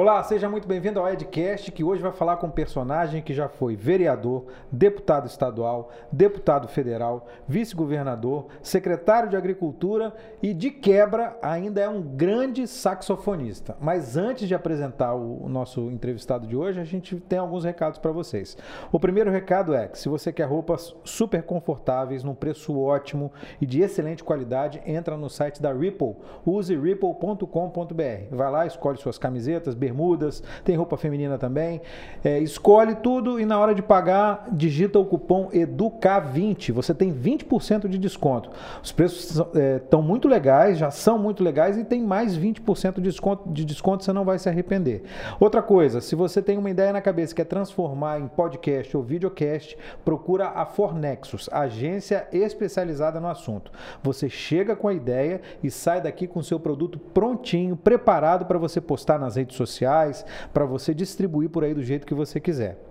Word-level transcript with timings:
Olá, 0.00 0.22
seja 0.22 0.48
muito 0.48 0.68
bem-vindo 0.68 1.00
ao 1.00 1.12
Edcast, 1.12 1.72
que 1.72 1.82
hoje 1.82 2.00
vai 2.00 2.12
falar 2.12 2.36
com 2.36 2.46
um 2.46 2.52
personagem 2.52 3.20
que 3.20 3.34
já 3.34 3.48
foi 3.48 3.74
vereador, 3.74 4.44
deputado 4.70 5.26
estadual, 5.26 5.90
deputado 6.12 6.68
federal, 6.68 7.26
vice-governador, 7.48 8.46
secretário 8.62 9.28
de 9.28 9.36
Agricultura 9.36 10.14
e, 10.40 10.54
de 10.54 10.70
quebra, 10.70 11.36
ainda 11.42 11.80
é 11.80 11.88
um 11.88 12.00
grande 12.00 12.64
saxofonista. 12.68 13.76
Mas 13.80 14.16
antes 14.16 14.46
de 14.46 14.54
apresentar 14.54 15.16
o 15.16 15.48
nosso 15.48 15.90
entrevistado 15.90 16.46
de 16.46 16.54
hoje, 16.54 16.78
a 16.78 16.84
gente 16.84 17.16
tem 17.16 17.40
alguns 17.40 17.64
recados 17.64 17.98
para 17.98 18.12
vocês. 18.12 18.56
O 18.92 19.00
primeiro 19.00 19.32
recado 19.32 19.74
é 19.74 19.88
que 19.88 19.98
se 19.98 20.08
você 20.08 20.32
quer 20.32 20.44
roupas 20.44 20.94
super 21.02 21.42
confortáveis, 21.42 22.22
num 22.22 22.36
preço 22.36 22.78
ótimo 22.78 23.32
e 23.60 23.66
de 23.66 23.80
excelente 23.80 24.22
qualidade, 24.22 24.80
entra 24.86 25.16
no 25.16 25.28
site 25.28 25.60
da 25.60 25.72
Ripple, 25.72 26.14
use 26.46 26.76
ripple.com.br. 26.76 28.28
Vai 28.30 28.50
lá, 28.52 28.64
escolhe 28.64 28.96
suas 28.96 29.18
camisetas, 29.18 29.74
bermudas, 29.88 30.42
tem 30.64 30.76
roupa 30.76 30.96
feminina 30.96 31.38
também. 31.38 31.80
É, 32.22 32.38
escolhe 32.38 32.94
tudo 32.96 33.40
e 33.40 33.46
na 33.46 33.58
hora 33.58 33.74
de 33.74 33.82
pagar, 33.82 34.46
digita 34.52 34.98
o 34.98 35.04
cupom 35.04 35.48
EDUCA20. 35.52 36.72
Você 36.72 36.94
tem 36.94 37.12
20% 37.12 37.88
de 37.88 37.98
desconto. 37.98 38.50
Os 38.82 38.92
preços 38.92 39.42
estão 39.76 40.00
é, 40.00 40.02
muito 40.02 40.28
legais, 40.28 40.78
já 40.78 40.90
são 40.90 41.18
muito 41.18 41.42
legais 41.42 41.78
e 41.78 41.84
tem 41.84 42.02
mais 42.02 42.36
20% 42.36 42.94
de 42.94 43.00
desconto, 43.02 43.48
de 43.48 43.64
desconto, 43.64 44.04
você 44.04 44.12
não 44.12 44.24
vai 44.24 44.38
se 44.38 44.48
arrepender. 44.48 45.02
Outra 45.40 45.62
coisa, 45.62 46.00
se 46.00 46.14
você 46.14 46.42
tem 46.42 46.58
uma 46.58 46.70
ideia 46.70 46.92
na 46.92 47.00
cabeça 47.00 47.34
que 47.34 47.42
é 47.42 47.44
transformar 47.44 48.20
em 48.20 48.28
podcast 48.28 48.96
ou 48.96 49.02
videocast, 49.02 49.76
procura 50.04 50.48
a 50.48 50.66
Fornexus, 50.66 51.48
agência 51.50 52.28
especializada 52.32 53.20
no 53.20 53.28
assunto. 53.28 53.72
Você 54.02 54.28
chega 54.28 54.76
com 54.76 54.88
a 54.88 54.94
ideia 54.94 55.40
e 55.62 55.70
sai 55.70 56.00
daqui 56.00 56.26
com 56.26 56.42
seu 56.42 56.60
produto 56.60 56.98
prontinho, 56.98 57.76
preparado 57.76 58.46
para 58.46 58.58
você 58.58 58.80
postar 58.80 59.18
nas 59.18 59.36
redes 59.36 59.56
sociais 59.56 59.77
sociais, 59.78 60.24
para 60.52 60.64
você 60.64 60.92
distribuir 60.92 61.48
por 61.48 61.62
aí 61.62 61.72
do 61.72 61.82
jeito 61.82 62.06
que 62.06 62.14
você 62.14 62.40
quiser. 62.40 62.87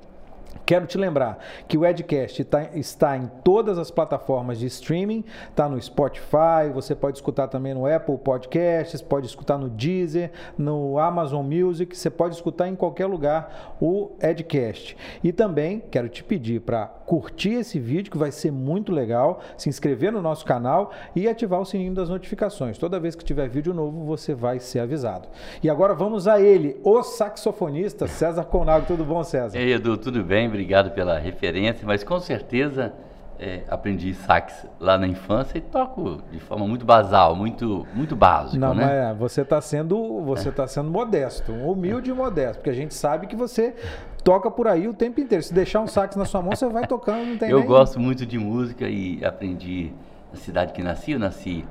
Quero 0.65 0.85
te 0.85 0.97
lembrar 0.97 1.39
que 1.67 1.77
o 1.77 1.85
Edcast 1.85 2.43
tá, 2.45 2.69
está 2.73 3.17
em 3.17 3.27
todas 3.43 3.77
as 3.77 3.91
plataformas 3.91 4.59
de 4.59 4.65
streaming, 4.67 5.23
está 5.49 5.67
no 5.69 5.81
Spotify, 5.81 6.69
você 6.73 6.95
pode 6.95 7.17
escutar 7.17 7.47
também 7.47 7.73
no 7.73 7.85
Apple 7.85 8.17
Podcasts, 8.17 9.01
pode 9.01 9.25
escutar 9.25 9.57
no 9.57 9.69
Deezer, 9.69 10.31
no 10.57 10.99
Amazon 10.99 11.45
Music, 11.45 11.95
você 11.95 12.09
pode 12.09 12.35
escutar 12.35 12.67
em 12.67 12.75
qualquer 12.75 13.05
lugar 13.05 13.77
o 13.79 14.11
Edcast. 14.21 14.97
E 15.23 15.31
também 15.31 15.81
quero 15.91 16.09
te 16.09 16.23
pedir 16.23 16.61
para 16.61 16.87
curtir 16.87 17.53
esse 17.53 17.79
vídeo, 17.79 18.11
que 18.11 18.17
vai 18.17 18.31
ser 18.31 18.51
muito 18.51 18.91
legal, 18.91 19.39
se 19.57 19.69
inscrever 19.69 20.11
no 20.11 20.21
nosso 20.21 20.45
canal 20.45 20.91
e 21.15 21.27
ativar 21.27 21.61
o 21.61 21.65
sininho 21.65 21.93
das 21.93 22.09
notificações. 22.09 22.77
Toda 22.77 22.99
vez 22.99 23.15
que 23.15 23.23
tiver 23.23 23.47
vídeo 23.47 23.73
novo, 23.73 24.03
você 24.03 24.33
vai 24.33 24.59
ser 24.59 24.79
avisado. 24.79 25.27
E 25.63 25.69
agora 25.69 25.93
vamos 25.93 26.27
a 26.27 26.41
ele, 26.41 26.77
o 26.83 27.01
saxofonista 27.03 28.07
César 28.07 28.43
Conago. 28.45 28.85
Tudo 28.85 29.05
bom, 29.05 29.23
César? 29.23 29.57
Ei, 29.57 29.73
Edu, 29.73 29.97
tudo 29.97 30.23
bem? 30.23 30.46
Obrigado 30.47 30.91
pela 30.91 31.17
referência, 31.19 31.85
mas 31.85 32.03
com 32.03 32.19
certeza 32.19 32.93
é, 33.39 33.61
aprendi 33.69 34.13
sax 34.13 34.65
lá 34.79 34.97
na 34.97 35.07
infância 35.07 35.57
e 35.57 35.61
toco 35.61 36.21
de 36.31 36.39
forma 36.39 36.67
muito 36.67 36.85
basal, 36.85 37.35
muito 37.35 37.85
muito 37.93 38.15
básica, 38.15 38.57
Não, 38.57 38.73
né? 38.73 38.85
Mas 38.85 38.93
é, 38.93 39.13
você 39.13 39.41
está 39.41 39.61
sendo 39.61 40.21
você 40.21 40.51
tá 40.51 40.67
sendo 40.67 40.89
modesto, 40.89 41.51
humilde 41.51 42.09
e 42.09 42.13
modesto, 42.13 42.57
porque 42.57 42.69
a 42.69 42.75
gente 42.75 42.93
sabe 42.93 43.27
que 43.27 43.35
você 43.35 43.75
toca 44.23 44.49
por 44.49 44.67
aí 44.67 44.87
o 44.87 44.93
tempo 44.93 45.21
inteiro. 45.21 45.43
Se 45.43 45.53
deixar 45.53 45.81
um 45.81 45.87
sax 45.87 46.15
na 46.15 46.25
sua 46.25 46.41
mão, 46.41 46.55
você 46.55 46.67
vai 46.67 46.87
tocando, 46.87 47.25
não 47.25 47.37
tem 47.37 47.49
Eu 47.49 47.59
nem... 47.59 47.67
gosto 47.67 47.99
muito 47.99 48.25
de 48.25 48.39
música 48.39 48.87
e 48.89 49.23
aprendi 49.23 49.93
na 50.31 50.39
cidade 50.39 50.73
que 50.73 50.81
nasci, 50.81 51.11
eu 51.11 51.19
nasci 51.19 51.65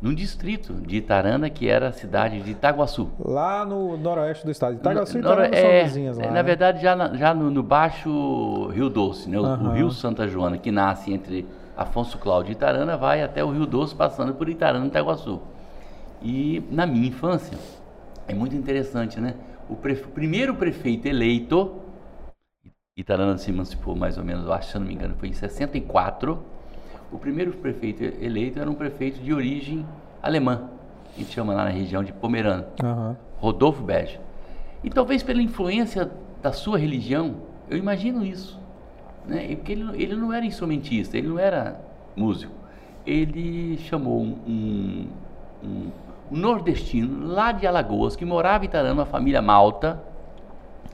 num 0.00 0.14
distrito 0.14 0.72
de 0.74 0.96
Itarana, 0.96 1.50
que 1.50 1.68
era 1.68 1.88
a 1.88 1.92
cidade 1.92 2.40
de 2.40 2.52
Itaguaçu. 2.52 3.10
Lá 3.18 3.64
no 3.66 3.96
noroeste 3.98 4.44
do 4.44 4.50
estado. 4.50 4.74
Itaguaçu 4.74 5.18
e 5.18 5.20
Itarana 5.20 5.54
é, 5.54 5.60
são 5.60 5.88
vizinhas 5.88 6.18
lá. 6.18 6.26
Na 6.26 6.32
né? 6.32 6.42
verdade, 6.42 6.82
já, 6.82 6.96
na, 6.96 7.14
já 7.14 7.34
no, 7.34 7.50
no, 7.50 7.62
baixo 7.62 8.68
Rio 8.68 8.88
Doce, 8.88 9.28
né? 9.28 9.38
O, 9.38 9.44
Aham. 9.44 9.68
o 9.68 9.72
Rio 9.72 9.90
Santa 9.90 10.26
Joana, 10.26 10.56
que 10.56 10.70
nasce 10.70 11.12
entre 11.12 11.46
Afonso 11.76 12.16
Cláudio 12.18 12.50
e 12.50 12.52
Itarana, 12.52 12.96
vai 12.96 13.22
até 13.22 13.44
o 13.44 13.50
Rio 13.50 13.66
Doce, 13.66 13.94
passando 13.94 14.32
por 14.34 14.48
Itarana 14.48 14.86
e 14.86 14.88
Itaguaçu. 14.88 15.40
E 16.22 16.62
na 16.70 16.86
minha 16.86 17.08
infância, 17.08 17.58
é 18.26 18.34
muito 18.34 18.56
interessante, 18.56 19.20
né? 19.20 19.34
O 19.68 19.76
prefe- 19.76 20.08
primeiro 20.08 20.54
prefeito 20.54 21.06
eleito, 21.06 21.76
Itarana 22.96 23.36
se 23.36 23.50
emancipou 23.50 23.94
mais 23.94 24.16
ou 24.16 24.24
menos, 24.24 24.46
eu 24.46 24.52
acho, 24.52 24.72
se 24.72 24.78
não 24.78 24.86
me 24.86 24.94
engano, 24.94 25.14
foi 25.18 25.28
em 25.28 25.32
64. 25.32 26.42
O 27.12 27.18
primeiro 27.18 27.52
prefeito 27.52 28.02
eleito 28.04 28.58
era 28.60 28.70
um 28.70 28.74
prefeito 28.74 29.20
de 29.20 29.32
origem 29.34 29.84
alemã, 30.22 30.68
que 31.14 31.24
chama 31.24 31.52
lá 31.52 31.64
na 31.64 31.70
região 31.70 32.04
de 32.04 32.12
Pomerana. 32.12 32.66
Aham. 32.82 33.16
Rodolfo 33.38 33.82
Bege. 33.82 34.20
E 34.84 34.90
talvez 34.90 35.22
pela 35.22 35.42
influência 35.42 36.10
da 36.42 36.52
sua 36.52 36.78
religião, 36.78 37.36
eu 37.68 37.76
imagino 37.76 38.24
isso. 38.24 38.58
Né? 39.26 39.54
Porque 39.56 39.72
ele, 39.72 39.84
não- 39.84 39.94
ele 39.94 40.16
não 40.16 40.32
era 40.32 40.44
instrumentista, 40.46 41.16
ele 41.18 41.28
não 41.28 41.38
era 41.38 41.80
músico. 42.16 42.52
Ele 43.06 43.76
chamou 43.78 44.20
um, 44.22 44.36
um- 44.46 45.06
um- 45.64 45.90
nordestino 46.30 47.26
lá 47.26 47.50
de 47.50 47.66
Alagoas, 47.66 48.14
que 48.14 48.24
morava 48.24 48.64
em 48.64 48.68
Itarana, 48.68 48.94
uma 48.94 49.06
família 49.06 49.42
malta, 49.42 50.00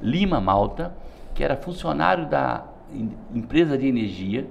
Lima 0.01 0.41
Malta, 0.41 0.95
que 1.35 1.45
era 1.45 1.57
funcionário 1.57 2.27
da 2.27 2.65
em- 2.93 3.11
empresa 3.35 3.77
de 3.77 3.87
energia, 3.87 4.47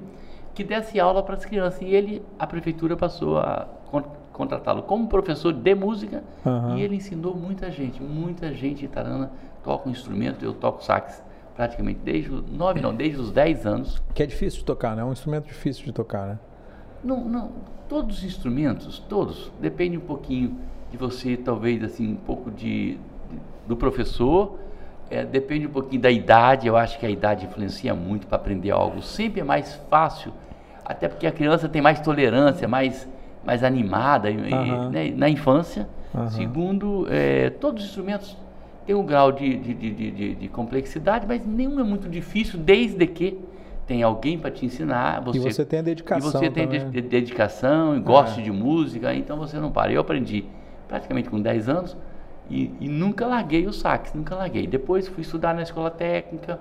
que 0.56 0.64
desse 0.64 1.00
aula 1.00 1.22
para 1.22 1.36
as 1.36 1.46
crianças. 1.46 1.82
E 1.82 1.86
ele, 1.94 2.24
a 2.40 2.48
prefeitura 2.48 2.96
passou 2.98 3.38
a 3.38 3.68
con- 3.92 4.04
contratá-lo 4.34 4.82
como 4.84 5.08
professor 5.08 5.54
de 5.54 5.76
música 5.76 6.24
Aham. 6.46 6.78
e 6.78 6.82
ele 6.82 6.96
ensinou 6.96 7.36
muita 7.36 7.70
gente, 7.70 8.02
muita 8.02 8.54
gente 8.54 8.82
em 8.84 8.86
Itarana 8.86 9.32
toca 9.64 9.88
um 9.88 9.92
instrumento, 9.92 10.44
eu 10.44 10.54
toco 10.54 10.84
sax 10.84 11.24
praticamente 11.56 12.00
desde 12.04 12.32
os 12.34 12.44
nove, 12.52 12.82
não, 12.82 12.94
desde 12.94 13.20
os 13.22 13.32
10 13.32 13.66
anos. 13.66 14.02
Que 14.14 14.24
é 14.24 14.26
difícil 14.26 14.60
de 14.60 14.66
tocar, 14.66 14.96
né? 14.96 15.02
É 15.02 15.06
um 15.06 15.12
instrumento 15.14 15.46
difícil 15.48 15.86
de 15.86 15.92
tocar, 15.94 16.28
né? 16.28 16.40
Não, 17.04 17.24
não, 17.24 17.52
todos 17.88 18.18
os 18.18 18.24
instrumentos, 18.26 19.00
todos, 19.08 19.52
depende 19.62 19.96
um 19.98 20.02
pouquinho 20.02 20.58
de 20.92 20.98
você, 20.98 21.38
talvez 21.38 21.82
assim, 21.84 22.12
um 22.14 22.16
pouco 22.18 22.52
de, 22.52 22.96
de- 22.96 23.00
do 23.68 23.76
professor, 23.78 24.60
é, 25.10 25.24
depende 25.24 25.68
um 25.68 25.70
pouquinho 25.72 26.02
da 26.02 26.10
idade, 26.12 26.68
eu 26.68 26.76
acho 26.76 26.98
que 27.00 27.06
a 27.06 27.10
idade 27.10 27.46
influencia 27.46 27.94
muito 27.94 28.28
para 28.28 28.38
aprender 28.38 28.72
algo. 28.72 29.02
Sempre 29.02 29.42
é 29.42 29.44
mais 29.44 29.76
fácil, 29.90 30.32
até 30.84 31.08
porque 31.08 31.28
a 31.28 31.32
criança 31.32 31.68
tem 31.70 31.82
mais 31.82 32.00
tolerância, 32.00 32.68
mais, 32.68 33.08
mais 33.44 33.64
animada 33.64 34.30
e- 34.30 34.36
e, 34.36 34.90
né, 34.90 35.14
na 35.16 35.30
infância. 35.30 35.88
Aham. 36.14 36.30
Segundo, 36.30 37.08
é, 37.10 37.50
todos 37.50 37.84
os 37.84 37.90
instrumentos 37.90 38.38
têm 38.86 38.96
um 38.96 39.06
grau 39.06 39.32
de, 39.32 39.58
de, 39.58 39.74
de, 39.74 39.92
de- 39.92 40.12
de- 40.12 40.36
de 40.36 40.48
complexidade, 40.48 41.26
mas 41.28 41.46
nenhum 41.46 41.80
é 41.80 41.84
muito 41.84 42.08
difícil, 42.10 42.60
desde 42.60 43.06
que 43.06 43.40
tem 43.86 44.02
alguém 44.02 44.40
para 44.40 44.50
te 44.50 44.66
ensinar. 44.66 45.22
E 45.34 45.40
você 45.40 45.64
tem 45.64 45.80
a 45.80 45.82
dedicação 45.84 46.30
e 46.30 46.32
você 46.32 46.50
tem 46.50 46.68
de- 46.68 47.02
dedicação, 47.02 47.96
e 47.96 48.00
gosta 48.00 48.40
É. 48.40 48.44
de 48.44 48.52
música, 48.52 49.14
então 49.14 49.38
você 49.38 49.58
não 49.60 49.72
para. 49.72 49.92
Eu 49.92 50.02
aprendi 50.02 50.46
praticamente 50.88 51.30
com 51.30 51.40
10 51.40 51.70
anos 51.70 51.96
e, 52.50 52.72
e 52.80 52.88
nunca 52.88 53.26
larguei 53.26 53.66
o 53.68 53.74
sax, 53.74 54.14
nunca 54.14 54.36
larguei. 54.36 54.68
Depois 54.68 55.08
fui 55.08 55.22
estudar 55.22 55.54
na 55.54 55.62
escola 55.64 55.90
técnica, 55.90 56.60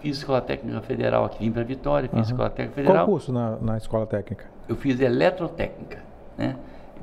fiz 0.00 0.18
escola 0.18 0.40
técnica 0.40 0.80
federal 0.80 1.24
aqui, 1.24 1.38
vim 1.40 1.50
para 1.52 1.62
Vitória, 1.62 2.08
fiz 2.08 2.18
Aham. 2.18 2.30
escola 2.30 2.50
técnica 2.50 2.74
Qual 2.82 2.86
federal. 2.86 3.06
curso 3.06 3.32
na, 3.32 3.56
na 3.60 3.76
escola 3.76 4.06
técnica? 4.06 4.44
Eu 4.68 4.76
fiz 4.76 5.00
eletrotécnica, 5.00 5.98
né? 6.38 6.56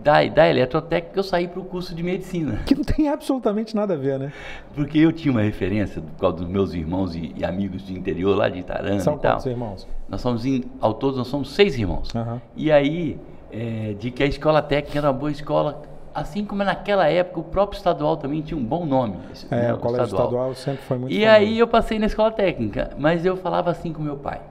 Da, 0.03 0.23
da 0.25 0.47
eletrotécnica 0.47 1.17
eu 1.17 1.23
saí 1.23 1.47
para 1.47 1.59
o 1.59 1.65
curso 1.65 1.95
de 1.95 2.03
medicina. 2.03 2.59
Que 2.67 2.75
não 2.75 2.83
tem 2.83 3.09
absolutamente 3.09 3.75
nada 3.75 3.95
a 3.95 3.97
ver, 3.97 4.19
né? 4.19 4.31
Porque 4.75 4.99
eu 4.99 5.11
tinha 5.11 5.31
uma 5.31 5.41
referência 5.41 6.01
por 6.01 6.19
causa 6.19 6.37
dos 6.37 6.47
meus 6.47 6.73
irmãos 6.73 7.15
e, 7.15 7.33
e 7.35 7.43
amigos 7.43 7.85
de 7.85 7.93
interior 7.97 8.35
lá 8.37 8.47
de 8.47 8.59
Itarana 8.59 8.99
São 8.99 9.15
e 9.15 9.19
tal. 9.19 9.39
irmãos? 9.47 9.87
Nós 10.07 10.21
somos, 10.21 10.45
em, 10.45 10.63
ao 10.79 10.93
todo, 10.93 11.17
nós 11.17 11.27
somos 11.27 11.49
seis 11.53 11.75
irmãos. 11.77 12.15
Aham. 12.15 12.39
E 12.55 12.71
aí, 12.71 13.19
é, 13.51 13.95
de 13.99 14.11
que 14.11 14.21
a 14.21 14.27
escola 14.27 14.61
técnica 14.61 14.99
era 14.99 15.07
uma 15.07 15.13
boa 15.13 15.31
escola, 15.31 15.81
assim 16.19 16.43
como 16.43 16.63
naquela 16.63 17.07
época 17.07 17.39
o 17.39 17.43
próprio 17.43 17.77
estadual 17.77 18.17
também 18.17 18.41
tinha 18.41 18.57
um 18.57 18.63
bom 18.63 18.85
nome. 18.85 19.17
É, 19.51 19.55
né, 19.55 19.73
o 19.73 19.77
colégio 19.77 20.05
estadual 20.05 20.53
sempre 20.55 20.81
foi 20.83 20.97
muito 20.97 21.13
E 21.13 21.19
famoso. 21.21 21.31
aí 21.35 21.59
eu 21.59 21.67
passei 21.67 21.99
na 21.99 22.07
escola 22.07 22.31
técnica, 22.31 22.91
mas 22.97 23.25
eu 23.25 23.37
falava 23.37 23.69
assim 23.69 23.93
com 23.93 24.01
meu 24.01 24.17
pai. 24.17 24.41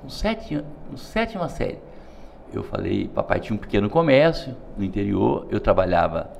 Com 0.00 0.08
sete, 0.08 0.64
com 0.90 0.96
sétima 0.96 1.48
série. 1.48 1.78
Eu 2.52 2.62
falei, 2.62 3.08
papai 3.08 3.40
tinha 3.40 3.54
um 3.54 3.58
pequeno 3.58 3.88
comércio 3.90 4.54
no 4.76 4.84
interior, 4.84 5.46
eu 5.50 5.60
trabalhava 5.60 6.30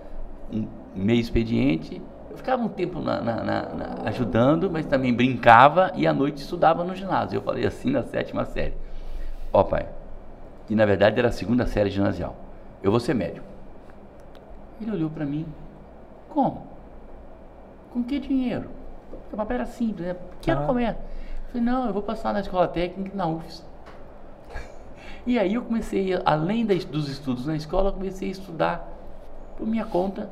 um 0.53 0.67
meio 0.95 1.21
expediente, 1.21 2.01
eu 2.31 2.37
ficava 2.37 2.63
um 2.63 2.69
tempo 2.69 2.99
na- 3.01 3.21
na- 3.21 3.43
na- 3.45 3.97
ajudando, 4.07 4.71
mas 4.71 4.87
também 4.87 5.13
brincava 5.13 5.93
e 5.95 6.07
à 6.07 6.13
noite 6.13 6.39
estudava 6.39 6.83
no 6.83 6.95
ginásio. 6.95 7.37
Eu 7.39 7.43
falei 7.43 7.67
assim 7.67 7.91
na 7.91 8.03
sétima 8.03 8.45
série. 8.47 8.75
Ó 9.53 9.63
pai, 9.63 9.87
que 10.67 10.75
na 10.75 10.85
verdade 10.87 11.19
era 11.19 11.29
a 11.29 11.33
segunda 11.33 11.67
série 11.67 11.91
ginasial. 11.91 12.35
Eu 12.83 12.91
vou 12.91 12.99
ser 13.01 13.15
médico. 13.15 13.52
Ele 14.83 14.91
olhou 14.91 15.11
para 15.11 15.25
mim. 15.25 15.47
Como? 16.29 16.67
Com 17.93 18.03
que 18.03 18.19
dinheiro? 18.19 18.69
Porque 19.11 19.35
o 19.35 19.37
papai 19.37 19.57
era 19.59 19.67
simples, 19.67 20.07
né? 20.07 20.15
Pequeno 20.15 20.63
Ah. 20.63 20.67
comércio. 20.67 21.01
Eu 21.03 21.49
falei, 21.53 21.63
não, 21.63 21.87
eu 21.87 21.93
vou 21.93 22.03
passar 22.03 22.33
na 22.33 22.41
escola 22.41 22.67
técnica 22.67 23.17
na 23.17 23.27
UFES. 23.27 23.65
E 25.27 25.39
aí 25.39 25.55
eu 25.55 25.63
comecei, 25.63 26.11
além 26.25 26.67
das- 26.67 26.85
dos 26.85 27.09
estudos 27.09 27.47
na 27.47 27.55
escola, 27.55 27.91
eu 27.91 27.93
comecei 27.93 28.29
a 28.29 28.33
estudar 28.33 28.89
por 29.57 29.67
minha 29.67 29.85
conta 29.85 30.29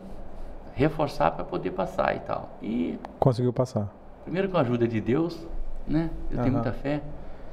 reforçar 0.75 1.31
para 1.31 1.45
poder 1.45 1.71
passar 1.73 2.17
e 2.17 2.21
tal. 2.21 2.49
E 2.61 2.99
Conseguiu 3.21 3.53
passar. 3.53 3.89
primeiro 4.25 4.49
com 4.49 4.57
a 4.57 4.63
ajuda 4.63 4.89
de 4.89 5.01
Deus, 5.01 5.47
né? 5.87 6.11
Eu 6.31 6.39
tenho 6.39 6.41
Aham. 6.49 6.51
muita 6.55 6.73
fé 6.73 7.01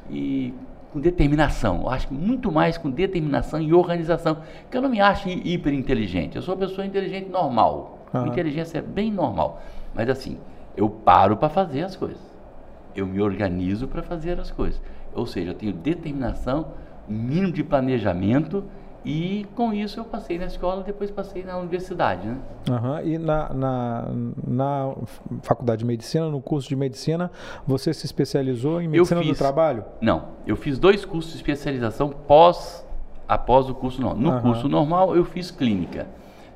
e 0.09 0.53
com 0.97 1.01
determinação. 1.01 1.81
Eu 1.83 1.89
acho 1.89 2.07
que 2.07 2.13
muito 2.13 2.51
mais 2.51 2.77
com 2.77 2.89
determinação 2.89 3.61
e 3.61 3.73
organização. 3.73 4.37
Porque 4.63 4.77
eu 4.77 4.81
não 4.81 4.89
me 4.89 4.99
acho 4.99 5.29
hi- 5.29 5.41
hiper 5.53 5.73
inteligente. 5.73 6.35
Eu 6.35 6.41
sou 6.41 6.55
uma 6.55 6.67
pessoa 6.67 6.85
inteligente 6.85 7.29
normal. 7.29 7.99
Minha 8.13 8.33
inteligência 8.33 8.79
é 8.79 8.81
bem 8.81 9.11
normal. 9.11 9.61
Mas 9.93 10.09
assim, 10.09 10.37
eu 10.75 10.89
paro 10.89 11.37
para 11.37 11.49
fazer 11.49 11.83
as 11.83 11.95
coisas. 11.95 12.19
Eu 12.95 13.05
me 13.05 13.21
organizo 13.21 13.87
para 13.87 14.01
fazer 14.01 14.39
as 14.39 14.49
coisas. 14.49 14.81
Ou 15.13 15.25
seja, 15.25 15.51
eu 15.51 15.55
tenho 15.55 15.73
determinação, 15.73 16.67
mínimo 17.07 17.51
de 17.51 17.63
planejamento 17.63 18.63
e 19.07 19.45
com 19.55 19.73
isso 19.73 19.99
eu 19.99 20.03
passei 20.05 20.37
na 20.37 20.45
escola, 20.45 20.83
depois 20.83 21.09
passei 21.09 21.43
na 21.43 21.57
universidade, 21.57 22.27
né? 22.27 22.37
Aham. 22.69 23.01
E 23.03 23.17
na, 23.17 23.53
na, 23.53 24.07
na 24.45 24.93
faculdade 25.41 25.79
de 25.79 25.85
medicina, 25.85 26.29
no 26.29 26.41
curso 26.41 26.67
de 26.67 26.75
medicina, 26.75 27.31
você 27.65 27.93
se 27.93 28.05
especializou 28.05 28.81
em 28.81 28.87
medicina 28.89 29.21
do 29.21 29.27
fiz. 29.27 29.37
trabalho? 29.37 29.85
Não, 30.01 30.25
eu 30.45 30.57
fiz 30.57 30.77
dois 30.77 31.05
cursos 31.05 31.31
de 31.31 31.37
especialização 31.37 32.09
pós 32.09 32.85
após 33.27 33.69
o 33.69 33.75
curso 33.75 34.01
normal. 34.01 34.21
No 34.21 34.29
Aham. 34.31 34.41
curso 34.41 34.67
normal 34.67 35.15
eu 35.15 35.23
fiz 35.23 35.51
clínica. 35.51 36.07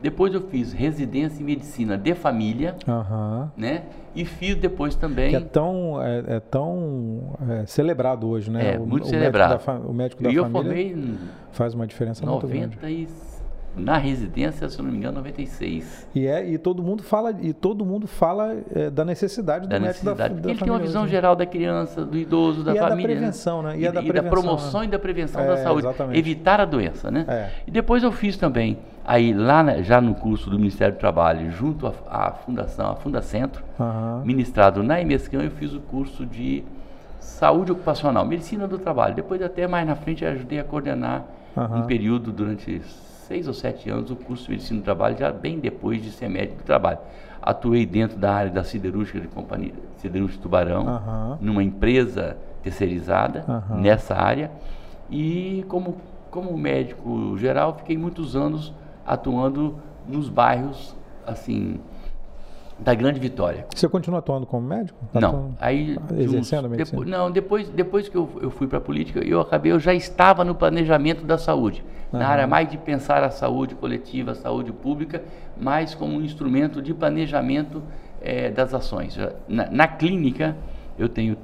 Depois 0.02 0.34
eu 0.34 0.42
fiz 0.42 0.74
residência 0.74 1.42
em 1.42 1.46
medicina 1.46 1.98
de 1.98 2.14
família, 2.16 2.76
Aham. 2.88 3.52
né? 3.56 3.84
E 4.16 4.26
fiz 4.26 4.56
depois 4.56 4.96
também 4.96 5.30
Que 5.30 5.36
é 5.38 5.40
tão, 5.42 6.02
é, 6.02 6.24
é 6.36 6.40
tão 6.40 7.36
é, 7.50 7.66
celebrado 7.66 8.28
hoje, 8.28 8.50
né? 8.52 8.76
É, 8.76 8.80
O- 8.80 8.86
muito 8.86 9.04
o 9.06 9.08
celebrado. 9.08 9.52
Médico 9.52 9.72
da, 9.72 9.80
o 9.90 9.94
médico 9.94 10.24
da 10.24 10.32
e 10.32 10.36
eu 10.36 10.44
família 10.44 10.64
formei 10.64 10.92
em 10.94 11.18
faz 11.52 11.74
uma 11.74 11.86
diferença 11.88 12.26
muito 12.26 12.48
grande. 12.48 12.76
90 12.78 12.90
e 12.90 13.08
na 13.76 13.98
residência, 13.98 14.68
se 14.68 14.78
eu 14.78 14.84
não 14.84 14.92
me 14.92 14.98
engano, 14.98 15.18
96. 15.20 16.08
E, 16.14 16.28
é, 16.28 16.46
e 16.46 16.58
todo 16.58 16.84
mundo 16.84 17.02
fala, 17.04 17.34
e 17.40 17.54
todo 17.54 17.86
mundo 17.86 18.06
fala 18.06 18.58
é, 18.76 18.90
da 18.90 19.06
necessidade 19.06 19.68
Da 19.68 19.78
do 19.78 19.82
médico 19.82 20.04
da, 20.06 20.12
necessidade. 20.12 20.34
da 20.34 20.40
Porque 20.42 20.50
ele 20.52 20.60
tem 20.60 20.68
uma 20.68 20.74
família 20.74 20.88
visão 20.88 21.04
né? 21.04 21.08
geral 21.10 21.36
da 21.36 21.46
criança, 21.46 22.04
do 22.06 22.18
idoso, 22.18 22.64
da 22.64 22.74
E 22.74 22.78
é 22.78 22.82
da 22.82 22.90
família. 22.90 23.08
né? 23.10 23.16
prevenção, 23.16 23.62
né? 23.62 23.78
E 23.78 23.82
E, 23.82 23.86
é 23.88 23.92
da 23.92 24.02
e 24.02 24.12
da 24.12 24.24
promoção 24.24 24.82
né? 24.82 24.88
e 24.88 24.90
da 24.90 25.00
prevenção 25.00 25.42
É, 25.42 25.48
da 25.48 25.58
saúde. 25.58 25.88
exatamente. 25.88 26.20
Evitar 26.20 26.60
a 26.60 26.66
doença, 26.66 27.10
né? 27.10 27.26
É. 27.28 27.50
E 27.66 27.72
depois 27.72 28.04
eu 28.04 28.12
fiz 28.12 28.36
também, 28.36 28.78
aí 29.06 29.34
lá 29.34 29.64
na- 29.64 29.82
já 29.82 30.02
no 30.02 30.16
curso 30.16 30.50
do 30.50 30.58
Ministério 30.60 30.96
do 30.96 31.00
Trabalho, 31.00 31.50
junto 31.52 31.88
à, 31.88 31.94
à 32.10 32.32
fundação, 32.32 32.92
a 32.92 32.96
Fundacentro, 32.98 33.64
Aham. 33.80 34.22
ministrado 34.26 34.84
na 34.84 35.00
IMESCAM, 35.00 35.44
eu 35.44 35.52
fiz 35.52 35.74
o 35.74 35.80
curso 35.80 36.26
de 36.26 36.64
saúde 37.22 37.72
ocupacional, 37.72 38.26
medicina 38.26 38.68
do 38.68 38.78
trabalho. 38.78 39.16
Depois 39.16 39.42
até 39.42 39.66
mais 39.68 39.88
na 39.88 39.96
frente 39.96 40.24
eu 40.26 40.30
ajudei 40.32 40.60
a 40.60 40.64
coordenar 40.64 41.24
Aham. 41.56 41.80
um 41.80 41.82
período 41.88 42.32
durante 42.32 42.82
seis 43.32 43.48
ou 43.48 43.54
sete 43.54 43.90
anos 43.90 44.12
o 44.12 44.16
curso 44.18 44.44
de 44.44 44.52
medicina 44.52 44.82
do 44.82 44.84
trabalho, 44.84 45.18
já 45.18 45.32
bem 45.32 45.58
depois 45.58 46.04
de 46.04 46.12
ser 46.12 46.28
médico 46.28 46.58
do 46.58 46.66
trabalho. 46.66 46.98
Atuei 47.42 47.86
dentro 47.86 48.18
da 48.18 48.34
área 48.34 48.52
da 48.52 48.62
siderúrgica 48.62 49.22
de 49.22 49.28
companhia, 49.30 49.74
siderúrgica 49.96 50.44
Tubarão, 50.44 50.86
Aham. 50.86 51.38
numa 51.40 51.64
empresa 51.64 52.36
terceirizada 52.62 53.46
Aham. 53.48 53.78
nessa 53.82 54.16
área 54.16 54.52
e 55.10 55.64
como 55.70 55.98
como 56.30 56.56
médico 56.58 57.38
geral 57.38 57.76
fiquei 57.78 57.98
muitos 57.98 58.36
anos 58.38 58.74
atuando 59.06 59.76
nos 60.08 60.30
bairros 60.30 60.96
assim 61.26 61.80
da 62.82 62.94
Grande 62.96 63.20
Vitória. 63.20 63.66
Você 63.76 63.88
continua 63.88 64.20
atuando 64.20 64.46
como 64.46 64.68
médico? 64.68 64.98
Tá 65.14 65.20
Não, 65.22 65.30
atuando- 65.30 65.56
aí 65.60 65.98
exercendo 66.18 66.66
a 66.66 66.68
uns- 66.68 66.72
medicina? 66.72 66.86
depois, 67.06 67.10
não, 67.10 67.32
depois 67.32 67.70
depois 67.70 68.10
que 68.10 68.16
eu, 68.18 68.30
eu 68.42 68.50
fui 68.50 68.68
para 68.68 68.80
a 68.80 68.82
política, 68.82 69.20
eu 69.20 69.40
acabei 69.40 69.72
eu 69.72 69.80
já 69.80 69.94
estava 69.94 70.44
no 70.44 70.56
planejamento 70.56 71.24
da 71.24 71.38
saúde, 71.38 71.84
na 72.12 72.20
Aham. 72.20 72.28
área 72.28 72.48
mais 72.48 72.70
de 72.70 72.78
pensar 72.78 73.24
a 73.24 73.30
saúde 73.30 73.76
coletiva, 73.76 74.32
a 74.32 74.36
saúde 74.36 74.72
pública, 74.74 75.22
mais 75.60 75.94
como 75.94 76.16
um 76.18 76.22
instrumento 76.22 76.82
de 76.82 76.94
planejamento 76.94 77.84
eh, 78.22 78.50
das 78.50 78.74
ações. 78.74 79.18
Na, 79.48 79.70
na 79.70 79.88
clínica 79.88 80.56
eu 80.98 81.08
tenho 81.08 81.38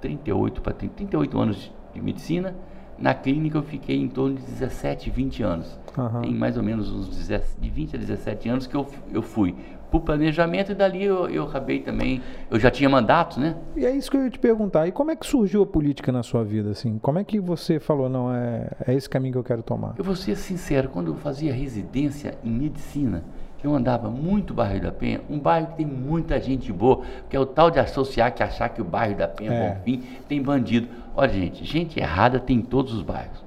38 0.00 0.60
para 0.62 0.72
38 0.72 1.38
anos 1.40 1.72
de 1.94 2.00
medicina. 2.02 2.54
Na 2.98 3.14
clínica 3.14 3.56
eu 3.58 3.62
fiquei 3.62 3.96
em 3.96 4.08
torno 4.08 4.36
de 4.36 4.42
17, 4.42 5.08
20 5.08 5.42
anos. 5.42 5.78
Aham. 5.96 6.20
Tem 6.22 6.34
mais 6.34 6.56
ou 6.56 6.62
menos 6.62 6.90
uns 6.90 7.08
17 7.08 7.60
de 7.60 7.70
20 7.70 7.94
a 7.96 7.98
17 7.98 8.48
anos 8.48 8.66
que 8.66 8.74
eu, 8.74 8.86
eu 9.12 9.22
fui 9.22 9.54
para 9.90 9.98
o 9.98 10.00
planejamento 10.00 10.72
e 10.72 10.74
dali 10.74 11.04
eu, 11.04 11.28
eu 11.28 11.44
acabei 11.44 11.80
também. 11.80 12.22
Eu 12.50 12.58
já 12.58 12.70
tinha 12.70 12.88
mandatos, 12.88 13.38
né? 13.38 13.56
E 13.76 13.84
é 13.84 13.90
isso 13.90 14.10
que 14.10 14.16
eu 14.16 14.24
ia 14.24 14.30
te 14.30 14.38
perguntar. 14.38 14.86
E 14.86 14.92
como 14.92 15.10
é 15.10 15.16
que 15.16 15.26
surgiu 15.26 15.62
a 15.62 15.66
política 15.66 16.12
na 16.12 16.22
sua 16.22 16.44
vida? 16.44 16.70
Assim? 16.70 16.98
Como 16.98 17.18
é 17.18 17.24
que 17.24 17.40
você 17.40 17.80
falou, 17.80 18.08
não, 18.08 18.34
é, 18.34 18.68
é 18.86 18.94
esse 18.94 19.08
caminho 19.08 19.32
que 19.32 19.38
eu 19.38 19.44
quero 19.44 19.62
tomar? 19.62 19.94
Eu 19.96 20.04
vou 20.04 20.16
ser 20.16 20.36
sincero, 20.36 20.88
quando 20.88 21.08
eu 21.08 21.14
fazia 21.14 21.52
residência 21.52 22.34
em 22.44 22.50
medicina, 22.50 23.24
eu 23.62 23.74
andava 23.74 24.08
muito 24.08 24.54
bairro 24.54 24.80
da 24.80 24.92
Penha, 24.92 25.20
um 25.28 25.38
bairro 25.38 25.68
que 25.68 25.78
tem 25.78 25.86
muita 25.86 26.38
gente 26.40 26.72
boa, 26.72 27.02
que 27.28 27.36
é 27.36 27.40
o 27.40 27.46
tal 27.46 27.70
de 27.70 27.80
associar 27.80 28.32
que 28.32 28.42
achar 28.42 28.68
que 28.68 28.80
o 28.80 28.84
bairro 28.84 29.16
da 29.16 29.26
Penha, 29.26 29.52
É. 29.52 29.74
Bonfim, 29.74 30.02
tem 30.28 30.40
bandido. 30.40 30.88
Olha, 31.16 31.32
gente, 31.32 31.64
gente 31.64 31.98
errada 31.98 32.38
tem 32.38 32.58
em 32.58 32.62
todos 32.62 32.92
os 32.94 33.02
bairros. 33.02 33.44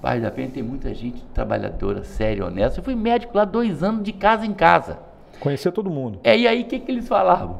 Bairro 0.00 0.22
da 0.22 0.32
Penha 0.32 0.48
tem 0.48 0.64
muita 0.64 0.92
gente 0.92 1.22
trabalhadora, 1.32 2.02
séria, 2.02 2.44
honesta. 2.44 2.80
Eu 2.80 2.84
fui 2.84 2.96
médico 2.96 3.36
lá 3.36 3.44
dois 3.44 3.84
anos 3.84 4.02
de 4.02 4.12
casa 4.12 4.44
em 4.44 4.52
casa. 4.52 4.98
Conhecer 5.42 5.72
todo 5.72 5.90
mundo. 5.90 6.20
É, 6.22 6.38
e 6.38 6.46
aí 6.46 6.62
o 6.62 6.66
que, 6.66 6.78
que 6.78 6.88
eles 6.92 7.08
falavam? 7.08 7.58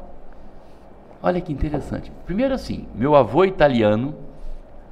Olha 1.21 1.41
que 1.41 1.51
interessante. 1.51 2.09
Primeiro 2.25 2.53
assim, 2.53 2.87
meu 2.95 3.13
avô 3.13 3.43
italiano, 3.43 4.15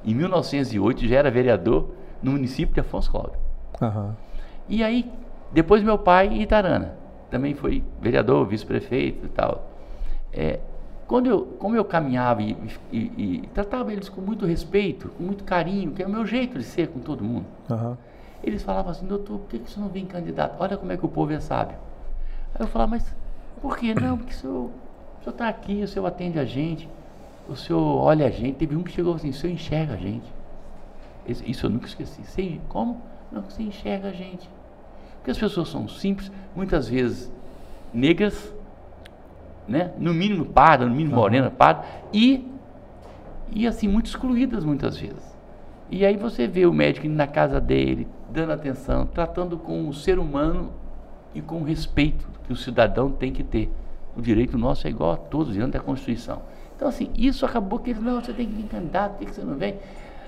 em 0.04 0.14
1908, 0.14 1.06
já 1.06 1.16
era 1.16 1.30
vereador 1.30 1.88
no 2.22 2.32
município 2.32 2.74
de 2.74 2.80
Afonso 2.80 3.10
Cláudio. 3.10 3.38
Aham. 3.80 4.14
E 4.68 4.84
aí, 4.84 5.10
depois 5.50 5.82
meu 5.82 5.96
pai 5.96 6.26
em 6.28 6.42
Itarana, 6.42 6.94
também 7.30 7.54
foi 7.54 7.82
vereador, 7.98 8.46
vice-prefeito 8.46 9.24
e 9.24 9.28
tal. 9.30 9.70
É, 10.30 10.60
quando 11.06 11.28
eu, 11.28 11.46
como 11.58 11.74
eu 11.74 11.86
caminhava 11.86 12.42
e, 12.42 12.54
e- 12.92 12.98
e 13.44 13.48
tratava 13.54 13.90
eles 13.90 14.10
com 14.10 14.20
muito 14.20 14.44
respeito, 14.44 15.08
com 15.16 15.22
muito 15.22 15.44
carinho, 15.44 15.92
que 15.92 16.02
é 16.02 16.06
o 16.06 16.10
meu 16.10 16.26
jeito 16.26 16.58
de 16.58 16.64
ser 16.64 16.88
com 16.88 17.00
todo 17.00 17.24
mundo, 17.24 17.46
Aham. 17.70 17.96
eles 18.44 18.62
falavam 18.62 18.90
assim, 18.92 19.06
doutor, 19.06 19.38
por 19.38 19.48
que, 19.48 19.58
que 19.60 19.70
senhor 19.70 19.86
não 19.86 19.92
vem 19.92 20.04
candidato? 20.04 20.56
Olha 20.60 20.76
como 20.76 20.92
é 20.92 20.96
que 20.98 21.06
o 21.06 21.08
povo 21.08 21.32
é 21.32 21.40
sábio. 21.40 21.76
Aí 22.54 22.60
eu 22.60 22.66
falava, 22.66 22.92
mas 22.92 23.16
por 23.60 23.78
que 23.78 23.94
não? 23.94 24.18
Porque 24.18 24.34
o 24.34 24.38
senhor 24.40 24.70
está 25.28 25.48
aqui, 25.48 25.82
o 25.82 25.88
senhor 25.88 26.06
atende 26.06 26.38
a 26.38 26.44
gente, 26.44 26.88
o 27.48 27.56
senhor 27.56 27.80
olha 27.80 28.26
a 28.26 28.30
gente. 28.30 28.56
Teve 28.56 28.76
um 28.76 28.82
que 28.82 28.92
chegou 28.92 29.14
assim, 29.14 29.30
o 29.30 29.32
senhor 29.32 29.52
enxerga 29.52 29.94
a 29.94 29.96
gente. 29.96 30.32
Isso 31.26 31.66
eu 31.66 31.70
nunca 31.70 31.86
esqueci. 31.86 32.22
Você, 32.24 32.60
como? 32.68 33.00
Não, 33.30 33.42
você 33.42 33.62
enxerga 33.62 34.08
a 34.08 34.12
gente. 34.12 34.48
Porque 35.16 35.30
as 35.30 35.38
pessoas 35.38 35.68
são 35.68 35.86
simples, 35.86 36.32
muitas 36.54 36.88
vezes 36.88 37.30
negras, 37.94 38.52
né? 39.68 39.92
no 39.96 40.12
mínimo 40.12 40.46
parda, 40.46 40.84
no 40.84 40.94
mínimo 40.94 41.14
morena, 41.14 41.50
parda, 41.50 41.84
e, 42.12 42.50
e 43.50 43.66
assim, 43.66 43.86
muito 43.86 44.06
excluídas 44.06 44.64
muitas 44.64 44.96
vezes. 44.96 45.32
E 45.88 46.04
aí 46.04 46.16
você 46.16 46.48
vê 46.48 46.66
o 46.66 46.72
médico 46.72 47.06
indo 47.06 47.14
na 47.14 47.28
casa 47.28 47.60
dele, 47.60 48.08
dando 48.30 48.52
atenção, 48.52 49.06
tratando 49.06 49.56
com 49.56 49.88
o 49.88 49.94
ser 49.94 50.18
humano 50.18 50.72
e 51.34 51.40
com 51.40 51.62
respeito 51.62 52.31
que 52.46 52.52
o 52.52 52.56
cidadão 52.56 53.10
tem 53.10 53.32
que 53.32 53.42
ter. 53.42 53.70
O 54.16 54.20
direito 54.20 54.58
nosso 54.58 54.86
é 54.86 54.90
igual 54.90 55.12
a 55.12 55.16
todos, 55.16 55.54
diante 55.54 55.72
da 55.72 55.80
Constituição. 55.80 56.42
Então, 56.76 56.88
assim, 56.88 57.10
isso 57.16 57.46
acabou 57.46 57.78
que 57.78 57.90
ele, 57.90 58.00
não, 58.00 58.20
você 58.20 58.32
tem 58.32 58.46
que 58.46 58.54
vir 58.54 58.64
candidato, 58.68 59.16
por 59.18 59.26
que 59.26 59.32
você 59.32 59.42
não 59.42 59.54
vem? 59.56 59.76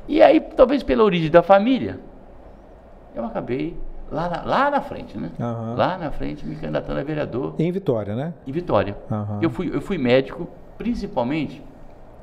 E 0.06 0.22
aí, 0.22 0.40
talvez 0.40 0.82
pela 0.82 1.02
origem 1.02 1.30
da 1.30 1.42
família, 1.42 1.98
eu 3.14 3.24
acabei 3.24 3.76
lá 4.10 4.28
na, 4.28 4.42
lá 4.42 4.70
na 4.70 4.80
frente, 4.80 5.18
né? 5.18 5.30
Aham. 5.40 5.74
Lá 5.76 5.98
na 5.98 6.10
frente, 6.10 6.46
me 6.46 6.54
candidatando 6.54 7.00
a 7.00 7.02
vereador 7.02 7.54
Em 7.58 7.70
Vitória, 7.72 8.14
né? 8.14 8.32
em 8.46 8.52
Vitória. 8.52 8.96
Aham. 9.10 9.38
Eu, 9.42 9.50
fui, 9.50 9.70
eu 9.74 9.80
fui 9.80 9.98
médico, 9.98 10.48
principalmente, 10.78 11.62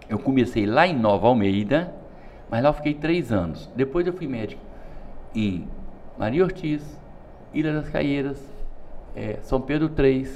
eu 0.09 0.19
comecei 0.19 0.65
lá 0.65 0.87
em 0.87 0.97
Nova 0.97 1.27
Almeida, 1.27 1.93
mas 2.49 2.61
lá 2.63 2.69
eu 2.69 2.73
fiquei 2.73 2.93
três 2.93 3.31
anos. 3.31 3.69
Depois 3.75 4.05
eu 4.05 4.13
fui 4.13 4.27
médico 4.27 4.61
em 5.33 5.67
Maria 6.17 6.43
Ortiz, 6.43 6.81
Ilha 7.53 7.73
das 7.73 7.89
Caieiras, 7.89 8.50
eh, 9.15 9.37
São 9.41 9.59
Pedro 9.61 9.91
III, 9.97 10.27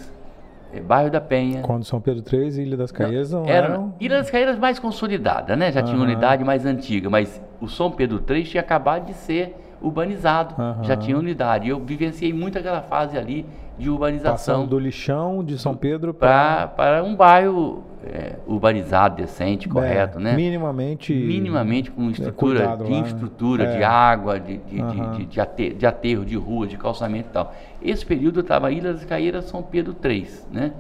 eh, 0.74 0.80
Bairro 0.82 1.10
da 1.10 1.22
Penha. 1.22 1.62
Quando 1.62 1.84
São 1.84 2.00
Pedro 2.02 2.24
III 2.32 2.50
e 2.60 2.62
Ilha 2.64 2.78
das 2.78 2.92
Caídas 2.92 3.32
não 3.32 3.46
Era 3.46 3.68
eram... 3.68 3.94
Ilha 4.00 4.18
das 4.18 4.30
Caieiras 4.30 4.58
mais 4.58 4.80
consolidada, 4.80 5.56
né? 5.56 5.72
Já 5.72 5.82
tinha 5.82 5.96
Aham. 5.98 6.06
unidade 6.06 6.44
mais 6.44 6.66
antiga, 6.66 7.10
mas 7.10 7.42
o 7.62 7.68
São 7.68 7.92
Pedro 7.92 8.24
III 8.28 8.44
tinha 8.44 8.62
acabado 8.62 9.06
de 9.06 9.14
ser 9.14 9.56
urbanizado, 9.82 10.56
Aham. 10.60 10.84
já 10.84 10.96
tinha 10.96 11.18
unidade. 11.18 11.70
Eu 11.70 11.80
vivenciei 11.80 12.34
muito 12.34 12.58
aquela 12.58 12.82
fase 12.82 13.18
ali 13.18 13.46
de 13.78 13.90
urbanização 13.90 14.56
Passando 14.62 14.70
do 14.70 14.80
lixão 14.80 15.44
de 15.44 15.58
São 15.58 15.76
Pedro 15.76 16.14
para... 16.14 16.68
para 16.68 17.04
um 17.04 17.16
bairro 17.16 17.84
é, 18.06 18.36
urbanizado, 18.48 19.18
decente, 19.18 19.68
correto, 19.68 20.20
né? 20.20 20.34
Minimamente... 20.36 21.14
Minimamente 21.14 21.92
com 21.92 22.10
estrutura, 22.10 22.60
cuidado 22.60 22.78
de 22.78 22.84
lá, 22.84 22.90
né? 22.90 22.98
infraestrutura, 23.02 23.64
É. 23.66 23.78
de 23.78 23.84
água, 23.84 24.40
de, 24.40 24.58
de, 24.58 24.76
de- 24.76 24.82
Aham. 24.82 25.12
de, 25.18 25.26
de 25.26 25.42
ate- 25.42 25.74
de 25.74 25.86
aterro, 25.86 26.24
de 26.24 26.36
rua, 26.38 26.68
de 26.68 26.78
calçamento 26.78 27.30
e 27.30 27.34
tal. 27.34 27.54
Esse 27.82 28.06
período 28.06 28.40
eu 28.40 28.44
estava 28.44 28.72
Ilha 28.72 28.94
das 28.94 29.04
Caeiras, 29.04 29.46
São 29.46 29.62
Pedro 29.62 29.96
III, 30.04 30.28
né? 30.52 30.72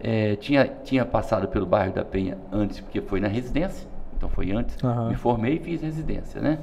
É, 0.00 0.36
tinha, 0.36 0.68
tinha 0.84 1.04
passado 1.04 1.48
pelo 1.48 1.64
bairro 1.64 1.92
da 1.94 2.04
Penha 2.04 2.36
antes, 2.52 2.80
porque 2.80 3.00
foi 3.00 3.20
na 3.20 3.28
residência, 3.28 3.88
então 4.16 4.28
foi 4.28 4.50
antes, 4.52 4.76
Aham. 4.84 5.08
me 5.08 5.14
formei 5.14 5.54
e 5.54 5.58
fiz 5.60 5.80
residência, 5.82 6.40
né? 6.40 6.58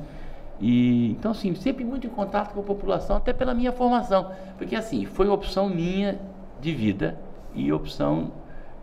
E, 0.62 1.12
então, 1.12 1.32
assim, 1.32 1.56
sempre 1.56 1.84
muito 1.84 2.06
em 2.06 2.10
contato 2.10 2.54
com 2.54 2.60
a 2.60 2.64
população, 2.64 3.18
até 3.18 3.34
pela 3.34 3.54
minha 3.54 3.72
formação, 3.72 4.32
porque, 4.60 4.76
assim, 4.76 5.06
foi 5.06 5.28
opção 5.28 5.68
minha 5.68 6.20
de 6.62 6.72
vida 6.72 7.18
e 7.56 7.74
opção 7.74 8.32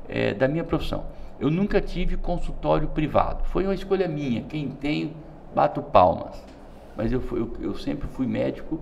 é, 0.08 0.34
da 0.34 0.48
minha 0.48 0.64
profissão. 0.64 1.04
Eu 1.38 1.50
nunca 1.50 1.80
tive 1.80 2.16
consultório 2.16 2.88
privado. 2.88 3.44
Foi 3.44 3.62
uma 3.64 3.74
escolha 3.74 4.08
minha. 4.08 4.42
Quem 4.42 4.68
tem, 4.70 5.12
bato 5.54 5.80
palmas. 5.80 6.44
Mas 6.96 7.12
eu, 7.12 7.22
eu, 7.30 7.52
eu 7.60 7.74
sempre 7.76 8.08
fui 8.08 8.26
médico 8.26 8.80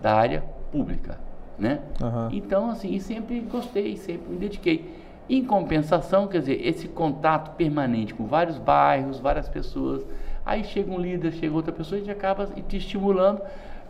da 0.00 0.14
área 0.14 0.42
pública, 0.72 1.20
né? 1.58 1.80
Uhum. 2.00 2.28
Então, 2.32 2.70
assim, 2.70 2.98
sempre 2.98 3.40
gostei, 3.40 3.96
sempre 3.98 4.30
me 4.30 4.38
dediquei. 4.38 4.94
Em 5.28 5.44
compensação, 5.44 6.26
quer 6.26 6.38
dizer, 6.38 6.66
esse 6.66 6.88
contato 6.88 7.54
permanente 7.56 8.14
com 8.14 8.24
vários 8.24 8.56
bairros, 8.56 9.20
várias 9.20 9.46
pessoas. 9.50 10.02
Aí 10.48 10.64
chega 10.64 10.90
um 10.90 10.98
líder, 10.98 11.30
chega 11.34 11.54
outra 11.54 11.70
pessoa, 11.70 11.96
a 11.96 12.00
gente 12.00 12.10
acaba 12.10 12.46
te 12.46 12.78
estimulando. 12.78 13.42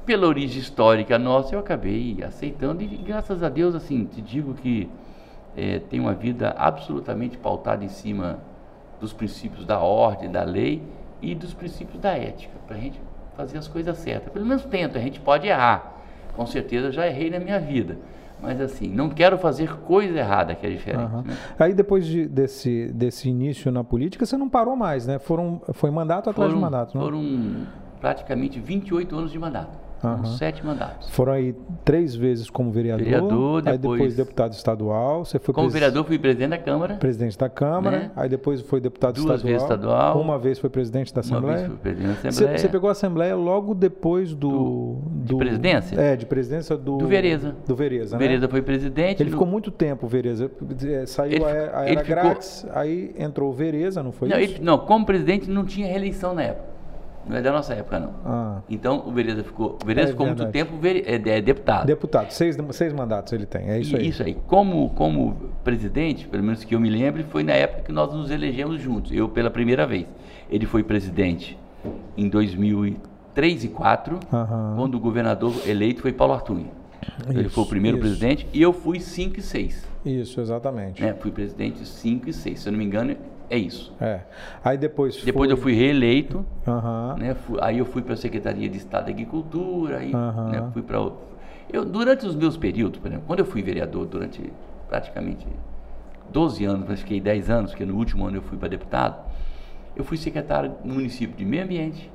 Pela 0.05 0.27
origem 0.27 0.61
histórica 0.61 1.17
nossa, 1.17 1.55
eu 1.55 1.61
acabei 1.61 2.19
aceitando 2.21 2.83
e 2.83 2.87
graças 2.97 3.45
a 3.45 3.49
Deus, 3.49 3.77
assim, 3.77 4.07
te 4.07 4.21
digo 4.21 4.55
que 4.55 4.91
é, 5.57 5.79
tem 5.79 6.01
uma 6.01 6.15
vida 6.15 6.57
absolutamente 6.59 7.39
pautada 7.39 7.85
em 7.85 7.89
cima 7.89 8.41
dos 8.99 9.13
princípios 9.13 9.65
da 9.65 9.79
ordem, 9.79 10.33
da 10.33 10.43
lei 10.43 10.83
e 11.23 11.33
dos 11.33 11.55
princípios 11.55 12.01
da 12.01 12.11
ética, 12.11 12.55
para 12.67 12.77
a 12.77 12.81
gente 12.81 13.01
fazer 13.37 13.57
as 13.57 13.69
coisas 13.69 13.97
certas. 13.99 14.33
Pelo 14.33 14.45
menos 14.45 14.65
tento, 14.65 14.99
a 14.99 15.01
gente 15.01 15.21
pode 15.21 15.47
errar. 15.47 16.03
Com 16.35 16.45
certeza 16.45 16.91
já 16.91 17.07
errei 17.07 17.31
na 17.31 17.39
minha 17.39 17.61
vida. 17.61 17.99
Mas 18.41 18.61
assim, 18.61 18.89
não 18.89 19.09
quero 19.09 19.37
fazer 19.37 19.77
coisa 19.81 20.19
errada 20.19 20.55
que 20.55 20.67
é 20.67 20.71
diferente. 20.71 21.13
Uhum. 21.13 21.23
Né? 21.23 21.37
Aí 21.59 21.75
depois 21.75 22.07
de, 22.07 22.27
desse, 22.27 22.87
desse 22.93 23.29
início 23.29 23.71
na 23.73 23.83
política, 23.83 24.25
você 24.25 24.37
não 24.37 24.49
parou 24.49 24.77
mais, 24.77 25.07
né? 25.07 25.19
Foram, 25.19 25.61
foi 25.73 25.91
mandato 25.91 26.31
atrás 26.31 26.51
foram, 26.51 26.55
de 26.55 26.61
mandato, 26.61 26.95
não? 26.97 27.03
Foram 27.03 27.67
praticamente 28.01 28.61
28 28.61 29.17
anos 29.17 29.33
de 29.33 29.39
mandato. 29.39 29.88
Uhum. 30.03 30.25
Sete 30.25 30.65
mandatos. 30.65 31.11
Foram 31.11 31.33
aí 31.33 31.55
três 31.85 32.15
vezes 32.15 32.49
como 32.49 32.71
vereador, 32.71 33.05
vereador 33.05 33.63
depois, 33.63 33.67
aí 33.67 33.79
depois 33.79 34.17
deputado 34.17 34.53
estadual. 34.53 35.25
Você 35.25 35.39
foi 35.39 35.53
como 35.53 35.67
pres... 35.67 35.75
vereador 35.75 36.05
fui 36.05 36.19
presidente 36.19 36.51
da 36.51 36.59
Câmara. 36.59 36.95
Presidente 36.95 37.37
da 37.37 37.49
Câmara, 37.49 37.99
né? 37.99 38.11
aí 38.15 38.29
depois 38.29 38.61
foi 38.61 38.81
deputado 38.81 39.15
Duas 39.15 39.37
estadual. 39.37 39.47
vezes 39.47 39.63
estadual. 39.63 40.21
Uma 40.21 40.39
vez 40.39 40.59
foi 40.59 40.71
presidente 40.71 41.13
da 41.13 41.21
Assembleia. 41.21 41.47
Uma 41.47 41.57
vez 41.57 41.69
fui 41.69 41.79
presidente 41.79 42.23
da 42.23 42.29
Assembleia. 42.29 42.59
Você, 42.59 42.63
você 42.63 42.69
pegou 42.69 42.89
a 42.89 42.93
Assembleia 42.93 43.35
logo 43.35 43.75
depois 43.75 44.35
do, 44.35 44.99
do, 45.03 45.25
de 45.25 45.37
presidência? 45.37 46.01
É, 46.01 46.17
de 46.17 46.27
presidência 46.27 46.77
do... 46.77 46.99
Do 46.99 47.09
Vereza. 47.09 47.57
Do 47.67 47.75
Vereza, 47.75 48.17
né? 48.17 48.27
Vereza 48.27 48.49
foi 48.49 48.63
presidente. 48.63 49.23
Ele 49.23 49.31
no... 49.31 49.37
ficou 49.37 49.47
muito 49.47 49.71
tempo, 49.71 50.07
Vereza. 50.07 50.51
É, 50.87 51.07
saiu 51.07 51.33
ele, 51.33 51.45
a, 51.45 51.81
a 51.81 51.89
Era 51.89 52.03
Grátis, 52.03 52.61
ficou... 52.61 52.79
aí 52.79 53.15
entrou 53.19 53.51
o 53.51 53.53
Vereza, 53.53 54.03
não 54.03 54.13
foi 54.13 54.29
não, 54.29 54.39
isso? 54.39 54.55
Ele, 54.55 54.65
não, 54.65 54.79
como 54.79 55.05
presidente 55.05 55.51
não 55.51 55.65
tinha 55.65 55.87
reeleição 55.87 56.35
na 56.35 56.43
época. 56.43 56.78
Não 57.29 57.37
é 57.37 57.43
da 57.43 57.53
nossa 57.53 57.75
época, 57.75 57.99
não. 57.99 58.15
Ah. 58.25 58.61
Então, 58.69 59.03
o 59.07 59.13
Vereza 59.13 59.45
ficou, 59.45 59.79
o 59.83 59.87
Vereza 59.87 60.09
é, 60.09 60.11
ficou 60.13 60.27
muito 60.27 60.47
tempo 60.47 60.75
é, 60.85 61.15
é, 61.15 61.41
deputado. 61.41 61.87
Deputado, 61.87 62.31
seis, 62.31 62.57
seis 62.73 62.93
mandatos 62.93 63.33
ele 63.33 63.47
tem, 63.47 63.69
é 63.69 63.79
isso 63.79 63.95
e 63.95 63.99
aí. 63.99 64.09
Isso 64.09 64.23
aí. 64.23 64.35
Como, 64.47 64.91
como 64.91 65.37
presidente, 65.63 66.27
pelo 66.27 66.43
menos 66.43 66.65
que 66.65 66.75
eu 66.75 66.81
me 66.81 66.89
lembre, 66.89 67.25
foi 67.25 67.43
na 67.43 67.53
época 67.53 67.83
que 67.83 67.93
nós 67.93 68.13
nos 68.13 68.31
elegemos 68.31 68.81
juntos, 68.81 69.13
eu 69.13 69.29
pela 69.29 69.51
primeira 69.51 69.87
vez. 69.87 70.07
Ele 70.51 70.65
foi 70.65 70.83
presidente 70.83 71.59
em 72.17 72.29
2003 72.29 73.65
e 73.65 73.69
2004, 73.69 74.15
uhum. 74.15 74.77
quando 74.77 74.95
o 74.97 75.01
governador 75.01 75.55
eleito 75.67 76.03
foi 76.03 76.13
Paulo 76.13 76.35
Artur. 76.35 76.59
Isso, 76.59 77.39
ele 77.39 77.49
foi 77.49 77.65
o 77.65 77.67
primeiro 77.67 77.99
isso. 77.99 78.07
presidente 78.07 78.47
e 78.53 78.61
eu 78.61 78.73
fui 78.73 79.01
5 79.01 79.39
e 79.39 79.43
6. 79.43 79.89
Isso, 80.05 80.41
exatamente. 80.41 81.03
Né? 81.03 81.15
Fui 81.15 81.31
presidente 81.31 81.87
5 81.87 82.29
e 82.29 82.33
6. 82.33 82.61
Se 82.61 82.69
eu 82.69 82.73
não 82.73 82.79
me 82.79 82.85
engano, 82.85 83.17
é 83.51 83.57
isso. 83.57 83.93
É. 84.01 84.21
Aí 84.63 84.77
depois 84.77 85.23
Depois 85.25 85.51
foi... 85.51 85.59
eu 85.59 85.63
fui 85.63 85.73
reeleito. 85.73 86.45
Uhum. 86.67 87.17
Né? 87.17 87.35
Fui, 87.35 87.59
aí 87.61 87.79
eu 87.79 87.87
fui 87.87 88.03
para 88.03 88.15
a 88.15 88.17
Secretaria 88.17 88.69
de 88.69 88.77
Estado 88.77 89.07
da 89.07 89.11
Agricultura. 89.11 89.99
Aí 89.99 90.13
uhum. 90.15 90.49
né? 90.51 90.71
fui 90.73 90.83
para 90.83 90.99
eu 90.99 91.85
Durante 91.85 92.27
os 92.27 92.35
meus 92.35 92.57
períodos, 92.57 92.99
por 92.99 93.09
exemplo, 93.09 93.25
quando 93.27 93.41
eu 93.41 93.45
fui 93.45 93.63
vereador 93.63 94.07
durante 94.07 94.53
praticamente 94.89 95.47
12 96.31 96.65
anos, 96.65 96.87
mas 96.89 97.01
fiquei 97.01 97.21
10 97.21 97.51
anos, 97.51 97.71
porque 97.73 97.85
no 97.85 97.95
último 97.95 98.27
ano 98.27 98.39
eu 98.39 98.43
fui 98.43 98.57
para 98.57 98.69
deputado, 98.69 99.23
eu 99.95 100.03
fui 100.03 100.17
secretário 100.17 100.73
no 100.83 100.95
município 100.95 101.37
de 101.37 101.45
Meio 101.45 101.65
Ambiente, 101.65 102.11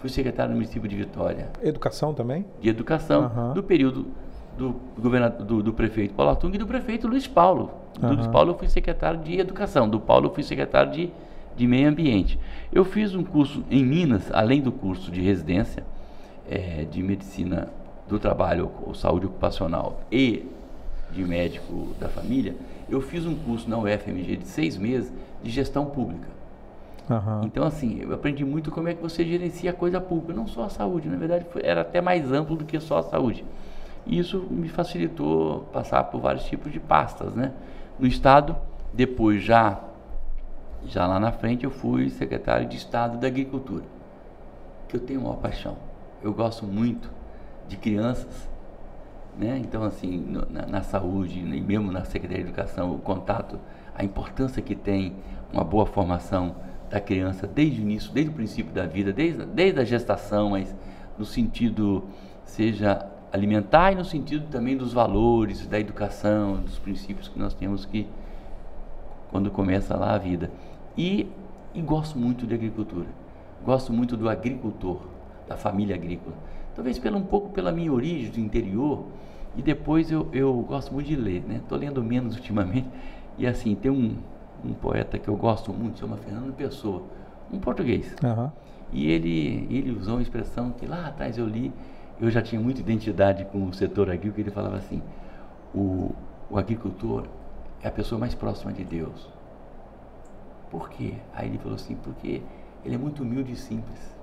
fui 0.00 0.10
secretário 0.10 0.50
no 0.50 0.56
município 0.56 0.88
de 0.88 0.96
Vitória. 0.96 1.50
Educação 1.62 2.12
também? 2.12 2.44
De 2.60 2.68
Educação, 2.68 3.30
uhum. 3.34 3.54
do 3.54 3.62
período 3.62 4.08
do, 4.58 4.74
governador, 4.98 5.46
do, 5.46 5.62
do 5.62 5.72
prefeito 5.72 6.14
Paulo 6.14 6.32
Artung 6.32 6.54
e 6.54 6.58
do 6.58 6.66
prefeito 6.66 7.06
Luiz 7.06 7.26
Paulo. 7.26 7.70
Do 7.98 8.06
uhum. 8.06 8.30
Paulo 8.30 8.52
eu 8.52 8.58
fui 8.58 8.68
secretário 8.68 9.20
de 9.20 9.38
Educação, 9.38 9.88
do 9.88 10.00
Paulo 10.00 10.26
eu 10.28 10.34
fui 10.34 10.42
secretário 10.42 10.92
de, 10.92 11.10
de 11.56 11.66
Meio 11.66 11.88
Ambiente. 11.88 12.38
Eu 12.72 12.84
fiz 12.84 13.14
um 13.14 13.24
curso 13.24 13.64
em 13.70 13.84
Minas, 13.84 14.30
além 14.32 14.60
do 14.60 14.72
curso 14.72 15.10
de 15.10 15.20
residência 15.20 15.84
é, 16.48 16.84
de 16.90 17.02
Medicina 17.02 17.68
do 18.08 18.18
Trabalho 18.18 18.70
ou 18.84 18.94
Saúde 18.94 19.26
Ocupacional 19.26 20.00
e 20.10 20.46
de 21.12 21.22
médico 21.24 21.88
da 21.98 22.08
família, 22.08 22.54
eu 22.88 23.00
fiz 23.00 23.26
um 23.26 23.34
curso 23.34 23.68
na 23.68 23.78
UFMG 23.78 24.36
de 24.36 24.46
seis 24.46 24.76
meses 24.76 25.12
de 25.42 25.50
gestão 25.50 25.86
pública. 25.86 26.28
Uhum. 27.08 27.42
Então, 27.44 27.64
assim, 27.64 28.00
eu 28.02 28.14
aprendi 28.14 28.44
muito 28.44 28.70
como 28.70 28.88
é 28.88 28.94
que 28.94 29.02
você 29.02 29.24
gerencia 29.24 29.70
a 29.70 29.74
coisa 29.74 30.00
pública, 30.00 30.32
não 30.32 30.46
só 30.46 30.64
a 30.64 30.68
saúde, 30.68 31.08
na 31.08 31.16
verdade 31.16 31.44
foi, 31.50 31.62
era 31.64 31.80
até 31.80 32.00
mais 32.00 32.30
amplo 32.32 32.56
do 32.56 32.64
que 32.64 32.78
só 32.78 32.98
a 32.98 33.02
saúde. 33.02 33.44
E 34.06 34.18
isso 34.18 34.46
me 34.50 34.68
facilitou 34.68 35.68
passar 35.72 36.04
por 36.04 36.20
vários 36.20 36.44
tipos 36.44 36.72
de 36.72 36.80
pastas, 36.80 37.34
né? 37.34 37.52
No 38.00 38.06
Estado, 38.06 38.56
depois 38.94 39.42
já, 39.42 39.78
já 40.86 41.06
lá 41.06 41.20
na 41.20 41.30
frente, 41.30 41.64
eu 41.64 41.70
fui 41.70 42.08
secretário 42.08 42.66
de 42.66 42.74
Estado 42.74 43.18
da 43.18 43.26
Agricultura, 43.26 43.84
que 44.88 44.96
eu 44.96 45.00
tenho 45.00 45.20
uma 45.20 45.34
paixão. 45.34 45.76
Eu 46.22 46.32
gosto 46.32 46.64
muito 46.64 47.12
de 47.68 47.76
crianças, 47.76 48.48
né? 49.38 49.58
Então, 49.58 49.82
assim, 49.82 50.16
no, 50.16 50.46
na, 50.50 50.64
na, 50.64 50.82
saúde 50.82 51.40
e 51.40 51.60
mesmo 51.60 51.92
na 51.92 52.02
Secretaria 52.06 52.42
de 52.42 52.48
Educação, 52.48 52.90
o 52.94 52.98
contato, 52.98 53.60
a 53.94 54.02
importância 54.02 54.62
que 54.62 54.74
tem 54.74 55.16
uma 55.52 55.62
boa 55.62 55.84
formação 55.84 56.56
da 56.88 57.00
criança 57.02 57.46
desde 57.46 57.82
o 57.82 57.82
início, 57.82 58.10
desde 58.12 58.30
o 58.32 58.34
princípio 58.34 58.72
da 58.72 58.86
vida, 58.86 59.12
desde, 59.12 59.44
desde 59.44 59.78
a 59.78 59.84
gestação, 59.84 60.50
mas 60.50 60.74
no 61.18 61.26
sentido 61.26 62.04
seja 62.46 63.06
alimentar 63.32 63.92
e 63.92 63.94
no 63.94 64.04
sentido 64.04 64.48
também 64.50 64.76
dos 64.76 64.92
valores, 64.92 65.66
da 65.66 65.78
educação, 65.78 66.56
dos 66.56 66.78
princípios 66.78 67.28
que 67.28 67.38
nós 67.38 67.54
temos 67.54 67.84
que 67.84 68.06
quando 69.30 69.50
começa 69.50 69.96
lá 69.96 70.14
a 70.14 70.18
vida. 70.18 70.50
E, 70.96 71.26
e 71.72 71.80
gosto 71.80 72.18
muito 72.18 72.46
de 72.46 72.54
agricultura. 72.54 73.06
Gosto 73.64 73.92
muito 73.92 74.16
do 74.16 74.28
agricultor, 74.28 75.02
da 75.46 75.56
família 75.56 75.94
agrícola. 75.94 76.34
Talvez 76.74 76.98
pelo, 76.98 77.18
um 77.18 77.24
pouco 77.24 77.50
pela 77.50 77.70
minha 77.70 77.92
origem 77.92 78.30
do 78.30 78.40
interior. 78.40 79.04
E 79.56 79.62
depois 79.62 80.10
eu, 80.10 80.28
eu 80.32 80.52
gosto 80.62 80.92
muito 80.92 81.06
de 81.06 81.16
ler, 81.16 81.42
né? 81.46 81.56
Estou 81.56 81.78
lendo 81.78 82.02
menos 82.02 82.34
ultimamente. 82.36 82.88
E 83.38 83.46
assim, 83.46 83.74
tem 83.74 83.90
um, 83.90 84.16
um 84.64 84.72
poeta 84.72 85.18
que 85.18 85.28
eu 85.28 85.36
gosto 85.36 85.72
muito, 85.72 85.98
chama 85.98 86.16
Fernando 86.16 86.52
Pessoa, 86.54 87.02
um 87.52 87.58
português. 87.58 88.14
Uhum. 88.22 88.50
E 88.92 89.10
ele, 89.10 89.66
ele 89.70 89.92
usou 89.92 90.14
uma 90.14 90.22
expressão 90.22 90.70
que 90.72 90.86
lá 90.86 91.06
atrás 91.06 91.38
eu 91.38 91.46
li, 91.46 91.72
eu 92.20 92.30
já 92.30 92.42
tinha 92.42 92.60
muita 92.60 92.80
identidade 92.80 93.44
com 93.46 93.64
o 93.64 93.72
setor 93.72 94.10
agrícola, 94.10 94.40
ele 94.40 94.50
falava 94.50 94.76
assim, 94.76 95.02
o, 95.74 96.14
o 96.50 96.58
agricultor 96.58 97.26
é 97.82 97.88
a 97.88 97.90
pessoa 97.90 98.18
mais 98.18 98.34
próxima 98.34 98.72
de 98.72 98.84
Deus. 98.84 99.28
Por 100.70 100.90
quê? 100.90 101.14
Aí 101.34 101.48
ele 101.48 101.58
falou 101.58 101.74
assim, 101.74 101.96
porque 101.96 102.42
ele 102.84 102.94
é 102.94 102.98
muito 102.98 103.22
humilde 103.22 103.52
e 103.52 103.56
simples. 103.56 104.14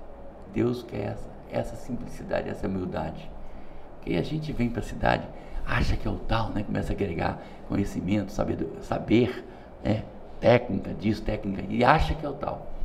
Deus 0.54 0.82
quer 0.82 1.12
essa, 1.12 1.30
essa 1.50 1.76
simplicidade, 1.76 2.48
essa 2.48 2.68
humildade. 2.68 3.28
Porque 3.96 4.14
a 4.14 4.22
gente 4.22 4.52
vem 4.52 4.70
para 4.70 4.80
a 4.80 4.84
cidade, 4.84 5.28
acha 5.66 5.96
que 5.96 6.06
é 6.06 6.10
o 6.10 6.16
tal, 6.16 6.50
né? 6.50 6.62
começa 6.62 6.92
a 6.92 6.94
agregar 6.94 7.42
conhecimento, 7.68 8.30
saber, 8.30 8.68
saber 8.80 9.44
né? 9.82 10.04
técnica 10.40 10.94
disso, 10.94 11.22
técnica, 11.22 11.62
e 11.68 11.84
acha 11.84 12.14
que 12.14 12.24
é 12.24 12.28
o 12.28 12.34
tal. 12.34 12.77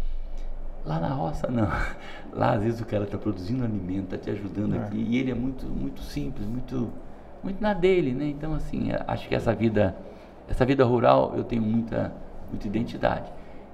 Lá 0.86 1.00
na 1.00 1.10
roça, 1.10 1.48
não. 1.50 1.68
Lá, 2.34 2.54
às 2.54 2.64
vezes, 2.64 2.82
o 2.82 2.86
cara 2.86 3.06
está 3.06 3.18
produzindo 3.18 3.64
alimento, 3.64 4.14
está 4.14 4.18
te 4.18 4.30
ajudando 4.30 4.76
é. 4.76 4.80
aqui, 4.80 4.98
e 4.98 5.18
ele 5.18 5.32
é 5.32 5.36
muito, 5.36 5.66
muito 5.66 6.02
simples, 6.02 6.46
muito, 6.48 6.90
muito 7.42 7.62
na 7.62 7.74
dele, 7.74 8.14
né? 8.14 8.26
Então, 8.28 8.54
assim, 8.54 8.92
é, 8.92 9.04
acho 9.08 9.28
que 9.28 9.36
essa 9.36 9.54
vida, 9.54 9.96
essa 10.48 10.66
vida 10.66 10.84
rural, 10.84 11.34
eu 11.36 11.44
tenho 11.44 11.62
muita, 11.62 12.12
muita 12.50 12.68
identidade. 12.68 13.32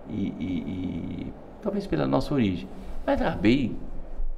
E, 0.08 0.34
e, 0.40 0.44
e 0.44 1.34
talvez 1.62 1.88
pela 1.88 2.08
nossa 2.08 2.34
origem. 2.34 2.68
Mas 3.06 3.22
acabei, 3.22 3.76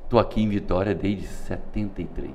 estou 0.04 0.20
aqui 0.20 0.42
em 0.42 0.48
Vitória 0.48 0.96
desde 0.96 1.26
73. 1.26 2.32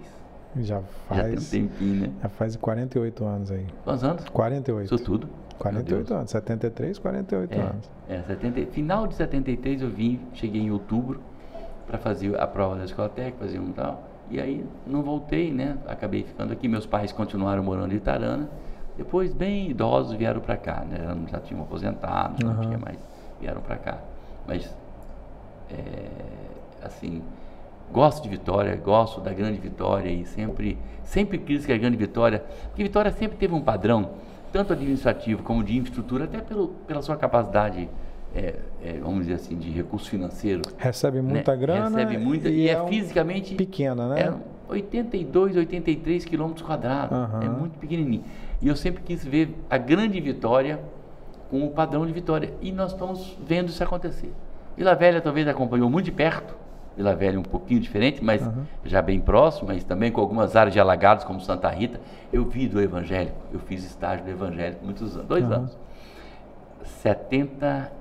Já 0.58 0.80
faz. 1.08 1.20
Já 1.20 1.50
tem 1.50 1.64
um 1.64 1.68
tempinho, 1.68 1.94
né? 1.94 2.12
Já 2.22 2.28
faz 2.28 2.56
48 2.56 3.24
anos 3.24 3.50
aí. 3.50 3.66
Quantos 3.84 4.04
anos? 4.04 4.28
48. 4.28 4.94
Isso 4.94 5.04
tudo? 5.04 5.28
48 5.58 6.14
anos, 6.14 6.30
73, 6.30 6.98
48 6.98 7.52
é, 7.52 7.60
anos. 7.60 7.90
É, 8.08 8.22
70, 8.22 8.72
final 8.72 9.06
de 9.06 9.14
73 9.14 9.82
eu 9.82 9.90
vim, 9.90 10.20
cheguei 10.34 10.62
em 10.62 10.70
outubro 10.70 11.20
para 11.86 11.98
fazer 11.98 12.38
a 12.38 12.46
prova 12.46 12.76
da 12.76 12.84
escola 12.84 13.08
técnica, 13.08 13.38
fazer 13.38 13.58
um 13.58 13.72
tal. 13.72 14.02
E 14.30 14.40
aí 14.40 14.64
não 14.86 15.02
voltei, 15.02 15.52
né? 15.52 15.78
Acabei 15.86 16.24
ficando 16.24 16.52
aqui. 16.52 16.66
Meus 16.66 16.84
pais 16.84 17.12
continuaram 17.12 17.62
morando 17.62 17.92
em 17.92 17.96
Itarana. 17.96 18.48
Depois, 18.96 19.32
bem 19.32 19.70
idosos, 19.70 20.14
vieram 20.16 20.40
para 20.40 20.56
cá, 20.56 20.84
né? 20.84 20.98
Já 21.30 21.38
tinham 21.38 21.62
aposentado, 21.62 22.44
uhum. 22.44 22.52
não 22.52 22.60
tinha 22.60 22.78
mais. 22.78 22.98
Vieram 23.40 23.60
para 23.60 23.76
cá. 23.76 23.98
Mas, 24.46 24.74
é, 25.70 26.06
assim, 26.82 27.22
gosto 27.92 28.22
de 28.22 28.28
Vitória, 28.28 28.74
gosto 28.76 29.20
da 29.20 29.32
grande 29.32 29.60
Vitória 29.60 30.10
e 30.10 30.24
sempre, 30.24 30.78
sempre 31.04 31.38
quis 31.38 31.64
que 31.64 31.72
a 31.72 31.78
grande 31.78 31.96
Vitória, 31.96 32.42
porque 32.68 32.82
Vitória 32.82 33.10
sempre 33.12 33.36
teve 33.36 33.54
um 33.54 33.60
padrão, 33.60 34.10
tanto 34.56 34.72
administrativo 34.72 35.42
como 35.42 35.62
de 35.62 35.76
infraestrutura, 35.76 36.24
até 36.24 36.38
pelo, 36.38 36.68
pela 36.86 37.02
sua 37.02 37.14
capacidade, 37.14 37.90
é, 38.34 38.54
é, 38.82 38.98
vamos 39.02 39.26
dizer 39.26 39.34
assim, 39.34 39.54
de 39.58 39.70
recurso 39.70 40.08
financeiro. 40.08 40.62
Recebe 40.78 41.20
né? 41.20 41.30
muita 41.30 41.52
né? 41.52 41.58
grana. 41.58 41.98
Recebe 41.98 42.16
muita 42.16 42.48
e, 42.48 42.62
e 42.62 42.68
é, 42.70 42.72
é 42.72 42.86
fisicamente. 42.86 43.54
Pequena, 43.54 44.08
né? 44.08 44.20
É 44.22 44.34
82, 44.72 45.56
83 45.56 46.24
quilômetros 46.24 46.66
quadrados. 46.66 47.16
Uhum. 47.18 47.42
É 47.42 47.48
muito 47.50 47.78
pequenininho. 47.78 48.24
E 48.62 48.68
eu 48.68 48.74
sempre 48.74 49.02
quis 49.02 49.22
ver 49.22 49.54
a 49.68 49.76
grande 49.76 50.18
Vitória 50.22 50.80
com 51.50 51.62
o 51.66 51.70
padrão 51.70 52.06
de 52.06 52.12
Vitória. 52.12 52.54
E 52.62 52.72
nós 52.72 52.92
estamos 52.92 53.36
vendo 53.46 53.68
isso 53.68 53.84
acontecer. 53.84 54.32
Vila 54.74 54.94
Velha 54.94 55.20
talvez 55.20 55.46
acompanhou 55.46 55.90
muito 55.90 56.06
de 56.06 56.12
perto, 56.12 56.56
Vila 56.96 57.14
Velha 57.14 57.38
um 57.38 57.42
pouquinho 57.42 57.78
diferente, 57.78 58.24
mas 58.24 58.44
uhum. 58.44 58.64
já 58.84 59.02
bem 59.02 59.20
próximo, 59.20 59.68
mas 59.68 59.84
também 59.84 60.10
com 60.10 60.20
algumas 60.20 60.56
áreas 60.56 60.72
de 60.72 60.80
alagados, 60.80 61.24
como 61.24 61.40
Santa 61.40 61.68
Rita. 61.68 62.00
Eu 62.32 62.44
vi 62.44 62.66
do 62.66 62.80
evangélico, 62.80 63.36
eu 63.52 63.60
fiz 63.60 63.84
estágio 63.84 64.24
do 64.24 64.30
evangélico 64.30 64.84
muitos 64.84 65.14
anos, 65.14 65.28
dois 65.28 65.44
uhum. 65.44 65.52
anos. 65.52 65.78
70, 66.82 67.92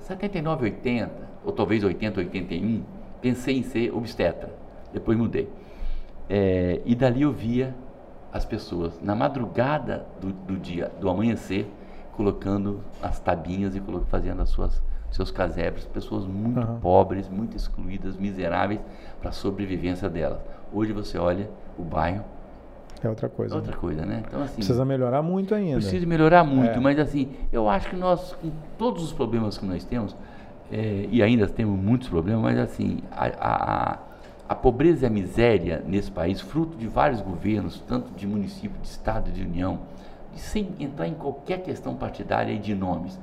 79, 0.00 0.64
80, 0.64 1.10
ou 1.44 1.52
talvez 1.52 1.84
80, 1.84 2.20
81, 2.20 2.82
pensei 3.20 3.58
em 3.58 3.62
ser 3.62 3.94
obstetra. 3.94 4.50
Depois 4.92 5.16
mudei. 5.16 5.48
É, 6.28 6.80
e 6.84 6.94
dali 6.94 7.22
eu 7.22 7.32
via 7.32 7.74
as 8.32 8.44
pessoas, 8.44 9.00
na 9.00 9.14
madrugada 9.14 10.06
do, 10.20 10.32
do 10.32 10.56
dia, 10.56 10.90
do 11.00 11.08
amanhecer, 11.08 11.66
colocando 12.12 12.80
as 13.02 13.18
tabinhas 13.20 13.74
e 13.74 13.82
fazendo 14.08 14.42
as 14.42 14.48
suas 14.48 14.82
seus 15.10 15.30
casebres, 15.30 15.84
pessoas 15.86 16.24
muito 16.24 16.60
uhum. 16.60 16.80
pobres, 16.80 17.28
muito 17.28 17.56
excluídas, 17.56 18.16
miseráveis 18.16 18.80
para 19.20 19.30
a 19.30 19.32
sobrevivência 19.32 20.08
delas. 20.08 20.40
Hoje 20.72 20.92
você 20.92 21.18
olha 21.18 21.48
o 21.78 21.82
bairro. 21.82 22.24
É 23.02 23.08
outra 23.08 23.28
coisa. 23.28 23.54
É 23.54 23.56
outra 23.56 23.72
né? 23.72 23.78
coisa, 23.78 24.06
né? 24.06 24.22
Então, 24.26 24.42
assim, 24.42 24.56
precisa 24.56 24.84
melhorar 24.84 25.22
muito 25.22 25.54
ainda. 25.54 25.76
Precisa 25.76 26.06
melhorar 26.06 26.44
muito, 26.44 26.78
é. 26.78 26.80
mas 26.80 26.98
assim, 26.98 27.30
eu 27.52 27.68
acho 27.68 27.88
que 27.88 27.96
nós, 27.96 28.34
com 28.34 28.50
todos 28.78 29.02
os 29.02 29.12
problemas 29.12 29.56
que 29.56 29.64
nós 29.64 29.84
temos, 29.84 30.14
é, 30.70 31.08
e 31.10 31.22
ainda 31.22 31.48
temos 31.48 31.78
muitos 31.78 32.08
problemas, 32.08 32.42
mas 32.42 32.58
assim, 32.58 32.98
a, 33.10 33.26
a, 33.26 33.98
a 34.48 34.54
pobreza 34.54 35.04
e 35.04 35.06
a 35.06 35.10
miséria 35.10 35.82
nesse 35.86 36.10
país, 36.10 36.40
fruto 36.40 36.76
de 36.76 36.86
vários 36.86 37.20
governos, 37.20 37.82
tanto 37.88 38.12
de 38.14 38.26
município, 38.26 38.78
de 38.80 38.86
estado, 38.86 39.32
de 39.32 39.42
união, 39.42 39.80
sem 40.34 40.68
entrar 40.78 41.08
em 41.08 41.14
qualquer 41.14 41.62
questão 41.62 41.94
partidária 41.94 42.52
e 42.52 42.58
de 42.58 42.74
nomes. 42.74 43.18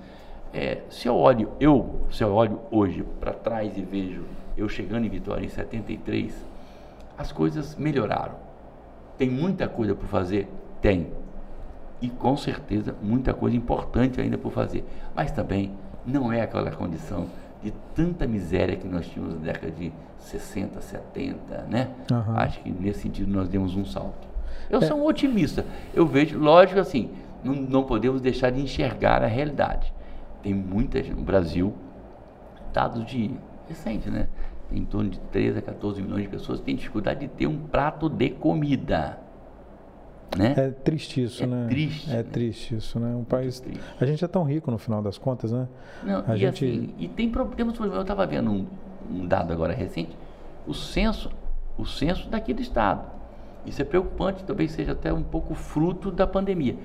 É, 0.57 0.81
se 0.89 1.07
eu 1.07 1.15
olho, 1.15 1.51
eu, 1.59 2.07
se 2.09 2.23
eu 2.23 2.33
olho 2.33 2.59
hoje 2.71 3.05
para 3.19 3.31
trás 3.31 3.77
e 3.77 3.81
vejo 3.83 4.23
eu 4.57 4.67
chegando 4.67 5.05
em 5.05 5.09
Vitória 5.09 5.45
em 5.45 5.49
73, 5.49 6.33
as 7.15 7.31
coisas 7.31 7.75
melhoraram. 7.75 8.33
Tem 9.19 9.29
muita 9.29 9.67
coisa 9.67 9.93
por 9.93 10.07
fazer? 10.07 10.49
Tem. 10.81 11.11
E 12.01 12.09
com 12.09 12.35
certeza 12.35 12.95
muita 13.03 13.35
coisa 13.35 13.55
importante 13.55 14.19
ainda 14.19 14.35
por 14.35 14.51
fazer. 14.51 14.83
Mas 15.15 15.31
também 15.31 15.73
não 16.03 16.33
é 16.33 16.41
aquela 16.41 16.71
condição 16.71 17.27
de 17.61 17.71
tanta 17.93 18.25
miséria 18.25 18.75
que 18.75 18.87
nós 18.87 19.07
tínhamos 19.07 19.35
na 19.35 19.41
década 19.41 19.71
de 19.71 19.93
60, 20.17 20.81
70, 20.81 21.67
né? 21.69 21.89
Uhum. 22.11 22.35
Acho 22.35 22.59
que 22.61 22.71
nesse 22.71 23.01
sentido 23.01 23.31
nós 23.31 23.47
demos 23.47 23.75
um 23.75 23.85
salto. 23.85 24.27
Eu 24.71 24.79
é. 24.79 24.85
sou 24.87 24.97
um 24.97 25.05
otimista. 25.05 25.63
Eu 25.93 26.07
vejo, 26.07 26.39
lógico 26.39 26.79
assim, 26.79 27.11
não, 27.43 27.53
não 27.53 27.83
podemos 27.83 28.21
deixar 28.21 28.49
de 28.49 28.59
enxergar 28.59 29.23
a 29.23 29.27
realidade. 29.27 29.95
Tem 30.41 30.53
muita 30.53 31.01
gente 31.01 31.15
no 31.15 31.23
Brasil, 31.23 31.73
dados 32.73 33.05
de 33.05 33.31
recente, 33.67 34.09
né? 34.09 34.27
Tem 34.69 34.79
em 34.79 34.85
torno 34.85 35.09
de 35.09 35.19
13 35.19 35.59
a 35.59 35.61
14 35.61 36.01
milhões 36.01 36.23
de 36.23 36.29
pessoas 36.29 36.59
que 36.59 36.65
têm 36.65 36.75
dificuldade 36.75 37.21
de 37.21 37.27
ter 37.27 37.47
um 37.47 37.57
prato 37.59 38.09
de 38.09 38.29
comida. 38.29 39.19
Né? 40.37 40.53
É 40.57 40.69
triste 40.71 41.23
isso, 41.23 41.43
é 41.43 41.47
né? 41.47 41.67
Triste, 41.69 42.11
é 42.11 42.15
né? 42.17 42.23
triste 42.23 42.75
isso, 42.75 42.99
né? 42.99 43.15
Um 43.15 43.23
país. 43.23 43.63
A 43.99 44.05
gente 44.05 44.23
é 44.23 44.27
tão 44.27 44.43
rico 44.43 44.69
no 44.69 44.77
final 44.77 45.01
das 45.01 45.17
contas, 45.17 45.51
né? 45.51 45.67
Não, 46.03 46.23
a 46.27 46.35
e 46.35 46.39
gente... 46.39 46.65
assim, 46.65 46.93
e 46.97 47.07
tem 47.07 47.31
temos 47.55 47.77
problema. 47.77 47.95
Eu 47.95 48.01
estava 48.01 48.25
vendo 48.27 48.51
um, 48.51 48.67
um, 49.09 49.25
dado 49.25 49.53
agora 49.53 49.73
recente, 49.73 50.17
o 50.67 50.73
censo, 50.73 51.31
o 51.77 51.85
censo 51.85 52.29
daqui 52.29 52.53
do 52.53 52.61
estado. 52.61 53.09
Isso 53.65 53.81
é 53.81 53.85
preocupante, 53.85 54.43
talvez 54.43 54.71
seja 54.71 54.91
até 54.91 55.11
um 55.11 55.23
pouco 55.23 55.53
fruto 55.55 56.11
da 56.11 56.27
pandemia. 56.27 56.75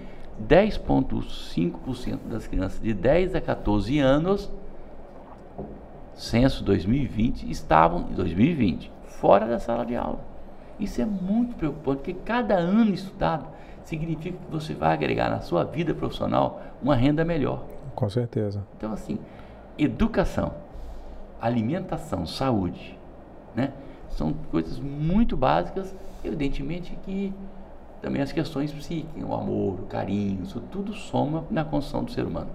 10,5% 0.49 2.19
das 2.31 2.47
crianças 2.47 2.81
de 2.81 2.93
10 2.95 3.35
a 3.35 3.41
14 3.41 3.99
anos, 3.99 4.51
censo 6.15 6.63
2020, 6.65 7.51
estavam 7.51 8.09
em 8.11 8.15
2020 8.15 8.91
fora 9.05 9.47
da 9.47 9.59
sala 9.59 9.85
de 9.85 9.95
aula. 9.97 10.21
Isso 10.79 11.01
é 11.01 11.05
muito 11.05 11.55
preocupante, 11.55 12.03
porque 12.03 12.13
cada 12.25 12.55
ano 12.55 12.93
estudado 12.93 13.47
significa 13.85 14.37
que 14.37 14.51
você 14.51 14.75
vai 14.75 14.93
agregar 14.93 15.31
na 15.31 15.41
sua 15.41 15.65
vida 15.65 15.95
profissional 15.95 16.61
uma 16.83 16.97
renda 16.97 17.25
melhor. 17.25 17.65
Com 17.95 18.09
certeza. 18.09 18.65
Então, 18.77 18.93
assim, 18.93 19.19
educação, 19.79 20.53
alimentação, 21.41 22.27
saúde, 22.27 22.99
né? 23.55 23.73
São 24.11 24.33
coisas 24.51 24.79
muito 24.79 25.37
básicas, 25.37 25.95
evidentemente 26.25 26.97
que 27.05 27.33
também 28.03 28.21
as 28.21 28.33
questões 28.33 28.73
psíquicas, 28.73 29.23
o 29.23 29.33
amor, 29.33 29.81
o 29.81 29.87
carinho, 29.87 30.43
isso 30.43 30.61
tudo 30.73 30.93
soma 30.93 31.45
na 31.51 31.65
construção 31.65 32.03
do 32.03 32.11
ser 32.11 32.27
humano. 32.27 32.51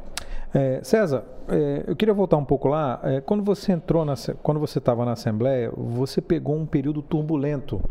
É, 0.53 0.79
César, 0.83 1.23
é, 1.47 1.85
eu 1.87 1.95
queria 1.95 2.13
voltar 2.13 2.37
um 2.37 2.45
pouco 2.45 2.67
lá. 2.67 2.99
É, 3.03 3.21
quando 3.21 3.43
você 3.43 3.71
entrou, 3.71 4.03
na, 4.03 4.15
quando 4.43 4.59
você 4.59 4.79
estava 4.79 5.05
na 5.05 5.13
Assembleia, 5.13 5.71
você 5.75 6.21
pegou 6.21 6.55
um 6.55 6.65
período 6.65 7.01
turbulento 7.01 7.81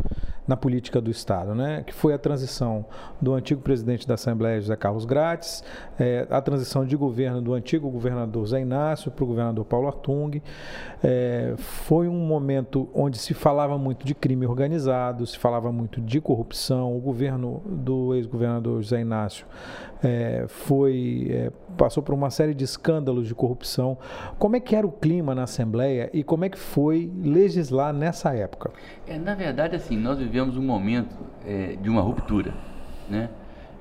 na 0.46 0.56
política 0.56 1.00
do 1.00 1.10
Estado, 1.10 1.54
né? 1.54 1.82
que 1.84 1.92
foi 1.92 2.14
a 2.14 2.18
transição 2.18 2.84
do 3.20 3.34
antigo 3.34 3.60
presidente 3.60 4.06
da 4.06 4.14
Assembleia, 4.14 4.60
José 4.60 4.76
Carlos 4.76 5.04
Grátis, 5.04 5.64
é, 5.98 6.26
a 6.30 6.40
transição 6.40 6.84
de 6.84 6.96
governo 6.96 7.40
do 7.40 7.52
antigo 7.52 7.90
governador 7.90 8.46
Zé 8.46 8.60
Inácio 8.60 9.10
para 9.10 9.24
o 9.24 9.26
governador 9.26 9.64
Paulo 9.64 9.88
Artung. 9.88 10.40
É, 11.02 11.54
foi 11.56 12.08
um 12.08 12.26
momento 12.26 12.88
onde 12.94 13.18
se 13.18 13.34
falava 13.34 13.76
muito 13.76 14.06
de 14.06 14.14
crime 14.14 14.46
organizado, 14.46 15.26
se 15.26 15.38
falava 15.38 15.72
muito 15.72 16.00
de 16.00 16.20
corrupção. 16.20 16.96
O 16.96 17.00
governo 17.00 17.62
do 17.66 18.14
ex-governador 18.14 18.80
José 18.82 19.00
Inácio 19.00 19.46
é, 20.02 20.44
foi 20.48 21.50
passou 21.76 22.02
por 22.02 22.14
uma 22.14 22.30
série 22.30 22.54
de 22.54 22.64
escândalos 22.64 23.28
de 23.28 23.34
corrupção. 23.34 23.98
Como 24.38 24.56
é 24.56 24.60
que 24.60 24.74
era 24.74 24.86
o 24.86 24.90
clima 24.90 25.34
na 25.34 25.42
Assembleia 25.44 26.10
e 26.12 26.24
como 26.24 26.44
é 26.44 26.48
que 26.48 26.58
foi 26.58 27.10
legislar 27.22 27.92
nessa 27.92 28.34
época? 28.34 28.70
É, 29.06 29.18
na 29.18 29.34
verdade, 29.34 29.76
assim, 29.76 29.96
nós 29.96 30.18
vivemos 30.18 30.35
um 30.42 30.62
momento 30.62 31.14
é, 31.46 31.76
de 31.80 31.88
uma 31.88 32.00
ruptura, 32.00 32.54
né? 33.08 33.30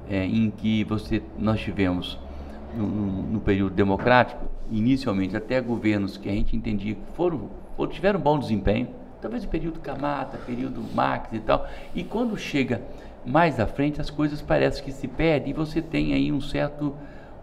É, 0.10 0.24
em 0.24 0.52
que 0.52 0.84
você, 0.84 1.22
nós 1.38 1.60
tivemos 1.60 2.20
no, 2.76 2.88
no, 2.88 3.40
período 3.40 3.74
democrático, 3.74 4.46
inicialmente 4.70 5.36
até 5.36 5.60
governos 5.60 6.16
que 6.16 6.30
a 6.30 6.32
gente 6.32 6.56
entendia 6.56 6.94
que 6.94 7.16
foram, 7.16 7.50
ou 7.76 7.88
tiveram 7.88 8.20
bom 8.20 8.38
desempenho, 8.38 8.90
talvez 9.20 9.44
o 9.44 9.48
período 9.48 9.80
Camata, 9.80 10.38
período 10.46 10.84
Max 10.94 11.34
e 11.34 11.40
tal, 11.40 11.68
e 11.96 12.04
quando 12.04 12.38
chega 12.38 12.82
mais 13.26 13.60
à 13.60 13.66
frente 13.66 14.00
as 14.00 14.12
coisas 14.12 14.42
parecem 14.44 14.84
que 14.84 14.92
se 14.92 15.08
perdem 15.08 15.50
e 15.50 15.54
você 15.54 15.82
tem 15.82 16.14
aí 16.14 16.32
um 16.32 16.42
certo 16.42 16.96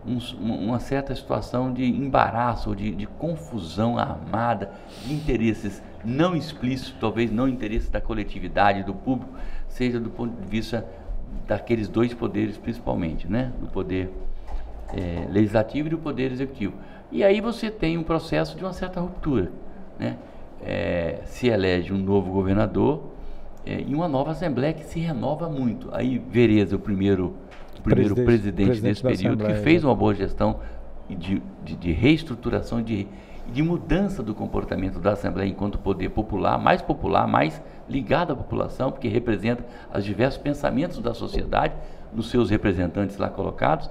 um, 0.07 0.19
uma 0.45 0.81
certa 0.81 1.15
situação 1.15 1.73
de 1.73 1.85
embaraço, 1.85 2.75
de, 2.75 2.93
de 2.93 3.07
confusão 3.07 3.99
armada, 3.99 4.71
de 5.05 5.15
interesses 5.15 5.83
não 6.05 6.35
explícitos, 6.35 6.95
talvez 7.01 7.31
não 7.31 7.49
interesses 7.49 7.89
da 7.89 8.01
coletividade, 8.01 8.83
do 8.83 8.95
público, 8.95 9.33
seja 9.69 10.01
do 10.01 10.11
ponto 10.11 10.41
de 10.41 10.49
vista 10.49 10.87
daqueles 11.47 11.89
dois 11.89 12.13
poderes 12.13 12.57
principalmente, 12.57 13.27
né? 13.27 13.53
do 13.61 13.67
poder 13.67 14.11
é, 14.93 15.27
legislativo 15.31 15.89
e 15.89 15.91
do 15.91 15.99
poder 15.99 16.33
executivo. 16.33 16.75
E 17.11 17.23
aí 17.23 17.41
você 17.41 17.71
tem 17.71 17.99
um 17.99 18.03
processo 18.03 18.57
de 18.57 18.65
uma 18.65 18.73
certa 18.73 19.01
ruptura. 19.01 19.51
Né? 19.99 20.17
É, 20.65 21.21
se 21.25 21.49
elege 21.49 21.93
um 21.93 21.99
novo 21.99 22.31
governador 22.31 23.03
é, 23.67 23.83
e 23.87 23.95
uma 23.95 24.09
nova 24.09 24.31
Assembleia 24.31 24.73
que 24.73 24.85
se 24.85 25.01
renova 25.01 25.49
muito. 25.49 25.89
Aí 25.93 26.19
Vereza, 26.19 26.77
o 26.77 26.79
primeiro 26.79 27.35
o 27.79 27.83
primeiro 27.83 28.15
presidente, 28.15 28.67
presidente 28.67 29.03
desse 29.03 29.23
período, 29.23 29.45
que 29.45 29.55
fez 29.55 29.83
uma 29.83 29.95
boa 29.95 30.15
gestão 30.15 30.61
de, 31.11 31.43
de, 31.65 31.75
de 31.75 31.93
reestruturação, 31.93 32.81
de, 32.81 33.09
de 33.51 33.63
mudança 33.63 34.23
do 34.23 34.35
comportamento 34.35 34.99
da 34.99 35.13
Assembleia 35.13 35.49
enquanto 35.49 35.79
poder 35.79 36.11
popular, 36.11 36.59
mais 36.59 36.81
popular, 36.81 37.27
mais 37.27 37.61
ligado 37.89 38.33
à 38.33 38.37
população, 38.37 38.91
porque 38.91 39.09
representa 39.09 39.65
os 39.95 40.05
diversos 40.05 40.41
pensamentos 40.41 40.99
da 40.99 41.15
sociedade, 41.15 41.75
nos 42.13 42.31
seus 42.31 42.51
representantes 42.51 43.17
lá 43.17 43.29
colocados, 43.29 43.91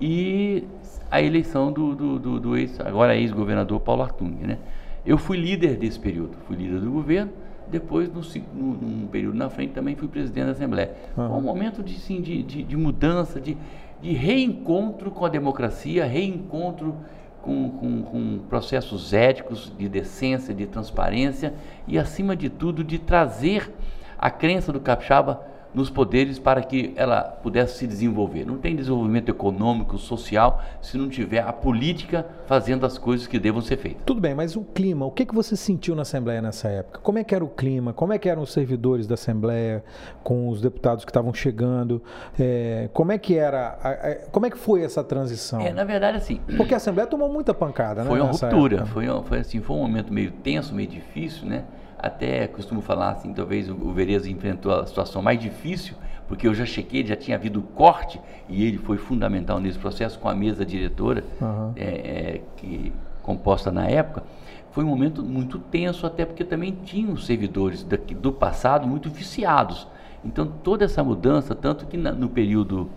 e 0.00 0.64
a 1.10 1.20
eleição 1.20 1.72
do, 1.72 1.94
do, 1.94 2.18
do, 2.18 2.40
do 2.40 2.56
ex, 2.56 2.80
agora 2.80 3.16
ex-governador 3.16 3.80
Paulo 3.80 4.02
Artung. 4.02 4.36
Né? 4.40 4.58
Eu 5.04 5.18
fui 5.18 5.36
líder 5.36 5.76
desse 5.76 5.98
período, 5.98 6.36
fui 6.46 6.56
líder 6.56 6.80
do 6.80 6.90
governo, 6.90 7.32
depois, 7.70 8.08
no, 8.08 8.20
no, 8.52 8.72
num 8.74 9.06
período 9.06 9.36
na 9.36 9.48
frente, 9.48 9.72
também 9.72 9.94
fui 9.94 10.08
presidente 10.08 10.46
da 10.46 10.52
Assembleia. 10.52 10.92
Uhum. 11.16 11.28
Foi 11.28 11.36
um 11.38 11.40
momento 11.40 11.82
de, 11.82 11.98
sim, 11.98 12.20
de, 12.20 12.42
de, 12.42 12.62
de 12.64 12.76
mudança, 12.76 13.40
de, 13.40 13.56
de 14.02 14.12
reencontro 14.12 15.10
com 15.10 15.24
a 15.24 15.28
democracia, 15.28 16.04
reencontro 16.04 16.96
com, 17.42 17.70
com, 17.70 18.02
com 18.02 18.38
processos 18.48 19.12
éticos 19.12 19.72
de 19.76 19.88
decência, 19.88 20.54
de 20.54 20.66
transparência 20.66 21.54
e, 21.86 21.98
acima 21.98 22.36
de 22.36 22.48
tudo, 22.48 22.84
de 22.84 22.98
trazer 22.98 23.72
a 24.18 24.30
crença 24.30 24.72
do 24.72 24.80
capixaba 24.80 25.44
nos 25.72 25.88
poderes 25.88 26.38
para 26.38 26.62
que 26.62 26.92
ela 26.96 27.22
pudesse 27.22 27.78
se 27.78 27.86
desenvolver. 27.86 28.44
Não 28.44 28.58
tem 28.58 28.74
desenvolvimento 28.74 29.28
econômico, 29.28 29.98
social, 29.98 30.62
se 30.82 30.98
não 30.98 31.08
tiver 31.08 31.40
a 31.40 31.52
política 31.52 32.26
fazendo 32.46 32.84
as 32.84 32.98
coisas 32.98 33.26
que 33.26 33.38
devam 33.38 33.60
ser 33.60 33.76
feitas. 33.76 34.02
Tudo 34.04 34.20
bem, 34.20 34.34
mas 34.34 34.56
o 34.56 34.62
clima, 34.62 35.06
o 35.06 35.10
que, 35.10 35.24
que 35.24 35.34
você 35.34 35.56
sentiu 35.56 35.94
na 35.94 36.02
Assembleia 36.02 36.42
nessa 36.42 36.68
época? 36.68 37.00
Como 37.00 37.18
é 37.18 37.24
que 37.24 37.34
era 37.34 37.44
o 37.44 37.48
clima? 37.48 37.92
Como 37.92 38.12
é 38.12 38.18
que 38.18 38.28
eram 38.28 38.42
os 38.42 38.52
servidores 38.52 39.06
da 39.06 39.14
Assembleia 39.14 39.84
com 40.22 40.48
os 40.48 40.60
deputados 40.60 41.04
que 41.04 41.10
estavam 41.10 41.32
chegando? 41.32 42.02
É, 42.38 42.88
como 42.92 43.12
é 43.12 43.18
que 43.18 43.36
era, 43.36 43.78
a, 43.82 43.90
a, 43.90 44.14
como 44.30 44.46
é 44.46 44.50
que 44.50 44.58
foi 44.58 44.82
essa 44.82 45.04
transição? 45.04 45.60
É, 45.60 45.72
na 45.72 45.84
verdade, 45.84 46.18
assim... 46.18 46.40
Porque 46.56 46.74
a 46.74 46.78
Assembleia 46.78 47.06
tomou 47.06 47.32
muita 47.32 47.54
pancada, 47.54 48.02
né? 48.02 48.08
Foi 48.08 48.20
uma 48.20 48.30
ruptura, 48.30 48.86
foi, 48.86 49.06
foi, 49.24 49.38
assim, 49.38 49.60
foi 49.60 49.76
um 49.76 49.80
momento 49.80 50.12
meio 50.12 50.30
tenso, 50.30 50.74
meio 50.74 50.88
difícil, 50.88 51.46
né? 51.46 51.64
Até 52.02 52.46
costumo 52.46 52.80
falar 52.80 53.10
assim, 53.10 53.32
talvez 53.32 53.68
o, 53.68 53.74
o 53.74 53.92
Vereza 53.92 54.30
enfrentou 54.30 54.72
a 54.72 54.86
situação 54.86 55.20
mais 55.22 55.38
difícil, 55.38 55.94
porque 56.26 56.46
eu 56.46 56.54
já 56.54 56.64
chequei, 56.64 57.04
já 57.04 57.16
tinha 57.16 57.36
havido 57.36 57.60
corte 57.60 58.20
e 58.48 58.64
ele 58.64 58.78
foi 58.78 58.96
fundamental 58.96 59.60
nesse 59.60 59.78
processo 59.78 60.18
com 60.18 60.28
a 60.28 60.34
mesa 60.34 60.64
diretora 60.64 61.24
uhum. 61.40 61.72
é, 61.76 61.84
é, 61.84 62.40
que 62.56 62.92
composta 63.22 63.70
na 63.70 63.88
época. 63.88 64.22
Foi 64.70 64.84
um 64.84 64.86
momento 64.86 65.22
muito 65.22 65.58
tenso, 65.58 66.06
até 66.06 66.24
porque 66.24 66.44
também 66.44 66.78
tinham 66.84 67.16
servidores 67.16 67.82
daqui, 67.82 68.14
do 68.14 68.32
passado 68.32 68.86
muito 68.86 69.10
viciados. 69.10 69.86
Então 70.24 70.46
toda 70.46 70.84
essa 70.84 71.02
mudança, 71.02 71.54
tanto 71.54 71.86
que 71.86 71.96
na, 71.96 72.12
no 72.12 72.28
período 72.28 72.88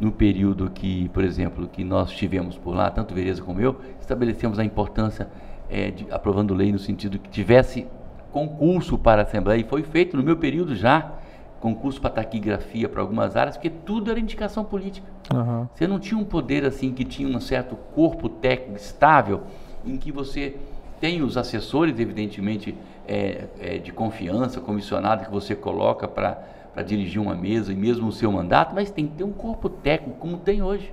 no 0.00 0.10
período 0.10 0.68
que, 0.70 1.08
por 1.10 1.22
exemplo, 1.22 1.68
que 1.68 1.84
nós 1.84 2.10
tivemos 2.10 2.58
por 2.58 2.74
lá, 2.74 2.90
tanto 2.90 3.14
Vereza 3.14 3.40
como 3.40 3.60
eu, 3.60 3.76
estabelecemos 4.00 4.58
a 4.58 4.64
importância 4.64 5.28
é, 5.70 5.92
de 5.92 6.06
aprovando 6.10 6.52
lei 6.52 6.72
no 6.72 6.80
sentido 6.80 7.16
que 7.16 7.30
tivesse 7.30 7.86
concurso 8.34 8.98
para 8.98 9.22
a 9.22 9.24
Assembleia, 9.24 9.60
e 9.60 9.64
foi 9.64 9.84
feito 9.84 10.16
no 10.16 10.22
meu 10.22 10.36
período 10.36 10.74
já, 10.74 11.12
concurso 11.60 12.00
para 12.00 12.10
taquigrafia 12.10 12.88
para 12.88 13.00
algumas 13.00 13.36
áreas, 13.36 13.56
porque 13.56 13.70
tudo 13.70 14.10
era 14.10 14.18
indicação 14.18 14.64
política. 14.64 15.06
Uhum. 15.32 15.68
Você 15.72 15.86
não 15.86 16.00
tinha 16.00 16.18
um 16.18 16.24
poder 16.24 16.64
assim 16.64 16.92
que 16.92 17.04
tinha 17.04 17.28
um 17.28 17.40
certo 17.40 17.76
corpo 17.94 18.28
técnico 18.28 18.76
estável, 18.76 19.42
em 19.86 19.96
que 19.96 20.10
você 20.10 20.56
tem 21.00 21.22
os 21.22 21.36
assessores, 21.36 21.96
evidentemente, 22.00 22.76
é, 23.06 23.44
é, 23.60 23.78
de 23.78 23.92
confiança, 23.92 24.60
comissionado 24.60 25.24
que 25.24 25.30
você 25.30 25.54
coloca 25.54 26.08
para 26.08 26.82
dirigir 26.84 27.22
uma 27.22 27.36
mesa 27.36 27.72
e 27.72 27.76
mesmo 27.76 28.08
o 28.08 28.12
seu 28.12 28.32
mandato, 28.32 28.74
mas 28.74 28.90
tem 28.90 29.06
que 29.06 29.14
ter 29.14 29.24
um 29.24 29.32
corpo 29.32 29.68
técnico, 29.68 30.18
como 30.18 30.38
tem 30.38 30.60
hoje. 30.60 30.92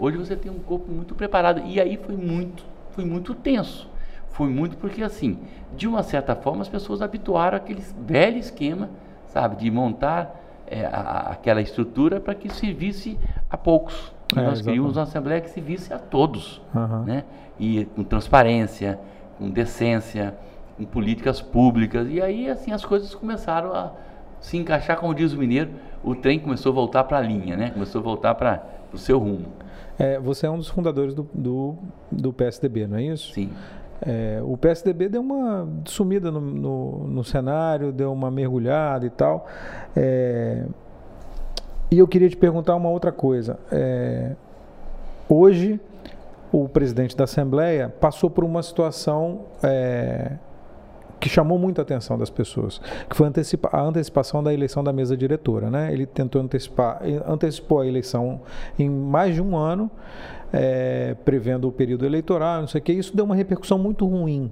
Hoje 0.00 0.16
você 0.16 0.34
tem 0.34 0.50
um 0.50 0.58
corpo 0.58 0.90
muito 0.90 1.14
preparado. 1.14 1.62
E 1.64 1.80
aí 1.80 1.96
foi 1.96 2.16
muito, 2.16 2.64
foi 2.90 3.04
muito 3.04 3.34
tenso. 3.34 3.88
Foi 4.36 4.48
muito 4.48 4.76
porque, 4.76 5.02
assim, 5.02 5.38
de 5.74 5.88
uma 5.88 6.02
certa 6.02 6.36
forma, 6.36 6.60
as 6.60 6.68
pessoas 6.68 7.00
habituaram 7.00 7.56
aquele 7.56 7.82
velho 8.06 8.36
esquema, 8.36 8.90
sabe, 9.28 9.56
de 9.56 9.70
montar 9.70 10.38
é, 10.66 10.84
a, 10.84 11.30
aquela 11.30 11.62
estrutura 11.62 12.20
para 12.20 12.34
que 12.34 12.50
servisse 12.52 13.18
a 13.48 13.56
poucos. 13.56 14.12
É, 14.36 14.42
nós 14.42 14.60
queríamos 14.60 14.98
uma 14.98 15.04
Assembleia 15.04 15.40
que 15.40 15.48
servisse 15.48 15.90
a 15.90 15.98
todos, 15.98 16.60
uhum. 16.74 17.04
né? 17.04 17.24
E 17.58 17.86
com 17.96 18.04
transparência, 18.04 19.00
com 19.38 19.48
decência, 19.48 20.34
com 20.76 20.84
políticas 20.84 21.40
públicas. 21.40 22.06
E 22.10 22.20
aí, 22.20 22.50
assim, 22.50 22.72
as 22.72 22.84
coisas 22.84 23.14
começaram 23.14 23.72
a 23.72 23.92
se 24.38 24.58
encaixar, 24.58 24.98
como 24.98 25.14
diz 25.14 25.32
o 25.32 25.38
mineiro, 25.38 25.70
o 26.04 26.14
trem 26.14 26.38
começou 26.38 26.72
a 26.72 26.74
voltar 26.74 27.04
para 27.04 27.16
a 27.16 27.22
linha, 27.22 27.56
né? 27.56 27.70
Começou 27.70 28.02
a 28.02 28.04
voltar 28.04 28.34
para 28.34 28.62
o 28.92 28.98
seu 28.98 29.18
rumo. 29.18 29.46
É, 29.98 30.20
você 30.20 30.44
é 30.44 30.50
um 30.50 30.58
dos 30.58 30.68
fundadores 30.68 31.14
do, 31.14 31.26
do, 31.32 31.74
do 32.12 32.34
PSDB, 32.34 32.86
não 32.86 32.98
é 32.98 33.04
isso? 33.04 33.32
Sim. 33.32 33.50
É, 34.00 34.40
o 34.42 34.56
PSDB 34.56 35.08
deu 35.08 35.20
uma 35.20 35.68
sumida 35.84 36.30
no, 36.30 36.40
no, 36.40 37.06
no, 37.08 37.24
cenário, 37.24 37.92
deu 37.92 38.12
uma 38.12 38.30
mergulhada 38.30 39.06
e 39.06 39.10
tal. 39.10 39.46
É, 39.96 40.64
e 41.90 41.98
eu 41.98 42.06
queria 42.06 42.28
te 42.28 42.36
perguntar 42.36 42.74
uma 42.74 42.90
outra 42.90 43.12
coisa. 43.12 43.58
É, 43.70 44.32
hoje, 45.28 45.80
o 46.52 46.68
presidente 46.68 47.16
da 47.16 47.24
Assembleia 47.24 47.88
passou 47.88 48.28
por 48.28 48.44
uma 48.44 48.62
situação 48.62 49.42
é, 49.62 50.32
que 51.18 51.28
chamou 51.28 51.58
muita 51.58 51.82
atenção 51.82 52.18
das 52.18 52.30
pessoas, 52.30 52.80
que 53.08 53.16
foi 53.16 53.26
antecipa 53.26 53.68
a 53.72 53.82
antecipação 53.82 54.42
da 54.42 54.52
eleição 54.52 54.84
da 54.84 54.92
mesa 54.92 55.16
diretora. 55.16 55.70
Né? 55.70 55.92
Ele 55.92 56.06
tentou 56.06 56.40
antecipar, 56.42 57.00
antecipou 57.26 57.80
a 57.80 57.86
eleição 57.86 58.40
em 58.78 58.88
mais 58.88 59.34
de 59.34 59.42
um 59.42 59.56
ano 59.56 59.90
é, 60.52 61.14
prevendo 61.24 61.68
o 61.68 61.72
período 61.72 62.04
eleitoral, 62.04 62.60
não 62.60 62.68
sei 62.68 62.80
o 62.80 62.84
que, 62.84 62.92
isso 62.92 63.16
deu 63.16 63.24
uma 63.24 63.34
repercussão 63.34 63.78
muito 63.78 64.06
ruim. 64.06 64.50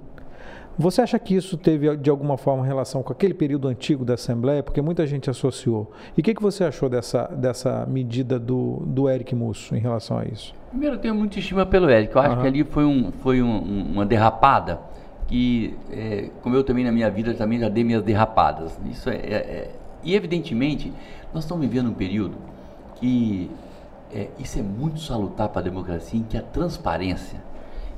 Você 0.77 1.01
acha 1.01 1.17
que 1.17 1.33
isso 1.33 1.57
teve 1.57 1.95
de 1.95 2.09
alguma 2.09 2.37
forma 2.37 2.65
relação 2.65 3.01
com 3.01 3.13
aquele 3.13 3.33
período 3.33 3.69
antigo 3.69 4.03
da 4.03 4.15
Assembleia? 4.15 4.61
Porque 4.61 4.81
muita 4.81 5.07
gente 5.07 5.29
associou. 5.29 5.89
E 6.17 6.19
o 6.19 6.23
que, 6.23 6.33
que 6.33 6.41
você 6.41 6.65
achou 6.65 6.89
dessa, 6.89 7.27
dessa 7.27 7.85
medida 7.85 8.37
do, 8.37 8.83
do 8.85 9.09
Eric 9.09 9.33
Musso 9.33 9.73
em 9.73 9.79
relação 9.79 10.17
a 10.17 10.25
isso? 10.25 10.53
Primeiro, 10.69 10.95
eu 10.95 10.99
tenho 10.99 11.15
muita 11.15 11.39
estima 11.39 11.65
pelo 11.65 11.89
Eric. 11.89 12.13
Eu 12.13 12.21
acho 12.21 12.35
uhum. 12.35 12.41
que 12.41 12.47
ali 12.47 12.63
foi, 12.65 12.83
um, 12.83 13.11
foi 13.23 13.41
um, 13.41 13.93
uma 13.93 14.05
derrapada 14.05 14.81
que, 15.27 15.73
é, 15.89 16.29
como 16.41 16.55
eu 16.55 16.63
também 16.63 16.83
na 16.83 16.91
minha 16.91 17.09
vida 17.09 17.33
também 17.33 17.57
já 17.57 17.69
dei 17.69 17.83
minhas 17.83 18.03
derrapadas. 18.03 18.77
Isso 18.91 19.09
é, 19.09 19.15
é, 19.15 19.35
é 19.35 19.71
e 20.03 20.13
evidentemente 20.13 20.91
nós 21.33 21.43
estamos 21.45 21.65
vivendo 21.65 21.89
um 21.89 21.93
período 21.93 22.35
que 22.95 23.49
é, 24.15 24.29
isso 24.39 24.57
é 24.57 24.61
muito 24.61 25.01
salutar 25.01 25.49
para 25.49 25.59
a 25.59 25.63
democracia, 25.63 26.17
em 26.17 26.23
que 26.23 26.37
a 26.37 26.41
transparência, 26.41 27.43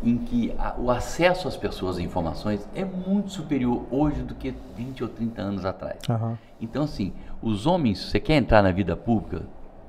em 0.04 0.18
que 0.18 0.52
a, 0.58 0.76
o 0.76 0.90
acesso 0.90 1.48
às 1.48 1.56
pessoas 1.56 2.00
a 2.00 2.02
informações 2.02 2.68
é 2.74 2.84
muito 2.84 3.30
superior 3.30 3.86
hoje 3.92 4.24
do 4.24 4.34
que 4.34 4.52
20 4.76 5.04
ou 5.04 5.10
30 5.10 5.42
anos 5.44 5.64
atrás. 5.64 6.00
Uhum. 6.10 6.36
Então, 6.60 6.84
assim, 6.84 7.14
os 7.40 7.68
homens, 7.68 8.00
você 8.10 8.20
quer 8.20 8.34
entrar 8.34 8.64
na 8.64 8.72
vida 8.72 8.98
pública, 8.98 9.44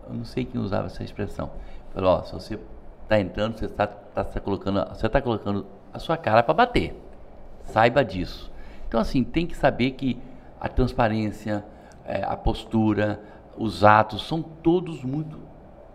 eu 0.06 0.14
não 0.14 0.24
sei 0.26 0.44
quem 0.44 0.60
usava 0.60 0.88
essa 0.88 1.02
expressão, 1.02 1.50
falou, 1.94 2.18
ó, 2.18 2.22
se 2.22 2.34
você 2.34 2.58
está 3.04 3.18
entrando, 3.18 3.58
você 3.58 3.64
está 3.64 3.86
tá, 3.86 4.22
tá 4.22 4.38
colocando, 4.38 4.86
você 4.94 5.08
tá 5.08 5.22
colocando 5.22 5.64
a 5.94 5.98
sua 5.98 6.18
cara 6.18 6.42
para 6.42 6.52
bater. 6.52 6.94
Saiba 7.62 8.04
disso. 8.04 8.52
Então, 8.86 9.00
assim, 9.00 9.24
tem 9.24 9.46
que 9.46 9.56
saber 9.56 9.92
que 9.92 10.18
a 10.60 10.68
transparência, 10.68 11.64
é, 12.04 12.22
a 12.22 12.36
postura, 12.36 13.18
os 13.56 13.82
atos 13.82 14.26
são 14.26 14.42
todos 14.42 15.02
muito 15.02 15.48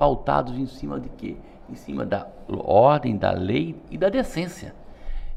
pautados 0.04 0.58
em 0.60 0.66
cima 0.66 1.00
de 1.00 1.08
quê? 1.08 1.38
Em 1.70 1.76
cima 1.76 2.06
da 2.06 2.28
ordem, 2.50 3.16
da 3.16 3.32
lei 3.32 3.74
e 3.90 3.98
da 3.98 4.10
decência. 4.10 4.76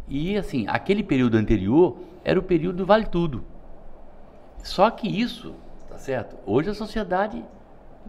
E 0.08 0.36
assim, 0.36 0.66
aquele 0.66 1.04
período 1.04 1.36
anterior 1.36 1.98
era 2.24 2.36
o 2.36 2.42
período 2.42 2.78
do 2.78 2.86
vale 2.86 3.06
tudo. 3.06 3.44
Só 4.64 4.90
que 4.90 5.06
isso, 5.06 5.54
tá 5.88 5.96
certo? 5.98 6.36
Hoje 6.44 6.68
a 6.68 6.74
sociedade 6.74 7.44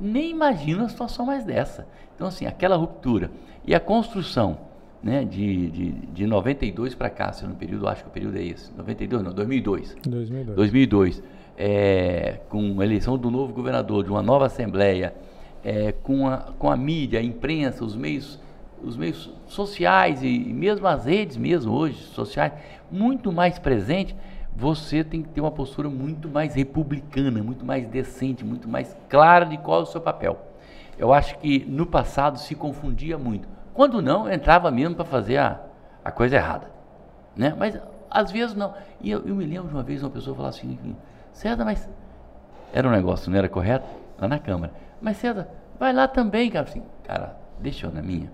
nem 0.02 0.32
imagina 0.32 0.80
uma 0.82 0.90
situação 0.90 1.28
mais 1.28 1.46
dessa. 1.46 1.88
Então 2.16 2.26
assim, 2.26 2.48
aquela 2.48 2.76
ruptura 2.76 3.30
e 3.64 3.76
a 3.76 3.80
construção, 3.80 4.58
né, 5.04 5.24
de, 5.24 5.70
de, 5.70 5.92
de 5.92 6.26
92 6.26 6.96
para 6.96 7.12
cá, 7.12 7.32
se 7.32 7.46
no 7.46 7.54
período, 7.54 7.88
acho 7.88 8.02
que 8.02 8.10
o 8.10 8.12
período 8.12 8.36
é 8.40 8.44
esse, 8.44 8.76
92 8.76 9.24
não, 9.24 9.32
2002. 9.32 9.96
2002. 10.08 10.56
2002. 10.56 11.24
É, 11.56 12.40
com 12.50 12.82
a 12.82 12.84
eleição 12.84 13.16
do 13.16 13.30
novo 13.30 13.54
governador, 13.54 14.04
de 14.04 14.10
uma 14.10 14.24
nova 14.24 14.48
assembleia, 14.48 15.14
é, 15.64 15.92
com, 15.92 16.28
a, 16.28 16.38
com 16.58 16.70
a 16.70 16.78
mídia, 16.78 17.20
a 17.20 17.24
imprensa, 17.24 17.84
os 17.84 17.96
meios, 17.96 18.40
os 18.84 18.96
meios 18.96 19.32
sociais 19.48 20.22
e 20.24 20.40
mesmo 20.40 20.88
as 20.88 21.06
redes 21.06 21.38
mesmo 21.38 21.74
hoje, 21.74 21.98
sociais, 21.98 22.54
muito 22.92 23.32
mais 23.32 23.60
presente, 23.60 24.16
você 24.56 25.04
tem 25.04 25.22
que 25.22 25.30
ter 25.30 25.42
uma 25.42 25.52
postura 25.52 25.90
muito 25.90 26.28
mais 26.28 26.56
republicana, 26.56 27.44
muito 27.44 27.64
mais 27.64 27.88
decente, 27.88 28.44
muito 28.44 28.68
mais 28.68 28.96
clara 29.08 29.46
de 29.46 29.58
qual 29.58 29.82
é 29.82 29.84
o 29.84 29.86
seu 29.86 30.02
papel. 30.02 30.40
Eu 30.98 31.14
acho 31.14 31.38
que 31.38 31.64
no 31.66 31.86
passado 31.86 32.40
se 32.40 32.56
confundia 32.56 33.18
muito. 33.18 33.48
Quando 33.74 34.02
não, 34.02 34.32
entrava 34.32 34.72
mesmo 34.72 34.96
para 34.96 35.06
fazer 35.06 35.38
a, 35.38 35.62
a 36.04 36.12
coisa 36.12 36.38
errada. 36.38 36.72
Né? 37.36 37.54
Mas 37.56 37.80
às 38.10 38.32
vezes 38.32 38.56
não. 38.56 38.74
E 39.00 39.12
eu, 39.12 39.22
eu 39.28 39.36
me 39.36 39.46
lembro 39.46 39.68
de 39.68 39.76
uma 39.76 39.84
vez 39.84 40.02
uma 40.02 40.10
pessoa 40.10 40.36
falar 40.36 40.50
assim, 40.50 40.96
César, 41.32 41.64
mas 41.64 41.88
era 42.74 42.88
um 42.88 42.92
negócio, 42.92 43.30
não 43.30 43.38
era 43.38 43.48
correto? 43.48 43.86
Lá 44.20 44.28
na 44.28 44.40
Câmara. 44.40 44.74
Mas 45.02 45.18
César, 45.18 45.48
vai 45.80 45.94
lá 45.94 46.08
também, 46.08 46.50
cara. 46.50 46.68
Assim, 46.68 46.84
cara, 47.04 47.38
deixa 47.60 47.88
eu 47.88 47.92
na 47.92 48.02
minha. 48.02 48.32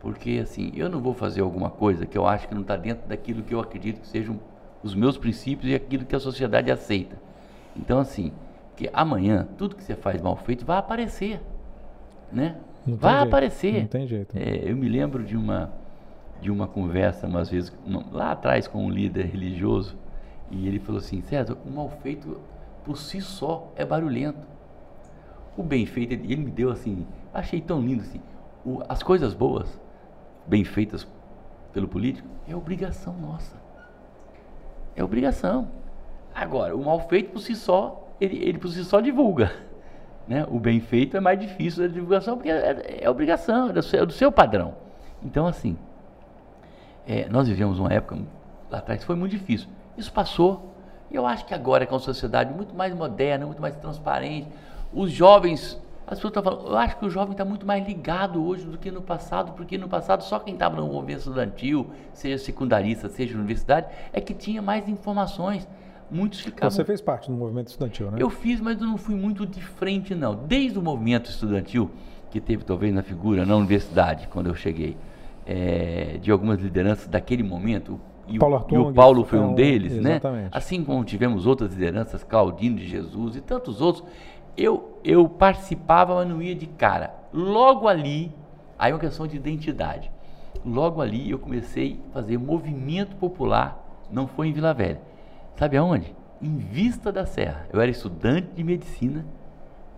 Porque 0.00 0.40
assim, 0.42 0.72
eu 0.74 0.88
não 0.88 1.00
vou 1.00 1.12
fazer 1.12 1.40
alguma 1.40 1.70
coisa 1.70 2.06
que 2.06 2.16
eu 2.16 2.26
acho 2.26 2.48
que 2.48 2.54
não 2.54 2.62
está 2.62 2.76
dentro 2.76 3.08
daquilo 3.08 3.42
que 3.42 3.54
eu 3.54 3.60
acredito 3.60 4.00
que 4.00 4.06
sejam 4.06 4.38
os 4.82 4.94
meus 4.94 5.18
princípios 5.18 5.70
e 5.70 5.74
aquilo 5.74 6.04
que 6.04 6.14
a 6.14 6.20
sociedade 6.20 6.70
aceita. 6.70 7.16
Então, 7.76 7.98
assim, 7.98 8.32
que 8.76 8.88
amanhã 8.92 9.48
tudo 9.56 9.74
que 9.74 9.82
você 9.82 9.96
faz 9.96 10.20
mal 10.20 10.36
feito 10.36 10.64
vai 10.64 10.78
aparecer. 10.78 11.40
Né? 12.30 12.56
vai 12.86 13.14
jeito, 13.14 13.28
aparecer. 13.28 13.80
Não 13.80 13.88
tem 13.88 14.06
jeito. 14.06 14.36
É, 14.36 14.70
eu 14.70 14.76
me 14.76 14.88
lembro 14.88 15.24
de 15.24 15.36
uma, 15.36 15.72
de 16.40 16.50
uma 16.50 16.66
conversa, 16.66 17.26
umas 17.26 17.48
vezes, 17.50 17.72
uma, 17.84 18.04
lá 18.12 18.32
atrás, 18.32 18.68
com 18.68 18.84
um 18.84 18.90
líder 18.90 19.26
religioso, 19.26 19.96
e 20.50 20.66
ele 20.66 20.78
falou 20.78 21.00
assim: 21.00 21.20
César, 21.22 21.56
o 21.66 21.70
mal 21.70 21.90
feito 22.02 22.38
por 22.84 22.96
si 22.96 23.20
só 23.20 23.72
é 23.76 23.84
barulhento 23.84 24.46
o 25.58 25.62
bem 25.64 25.84
feito, 25.84 26.12
ele, 26.12 26.36
me 26.36 26.50
deu 26.52 26.70
assim, 26.70 27.04
achei 27.34 27.60
tão 27.60 27.80
lindo 27.80 28.02
assim, 28.02 28.20
o, 28.64 28.80
as 28.88 29.02
coisas 29.02 29.34
boas, 29.34 29.68
bem 30.46 30.62
feitas 30.64 31.06
pelo 31.72 31.88
político, 31.88 32.28
é 32.46 32.54
obrigação 32.54 33.12
nossa. 33.14 33.56
É 34.94 35.02
obrigação. 35.02 35.68
Agora, 36.32 36.76
o 36.76 36.84
mal 36.84 37.00
feito 37.08 37.32
por 37.32 37.40
si 37.40 37.56
só, 37.56 38.08
ele, 38.20 38.36
ele 38.36 38.58
por 38.58 38.68
si 38.68 38.84
só 38.84 39.00
divulga. 39.00 39.52
Né? 40.28 40.44
O 40.50 40.60
bem 40.60 40.78
feito 40.78 41.16
é 41.16 41.20
mais 41.20 41.40
difícil 41.40 41.88
da 41.88 41.88
divulgação 41.90 42.36
porque 42.36 42.50
é, 42.50 42.98
é 43.00 43.08
obrigação, 43.08 43.70
é 43.70 43.72
do, 43.72 43.82
seu, 43.82 44.02
é 44.02 44.04
do, 44.04 44.12
seu, 44.12 44.30
padrão. 44.30 44.74
Então, 45.22 45.46
assim, 45.46 45.74
é, 47.06 47.26
nós 47.30 47.48
vivemos 47.48 47.78
uma 47.78 47.90
época 47.90 48.18
lá 48.70 48.76
atrás 48.76 49.02
foi 49.04 49.16
muito 49.16 49.32
difícil. 49.32 49.70
Isso 49.96 50.12
passou. 50.12 50.74
E 51.10 51.14
eu 51.14 51.26
acho 51.26 51.46
que 51.46 51.54
agora, 51.54 51.86
com 51.86 51.96
a 51.96 51.98
sociedade 51.98 52.52
muito 52.52 52.76
mais 52.76 52.94
moderna, 52.94 53.46
muito 53.46 53.62
mais 53.62 53.74
transparente, 53.76 54.48
os 54.92 55.10
jovens 55.10 55.80
as 56.10 56.18
pessoas 56.18 56.30
estão 56.30 56.42
falando, 56.42 56.68
eu 56.68 56.76
acho 56.78 56.96
que 56.96 57.04
o 57.04 57.10
jovem 57.10 57.32
está 57.32 57.44
muito 57.44 57.66
mais 57.66 57.86
ligado 57.86 58.42
hoje 58.42 58.64
do 58.64 58.78
que 58.78 58.90
no 58.90 59.02
passado, 59.02 59.52
porque 59.52 59.76
no 59.76 59.88
passado 59.88 60.24
só 60.24 60.38
quem 60.38 60.54
estava 60.54 60.80
no 60.80 60.86
movimento 60.86 61.18
estudantil, 61.18 61.90
seja 62.14 62.42
secundarista, 62.42 63.10
seja 63.10 63.36
universidade, 63.36 63.88
é 64.10 64.18
que 64.18 64.32
tinha 64.32 64.62
mais 64.62 64.88
informações. 64.88 65.68
Muitos 66.10 66.40
ficavam. 66.40 66.70
Você 66.70 66.82
fez 66.82 67.02
parte 67.02 67.30
do 67.30 67.36
movimento 67.36 67.68
estudantil, 67.68 68.10
né? 68.10 68.16
Eu 68.18 68.30
fiz, 68.30 68.58
mas 68.58 68.80
eu 68.80 68.86
não 68.86 68.96
fui 68.96 69.14
muito 69.14 69.44
de 69.44 69.60
frente, 69.60 70.14
não. 70.14 70.34
Desde 70.34 70.78
o 70.78 70.82
movimento 70.82 71.28
estudantil, 71.28 71.90
que 72.30 72.40
teve 72.40 72.64
talvez 72.64 72.94
na 72.94 73.02
figura 73.02 73.44
na 73.44 73.54
universidade, 73.54 74.28
quando 74.28 74.46
eu 74.46 74.54
cheguei, 74.54 74.96
é, 75.46 76.16
de 76.22 76.30
algumas 76.30 76.58
lideranças 76.58 77.06
daquele 77.06 77.42
momento, 77.42 78.00
e, 78.26 78.38
Paulo 78.38 78.66
o, 78.70 78.74
e 78.74 78.78
o 78.78 78.92
Paulo 78.94 79.24
foi 79.24 79.38
um 79.38 79.54
deles, 79.54 79.92
né? 79.94 80.12
exatamente. 80.12 80.44
né? 80.44 80.48
Assim 80.52 80.82
como 80.82 81.04
tivemos 81.04 81.46
outras 81.46 81.74
lideranças, 81.74 82.24
Claudino 82.24 82.76
de 82.76 82.86
Jesus 82.86 83.36
e 83.36 83.42
tantos 83.42 83.82
outros, 83.82 84.04
eu, 84.58 84.98
eu 85.04 85.28
participava, 85.28 86.16
mas 86.16 86.28
não 86.28 86.42
ia 86.42 86.54
de 86.54 86.66
cara. 86.66 87.14
Logo 87.32 87.86
ali, 87.86 88.34
aí 88.76 88.90
é 88.90 88.94
uma 88.94 89.00
questão 89.00 89.26
de 89.26 89.36
identidade. 89.36 90.10
Logo 90.64 91.00
ali 91.00 91.30
eu 91.30 91.38
comecei 91.38 92.00
a 92.10 92.14
fazer 92.14 92.36
movimento 92.38 93.14
popular, 93.16 93.78
não 94.10 94.26
foi 94.26 94.48
em 94.48 94.52
Vila 94.52 94.74
Velha. 94.74 95.00
Sabe 95.56 95.76
aonde? 95.76 96.14
Em 96.42 96.56
Vista 96.56 97.12
da 97.12 97.24
Serra. 97.24 97.68
Eu 97.72 97.80
era 97.80 97.90
estudante 97.90 98.48
de 98.54 98.64
medicina, 98.64 99.24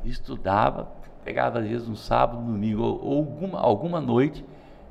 estudava, 0.04 0.92
pegava 1.24 1.60
às 1.60 1.66
vezes 1.66 1.88
um 1.88 1.96
sábado, 1.96 2.38
um 2.38 2.46
domingo 2.46 2.82
ou, 2.82 3.18
alguma, 3.18 3.60
alguma 3.60 4.00
noite 4.00 4.44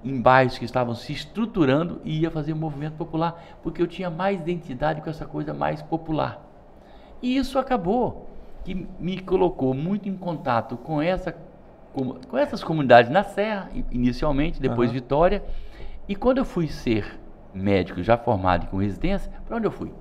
em 0.03 0.19
bairros 0.21 0.58
que 0.58 0.65
estavam 0.65 0.95
se 0.95 1.12
estruturando 1.12 2.01
e 2.03 2.21
ia 2.21 2.32
fazer 2.32 2.53
movimento 2.53 2.95
popular, 2.95 3.43
porque 3.62 3.82
eu 3.82 3.88
tinha 3.88 4.10
mais 4.10 4.39
identidade 4.39 5.01
com 5.01 5.10
essa 5.10 5.25
coisa 5.25 5.53
mais 5.53 5.82
popular. 5.82 6.41
E 7.21 7.36
isso 7.36 7.60
acabou 7.60 8.28
que 8.69 8.88
me 8.99 9.19
colocou 9.19 9.73
muito 9.73 10.08
em 10.08 10.15
contato 10.15 10.77
com, 10.77 11.01
essa, 11.01 11.36
com, 11.91 12.13
com 12.13 12.38
essas 12.38 12.63
comunidades 12.63 13.10
na 13.10 13.23
Serra, 13.23 13.67
inicialmente, 13.89 14.62
depois 14.62 14.91
uhum. 14.91 14.93
Vitória. 14.93 15.43
E 16.08 16.15
quando 16.15 16.38
eu 16.38 16.45
fui 16.45 16.67
ser 16.67 17.19
médico, 17.51 18.03
já 18.03 18.15
formado 18.15 18.65
e 18.65 18.67
com 18.67 18.77
residência, 18.77 19.32
para 19.47 19.58
onde 19.58 19.65
eu 19.65 19.71
fui? 19.71 19.91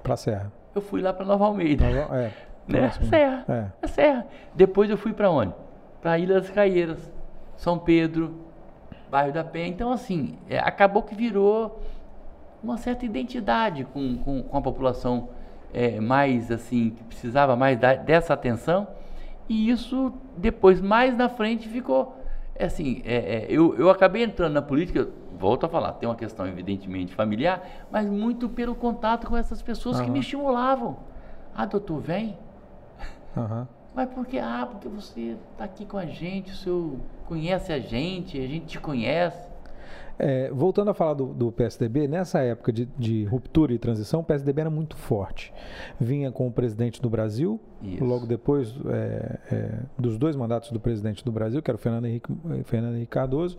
Para 0.00 0.14
a 0.14 0.16
Serra. 0.16 0.52
Eu 0.72 0.80
fui 0.80 1.02
lá 1.02 1.12
para 1.12 1.26
Nova 1.26 1.44
Almeida. 1.44 1.90
Nova, 1.90 2.16
é, 2.16 2.32
né? 2.68 2.90
Serra. 2.90 3.44
É. 3.48 3.66
A 3.82 3.88
Serra. 3.88 4.26
Depois 4.54 4.88
eu 4.88 4.96
fui 4.96 5.12
para 5.12 5.28
onde? 5.28 5.52
Para 6.00 6.16
Ilha 6.16 6.34
das 6.34 6.50
Caieiras, 6.50 7.12
São 7.56 7.80
Pedro, 7.80 8.32
bairro 9.10 9.32
da 9.32 9.42
Penha. 9.42 9.66
Então, 9.66 9.90
assim, 9.90 10.38
é, 10.48 10.60
acabou 10.60 11.02
que 11.02 11.16
virou 11.16 11.82
uma 12.62 12.76
certa 12.76 13.04
identidade 13.04 13.82
com, 13.84 14.18
com, 14.18 14.40
com 14.44 14.56
a 14.56 14.62
população 14.62 15.30
é, 15.74 16.00
mais 16.00 16.50
assim, 16.50 16.90
que 16.90 17.04
precisava 17.04 17.56
mais 17.56 17.78
da, 17.78 17.94
dessa 17.94 18.32
atenção. 18.32 18.88
E 19.48 19.68
isso 19.68 20.14
depois, 20.36 20.80
mais 20.80 21.16
na 21.16 21.28
frente, 21.28 21.68
ficou 21.68 22.16
é 22.54 22.66
assim. 22.66 23.02
É, 23.04 23.14
é, 23.14 23.46
eu, 23.48 23.76
eu 23.76 23.90
acabei 23.90 24.22
entrando 24.22 24.52
na 24.52 24.62
política, 24.62 25.08
volto 25.38 25.66
a 25.66 25.68
falar, 25.68 25.92
tem 25.94 26.08
uma 26.08 26.14
questão 26.14 26.46
evidentemente 26.46 27.14
familiar, 27.14 27.62
mas 27.90 28.08
muito 28.08 28.48
pelo 28.48 28.74
contato 28.74 29.26
com 29.26 29.36
essas 29.36 29.60
pessoas 29.60 29.98
uhum. 29.98 30.04
que 30.04 30.10
me 30.10 30.20
estimulavam. 30.20 30.98
Ah, 31.54 31.66
doutor, 31.66 32.00
vem. 32.00 32.38
Uhum. 33.36 33.66
Mas 33.94 34.08
porque, 34.10 34.38
ah, 34.38 34.66
porque 34.70 34.88
você 34.88 35.36
está 35.52 35.64
aqui 35.64 35.84
com 35.84 35.98
a 35.98 36.06
gente, 36.06 36.52
o 36.52 36.56
senhor 36.56 36.96
conhece 37.26 37.72
a 37.72 37.78
gente, 37.78 38.38
a 38.38 38.46
gente 38.46 38.66
te 38.66 38.80
conhece. 38.80 39.53
É, 40.18 40.50
voltando 40.50 40.90
a 40.90 40.94
falar 40.94 41.14
do, 41.14 41.26
do, 41.26 41.50
PSDB, 41.50 42.06
nessa 42.06 42.40
época 42.40 42.72
de, 42.72 42.86
de, 42.98 43.24
ruptura 43.24 43.72
e 43.72 43.78
transição, 43.78 44.20
o 44.20 44.24
PSDB 44.24 44.62
era 44.62 44.70
muito 44.70 44.96
forte. 44.96 45.52
Vinha 46.00 46.30
com 46.30 46.46
o 46.46 46.52
presidente 46.52 47.00
do 47.02 47.10
Brasil, 47.10 47.60
Isso. 47.82 48.04
logo 48.04 48.26
depois 48.26 48.74
é, 48.86 49.38
é, 49.50 49.78
dos 49.98 50.16
dois 50.16 50.36
mandatos 50.36 50.70
do 50.70 50.78
presidente 50.78 51.24
do 51.24 51.32
Brasil, 51.32 51.60
que 51.62 51.70
era 51.70 51.76
o 51.76 51.80
Fernando 51.80 52.06
Henrique, 52.06 52.32
Fernando 52.64 52.94
Henrique 52.94 53.10
Cardoso. 53.10 53.58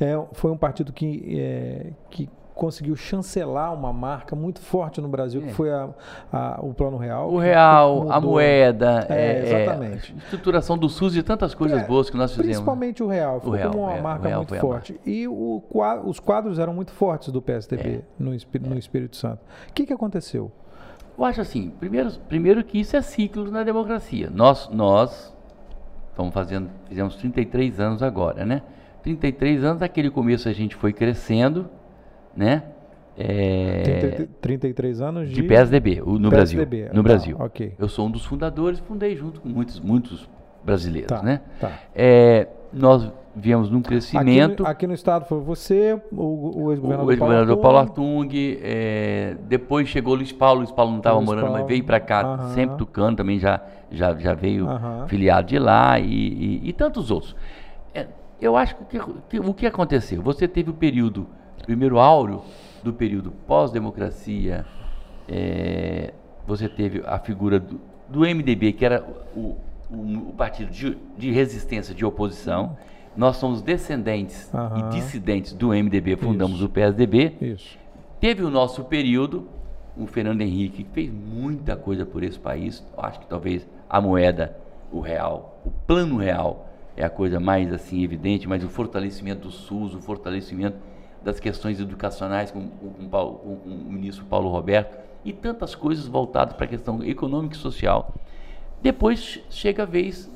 É, 0.00 0.14
foi 0.32 0.50
um 0.50 0.56
partido 0.56 0.92
que, 0.92 1.40
é, 1.40 1.92
que 2.10 2.28
conseguiu 2.56 2.96
chancelar 2.96 3.72
uma 3.74 3.92
marca 3.92 4.34
muito 4.34 4.60
forte 4.60 4.98
no 4.98 5.08
Brasil, 5.08 5.42
é. 5.42 5.46
que 5.46 5.52
foi 5.52 5.70
a, 5.70 5.90
a, 6.32 6.58
o 6.62 6.72
Plano 6.72 6.96
Real. 6.96 7.30
O 7.30 7.38
Real, 7.38 8.10
a 8.10 8.18
moeda, 8.18 9.06
é, 9.10 9.14
é, 9.14 9.62
exatamente. 9.62 10.14
a 10.14 10.16
estruturação 10.16 10.78
do 10.78 10.88
SUS 10.88 11.14
e 11.16 11.22
tantas 11.22 11.54
coisas 11.54 11.82
é, 11.82 11.86
boas 11.86 12.08
que 12.08 12.16
nós 12.16 12.30
fizemos. 12.30 12.52
Principalmente 12.56 13.02
o 13.02 13.06
Real, 13.06 13.40
foi 13.42 13.58
como 13.58 13.82
uma 13.82 13.94
é, 13.94 14.00
marca 14.00 14.36
muito 14.36 14.54
forte. 14.56 14.98
E 15.04 15.28
o, 15.28 15.62
os 16.04 16.18
quadros 16.18 16.58
eram 16.58 16.72
muito 16.72 16.92
fortes 16.92 17.30
do 17.30 17.42
PSDB 17.42 18.02
no, 18.18 18.30
no 18.30 18.78
Espírito 18.78 19.16
Santo. 19.16 19.40
O 19.68 19.72
que, 19.74 19.84
que 19.84 19.92
aconteceu? 19.92 20.50
Eu 21.18 21.24
acho 21.24 21.42
assim, 21.42 21.70
primeiro, 21.78 22.10
primeiro 22.26 22.64
que 22.64 22.80
isso 22.80 22.96
é 22.96 23.02
ciclo 23.02 23.50
na 23.50 23.62
democracia. 23.64 24.30
Nós, 24.32 24.70
nós 24.70 25.34
estamos 26.10 26.32
fazendo, 26.32 26.70
fizemos 26.88 27.16
33 27.16 27.80
anos 27.80 28.02
agora, 28.02 28.46
né? 28.46 28.62
33 29.02 29.62
anos, 29.62 29.80
naquele 29.80 30.10
começo 30.10 30.48
a 30.48 30.52
gente 30.52 30.74
foi 30.74 30.92
crescendo, 30.92 31.68
né? 32.36 32.62
É, 33.18 34.28
33 34.42 35.00
anos 35.00 35.28
de, 35.30 35.36
de 35.36 35.42
PSDB 35.42 36.02
no 36.04 36.28
PSDB. 36.28 36.76
Brasil. 36.82 36.94
No 36.94 37.00
ah, 37.00 37.02
Brasil. 37.02 37.36
Okay. 37.40 37.72
Eu 37.78 37.88
sou 37.88 38.06
um 38.06 38.10
dos 38.10 38.26
fundadores, 38.26 38.78
fundei 38.80 39.16
junto 39.16 39.40
com 39.40 39.48
muitos, 39.48 39.80
muitos 39.80 40.28
brasileiros, 40.62 41.08
tá, 41.08 41.22
né? 41.22 41.40
Tá. 41.58 41.72
É, 41.94 42.46
nós 42.70 43.10
viemos 43.34 43.70
num 43.70 43.80
crescimento. 43.80 44.52
Aqui 44.52 44.62
no, 44.62 44.68
aqui 44.68 44.86
no 44.86 44.94
estado 44.94 45.24
foi 45.26 45.40
você, 45.40 45.98
o, 46.10 46.64
o 46.64 46.72
ex-governador, 46.72 47.06
o 47.06 47.12
ex-governador 47.12 47.56
Paulo 47.58 47.78
Artung, 47.78 48.28
é, 48.62 49.36
depois 49.48 49.88
chegou 49.88 50.14
o 50.14 50.16
Luiz 50.16 50.32
Paulo, 50.32 50.60
Luiz 50.60 50.72
Paulo 50.72 50.90
não 50.90 50.98
estava 50.98 51.20
morando, 51.20 51.44
Paulo. 51.44 51.58
mas 51.58 51.68
veio 51.68 51.84
para 51.84 52.00
cá, 52.00 52.48
sempre 52.54 52.76
tocando, 52.76 53.16
também 53.16 53.38
já, 53.38 53.62
já, 53.90 54.14
já 54.16 54.34
veio 54.34 54.66
filiado 55.06 55.48
de 55.48 55.58
lá 55.58 55.98
e, 55.98 56.04
e, 56.04 56.68
e 56.68 56.72
tantos 56.72 57.10
outros. 57.10 57.36
É, 57.94 58.06
eu 58.40 58.56
acho 58.56 58.76
que, 58.76 58.98
que, 59.30 59.40
o 59.40 59.54
que 59.54 59.66
aconteceu? 59.66 60.20
Você 60.22 60.48
teve 60.48 60.70
o 60.70 60.74
período 60.74 61.26
primeiro 61.64 61.98
áureo 61.98 62.42
do 62.82 62.92
período 62.92 63.30
pós-democracia, 63.46 64.64
é, 65.28 66.12
você 66.46 66.68
teve 66.68 67.02
a 67.04 67.18
figura 67.18 67.58
do, 67.58 67.80
do 68.08 68.20
MDB, 68.20 68.72
que 68.72 68.84
era 68.84 69.04
o, 69.34 69.56
o, 69.90 70.28
o 70.28 70.34
partido 70.36 70.70
de, 70.70 70.96
de, 71.16 71.30
resistência, 71.30 71.94
de 71.94 72.04
oposição. 72.04 72.76
Nós 73.16 73.36
somos 73.36 73.62
descendentes 73.62 74.50
uhum. 74.52 74.88
e 74.88 74.92
dissidentes 74.94 75.52
do 75.52 75.68
MDB, 75.68 76.16
fundamos 76.16 76.56
Isso. 76.56 76.66
o 76.66 76.68
PSDB. 76.68 77.34
Isso. 77.40 77.78
Teve 78.20 78.42
o 78.42 78.50
nosso 78.50 78.84
período, 78.84 79.48
o 79.96 80.06
Fernando 80.06 80.42
Henrique, 80.42 80.84
que 80.84 80.90
fez 80.92 81.10
muita 81.10 81.76
coisa 81.76 82.04
por 82.04 82.22
esse 82.22 82.38
país. 82.38 82.84
Acho 82.96 83.20
que 83.20 83.26
talvez 83.26 83.66
a 83.88 84.00
moeda, 84.00 84.56
o 84.92 85.00
real, 85.00 85.60
o 85.64 85.70
plano 85.86 86.18
real 86.18 86.68
é 86.96 87.04
a 87.04 87.10
coisa 87.10 87.38
mais 87.40 87.72
assim 87.72 88.02
evidente, 88.02 88.48
mas 88.48 88.64
o 88.64 88.68
fortalecimento 88.68 89.42
do 89.42 89.50
SUS, 89.50 89.94
o 89.94 90.00
fortalecimento 90.00 90.76
das 91.26 91.40
questões 91.40 91.80
educacionais 91.80 92.52
com, 92.52 92.68
com, 92.68 92.88
com, 93.08 93.56
com 93.56 93.68
o 93.68 93.92
ministro 93.92 94.24
Paulo 94.26 94.48
Roberto 94.48 94.96
e 95.24 95.32
tantas 95.32 95.74
coisas 95.74 96.06
voltadas 96.06 96.54
para 96.54 96.66
a 96.66 96.68
questão 96.68 97.02
econômica 97.02 97.56
e 97.56 97.58
social. 97.58 98.14
Depois 98.80 99.40
chega 99.50 99.82
a 99.82 99.86
vez 99.86 100.30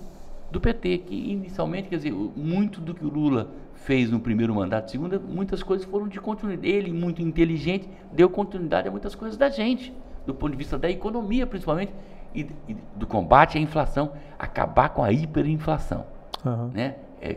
do 0.50 0.60
PT, 0.60 0.98
que 0.98 1.14
inicialmente, 1.14 1.88
quer 1.88 1.96
dizer, 1.96 2.12
muito 2.12 2.80
do 2.80 2.92
que 2.92 3.04
o 3.04 3.08
Lula 3.08 3.52
fez 3.72 4.10
no 4.10 4.18
primeiro 4.18 4.52
mandato, 4.52 4.90
segunda, 4.90 5.16
muitas 5.16 5.62
coisas 5.62 5.86
foram 5.86 6.08
de 6.08 6.20
continuidade. 6.20 6.68
Ele, 6.68 6.92
muito 6.92 7.22
inteligente, 7.22 7.88
deu 8.10 8.28
continuidade 8.28 8.88
a 8.88 8.90
muitas 8.90 9.14
coisas 9.14 9.38
da 9.38 9.48
gente, 9.48 9.94
do 10.26 10.34
ponto 10.34 10.50
de 10.50 10.58
vista 10.58 10.76
da 10.76 10.90
economia, 10.90 11.46
principalmente, 11.46 11.94
e, 12.34 12.48
e 12.68 12.76
do 12.96 13.06
combate 13.06 13.58
à 13.58 13.60
inflação, 13.60 14.10
acabar 14.36 14.88
com 14.88 15.04
a 15.04 15.12
hiperinflação, 15.12 16.04
uhum. 16.44 16.68
né? 16.74 16.96
É, 17.20 17.36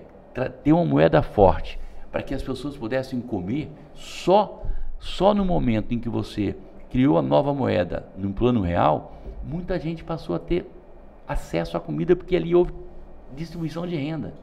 ter 0.64 0.74
uma 0.74 0.86
moeda 0.86 1.22
forte, 1.22 1.80
para 2.14 2.22
que 2.22 2.34
as 2.36 2.44
pessoas 2.44 2.78
pudessem 2.78 3.20
comer 3.20 3.72
só 3.96 4.62
só 5.00 5.34
no 5.34 5.44
momento 5.44 5.94
em 5.94 6.00
que 6.00 6.08
você 6.08 6.56
criou 6.90 7.18
a 7.18 7.22
nova 7.22 7.54
moeda 7.54 8.08
no 8.16 8.32
plano 8.32 8.62
real, 8.62 9.18
muita 9.44 9.78
gente 9.80 10.04
passou 10.04 10.36
a 10.36 10.40
ter 10.40 10.66
acesso 11.28 11.76
à 11.76 11.80
comida 11.80 12.16
porque 12.16 12.36
ali 12.36 12.54
houve 12.54 12.72
distribuição 13.36 13.86
de 13.88 13.96
renda. 13.96 14.34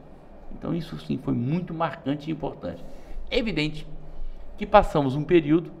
Então 0.51 0.75
isso 0.75 0.99
sim 0.99 1.17
foi 1.17 1.33
muito 1.33 1.73
marcante 1.73 2.29
e 2.29 2.33
importante. 2.33 2.83
É 3.29 3.39
evidente 3.39 3.87
que 4.57 4.67
passamos 4.67 5.15
um 5.15 5.23
período, 5.23 5.71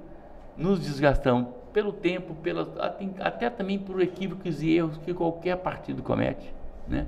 nos 0.57 0.79
desgastamos 0.79 1.49
pelo 1.73 1.91
tempo, 1.91 2.33
pela, 2.35 2.95
até 3.19 3.49
também 3.49 3.77
por 3.77 4.01
equívocos 4.01 4.63
e 4.63 4.77
erros 4.77 4.97
que 4.97 5.13
qualquer 5.13 5.57
partido 5.57 6.01
comete. 6.01 6.51
Né? 6.87 7.05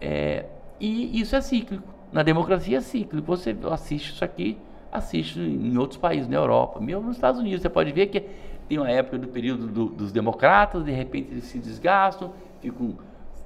É, 0.00 0.44
e 0.80 1.20
isso 1.20 1.36
é 1.36 1.40
cíclico. 1.40 1.97
Na 2.12 2.22
democracia 2.22 2.78
é 2.78 2.80
cíclico. 2.80 3.26
Você 3.26 3.56
assiste 3.70 4.12
isso 4.12 4.24
aqui, 4.24 4.56
assiste 4.90 5.38
em 5.40 5.76
outros 5.76 5.98
países, 5.98 6.28
na 6.28 6.36
Europa, 6.36 6.80
mesmo 6.80 7.02
nos 7.02 7.16
Estados 7.16 7.40
Unidos. 7.40 7.62
Você 7.62 7.68
pode 7.68 7.92
ver 7.92 8.06
que 8.06 8.24
tem 8.68 8.78
uma 8.78 8.90
época 8.90 9.18
do 9.18 9.28
período 9.28 9.66
do, 9.66 9.86
dos 9.86 10.12
democratas, 10.12 10.84
de 10.84 10.90
repente 10.92 11.28
eles 11.32 11.44
se 11.44 11.58
desgastam, 11.58 12.32
ficam, 12.60 12.94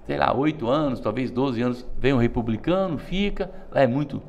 sei 0.06 0.16
lá, 0.18 0.34
oito 0.36 0.68
anos, 0.68 1.00
talvez 1.00 1.30
12 1.30 1.62
anos, 1.62 1.86
vem 1.98 2.12
um 2.12 2.18
republicano, 2.18 2.98
fica. 2.98 3.50
Lá 3.70 3.82
é 3.82 3.86
muito, 3.86 4.22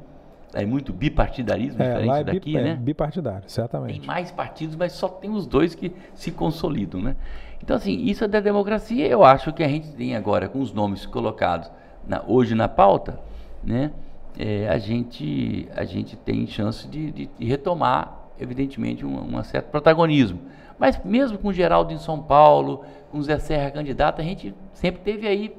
lá 0.54 0.62
é 0.62 0.66
muito 0.66 0.92
bipartidarismo, 0.94 1.82
É, 1.82 1.86
diferente 1.86 2.08
lá 2.08 2.20
é, 2.20 2.24
daqui, 2.24 2.58
é 2.58 2.64
né? 2.64 2.76
bipartidário, 2.76 3.50
certamente. 3.50 4.00
Tem 4.00 4.08
mais 4.08 4.32
partidos, 4.32 4.76
mas 4.76 4.94
só 4.94 5.08
tem 5.08 5.32
os 5.32 5.46
dois 5.48 5.74
que 5.76 5.92
se 6.14 6.32
consolidam, 6.32 7.02
né? 7.02 7.16
Então, 7.62 7.76
assim, 7.78 8.04
isso 8.06 8.24
é 8.24 8.28
da 8.28 8.40
democracia. 8.42 9.08
Eu 9.08 9.24
acho 9.24 9.54
que 9.54 9.64
a 9.64 9.68
gente 9.68 9.88
tem 9.94 10.16
agora, 10.16 10.50
com 10.50 10.60
os 10.60 10.74
nomes 10.74 11.06
colocados 11.06 11.72
na- 12.08 12.22
hoje 12.28 12.54
na 12.56 12.68
pauta, 12.68 13.20
né? 13.64 13.92
É, 14.38 14.68
a, 14.68 14.78
gente, 14.78 15.68
a 15.76 15.84
gente 15.84 16.16
tem 16.16 16.48
chance 16.48 16.88
de, 16.88 17.12
de- 17.12 17.30
retomar, 17.46 18.30
evidentemente, 18.40 19.06
um, 19.06 19.38
um 19.38 19.44
certo 19.44 19.70
protagonismo. 19.70 20.40
Mas 20.78 21.00
mesmo 21.04 21.38
com 21.38 21.50
o 21.50 21.54
Geraldo 21.54 21.94
em 21.94 21.98
São 22.00 22.22
Paulo, 22.22 22.84
com 23.12 23.18
o 23.18 23.24
Zé 23.24 23.38
Serra 23.40 23.72
candidato, 23.72 24.20
a 24.20 24.24
gente 24.24 24.54
sempre 24.74 25.02
teve 25.02 25.28
aí 25.28 25.56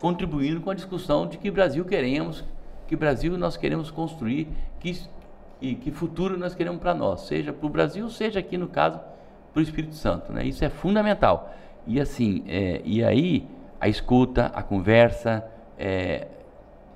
contribuindo 0.00 0.60
com 0.60 0.70
a 0.70 0.74
discussão 0.74 1.26
de 1.26 1.38
que 1.38 1.50
Brasil 1.50 1.84
queremos, 1.84 2.44
que 2.86 2.94
Brasil 2.94 3.36
nós 3.36 3.56
queremos 3.56 3.90
construir, 3.90 4.48
que, 4.78 5.00
e 5.60 5.74
que 5.74 5.90
futuro 5.90 6.36
nós 6.36 6.54
queremos 6.54 6.80
para 6.80 6.94
nós, 6.94 7.22
seja 7.22 7.52
para 7.52 7.66
o 7.66 7.70
Brasil, 7.70 8.08
seja 8.10 8.38
aqui 8.38 8.56
no 8.56 8.68
caso 8.68 9.00
para 9.52 9.60
o 9.60 9.62
Espírito 9.62 9.94
Santo, 9.94 10.32
né? 10.32 10.44
Isso 10.44 10.64
é 10.64 10.68
fundamental. 10.68 11.52
E 11.86 12.00
assim, 12.00 12.44
é, 12.46 12.80
e 12.84 13.02
aí 13.04 13.46
a 13.80 13.88
escuta, 13.88 14.46
a 14.54 14.62
conversa, 14.62 15.44
é, 15.78 16.26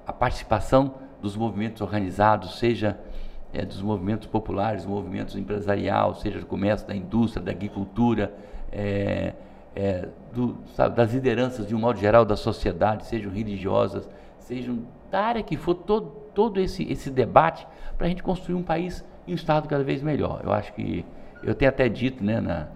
a 0.06 0.12
participação 0.12 0.94
dos 1.20 1.36
movimentos 1.36 1.80
organizados, 1.82 2.58
seja 2.58 2.98
é, 3.52 3.64
dos 3.64 3.80
movimentos 3.82 4.26
populares, 4.26 4.84
movimentos 4.84 5.34
empresarial, 5.36 6.14
seja 6.14 6.38
do 6.40 6.46
comércio, 6.46 6.86
da 6.86 6.94
indústria, 6.94 7.42
da 7.44 7.50
agricultura, 7.50 8.32
é, 8.70 9.34
é, 9.74 10.08
do, 10.34 10.56
sabe, 10.74 10.96
das 10.96 11.12
lideranças 11.12 11.66
de 11.66 11.74
um 11.74 11.78
modo 11.78 11.98
geral 11.98 12.24
da 12.24 12.36
sociedade, 12.36 13.06
sejam 13.06 13.30
religiosas, 13.32 14.08
sejam 14.38 14.80
da 15.10 15.20
área 15.20 15.42
que 15.42 15.56
for, 15.56 15.74
todo, 15.74 16.10
todo 16.34 16.60
esse, 16.60 16.82
esse 16.90 17.10
debate 17.10 17.66
para 17.96 18.06
a 18.06 18.08
gente 18.08 18.22
construir 18.22 18.54
um 18.54 18.62
país 18.62 19.04
e 19.26 19.32
um 19.32 19.34
Estado 19.34 19.66
cada 19.68 19.82
vez 19.84 20.02
melhor. 20.02 20.40
Eu 20.44 20.52
acho 20.52 20.72
que, 20.74 21.04
eu 21.42 21.54
tenho 21.54 21.68
até 21.70 21.88
dito 21.88 22.22
né, 22.22 22.40
na, 22.40 22.66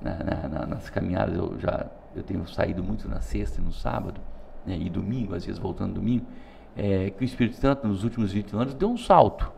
na, 0.00 0.14
na- 0.24 0.48
na- 0.48 0.66
nas 0.66 0.88
caminhadas, 0.90 1.34
eu 1.36 1.58
já 1.58 1.86
eu 2.14 2.22
tenho 2.22 2.46
saído 2.46 2.82
muito 2.84 3.08
na 3.08 3.20
sexta 3.22 3.58
e 3.60 3.64
no 3.64 3.72
sábado, 3.72 4.20
né, 4.66 4.76
e 4.78 4.90
domingo, 4.90 5.34
às 5.34 5.44
vezes 5.46 5.58
voltando 5.58 5.94
domingo, 5.94 6.26
é, 6.76 7.10
que 7.10 7.22
o 7.22 7.24
Espírito 7.24 7.56
Santo 7.56 7.86
nos 7.86 8.04
últimos 8.04 8.32
20 8.32 8.54
anos 8.54 8.74
deu 8.74 8.90
um 8.90 8.96
salto. 8.96 9.50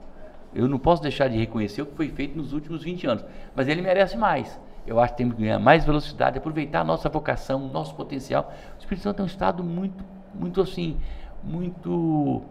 Eu 0.55 0.69
não 0.69 0.79
posso 0.79 1.03
deixar 1.03 1.29
de 1.29 1.37
reconhecer 1.37 1.83
o 1.83 1.87
que 1.87 1.97
foi 1.97 2.09
feito 2.11 2.37
nos 2.37 2.53
últimos 2.53 2.83
20 2.85 3.07
anos, 3.07 3.25
mas 3.55 3.67
ele 3.69 3.83
merece 3.83 4.17
mais. 4.17 4.59
Eu 4.87 5.01
acho 5.01 5.13
que 5.15 5.19
temos 5.19 5.35
que 5.35 5.43
ganhar 5.43 5.59
mais 5.59 5.85
velocidade, 5.85 6.39
aproveitar 6.39 6.81
a 6.81 6.85
nossa 6.85 7.09
vocação, 7.09 7.65
o 7.65 7.73
nosso 7.73 7.95
potencial. 7.95 8.53
O 8.77 8.81
Espírito 8.81 9.03
Santo 9.03 9.21
é 9.21 9.23
um 9.23 9.27
estado 9.27 9.65
muito, 9.65 10.05
muito 10.35 10.61
assim, 10.61 10.97
muito 11.43 12.43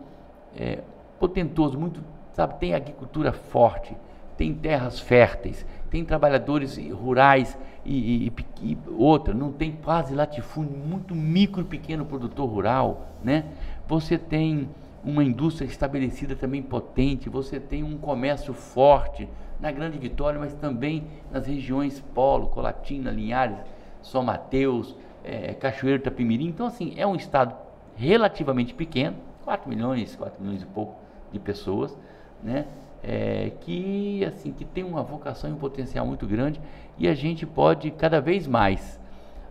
é, 0.58 0.80
potentoso, 1.19 1.80
muito, 1.80 2.02
sabe, 2.34 2.56
tem 2.60 2.73
agricultura 2.73 3.32
forte, 3.32 3.95
tem 4.38 4.54
terras 4.54 4.99
férteis, 4.99 5.65
tem 5.89 6.04
trabalhadores 6.04 6.78
rurais 6.91 7.58
e, 7.86 8.28
e- 8.28 8.34
e 8.62 8.78
outra, 8.97 9.34
não 9.34 9.52
tem 9.52 9.71
quase 9.71 10.15
latifúndio, 10.15 10.76
muito 10.78 11.13
micro 11.13 11.63
pequeno 11.63 12.04
produtor 12.06 12.49
rural, 12.49 13.08
né? 13.23 13.45
Você 13.88 14.17
tem 14.17 14.69
uma 15.04 15.24
indústria 15.24 15.65
estabelecida 15.67 16.36
também 16.36 16.62
potente, 16.62 17.30
você 17.30 17.60
tem 17.60 17.84
um 17.84 17.98
comércio 17.98 18.54
forte 18.54 19.28
na 19.60 19.72
Grande 19.72 19.98
Vitória, 19.98 20.39
mas 20.39 20.54
também 20.54 21.08
nas 21.32 21.46
regiões 21.46 22.00
Polo, 22.13 22.48
Colatina, 22.48 23.12
Linhares, 23.12 23.58
São 24.02 24.24
Mateus, 24.24 24.96
eh, 25.24 25.54
Cachoeiro, 25.54 26.00
Itapimirim. 26.02 26.48
Então, 26.48 26.65
assim, 26.65 26.93
é 26.98 27.06
um 27.06 27.15
estado 27.15 27.56
relativamente 27.96 28.74
pequeno, 28.74 29.17
4 29.43 29.69
milhões, 29.69 30.15
4 30.15 30.41
milhões 30.41 30.62
e 30.62 30.65
pouco 30.65 30.96
de 31.32 31.39
pessoas, 31.39 31.98
né? 32.41 32.65
É, 33.06 33.52
que 33.60 34.24
assim 34.24 34.54
que 34.54 34.63
tem 34.63 34.82
uma 34.82 35.04
vocação 35.04 35.50
e 35.50 35.54
um 35.54 35.58
potencial 35.58 36.06
muito 36.06 36.26
grande 36.26 36.62
e 36.98 37.06
a 37.06 37.13
gente 37.13 37.46
pode 37.46 37.91
cada 37.91 38.22
vez 38.22 38.48
mais 38.48 38.98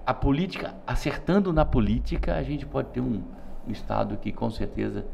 a 0.06 0.14
política 0.14 0.74
acertando 0.86 1.52
na 1.52 1.62
política 1.62 2.34
a 2.34 2.42
gente 2.42 2.64
pode 2.64 2.88
ter 2.88 3.02
um, 3.02 3.22
um 3.66 3.72
estado 3.72 4.16
que 4.16 4.32
com 4.32 4.50
certeza 4.50 5.04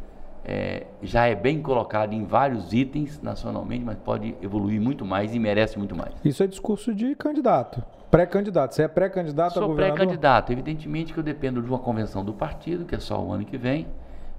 é, 0.45 0.87
já 1.03 1.27
é 1.27 1.35
bem 1.35 1.61
colocado 1.61 2.13
em 2.13 2.25
vários 2.25 2.73
itens 2.73 3.21
nacionalmente 3.21 3.85
mas 3.85 3.97
pode 3.99 4.35
evoluir 4.41 4.81
muito 4.81 5.05
mais 5.05 5.35
e 5.35 5.39
merece 5.39 5.79
muito 5.79 5.95
mais 5.95 6.15
Isso 6.25 6.43
é 6.43 6.47
discurso 6.47 6.95
de 6.95 7.15
candidato. 7.15 7.83
Pré-candidato. 8.11 8.75
Você 8.75 8.83
é 8.85 8.89
pré-candidato 8.89 9.51
a 9.51 9.55
Sou 9.55 9.69
governador? 9.69 9.97
pré-candidato. 9.97 10.51
Evidentemente 10.51 11.13
que 11.13 11.19
eu 11.19 11.23
dependo 11.23 11.61
de 11.61 11.69
uma 11.69 11.79
convenção 11.79 12.25
do 12.25 12.33
partido, 12.33 12.87
que 12.87 12.95
é 12.95 12.99
só 12.99 13.23
o 13.23 13.33
ano 13.33 13.45
que 13.45 13.59
vem. 13.59 13.87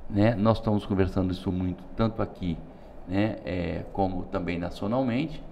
Né? 0.09 0.33
Nós 0.33 0.57
estamos 0.57 0.85
conversando 0.85 1.31
isso 1.31 1.51
muito, 1.51 1.83
tanto 1.95 2.19
aqui 2.21 2.57
né, 3.07 3.37
é, 3.45 3.85
como 3.93 4.23
também 4.23 4.57
nacionalmente. 4.57 5.43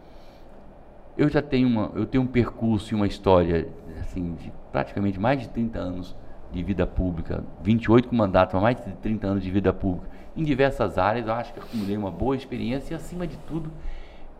Eu 1.16 1.30
já 1.30 1.42
tenho, 1.42 1.68
uma, 1.68 1.92
eu 1.94 2.06
tenho 2.06 2.24
um 2.24 2.28
percurso 2.28 2.94
e 2.94 2.96
uma 2.96 3.06
história 3.06 3.68
assim, 4.02 4.34
de 4.36 4.52
praticamente 4.72 5.20
mais 5.20 5.42
de 5.42 5.50
30 5.50 5.80
anos 5.80 6.16
de 6.52 6.64
vida 6.64 6.88
pública, 6.88 7.44
28 7.62 8.08
com 8.08 8.16
mandato, 8.16 8.58
mais 8.58 8.78
de 8.78 8.92
30 8.94 9.28
anos 9.28 9.44
de 9.44 9.52
vida 9.52 9.74
pública, 9.74 10.08
em 10.36 10.44
diversas 10.44 10.98
áreas. 10.98 11.28
Eu 11.28 11.34
acho 11.34 11.54
que 11.54 11.60
acumulei 11.60 11.98
uma 11.98 12.12
boa 12.12 12.36
experiência 12.36 12.94
e, 12.94 12.96
acima 12.96 13.28
de 13.28 13.38
tudo, 13.48 13.72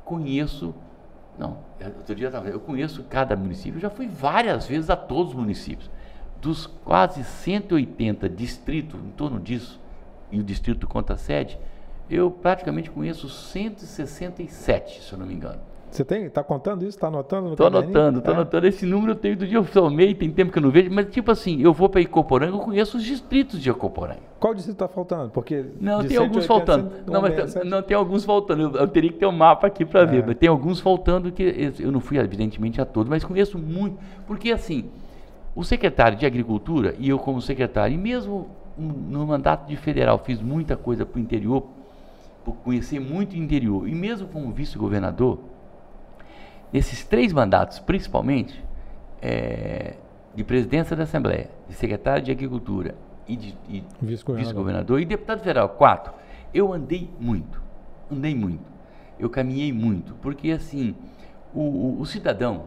conheço. 0.04 0.74
Não, 1.38 1.58
outro 1.98 2.16
dia 2.16 2.30
eu. 2.30 2.44
Eu 2.46 2.60
conheço 2.60 3.04
cada 3.04 3.36
município, 3.36 3.78
eu 3.78 3.82
já 3.82 3.90
fui 3.90 4.08
várias 4.08 4.68
vezes 4.68 4.90
a 4.90 4.96
todos 4.96 5.34
os 5.34 5.40
municípios. 5.40 5.90
Dos 6.42 6.68
quase 6.68 7.24
180 7.24 8.30
distritos, 8.30 9.00
em 9.00 9.12
torno 9.12 9.40
disso, 9.40 9.80
e 10.32 10.40
o 10.40 10.44
distrito 10.44 10.88
conta 10.88 11.18
sede, 11.18 11.58
eu 12.10 12.30
praticamente 12.32 12.90
conheço 12.90 13.28
167, 13.28 15.04
se 15.04 15.12
eu 15.12 15.20
não 15.20 15.26
me 15.26 15.34
engano. 15.34 15.60
Você 15.98 16.06
tem? 16.06 16.30
Tá 16.30 16.44
contando 16.44 16.86
isso? 16.86 16.96
Tá 17.00 17.08
anotando? 17.08 17.56
caderninho? 17.56 17.78
anotando, 17.80 18.18
estou 18.20 18.34
É. 18.34 18.38
anotando. 18.38 18.68
Esse 18.68 18.86
número 18.86 19.14
eu 19.14 19.16
tenho 19.16 19.36
do 19.36 19.48
dia 19.48 19.58
eu 19.58 19.66
somei, 19.66 20.14
tem 20.14 20.30
tempo 20.30 20.52
que 20.52 20.60
eu 20.60 20.62
não 20.62 20.70
vejo, 20.70 20.92
mas 20.92 21.08
tipo 21.10 21.32
assim, 21.32 21.60
eu 21.60 21.74
vou 21.74 21.90
para 21.90 22.00
Icoporanga, 22.02 22.54
eu 22.56 22.60
conheço 22.60 22.98
os 22.98 23.04
distritos 23.04 23.60
de 23.60 23.72
Icoporanga. 23.72 24.20
Qual 24.40 24.54
distrito 24.54 24.78
tá 24.78 24.88
faltando? 24.88 25.32
Porque 25.32 25.66
Não, 25.82 26.04
tem 26.04 26.18
alguns 26.18 26.46
180, 26.46 26.48
faltando. 26.48 26.84
167, 26.90 27.12
Não, 27.12 27.22
mas 27.22 27.72
não 27.72 27.82
tem 27.82 27.98
alguns 27.98 28.24
faltando. 28.24 28.62
Eu, 28.62 28.72
eu 28.76 28.88
teria 28.88 29.12
que 29.12 29.18
ter 29.18 29.26
um 29.26 29.32
mapa 29.32 29.66
aqui 29.66 29.84
para 29.84 30.06
ver, 30.06 30.22
É. 30.22 30.26
mas 30.28 30.38
tem 30.38 30.48
alguns 30.48 30.80
faltando 30.80 31.32
que 31.32 31.42
eu- 31.42 31.86
eu 31.88 31.92
não 31.92 32.00
fui 32.00 32.20
evidentemente 32.20 32.80
a 32.80 32.86
todos, 32.86 33.10
mas 33.10 33.24
conheço 33.24 33.58
muito, 33.58 33.98
porque 34.28 34.52
assim, 34.52 34.86
o 35.56 35.64
secretário 35.64 36.16
de 36.16 36.28
Agricultura 36.28 36.94
e 37.00 37.10
eu 37.10 37.18
como 37.18 37.42
secretário, 37.42 37.96
e 37.96 37.98
mesmo 37.98 38.50
no 38.78 39.26
mandato 39.26 39.68
de 39.68 39.76
federal 39.76 40.20
fiz 40.20 40.40
muita 40.40 40.78
coisa 40.78 41.04
para 41.04 41.18
o 41.18 41.20
interior, 41.22 41.64
por 42.46 42.54
conhecer 42.58 43.00
muito 43.00 43.34
o 43.34 43.36
interior, 43.38 43.90
e 43.90 43.96
mesmo 43.96 44.28
como 44.28 44.52
vice-governador, 44.52 45.40
nesses 46.72 47.04
três 47.04 47.32
mandatos, 47.34 47.80
principalmente, 47.80 48.64
é, 49.22 49.96
de 50.36 50.44
presidência 50.44 50.96
da 50.96 51.04
Assembleia, 51.04 51.50
de 51.68 51.74
secretário 51.76 52.24
de 52.24 52.32
Agricultura 52.32 52.96
e 53.28 53.36
de 53.36 53.56
e 53.68 53.84
Vice-governador. 54.02 54.36
vice-governador 54.38 55.02
e 55.02 55.06
deputado 55.06 55.40
federal, 55.40 55.70
quatro, 55.70 56.14
eu 56.54 56.72
andei 56.72 57.10
muito, 57.20 57.62
andei 58.12 58.36
muito, 58.36 58.64
eu 59.20 59.30
caminhei 59.30 59.74
muito, 59.74 60.14
porque 60.22 60.52
assim, 60.52 60.96
o, 61.54 61.62
o- 61.62 62.02
o 62.02 62.06
cidadão, 62.06 62.66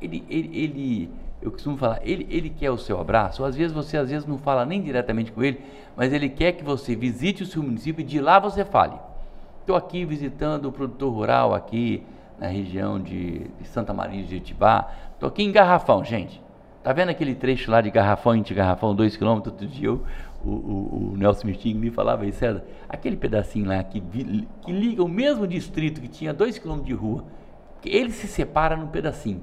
ele, 0.00 0.24
ele, 0.28 0.50
ele- 0.58 1.10
eu 1.40 1.50
costumo 1.50 1.76
falar, 1.76 2.00
ele, 2.04 2.26
ele 2.30 2.50
quer 2.50 2.70
o 2.70 2.78
seu 2.78 3.00
abraço, 3.00 3.44
às 3.44 3.56
vezes 3.56 3.72
você 3.72 3.96
às 3.96 4.10
vezes 4.10 4.26
não 4.26 4.38
fala 4.38 4.64
nem 4.66 4.80
diretamente 4.82 5.32
com 5.32 5.42
ele, 5.42 5.60
mas 5.96 6.12
ele 6.12 6.28
quer 6.28 6.52
que 6.52 6.62
você 6.62 6.94
visite 6.94 7.42
o 7.42 7.46
seu 7.46 7.62
município 7.62 8.02
e 8.02 8.04
de 8.04 8.20
lá 8.20 8.38
você 8.38 8.64
fale. 8.64 8.94
Estou 9.60 9.74
aqui 9.76 10.04
visitando 10.04 10.66
o 10.66 10.72
produtor 10.72 11.12
rural 11.12 11.54
aqui 11.54 12.04
na 12.42 12.48
região 12.48 12.98
de, 12.98 13.46
Santa 13.62 13.94
Maria 13.94 14.24
de 14.24 14.34
Itibá. 14.36 14.90
Estou 15.14 15.28
aqui 15.28 15.44
em 15.44 15.52
Garrafão, 15.52 16.04
gente. 16.04 16.42
Tá 16.82 16.92
vendo 16.92 17.10
aquele 17.10 17.36
trecho 17.36 17.70
lá 17.70 17.80
de 17.80 17.88
Garrafão 17.88 18.34
em 18.34 18.42
Garrafão, 18.42 18.92
dois 18.96 19.16
quilômetros? 19.16 19.52
Outro 19.52 19.68
dia 19.68 19.86
eu- 19.86 20.02
o, 20.44 20.50
o, 20.50 21.10
o 21.12 21.16
Nelson 21.16 21.46
Mirting 21.46 21.74
me 21.74 21.88
falava 21.88 22.24
aí, 22.24 22.32
César, 22.32 22.64
aquele 22.88 23.16
pedacinho 23.16 23.66
lá 23.68 23.80
que, 23.84 24.00
que 24.00 24.72
liga 24.72 25.04
o 25.04 25.08
mesmo 25.08 25.46
distrito 25.46 26.00
que 26.00 26.08
tinha 26.08 26.34
dois 26.34 26.58
quilômetros 26.58 26.88
de 26.88 26.94
rua, 26.94 27.24
que 27.80 27.88
ele 27.88 28.10
se 28.10 28.26
separa 28.26 28.76
num 28.76 28.88
pedacinho. 28.88 29.40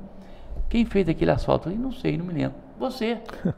Quem 0.67 0.83
fez 0.83 1.07
aquele 1.07 1.31
asfalto 1.31 1.69
ali? 1.69 1.77
Não 1.77 1.93
sei, 1.93 2.17
não 2.17 2.25
me 2.25 2.33
lembro. 2.33 2.57
Você. 2.77 3.17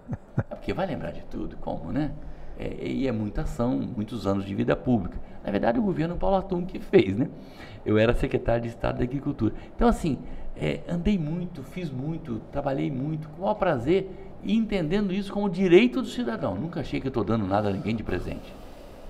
É 0.49 0.55
porque 0.55 0.74
vai 0.74 0.88
lembrar 0.88 1.11
de 1.11 1.22
tudo, 1.24 1.57
como, 1.57 1.91
né? 1.91 2.11
É, 2.57 2.88
e 2.88 3.05
é 3.05 3.11
muita 3.11 3.41
ação, 3.41 3.78
muitos 3.78 4.26
anos 4.26 4.45
de 4.45 4.55
vida 4.55 4.76
pública. 4.78 5.18
Na 5.44 5.52
verdade, 5.52 5.80
o 5.80 5.82
governo 5.82 6.16
Paulo 6.16 6.38
Atum 6.38 6.66
que 6.66 6.80
fez, 6.80 7.16
né? 7.16 7.30
Eu 7.86 7.98
era 7.98 8.14
secretário 8.14 8.62
de 8.62 8.70
Estado 8.70 9.00
da 9.00 9.04
Agricultura. 9.04 9.54
Então, 9.76 9.88
assim, 9.88 10.20
é, 10.56 10.82
andei 10.88 11.18
muito, 11.18 11.64
fiz 11.64 11.89
muito, 11.89 12.42
trabalhei 12.52 12.92
muito, 12.92 13.28
com 13.30 13.38
o 13.38 13.42
maior 13.42 13.56
prazer, 13.56 14.10
e 14.44 14.56
entendendo 14.56 15.14
isso 15.14 15.32
como 15.32 15.50
direito 15.50 16.02
do 16.02 16.08
cidadão. 16.08 16.56
Nunca 16.56 16.82
achei 16.82 17.00
que 17.00 17.08
eu 17.08 17.10
estou 17.10 17.24
dando 17.24 17.46
nada 17.48 17.70
a 17.70 17.72
ninguém 17.72 17.96
de 17.96 18.04
presente. 18.04 18.54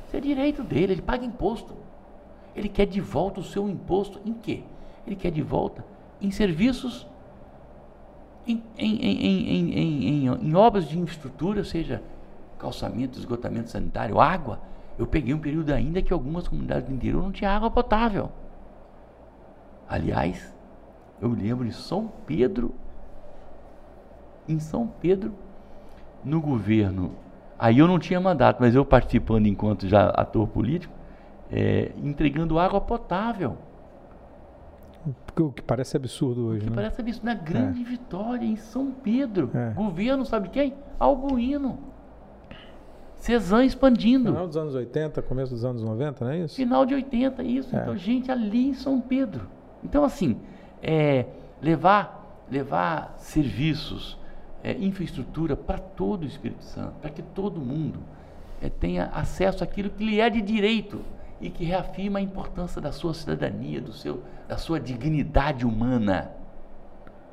Isso 0.08 0.18
é 0.18 0.20
direito 0.20 0.64
dele, 0.64 0.94
ele 0.94 1.02
paga 1.02 1.26
imposto. 1.26 1.76
Ele 2.56 2.70
quer 2.70 2.86
de 2.86 3.00
volta 3.00 3.40
o 3.40 3.44
seu 3.44 3.68
imposto 3.70 4.20
em 4.26 4.34
quê? 4.34 4.64
Ele 5.06 5.16
quer 5.16 5.32
de 5.32 5.42
volta 5.42 5.86
em 6.22 6.32
serviços, 6.32 7.08
em, 8.46 8.62
em, 8.78 8.96
em, 8.98 10.28
em 10.28 10.56
obras 10.56 10.88
de 10.88 11.00
infraestrutura, 11.00 11.64
seja 11.64 12.02
calçamento, 12.60 13.18
esgotamento 13.18 13.70
sanitário, 13.70 14.20
água. 14.20 14.60
Eu 14.98 15.08
peguei 15.08 15.34
um 15.34 15.40
período 15.40 15.72
ainda 15.72 16.02
que 16.02 16.14
algumas 16.14 16.48
comunidades 16.48 16.88
do 16.88 16.94
interior 16.94 17.24
não 17.24 17.32
tinham 17.32 17.52
água 17.52 17.72
potável. 17.72 18.30
Aliás, 19.90 20.56
eu 21.22 21.30
lembro 21.30 21.66
de 21.66 21.74
São 21.74 22.12
Pedro, 22.26 22.74
em 24.48 24.60
São 24.60 24.88
Pedro, 24.88 25.34
no 26.24 26.40
governo. 26.40 27.12
Aí 27.58 27.80
eu 27.80 27.88
não 27.88 28.00
tinha 28.00 28.20
mandato, 28.20 28.58
mas 28.60 28.74
eu 28.74 28.86
participando 28.86 29.48
enquanto 29.48 29.88
já 29.88 30.10
ator 30.10 30.48
político, 30.48 30.94
é, 31.52 31.92
entregando 31.98 32.58
água 32.58 32.80
potável. 32.80 33.58
O 35.40 35.52
que 35.52 35.62
parece 35.62 35.98
absurdo 35.98 36.48
hoje. 36.48 36.62
O 36.62 36.64
que 36.64 36.70
né? 36.70 36.76
parece 36.76 37.02
absurdo. 37.02 37.26
Na 37.26 37.34
grande 37.34 37.82
é. 37.82 37.84
vitória, 37.84 38.46
em 38.46 38.56
São 38.56 38.92
Pedro. 38.92 39.50
É. 39.54 39.72
Governo, 39.72 40.26
sabe 40.26 40.50
quem? 40.50 40.76
Albuíno. 41.00 41.78
Cezan 43.22 43.64
expandindo. 43.64 44.32
Final 44.32 44.48
dos 44.48 44.58
anos 44.58 44.74
80, 44.74 45.22
começo 45.22 45.54
dos 45.54 45.64
anos 45.64 45.84
90, 45.84 46.26
não 46.26 46.32
é 46.32 46.40
isso? 46.40 46.56
Final 46.56 46.88
de 46.88 46.96
80, 46.96 47.44
isso. 47.44 47.76
É. 47.76 47.80
Então, 47.80 47.96
gente, 47.96 48.32
ali 48.32 48.70
em 48.70 48.74
São 48.74 49.00
Pedro. 49.00 49.48
Então, 49.84 50.04
assim, 50.04 50.38
é, 50.82 51.28
levar, 51.62 52.44
levar 52.50 53.14
serviços, 53.20 54.18
é, 54.64 54.72
infraestrutura 54.74 55.56
para 55.56 55.78
todo 55.78 56.24
o 56.24 56.26
Espírito 56.26 56.64
Santo, 56.64 56.94
para 57.00 57.12
que 57.12 57.22
todo 57.22 57.62
mundo 57.62 58.00
é, 58.60 58.70
tenha 58.70 59.06
acesso 59.14 59.64
àquilo 59.64 59.92
que 59.92 60.04
lhe 60.04 60.20
é 60.20 60.28
de 60.28 60.42
direito 60.42 61.00
e 61.40 61.52
que 61.52 61.64
reafirma 61.64 62.18
a 62.18 62.22
importância 62.24 62.82
da 62.82 62.92
sua 62.92 63.14
cidadania, 63.14 63.80
do 63.80 63.94
seu, 63.94 64.24
da 64.48 64.58
sua 64.58 64.80
dignidade 64.80 65.64
humana. 65.64 66.32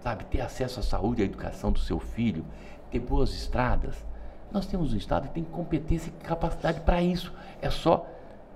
Sabe, 0.02 0.26
ter 0.26 0.42
acesso 0.42 0.80
à 0.80 0.82
saúde, 0.82 1.22
à 1.22 1.24
educação 1.24 1.72
do 1.72 1.78
seu 1.78 1.98
filho, 1.98 2.44
ter 2.90 3.00
boas 3.00 3.32
estradas, 3.32 4.06
nós 4.52 4.66
temos 4.66 4.92
um 4.92 4.96
Estado 4.96 5.28
que 5.28 5.34
tem 5.34 5.44
competência 5.44 6.10
e 6.10 6.24
capacidade 6.24 6.80
para 6.80 7.02
isso. 7.02 7.32
É 7.60 7.70
só 7.70 8.06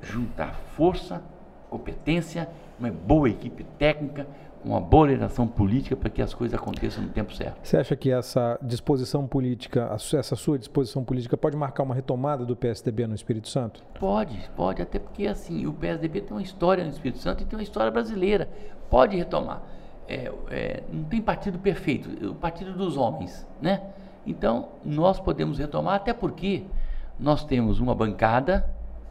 juntar 0.01 0.55
força, 0.77 1.23
competência, 1.69 2.49
uma 2.79 2.91
boa 2.91 3.29
equipe 3.29 3.65
técnica, 3.79 4.27
uma 4.65 4.81
boa 4.81 5.05
orientação 5.05 5.47
política 5.47 5.97
para 5.97 6.09
que 6.09 6.23
as 6.23 6.33
coisas 6.33 6.59
aconteçam 6.59 7.03
no 7.03 7.11
tempo 7.11 7.35
certo. 7.35 7.59
Você 7.63 7.77
acha 7.77 7.97
que 7.97 8.11
essa 8.11 8.59
disposição 8.63 9.27
política, 9.27 9.91
essa 9.95 10.37
sua 10.37 10.59
disposição 10.59 11.05
política, 11.05 11.37
pode 11.37 11.57
marcar 11.57 11.83
uma 11.83 11.95
retomada 11.95 12.45
do 12.45 12.57
PSDB 12.57 13.07
no 13.07 13.15
Espírito 13.15 13.49
Santo? 13.49 13.83
Pode, 13.99 14.51
pode, 14.57 14.83
até 14.83 14.99
porque 14.99 15.27
assim 15.27 15.67
o 15.67 15.73
PSDB 15.73 16.21
tem 16.21 16.33
uma 16.33 16.43
história 16.43 16.85
no 16.85 16.91
Espírito 16.91 17.19
Santo 17.19 17.43
e 17.43 17.47
tem 17.47 17.59
uma 17.59 17.63
história 17.63 17.91
brasileira. 17.91 18.49
Pode 18.89 19.17
retomar. 19.17 19.63
É, 20.09 20.33
é, 20.51 20.83
não 20.93 21.05
tem 21.05 21.21
partido 21.21 21.59
perfeito, 21.59 22.29
o 22.29 22.35
partido 22.35 22.73
dos 22.75 22.97
homens, 22.97 23.47
né? 23.61 23.83
Então, 24.27 24.69
nós 24.85 25.19
podemos 25.19 25.59
retomar, 25.59 25.97
até 25.97 26.13
porque 26.13 26.65
nós 27.19 27.45
temos 27.45 27.81
uma 27.81 27.95
bancada 27.95 28.69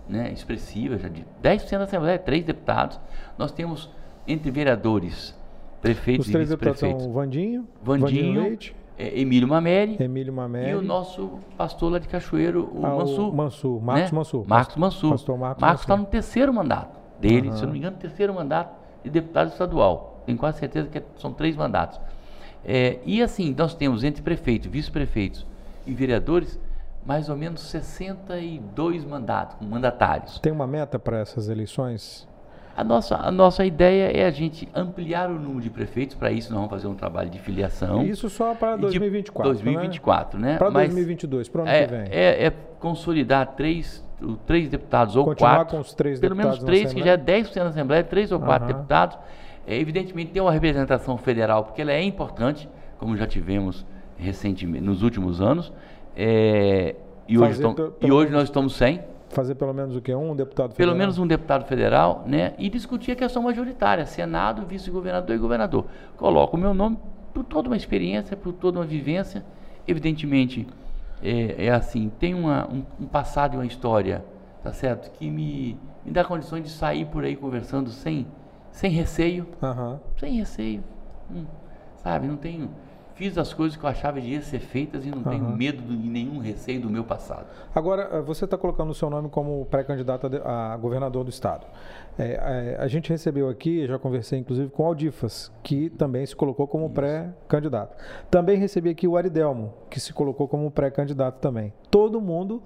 né, 0.07 0.31
expressiva, 0.31 0.97
já 0.97 1.07
de 1.07 1.25
10% 1.43 1.77
da 1.77 1.83
Assembleia, 1.83 2.19
três 2.19 2.43
deputados. 2.43 2.99
Nós 3.37 3.51
temos, 3.51 3.89
entre 4.27 4.51
vereadores, 4.51 5.35
prefeitos 5.81 6.27
Os 6.27 6.31
três 6.31 6.49
e 6.49 6.53
vice-prefeitos. 6.53 7.03
São 7.03 7.11
Vandinho, 7.11 7.67
Vandinho, 7.81 8.07
Vandinho 8.07 8.43
Leite, 8.43 8.75
é, 8.97 9.19
Emílio 9.19 9.47
Mameri, 9.47 9.97
Emílio 9.99 10.31
Mameri 10.31 10.71
e 10.71 10.75
o 10.75 10.81
nosso 10.81 11.39
pastor 11.57 11.91
lá 11.91 11.99
de 11.99 12.07
Cachoeiro, 12.07 12.69
o 12.73 12.85
ah, 12.85 12.95
Mansur. 12.95 13.33
Mansur, 13.33 13.81
Marcos 13.81 14.11
né? 14.11 14.17
Mansur. 14.17 14.45
Marcos 14.47 14.75
Mansur. 14.75 15.09
Pastor 15.11 15.37
Marcos 15.37 15.61
Marcos 15.61 15.81
está 15.81 15.97
no 15.97 16.05
terceiro 16.05 16.53
mandato 16.53 16.99
dele, 17.19 17.49
uhum. 17.49 17.55
se 17.55 17.63
eu 17.63 17.65
não 17.67 17.73
me 17.73 17.79
engano, 17.79 17.97
terceiro 17.97 18.33
mandato 18.33 18.75
de 19.03 19.09
deputado 19.09 19.47
estadual. 19.47 20.21
Tenho 20.25 20.37
quase 20.37 20.59
certeza 20.59 20.87
que 20.87 21.01
são 21.17 21.33
três 21.33 21.55
mandatos. 21.55 21.99
É, 22.65 22.99
e 23.05 23.21
assim, 23.21 23.55
nós 23.57 23.73
temos 23.73 24.03
entre 24.03 24.21
prefeitos, 24.21 24.69
vice-prefeitos 24.69 25.45
e 25.85 25.93
vereadores 25.93 26.59
mais 27.05 27.29
ou 27.29 27.35
menos 27.35 27.61
62 27.61 29.03
mandatos, 29.03 29.57
mandatários. 29.67 30.39
Tem 30.39 30.51
uma 30.51 30.67
meta 30.67 30.99
para 30.99 31.19
essas 31.19 31.49
eleições? 31.49 32.27
A 32.75 32.83
nossa, 32.83 33.17
a 33.17 33.31
nossa 33.31 33.65
ideia 33.65 34.11
é 34.15 34.25
a 34.25 34.31
gente 34.31 34.69
ampliar 34.73 35.29
o 35.29 35.33
número 35.33 35.61
de 35.61 35.69
prefeitos, 35.69 36.15
para 36.15 36.31
isso 36.31 36.49
nós 36.51 36.57
vamos 36.57 36.69
fazer 36.69 36.87
um 36.87 36.95
trabalho 36.95 37.29
de 37.29 37.39
filiação. 37.39 38.03
Isso 38.03 38.29
só 38.29 38.53
para 38.53 38.77
2024. 38.77 39.51
2024, 39.51 40.39
né? 40.39 40.53
né? 40.53 40.57
Para 40.57 40.69
2022, 40.69 41.49
para 41.49 41.59
o 41.59 41.61
ano 41.63 41.71
é, 41.71 41.85
que 41.85 41.91
vem. 41.91 42.03
É, 42.09 42.45
é 42.45 42.53
consolidar 42.79 43.55
três, 43.55 44.05
três 44.47 44.69
deputados 44.69 45.15
ou 45.15 45.25
Continuar 45.25 45.57
quatro. 45.57 45.75
com 45.75 45.81
os 45.81 45.93
três 45.93 46.19
pelo 46.19 46.33
deputados. 46.33 46.59
Pelo 46.59 46.71
menos 46.71 46.81
três, 46.81 46.93
que 46.93 47.03
já 47.03 47.13
é 47.13 47.17
10% 47.17 47.55
da 47.55 47.69
Assembleia, 47.69 48.03
três 48.03 48.31
ou 48.31 48.39
quatro 48.39 48.67
uhum. 48.69 48.73
deputados 48.73 49.17
é, 49.65 49.77
evidentemente 49.77 50.31
tem 50.31 50.41
uma 50.41 50.51
representação 50.51 51.17
federal, 51.17 51.63
porque 51.63 51.81
ela 51.81 51.91
é 51.91 52.03
importante, 52.03 52.67
como 52.97 53.15
já 53.15 53.27
tivemos 53.27 53.85
recentemente, 54.17 54.83
nos 54.83 55.03
últimos 55.03 55.41
anos, 55.41 55.71
é, 56.15 56.95
e, 57.27 57.37
hoje, 57.37 57.53
estão, 57.53 57.75
e 58.01 58.11
hoje 58.11 58.31
nós 58.31 58.43
estamos 58.43 58.75
sem. 58.75 59.01
Fazer 59.29 59.55
pelo 59.55 59.73
menos 59.73 59.95
o 59.95 60.01
que? 60.01 60.13
Um 60.13 60.35
deputado 60.35 60.71
federal? 60.71 60.93
Pelo 60.93 60.95
menos 60.97 61.17
um 61.17 61.25
deputado 61.25 61.65
federal, 61.65 62.23
né? 62.27 62.53
E 62.57 62.69
discutir 62.69 63.11
a 63.11 63.15
questão 63.15 63.41
majoritária, 63.43 64.05
Senado, 64.05 64.65
vice-governador 64.65 65.35
e 65.35 65.39
governador. 65.39 65.85
Coloco 66.17 66.57
o 66.57 66.59
meu 66.59 66.73
nome 66.73 66.97
por 67.33 67.45
toda 67.45 67.69
uma 67.69 67.77
experiência, 67.77 68.35
por 68.35 68.51
toda 68.51 68.79
uma 68.79 68.85
vivência. 68.85 69.45
Evidentemente, 69.87 70.67
é, 71.23 71.67
é 71.67 71.71
assim, 71.71 72.11
tem 72.19 72.33
uma, 72.33 72.67
um, 72.67 72.83
um, 72.99 73.05
passado 73.05 73.53
e 73.53 73.57
uma 73.57 73.65
história, 73.65 74.23
tá 74.61 74.73
certo? 74.73 75.09
Que 75.11 75.29
me, 75.29 75.77
me 76.03 76.11
dá 76.11 76.25
condições 76.25 76.63
de 76.63 76.69
sair 76.69 77.05
por 77.05 77.23
aí 77.23 77.35
conversando 77.35 77.89
sem 77.89 78.27
sem 78.71 78.91
receio. 78.91 79.47
Uhum. 79.61 79.99
Sem 80.17 80.37
receio. 80.37 80.83
Hum, 81.29 81.45
sabe, 81.97 82.27
não 82.27 82.37
tenho. 82.37 82.69
Fiz 83.21 83.37
as 83.37 83.53
coisas 83.53 83.77
que 83.77 83.85
eu 83.85 83.89
achava 83.89 84.19
de 84.19 84.29
ia 84.29 84.41
ser 84.41 84.59
feitas 84.59 85.05
e 85.05 85.11
não 85.11 85.19
uhum. 85.19 85.23
tenho 85.23 85.49
medo 85.49 85.83
e 85.93 86.09
nenhum 86.09 86.39
receio 86.39 86.81
do 86.81 86.89
meu 86.89 87.03
passado. 87.03 87.45
Agora, 87.75 88.09
eh, 88.13 88.21
você 88.21 88.45
está 88.45 88.57
colocando 88.57 88.89
o 88.89 88.95
seu 88.95 89.09
nome 89.11 89.29
como 89.29 89.65
pré-candidato 89.65 90.27
a, 90.43 90.75
governador 90.77 91.23
do 91.23 91.29
estado. 91.29 91.67
É, 92.17 92.31
é, 92.31 92.77
a 92.79 92.87
gente 92.87 93.09
recebeu 93.09 93.47
aqui, 93.47 93.85
já 93.85 93.99
conversei 93.99 94.39
inclusive 94.39 94.71
com 94.71 94.81
o 94.81 94.85
Aldifas, 94.87 95.51
que 95.61 95.89
também 95.91 96.25
se 96.25 96.35
colocou 96.35 96.67
como 96.67 96.89
pré-candidato. 96.89 97.95
Também 98.31 98.57
recebi 98.57 98.89
aqui 98.89 99.07
o 99.07 99.15
Aridelmo, 99.15 99.73
que 99.89 99.99
se 99.99 100.13
colocou 100.13 100.47
como 100.47 100.71
pré-candidato 100.71 101.39
também. 101.39 101.71
Todo 101.91 102.19
mundo 102.19 102.63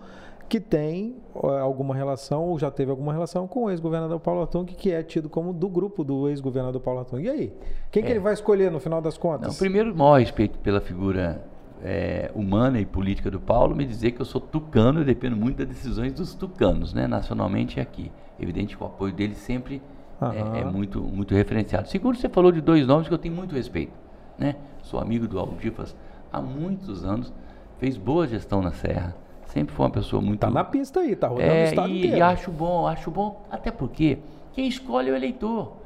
que 0.48 0.60
tem 0.60 1.16
alguma 1.62 1.96
relação 1.96 2.44
ou 2.44 2.60
já 2.60 2.70
teve 2.70 2.92
alguma 2.92 3.12
relação 3.12 3.48
com 3.48 3.66
o 3.66 3.70
ex-governador 3.70 4.20
Paulo 4.20 4.42
Artung, 4.42 4.66
que 4.66 4.92
é 4.92 5.02
tido 5.02 5.28
como 5.28 5.52
do 5.52 5.68
grupo 5.68 6.04
do 6.04 6.30
ex-governador 6.30 6.82
Paulo 6.82 7.00
Artung. 7.00 7.22
E 7.22 7.30
aí? 7.30 7.54
Quem 7.92 8.04
é. 8.04 8.06
que 8.06 8.12
ele 8.12 8.20
vai 8.20 8.34
escolher 8.34 8.72
no 8.72 8.80
final 8.80 9.02
das 9.02 9.18
contas? 9.18 9.48
Não, 9.48 9.56
primeiro, 9.56 9.92
o 9.92 9.98
maior 9.98 10.20
respeito 10.20 10.60
pela 10.60 10.80
figura 10.80 11.44
é, 11.84 12.32
humana 12.36 12.80
e 12.80 12.86
política 12.86 13.32
do 13.32 13.40
Paulo, 13.40 13.76
me 13.76 13.86
dizer 13.86 14.12
que 14.12 14.22
eu 14.22 14.26
sou 14.26 14.40
tucano 14.40 15.02
e 15.02 15.06
dependo 15.06 15.36
muito 15.36 15.58
das 15.58 15.68
decisões 15.68 16.14
dos 16.14 16.36
tucanos, 16.36 16.94
né, 16.94 17.08
nacionalmente 17.08 17.80
e 17.80 17.82
aqui. 17.82 18.12
Evidente 18.40 18.78
que 18.78 18.84
o 18.84 18.86
apoio 18.86 19.14
dele 19.14 19.34
sempre 19.34 19.82
é, 20.22 20.60
é, 20.60 20.66
muito, 20.66 21.02
muito 21.02 21.34
referenciado. 21.34 21.90
Segundo, 21.90 22.18
você 22.18 22.30
falou 22.30 22.52
de 22.52 22.62
dois 22.62 22.86
nomes 22.86 23.08
que 23.08 23.14
eu 23.14 23.18
tenho 23.18 23.34
muito 23.34 23.56
respeito. 23.56 23.94
Né? 24.38 24.56
Sou 24.84 25.00
amigo 25.00 25.28
do 25.28 25.40
Aldifas 25.40 25.96
há 26.32 26.42
muitos 26.42 27.04
anos, 27.04 27.34
fez 27.80 27.98
boa 27.98 28.28
gestão 28.28 28.62
na 28.62 28.72
Serra 28.72 29.16
Sempre 29.56 29.74
foi 29.74 29.86
uma 29.86 29.92
pessoa 29.92 30.22
muito. 30.22 30.42
Tá 30.42 30.50
na 30.50 30.66
pista 30.66 31.00
aí, 31.00 31.16
tá 31.16 31.30
rodando 31.30 31.50
é, 31.50 31.64
o 31.64 31.68
estado 31.70 31.90
e, 31.90 31.98
inteiro. 32.00 32.18
E 32.18 32.22
acho 32.22 32.52
bom, 32.52 32.86
acho 32.86 33.10
bom, 33.10 33.42
até 33.50 33.72
porque 33.72 34.18
quem 34.52 34.68
escolhe 34.68 35.10
é 35.10 35.14
o 35.14 35.16
eleitor. 35.16 35.78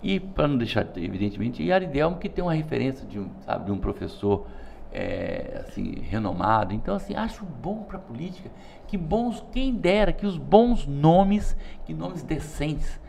E 0.00 0.20
para 0.20 0.46
não 0.46 0.56
deixar, 0.56 0.86
evidentemente, 0.96 1.60
e 1.60 1.72
Aridelmo 1.72 2.18
que 2.18 2.28
tem 2.28 2.44
uma 2.44 2.54
referência 2.54 3.04
de 3.04 3.18
um, 3.18 3.28
sabe, 3.44 3.64
de 3.64 3.72
um 3.72 3.78
professor 3.78 4.46
é, 4.92 5.64
assim, 5.66 5.96
renomado. 6.08 6.72
Então, 6.72 6.94
assim, 6.94 7.16
acho 7.16 7.44
bom 7.44 7.78
para 7.78 7.96
a 7.96 8.00
política 8.00 8.48
que 8.86 8.96
bons, 8.96 9.44
quem 9.50 9.74
dera, 9.74 10.12
que 10.12 10.24
os 10.24 10.38
bons 10.38 10.86
nomes, 10.86 11.56
que 11.84 11.92
nomes 11.92 12.22
decentes, 12.22 13.00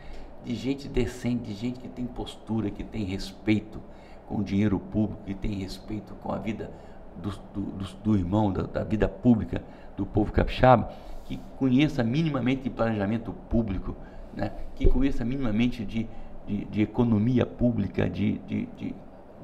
de 0.44 0.56
gente 0.56 0.88
decente, 0.88 1.44
de 1.44 1.54
gente 1.54 1.78
que 1.78 1.88
tem 1.88 2.04
postura, 2.04 2.68
que 2.68 2.82
tem 2.82 3.04
respeito 3.04 3.80
com 4.26 4.38
o 4.38 4.42
dinheiro 4.42 4.80
público, 4.80 5.22
que 5.24 5.34
tem 5.34 5.52
respeito 5.52 6.14
com 6.16 6.32
a 6.32 6.38
vida 6.38 6.68
do, 7.16 7.30
do, 7.54 7.84
do 8.02 8.16
irmão, 8.16 8.52
da, 8.52 8.62
da 8.62 8.82
vida 8.82 9.08
pública, 9.08 9.62
do 10.00 10.06
povo 10.06 10.32
capixaba, 10.32 10.90
que 11.26 11.38
conheça 11.58 12.02
minimamente 12.02 12.62
de 12.62 12.70
planejamento 12.70 13.32
público, 13.50 13.94
né? 14.34 14.50
que 14.74 14.86
conheça 14.88 15.24
minimamente 15.24 15.84
de, 15.84 16.08
de, 16.46 16.64
de 16.64 16.82
economia 16.82 17.44
pública, 17.44 18.08
de, 18.08 18.38
de, 18.38 18.66
de, 18.76 18.94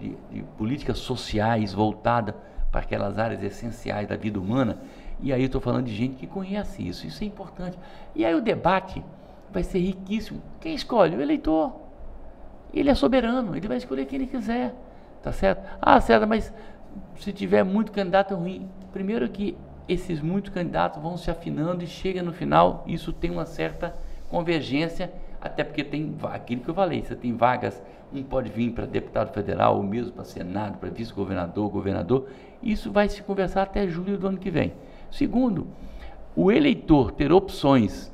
de 0.00 0.42
políticas 0.57 0.98
sociais 0.98 1.74
voltadas 1.74 2.34
para 2.72 2.80
aquelas 2.80 3.18
áreas 3.18 3.42
essenciais 3.42 4.09
da 4.09 4.16
vida 4.16 4.40
humana. 4.40 4.78
E 5.20 5.32
aí 5.32 5.42
eu 5.42 5.46
estou 5.46 5.61
falando 5.61 5.84
de 5.84 5.94
gente 5.94 6.16
que 6.16 6.26
conhece 6.26 6.86
isso, 6.86 7.07
isso 7.07 7.22
é 7.22 7.26
importante. 7.26 7.78
E 8.14 8.24
aí 8.24 8.34
o 8.34 8.40
debate 8.40 9.04
vai 9.52 9.62
ser 9.62 9.78
riquíssimo. 9.78 10.42
Quem 10.61 10.74
escolhe? 10.74 11.16
O 11.16 11.20
eleitor. 11.20 11.72
Ele 12.72 12.90
é 12.90 12.94
soberano, 12.94 13.54
ele 13.57 13.68
vai 13.68 13.76
escolher 13.76 14.07
quem 14.07 14.18
ele 14.18 14.26
quiser. 14.26 14.74
Tá 15.22 15.32
certo? 15.32 15.62
Ah, 15.80 16.00
certo, 16.00 16.26
mas 16.26 16.52
se 17.16 17.32
tiver 17.32 17.62
muito 17.62 17.92
candidato 17.92 18.34
ruim. 18.34 18.68
Primeiro 18.92 19.28
que 19.28 19.57
esses 19.89 20.20
muitos 20.20 20.53
candidatos 20.53 21.01
vão 21.01 21.16
se 21.16 21.30
afinando 21.30 21.84
e 21.84 21.87
chega 21.87 22.22
no 22.22 22.32
final, 22.32 22.84
isso 22.87 23.12
tem 23.12 23.30
uma 23.30 23.47
certa 23.47 23.95
convergência. 24.28 25.12
Até 25.41 25.62
porque 25.62 25.84
tem 25.84 26.16
aquilo 26.24 26.62
que 26.62 26.68
eu 26.68 26.74
falei, 26.74 27.03
você 27.03 27.14
tem 27.14 27.34
vagas, 27.37 27.80
um 28.12 28.22
pode 28.22 28.51
vir 28.51 28.72
para 28.72 28.87
deputado 28.87 29.32
federal, 29.32 29.76
ou 29.76 29.82
mesmo 29.82 30.12
para 30.12 30.24
senado, 30.24 30.78
para 30.78 30.91
vice-governador, 30.91 31.68
governador. 31.70 32.28
Isso 32.62 32.91
vai 32.91 33.09
se 33.09 33.22
conversar 33.22 33.62
até 33.62 33.87
julho 33.87 34.18
do 34.18 34.26
ano 34.26 34.39
que 34.39 34.51
vem. 34.51 34.72
Segundo, 35.11 35.68
o 36.34 36.51
eleitor 36.51 37.12
ter 37.12 37.32
opções 37.32 38.12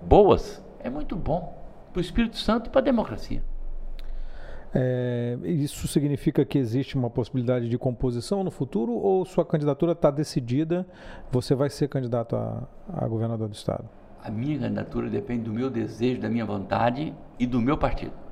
boas 0.00 0.64
é 0.80 0.88
muito 0.88 1.16
bom 1.16 1.54
para 1.92 1.98
o 1.98 2.02
Espírito 2.02 2.36
Santo 2.36 2.68
e 2.68 2.70
para 2.70 2.80
a 2.80 2.84
democracia. 2.84 3.42
É, 4.74 5.38
isso 5.44 5.86
significa 5.86 6.44
que 6.44 6.58
existe 6.58 6.96
uma 6.96 7.08
possibilidade 7.08 7.68
de 7.68 7.78
composição 7.78 8.42
no 8.42 8.50
futuro 8.50 8.92
ou 8.92 9.24
sua 9.24 9.44
candidatura 9.44 9.92
está 9.92 10.10
decidida? 10.10 10.86
Você 11.30 11.54
vai 11.54 11.70
ser 11.70 11.88
candidato 11.88 12.34
a, 12.34 12.66
a 12.92 13.06
governador 13.06 13.48
do 13.48 13.54
estado? 13.54 13.88
A 14.22 14.30
minha 14.30 14.58
candidatura 14.58 15.08
depende 15.08 15.44
do 15.44 15.52
meu 15.52 15.70
desejo, 15.70 16.20
da 16.20 16.28
minha 16.28 16.44
vontade 16.44 17.14
e 17.38 17.46
do 17.46 17.60
meu 17.60 17.78
partido 17.78 18.23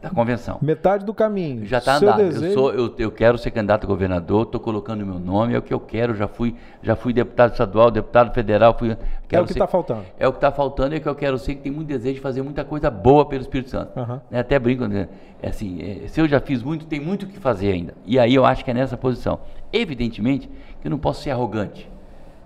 da 0.00 0.08
convenção. 0.08 0.58
Metade 0.62 1.04
do 1.04 1.12
caminho. 1.12 1.66
Já 1.66 1.78
está 1.78 1.96
andando. 1.96 2.16
Desejo... 2.16 2.46
Eu, 2.46 2.52
sou, 2.54 2.72
eu, 2.72 2.94
eu, 2.98 3.10
quero 3.10 3.36
ser 3.36 3.50
candidato 3.50 3.84
a 3.84 3.86
governador, 3.86 4.44
estou 4.44 4.60
colocando 4.60 5.04
meu 5.04 5.18
nome, 5.18 5.54
é 5.54 5.58
o 5.58 5.62
que 5.62 5.74
eu 5.74 5.80
quero. 5.80 6.14
Já 6.14 6.26
fui, 6.26 6.56
já 6.82 6.96
fui 6.96 7.12
deputado 7.12 7.52
estadual, 7.52 7.90
deputado 7.90 8.32
federal. 8.32 8.74
Fui, 8.78 8.96
é 9.30 9.40
o 9.40 9.44
que 9.44 9.52
está 9.52 9.66
faltando. 9.66 10.04
É 10.18 10.26
o 10.26 10.32
que 10.32 10.38
está 10.38 10.50
faltando, 10.50 10.94
é 10.94 10.98
o 10.98 11.00
que 11.00 11.08
eu 11.08 11.14
quero 11.14 11.38
ser, 11.38 11.54
que 11.56 11.62
tem 11.62 11.72
muito 11.72 11.88
desejo 11.88 12.14
de 12.14 12.20
fazer 12.20 12.40
muita 12.42 12.64
coisa 12.64 12.90
boa 12.90 13.26
pelo 13.26 13.42
Espírito 13.42 13.70
Santo. 13.70 13.98
Uhum. 13.98 14.20
É, 14.30 14.40
até 14.40 14.58
brinco, 14.58 14.86
né? 14.86 15.08
é 15.42 15.48
assim, 15.48 15.82
é, 15.82 16.08
se 16.08 16.20
eu 16.20 16.28
já 16.28 16.40
fiz 16.40 16.62
muito, 16.62 16.86
tem 16.86 17.00
muito 17.00 17.24
o 17.24 17.26
que 17.26 17.38
fazer 17.38 17.72
ainda. 17.72 17.94
E 18.06 18.18
aí 18.18 18.34
eu 18.34 18.44
acho 18.44 18.64
que 18.64 18.70
é 18.70 18.74
nessa 18.74 18.96
posição. 18.96 19.40
Evidentemente 19.72 20.48
que 20.80 20.86
eu 20.86 20.90
não 20.90 20.98
posso 20.98 21.22
ser 21.22 21.30
arrogante, 21.30 21.88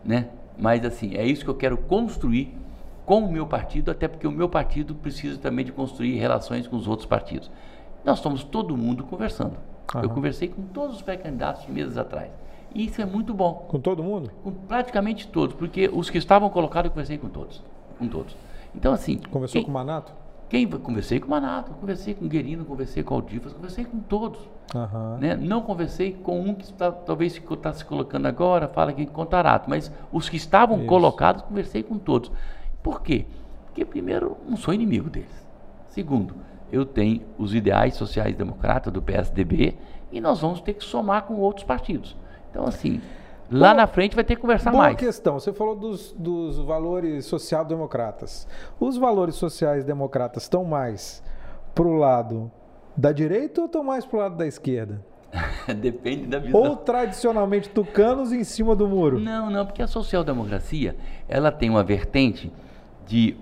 né? 0.05 0.29
Mas 0.59 0.85
assim, 0.85 1.17
é 1.17 1.25
isso 1.25 1.45
que 1.45 1.51
eu 1.51 1.55
quero 1.55 1.77
construir 1.77 2.57
com 3.05 3.21
o 3.21 3.31
meu 3.31 3.47
partido, 3.47 3.91
até 3.91 4.09
porque 4.09 4.27
o 4.27 4.33
meu 4.33 4.49
partido 4.49 4.95
precisa 4.95 5.39
também 5.39 5.65
de 5.65 5.73
construir 5.73 6.17
relações 6.17 6.67
com 6.67 6.77
os 6.77 6.89
outros 6.89 7.07
partidos. 7.07 7.51
Nós 8.05 8.19
estamos 8.19 8.45
todo 8.45 8.77
mundo 8.77 9.05
conversando. 9.05 9.57
Uhum. 9.95 10.03
Eu 10.03 10.11
conversei 10.11 10.49
com 10.49 10.63
todos 10.63 10.97
os 10.97 11.03
pré-candidatos 11.03 11.67
meses 11.67 11.97
atrás. 11.97 12.31
E 12.75 12.87
isso 12.87 13.01
é 13.01 13.05
muito 13.05 13.33
bom. 13.33 13.67
Com 13.69 13.79
todo 13.79 14.03
mundo? 14.03 14.31
Com 14.43 14.51
praticamente 14.51 15.29
todos, 15.29 15.55
porque 15.55 15.89
os 15.93 16.11
que 16.11 16.19
estavam 16.19 16.51
colocados 16.51 16.89
eu 16.89 16.91
conversei 16.91 17.19
com 17.19 17.29
todos. 17.29 17.63
Com 17.99 18.09
todos. 18.09 18.37
Então, 18.75 18.93
assim. 18.93 19.19
Conversou 19.31 19.61
quem, 19.61 19.65
com 19.65 19.71
o 19.71 19.75
Manato? 19.75 20.13
Quem, 20.49 20.69
conversei 20.69 21.21
com 21.21 21.27
o 21.27 21.31
Manato, 21.31 21.73
conversei 21.73 22.15
com 22.15 22.25
o 22.25 22.29
Guerino, 22.29 22.65
conversei 22.65 23.03
com 23.03 23.15
o 23.15 23.17
Aldifas, 23.19 23.53
conversei 23.53 23.85
com 23.85 24.01
todos. 24.01 24.41
Uhum. 24.75 25.19
Né? 25.19 25.37
Não 25.37 25.61
conversei 25.61 26.13
com 26.13 26.41
um 26.41 26.55
que 26.55 26.65
está, 26.65 26.91
talvez 26.91 27.37
está 27.37 27.73
se 27.73 27.85
colocando 27.85 28.27
agora, 28.27 28.67
fala 28.69 28.91
aqui 28.91 29.07
com 29.07 29.13
Contarato, 29.13 29.71
mas 29.71 29.93
os 30.13 30.29
que 30.29 30.37
estavam 30.37 30.79
isso. 30.79 30.87
colocados, 30.87 31.43
conversei 31.43 31.83
com 31.83 31.97
todos. 31.97 32.31
Por 32.85 33.01
quê? 33.01 33.25
Porque, 33.65 33.83
primeiro, 33.83 34.37
não 34.47 34.59
sou 34.59 34.75
inimigo 34.75 35.09
deles. 35.09 35.49
Segundo, 35.89 36.35
eu 36.71 36.85
tenho 36.85 37.23
os 37.39 37.55
ideais 37.55 37.95
sociais-democratas 37.95 38.93
do 38.93 39.01
PSDB 39.01 39.75
e 40.13 40.21
nós 40.21 40.41
vamos 40.41 40.61
ter 40.61 40.75
que 40.75 40.85
somar 40.85 41.23
com 41.23 41.35
outros 41.37 41.65
partidos. 41.65 42.15
Então, 42.51 42.67
assim, 42.67 43.01
lá 43.51 43.71
Bom, 43.71 43.77
na 43.79 43.87
frente 43.87 44.15
vai 44.15 44.23
ter 44.23 44.37
que 44.37 44.43
conversar 44.43 44.71
boa 44.71 44.83
mais. 44.85 44.97
Boa 44.97 45.07
questão. 45.07 45.41
Você 45.41 45.51
falou 45.53 45.75
dos, 45.75 46.13
dos 46.13 46.59
valores 46.59 47.25
social-democratas. 47.25 48.47
Os 48.79 48.99
valores 48.99 49.37
sociais-democratas 49.37 50.43
estão 50.43 50.63
mais 50.63 51.23
para 51.75 51.87
o 51.87 51.97
lado 51.97 52.53
da 52.95 53.13
direita 53.13 53.63
ou 53.63 53.67
estão 53.67 53.83
mais 53.83 54.05
para 54.05 54.17
o 54.17 54.21
lado 54.21 54.37
da 54.37 54.47
esquerda? 54.47 55.01
Depende 55.81 56.27
da 56.27 56.39
visão. 56.39 56.61
Ou 56.61 56.77
tradicionalmente 56.77 57.71
tucanos 57.71 58.31
em 58.31 58.45
cima 58.45 58.77
do 58.77 58.87
muro? 58.87 59.19
Não, 59.19 59.49
não, 59.51 59.65
porque 59.65 59.83
a 59.83 59.87
social-democracia 59.87 60.97
ela 61.27 61.51
tem 61.51 61.71
uma 61.71 61.83
vertente 61.83 62.53
de 63.07 63.37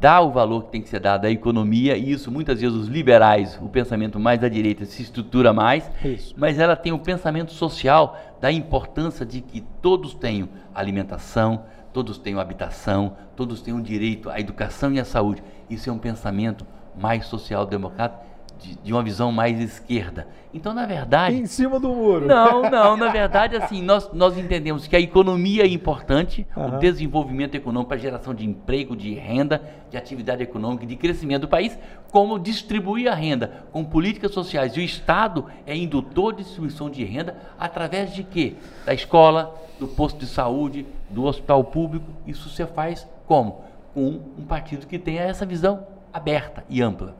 dá 0.00 0.20
o 0.20 0.30
valor 0.30 0.64
que 0.64 0.72
tem 0.72 0.82
que 0.82 0.88
ser 0.88 1.00
dado 1.00 1.24
à 1.24 1.30
economia, 1.30 1.96
e 1.96 2.12
isso 2.12 2.30
muitas 2.30 2.60
vezes 2.60 2.76
os 2.76 2.88
liberais, 2.88 3.58
o 3.60 3.68
pensamento 3.68 4.20
mais 4.20 4.38
da 4.38 4.48
direita, 4.48 4.84
se 4.84 5.02
estrutura 5.02 5.52
mais, 5.52 5.90
isso. 6.04 6.34
mas 6.36 6.58
ela 6.58 6.76
tem 6.76 6.92
o 6.92 6.98
pensamento 6.98 7.52
social 7.52 8.18
da 8.40 8.52
importância 8.52 9.24
de 9.24 9.40
que 9.40 9.62
todos 9.80 10.14
tenham 10.14 10.48
alimentação, 10.74 11.64
todos 11.92 12.18
tenham 12.18 12.38
habitação, 12.38 13.16
todos 13.34 13.62
tenham 13.62 13.80
direito 13.80 14.28
à 14.28 14.38
educação 14.38 14.92
e 14.92 15.00
à 15.00 15.04
saúde. 15.04 15.42
Isso 15.70 15.88
é 15.88 15.92
um 15.92 15.98
pensamento 15.98 16.66
mais 16.94 17.26
social-democrata 17.26 18.27
de, 18.58 18.76
de, 18.76 18.92
uma 18.92 19.02
visão 19.02 19.30
mais 19.30 19.60
esquerda. 19.60 20.26
Então, 20.52 20.74
na 20.74 20.84
verdade. 20.86 21.36
Em 21.36 21.46
cima 21.46 21.78
do 21.78 21.88
muro. 21.88 22.26
Não, 22.26 22.62
não. 22.62 22.96
Na 22.96 23.08
verdade, 23.12 23.56
assim, 23.56 23.82
nós, 23.82 24.10
nós 24.12 24.36
entendemos 24.36 24.86
que 24.86 24.96
a 24.96 25.00
economia 25.00 25.62
é 25.62 25.68
importante, 25.68 26.46
uhum. 26.56 26.76
o 26.76 26.78
desenvolvimento 26.78 27.54
econômico, 27.54 27.94
a 27.94 27.96
geração 27.96 28.34
de 28.34 28.44
emprego, 28.44 28.96
de 28.96 29.14
renda, 29.14 29.62
de 29.90 29.96
atividade 29.96 30.42
econômica, 30.42 30.86
de 30.86 30.96
crescimento 30.96 31.42
do 31.42 31.48
país, 31.48 31.78
como 32.10 32.38
distribuir 32.38 33.10
a 33.10 33.14
renda 33.14 33.64
com 33.70 33.84
políticas 33.84 34.32
sociais. 34.32 34.76
E 34.76 34.80
o 34.80 34.82
Estado 34.82 35.46
é 35.66 35.76
indutor 35.76 36.34
de 36.34 36.42
distribuição 36.42 36.90
de 36.90 37.04
renda 37.04 37.36
através 37.58 38.12
de 38.12 38.24
quê? 38.24 38.54
Da 38.84 38.92
escola, 38.92 39.54
do 39.78 39.86
posto 39.86 40.18
de 40.18 40.26
saúde, 40.26 40.86
do 41.08 41.24
hospital 41.24 41.62
público. 41.64 42.06
Isso 42.26 42.48
você 42.48 42.66
faz 42.66 43.06
como? 43.26 43.64
Com 43.94 44.20
um 44.38 44.44
partido 44.44 44.86
que 44.86 44.98
tenha 44.98 45.22
essa 45.22 45.46
visão 45.46 45.86
aberta 46.12 46.64
e 46.68 46.82
ampla 46.82 47.14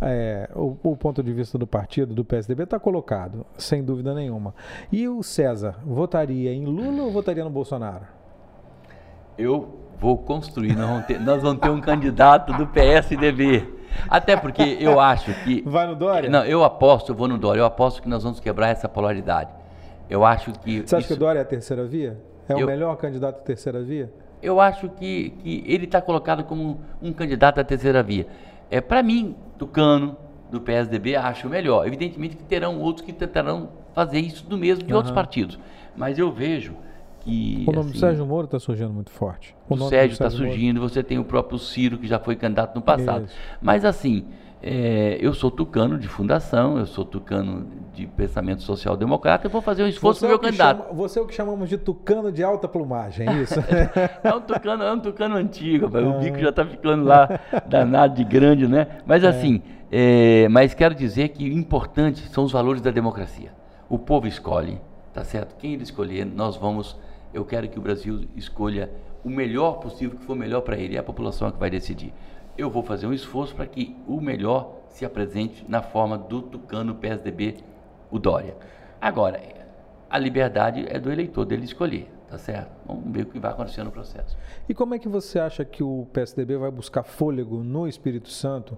é, 0.00 0.48
o, 0.54 0.76
o, 0.82 0.96
ponto 0.96 1.22
de 1.22 1.32
vista 1.32 1.58
do 1.58 1.66
partido, 1.66 2.14
do 2.14 2.24
PSDB, 2.24 2.64
está 2.64 2.78
colocado, 2.78 3.44
sem 3.56 3.82
dúvida 3.82 4.14
nenhuma. 4.14 4.54
E 4.92 5.08
o 5.08 5.22
César 5.22 5.76
votaria 5.84 6.52
em 6.52 6.64
Lula 6.64 7.02
ou 7.02 7.10
votaria 7.10 7.44
no 7.44 7.50
Bolsonaro? 7.50 8.04
Eu 9.36 9.76
vou 9.98 10.16
construir, 10.18 10.76
nós 10.76 10.88
vamos 10.88 11.06
ter, 11.06 11.20
nós 11.20 11.42
vamos 11.42 11.60
ter 11.60 11.70
um 11.70 11.80
candidato 11.80 12.52
do 12.52 12.66
PSDB. 12.66 13.78
Até 14.08 14.36
porque 14.36 14.76
eu 14.80 15.00
acho 15.00 15.32
que. 15.42 15.62
Vai 15.66 15.86
no 15.86 15.96
Dória? 15.96 16.28
Não, 16.28 16.44
eu 16.44 16.62
aposto, 16.62 17.12
eu 17.12 17.16
vou 17.16 17.26
no 17.26 17.38
Dória, 17.38 17.60
eu 17.60 17.64
aposto 17.64 18.02
que 18.02 18.08
nós 18.08 18.22
vamos 18.22 18.38
quebrar 18.38 18.68
essa 18.68 18.88
polaridade. 18.88 19.50
Eu 20.08 20.24
acho 20.24 20.52
que. 20.52 20.80
Você 20.80 20.94
acha 20.94 20.98
isso... 20.98 21.08
que 21.08 21.14
o 21.14 21.16
Dória 21.16 21.40
é 21.40 21.42
a 21.42 21.44
terceira 21.44 21.84
via? 21.84 22.18
É 22.48 22.52
eu... 22.52 22.58
o 22.58 22.66
melhor 22.66 22.96
candidato 22.96 23.36
à 23.36 23.42
terceira 23.42 23.82
via? 23.82 24.12
Eu 24.40 24.60
acho 24.60 24.88
que, 24.90 25.30
que 25.30 25.64
ele 25.66 25.84
está 25.84 26.00
colocado 26.00 26.44
como 26.44 26.80
um 27.02 27.12
candidato 27.12 27.58
à 27.58 27.64
terceira 27.64 28.02
via. 28.02 28.26
É, 28.70 28.80
Para 28.80 29.02
mim, 29.02 29.34
Tucano, 29.58 30.16
do 30.50 30.60
PSDB, 30.60 31.16
acho 31.16 31.48
melhor. 31.48 31.86
Evidentemente 31.86 32.36
que 32.36 32.44
terão 32.44 32.80
outros 32.80 33.04
que 33.04 33.12
tentarão 33.12 33.70
fazer 33.94 34.20
isso 34.20 34.46
do 34.46 34.56
mesmo 34.56 34.84
de 34.84 34.92
uhum. 34.92 34.96
outros 34.96 35.14
partidos. 35.14 35.58
Mas 35.96 36.18
eu 36.18 36.32
vejo 36.32 36.74
que. 37.20 37.64
O 37.66 37.72
nome 37.72 37.90
assim, 37.90 37.92
do 37.92 37.98
Sérgio 37.98 38.26
Moro 38.26 38.44
está 38.46 38.58
surgindo 38.58 38.92
muito 38.92 39.10
forte. 39.10 39.54
O, 39.68 39.74
o 39.74 39.88
Sérgio 39.88 40.12
está 40.12 40.30
surgindo, 40.30 40.80
você 40.80 41.02
tem 41.02 41.18
o 41.18 41.24
próprio 41.24 41.58
Ciro, 41.58 41.98
que 41.98 42.06
já 42.06 42.18
foi 42.18 42.36
candidato 42.36 42.74
no 42.74 42.82
passado. 42.82 43.26
Isso. 43.26 43.34
Mas 43.60 43.84
assim, 43.84 44.26
é, 44.60 45.16
eu 45.20 45.32
sou 45.32 45.50
tucano 45.50 45.98
de 45.98 46.08
fundação, 46.08 46.78
eu 46.78 46.86
sou 46.86 47.04
tucano 47.04 47.66
de 47.94 48.06
pensamento 48.06 48.62
social-democrata, 48.62 49.46
eu 49.46 49.50
vou 49.50 49.62
fazer 49.62 49.84
um 49.84 49.86
esforço 49.86 50.20
para 50.20 50.28
é 50.28 50.30
meu 50.30 50.38
candidato. 50.38 50.82
Chama, 50.82 50.94
você 50.94 51.18
é 51.18 51.22
o 51.22 51.26
que 51.26 51.34
chamamos 51.34 51.68
de 51.68 51.78
tucano 51.78 52.32
de 52.32 52.42
alta 52.42 52.66
plumagem, 52.66 53.28
é 53.28 53.32
isso? 53.34 53.54
é, 54.22 54.34
um 54.34 54.40
tucano, 54.40 54.82
é 54.82 54.92
um 54.92 54.98
tucano 54.98 55.36
antigo, 55.36 55.86
rapaz. 55.86 56.06
o 56.06 56.18
bico 56.18 56.38
já 56.38 56.48
está 56.48 56.64
ficando 56.64 57.04
lá 57.04 57.28
danado 57.68 58.16
de 58.16 58.24
grande, 58.24 58.66
né? 58.66 58.88
Mas 59.06 59.22
é. 59.22 59.28
assim, 59.28 59.62
é, 59.92 60.48
mas 60.48 60.74
quero 60.74 60.94
dizer 60.94 61.28
que 61.28 61.48
o 61.48 61.52
importante 61.52 62.28
são 62.28 62.42
os 62.42 62.50
valores 62.50 62.82
da 62.82 62.90
democracia. 62.90 63.52
O 63.88 63.98
povo 63.98 64.26
escolhe, 64.26 64.80
tá 65.12 65.22
certo? 65.22 65.56
Quem 65.56 65.72
ele 65.74 65.84
escolher, 65.84 66.26
nós 66.26 66.56
vamos. 66.56 66.96
Eu 67.32 67.44
quero 67.44 67.68
que 67.68 67.78
o 67.78 67.82
Brasil 67.82 68.24
escolha 68.34 68.90
o 69.24 69.30
melhor 69.30 69.74
possível, 69.74 70.18
que 70.18 70.24
for 70.24 70.34
melhor 70.34 70.62
para 70.62 70.76
ele, 70.76 70.96
é 70.96 70.98
a 70.98 71.02
população 71.02 71.50
que 71.50 71.58
vai 71.58 71.70
decidir 71.70 72.12
eu 72.58 72.68
vou 72.68 72.82
fazer 72.82 73.06
um 73.06 73.12
esforço 73.12 73.54
para 73.54 73.66
que 73.66 73.96
o 74.06 74.20
melhor 74.20 74.80
se 74.90 75.04
apresente 75.04 75.64
na 75.68 75.80
forma 75.80 76.18
do 76.18 76.42
Tucano 76.42 76.96
PSDB, 76.96 77.58
o 78.10 78.18
Dória. 78.18 78.56
Agora, 79.00 79.40
a 80.10 80.18
liberdade 80.18 80.84
é 80.88 80.98
do 80.98 81.12
eleitor 81.12 81.44
dele 81.44 81.64
escolher, 81.64 82.10
tá 82.26 82.36
certo? 82.36 82.72
Vamos 82.84 83.12
ver 83.12 83.22
o 83.22 83.26
que 83.26 83.38
vai 83.38 83.52
acontecer 83.52 83.84
no 83.84 83.92
processo. 83.92 84.36
E 84.68 84.74
como 84.74 84.92
é 84.92 84.98
que 84.98 85.08
você 85.08 85.38
acha 85.38 85.64
que 85.64 85.84
o 85.84 86.08
PSDB 86.12 86.56
vai 86.56 86.70
buscar 86.70 87.04
fôlego 87.04 87.62
no 87.62 87.86
Espírito 87.86 88.28
Santo 88.28 88.76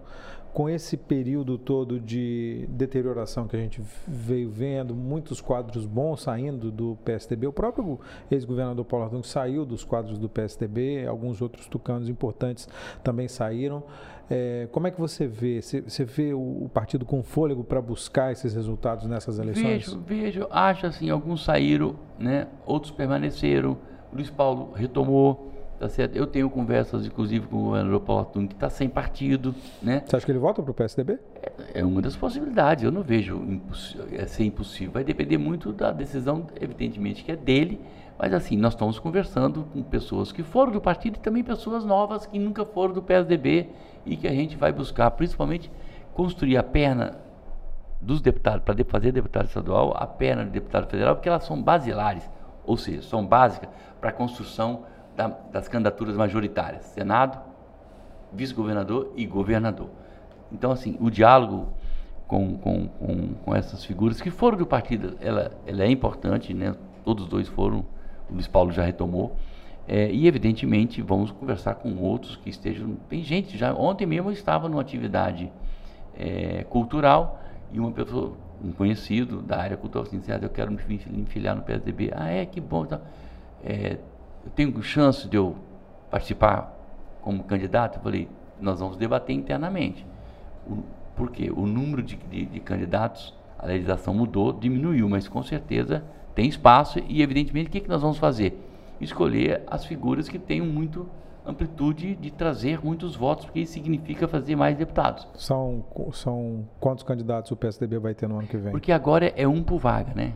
com 0.53 0.69
esse 0.69 0.97
período 0.97 1.57
todo 1.57 2.01
de 2.01 2.67
deterioração 2.71 3.47
que 3.47 3.57
a 3.57 3.59
gente 3.59 3.81
veio 4.07 4.51
vendo, 4.51 4.95
muitos 4.95 5.41
quadros 5.41 5.87
bons 5.87 6.23
saindo 6.23 6.71
do 6.71 6.97
PSDB, 7.05 7.47
o 7.47 7.53
próprio 7.53 8.01
ex-governador 8.31 8.85
Paulo 8.85 9.07
Artung 9.07 9.23
saiu 9.23 9.65
dos 9.65 9.85
quadros 9.85 10.19
do 10.19 10.29
PSDB, 10.29 11.07
alguns 11.07 11.41
outros 11.41 11.67
tucanos 11.67 12.09
importantes 12.09 12.69
também 13.03 13.29
saíram. 13.29 13.83
É, 14.29 14.69
como 14.71 14.87
é 14.87 14.91
que 14.93 15.01
você 15.01 15.27
vê? 15.27 15.61
Você, 15.61 15.81
você 15.81 16.05
vê 16.05 16.33
o, 16.33 16.65
o, 16.65 16.71
partido 16.73 17.05
com 17.05 17.21
fôlego 17.21 17.65
para 17.65 17.81
buscar 17.83 18.31
esses 18.31 18.55
resultados 18.55 19.07
nessas 19.07 19.41
eleições? 19.41 19.93
Vejo, 19.93 20.01
vejo. 20.07 20.47
Acho 20.51 20.87
assim, 20.87 21.11
alguns 21.11 21.45
saíram, 21.45 21.97
né? 22.17 22.47
outros 22.65 22.93
permaneceram. 22.93 23.77
Luiz 24.13 24.31
Paulo 24.31 24.73
retomou 24.73 25.51
Tá 25.81 25.89
certo? 25.89 26.15
Eu 26.15 26.27
tenho 26.27 26.51
conversas, 26.51 27.07
inclusive, 27.07 27.47
com 27.47 27.57
o 27.57 27.63
governador 27.63 28.01
Paulo 28.03 28.21
Atum, 28.21 28.47
que 28.47 28.53
está 28.53 28.69
sem 28.69 28.87
partido. 28.87 29.55
Né? 29.81 30.03
Você 30.05 30.15
acha 30.15 30.27
que 30.27 30.31
ele 30.31 30.39
volta 30.39 30.63
para 30.63 30.71
o 30.71 30.75
PSDB? 30.75 31.19
É, 31.43 31.81
é, 31.81 31.85
uma 31.85 32.03
das 32.03 32.15
possibilidades. 32.15 32.85
Eu 32.85 32.93
não 32.93 33.03
vejo 33.03 33.43
é 34.13 34.27
ser 34.27 34.45
impossível. 34.45 34.93
Vai 34.93 35.05
depender 35.05 35.39
muito 35.39 35.73
da 35.73 35.91
decisão, 35.91 36.49
evidentemente, 36.61 37.25
que 37.25 37.33
é 37.33 37.37
dele, 37.37 37.81
Mas 38.19 38.35
assim, 38.35 38.59
nós 38.59 38.75
estamos 38.75 38.99
conversando 38.99 39.65
com 39.73 39.83
pessoas 39.83 40.31
que 40.31 40.43
foram 40.43 40.71
do 40.71 40.83
partido 40.83 41.17
e 41.17 41.21
também 41.21 41.43
pessoas 41.43 41.83
novas 41.83 42.27
que 42.27 42.39
nunca 42.39 42.63
foram 42.67 42.93
do 42.93 43.03
PSDB 43.03 43.71
e 44.05 44.19
que 44.19 44.29
a 44.29 44.33
gente 44.33 44.59
vai 44.59 44.73
buscar, 44.73 45.11
principalmente, 45.13 45.73
construir 46.13 46.59
a 46.59 46.63
perna 46.63 47.17
dos 47.99 48.21
deputados, 48.21 48.63
para 48.63 48.85
fazer 48.85 49.13
deputado 49.13 49.47
estadual, 49.47 49.95
a 49.97 50.07
perna 50.07 50.45
de 50.45 50.51
deputado 50.51 50.87
federal, 50.91 51.15
porque 51.17 51.29
elas 51.31 51.45
são 51.45 51.63
basilares, 51.63 52.29
ou 52.67 52.77
seja, 52.77 53.01
são 53.01 53.25
básicas 53.25 53.71
para 53.99 54.11
a 54.11 54.13
construção 54.13 54.85
da, 55.21 55.29
das 55.53 55.69
candidaturas 55.69 56.17
majoritárias, 56.17 56.85
Senado, 56.87 57.39
vice-governador 58.33 59.13
e 59.17 59.27
governador. 59.27 59.91
Então, 60.51 60.71
assim, 60.71 60.97
o 60.99 61.11
diálogo 61.11 61.69
com, 62.27 62.57
com, 62.57 62.89
com, 62.89 63.35
com, 63.45 63.55
essas 63.55 63.85
figuras 63.85 64.21
que 64.21 64.31
foram 64.31 64.57
do 64.57 64.67
partido, 64.67 65.17
ela, 65.21 65.53
ela 65.67 65.83
é 65.83 65.91
importante, 65.91 66.55
né? 66.55 66.75
todos 67.05 67.27
dois 67.27 67.49
foram, 67.49 67.85
o 68.31 68.35
Luiz 68.35 68.47
Paulo 68.47 68.73
já 68.73 68.83
retomou, 68.83 69.37
é, 69.87 70.11
e 70.11 70.27
evidentemente 70.27 71.03
vamos 71.03 71.31
conversar 71.33 71.75
com 71.75 71.97
outros 71.97 72.37
que 72.37 72.49
estejam. 72.49 72.97
Tem 73.09 73.23
gente, 73.23 73.59
já 73.59 73.75
ontem 73.75 74.07
mesmo 74.07 74.29
eu 74.29 74.33
estava 74.33 74.69
numa 74.69 74.81
atividade 74.81 75.53
é, 76.17 76.65
cultural 76.71 77.43
e 77.73 77.81
uma 77.81 77.91
pessoa, 77.91 78.37
um 78.63 78.73
conhecido 78.73 79.43
da 79.43 79.59
área 79.59 79.77
cultural, 79.77 80.07
assim, 80.07 80.19
disse, 80.19 80.33
ah, 80.33 80.39
eu 80.41 80.49
quero 80.49 80.71
me 80.71 81.25
filiar 81.27 81.57
no 81.57 81.63
PSDB. 81.63 82.11
Ah, 82.15 82.31
é, 82.31 82.47
que 82.47 82.61
bom. 82.61 82.85
Então, 82.85 83.01
é, 83.65 83.99
eu 84.45 84.51
tenho 84.51 84.83
chance 84.83 85.29
de 85.29 85.37
eu 85.37 85.57
participar 86.11 86.77
como 87.23 87.45
candidato? 87.45 87.99
Eu 87.99 88.03
falei, 88.03 88.29
nós 88.61 88.81
vamos 88.81 88.97
debater 88.97 89.35
internamente. 89.35 90.07
O, 90.67 90.79
por 91.17 91.31
quê? 91.31 91.51
O 91.51 91.67
número 91.67 92.03
de, 92.03 92.17
de, 92.17 92.47
de 92.47 92.61
candidatos, 92.61 93.35
a 93.59 93.67
legislação 93.67 94.15
mudou, 94.15 94.53
diminuiu, 94.53 95.09
mas 95.09 95.29
com 95.29 95.43
certeza 95.43 96.03
tem 96.35 96.49
espaço 96.49 97.01
e, 97.09 97.23
evidentemente, 97.23 97.69
o 97.69 97.71
que, 97.71 97.81
que 97.81 97.89
nós 97.89 98.01
vamos 98.01 98.19
fazer? 98.19 98.59
Escolher 99.01 99.63
as 99.67 99.85
figuras 99.85 100.29
que 100.29 100.39
tenham 100.39 100.67
muito 100.67 101.07
amplitude 101.45 102.15
de 102.15 102.31
trazer 102.31 102.81
muitos 102.85 103.17
votos, 103.17 103.47
porque 103.47 103.61
isso 103.61 103.73
significa 103.73 104.29
fazer 104.29 104.57
mais 104.57 104.77
deputados. 104.77 105.27
São, 105.35 105.85
são 106.13 106.69
quantos 106.79 107.03
candidatos 107.03 107.51
o 107.51 107.57
PSDB 107.57 107.99
vai 107.99 108.15
ter 108.15 108.29
no 108.29 108.39
ano 108.39 108.47
que 108.47 108.57
vem? 108.57 108.71
Porque 108.71 108.93
agora 108.93 109.33
é 109.37 109.49
um 109.49 109.63
por 109.63 109.79
vaga, 109.79 110.13
né? 110.15 110.35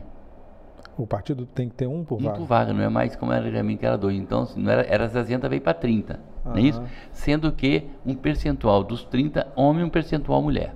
O 0.97 1.05
partido 1.05 1.45
tem 1.45 1.69
que 1.69 1.75
ter 1.75 1.87
um 1.87 2.03
por 2.03 2.19
um 2.19 2.23
vaga? 2.23 2.35
Um 2.35 2.39
por 2.39 2.45
vaga, 2.45 2.73
não 2.73 2.81
é 2.81 2.89
mais 2.89 3.15
como 3.15 3.31
era 3.31 3.63
mim 3.63 3.77
que 3.77 3.85
era 3.85 3.97
dois. 3.97 4.15
Então, 4.15 4.47
não 4.55 4.71
era, 4.71 4.83
era 4.83 5.09
60, 5.09 5.47
veio 5.49 5.61
para 5.61 5.73
30. 5.73 6.13
Uhum. 6.13 6.51
Não 6.51 6.57
é 6.57 6.61
isso? 6.61 6.83
Sendo 7.11 7.51
que 7.51 7.89
um 8.05 8.15
percentual 8.15 8.83
dos 8.83 9.03
30, 9.03 9.47
homem 9.55 9.83
um 9.83 9.89
percentual 9.89 10.41
mulher. 10.41 10.73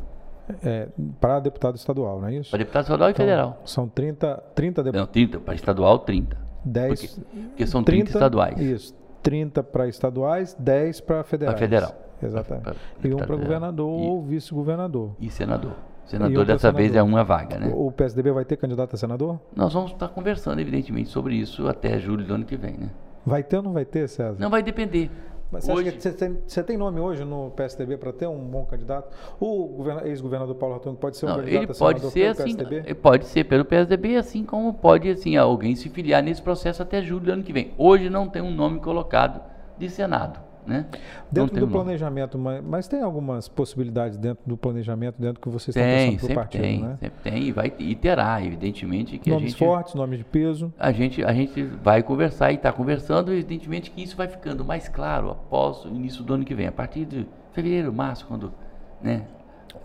É, 0.63 0.87
para 1.19 1.39
deputado 1.39 1.75
estadual, 1.75 2.19
não 2.19 2.27
é 2.27 2.35
isso? 2.35 2.49
Para 2.49 2.57
deputado 2.57 2.83
estadual 2.83 3.09
então, 3.09 3.23
e 3.23 3.27
federal. 3.27 3.61
São 3.65 3.87
30, 3.87 4.43
30 4.55 4.83
deputados. 4.83 5.07
Não, 5.07 5.13
30, 5.13 5.39
para 5.39 5.53
estadual, 5.53 5.99
30. 5.99 6.37
10. 6.65 6.99
Porque, 6.99 7.21
porque 7.49 7.67
são 7.67 7.83
30, 7.83 8.05
30 8.05 8.17
estaduais. 8.17 8.59
Isso. 8.59 8.95
30 9.21 9.63
para 9.63 9.87
estaduais, 9.87 10.55
10 10.59 11.01
para 11.01 11.23
federais. 11.23 11.55
Para 11.55 11.67
federal. 11.67 11.95
Exatamente. 12.21 12.63
Pra, 12.63 12.73
pra, 12.73 13.09
e 13.09 13.13
um 13.13 13.17
para 13.17 13.35
governador 13.35 13.99
e, 13.99 14.07
ou 14.07 14.21
vice-governador. 14.23 15.11
E 15.19 15.29
senador. 15.29 15.73
Senador 16.09 16.43
dessa 16.43 16.59
senador. 16.59 16.81
vez 16.81 16.95
é 16.95 17.03
uma 17.03 17.23
vaga, 17.23 17.59
né? 17.59 17.71
O 17.75 17.91
PSDB 17.91 18.31
vai 18.31 18.43
ter 18.43 18.57
candidato 18.57 18.95
a 18.95 18.97
senador? 18.97 19.39
Nós 19.55 19.71
vamos 19.73 19.91
estar 19.91 20.07
conversando, 20.07 20.59
evidentemente, 20.59 21.09
sobre 21.09 21.35
isso 21.35 21.67
até 21.67 21.99
julho 21.99 22.25
do 22.25 22.33
ano 22.33 22.45
que 22.45 22.57
vem, 22.57 22.77
né? 22.77 22.89
Vai 23.23 23.43
ter 23.43 23.57
ou 23.57 23.63
não 23.63 23.73
vai 23.73 23.85
ter, 23.85 24.09
César? 24.09 24.35
Não 24.39 24.49
vai 24.49 24.63
depender. 24.63 25.11
Mas 25.51 25.65
você, 25.65 25.71
hoje... 25.71 25.91
você, 25.91 26.11
tem, 26.11 26.37
você 26.47 26.63
tem 26.63 26.77
nome 26.77 26.99
hoje 26.99 27.23
no 27.23 27.51
PSDB 27.51 27.97
para 27.97 28.11
ter 28.11 28.27
um 28.27 28.39
bom 28.39 28.65
candidato? 28.65 29.15
O 29.39 29.83
ex-governador 30.03 30.55
Paulo 30.55 30.75
Ratung 30.75 30.95
pode 30.95 31.17
ser 31.17 31.27
um 31.27 31.29
não, 31.29 31.35
candidato 31.37 31.63
ele 31.63 31.73
pode 31.73 31.99
ser 32.01 32.11
pelo 32.11 32.31
assim, 32.31 32.55
PSDB? 32.55 32.95
Pode 32.95 33.25
ser 33.25 33.43
pelo 33.43 33.65
PSDB, 33.65 34.15
assim 34.15 34.43
como 34.43 34.73
pode 34.73 35.09
assim, 35.09 35.37
alguém 35.37 35.75
se 35.75 35.89
filiar 35.89 36.23
nesse 36.23 36.41
processo 36.41 36.81
até 36.81 37.03
julho 37.03 37.25
do 37.25 37.31
ano 37.31 37.43
que 37.43 37.53
vem. 37.53 37.71
Hoje 37.77 38.09
não 38.09 38.27
tem 38.27 38.41
um 38.41 38.51
nome 38.51 38.79
colocado 38.79 39.41
de 39.77 39.87
Senado. 39.89 40.48
Né? 40.65 40.85
Dentro 41.31 41.59
do 41.59 41.67
planejamento, 41.67 42.37
mas, 42.37 42.63
mas, 42.63 42.87
tem 42.87 43.01
algumas 43.01 43.47
possibilidades 43.47 44.17
dentro 44.17 44.43
do 44.45 44.55
planejamento, 44.55 45.19
dentro 45.19 45.41
que 45.41 45.49
vocês 45.49 45.73
tem, 45.73 45.83
estão 45.83 46.11
pensando 46.11 46.27
para 46.27 46.31
o 46.31 46.35
partido, 46.35 46.61
tem, 46.61 46.81
né? 46.81 46.97
Sempre 46.99 47.19
tem, 47.23 47.43
e, 47.43 47.51
vai, 47.51 47.73
e 47.79 47.95
terá, 47.95 48.43
evidentemente. 48.43 49.17
Que 49.17 49.29
nomes 49.31 49.45
a 49.45 49.47
gente, 49.49 49.57
fortes, 49.57 49.95
nomes 49.95 50.19
de 50.19 50.25
peso. 50.25 50.71
A 50.77 50.91
gente, 50.91 51.23
a 51.23 51.33
gente 51.33 51.63
vai 51.63 52.03
conversar 52.03 52.51
e 52.51 52.55
está 52.55 52.71
conversando, 52.71 53.33
evidentemente 53.33 53.89
que 53.89 54.03
isso 54.03 54.15
vai 54.15 54.27
ficando 54.27 54.63
mais 54.63 54.87
claro 54.87 55.31
após 55.31 55.85
o 55.85 55.87
início 55.87 56.23
do 56.23 56.33
ano 56.35 56.45
que 56.45 56.53
vem, 56.53 56.67
a 56.67 56.71
partir 56.71 57.05
de 57.05 57.27
fevereiro, 57.51 57.91
março, 57.91 58.27
quando. 58.27 58.53
Né, 59.01 59.25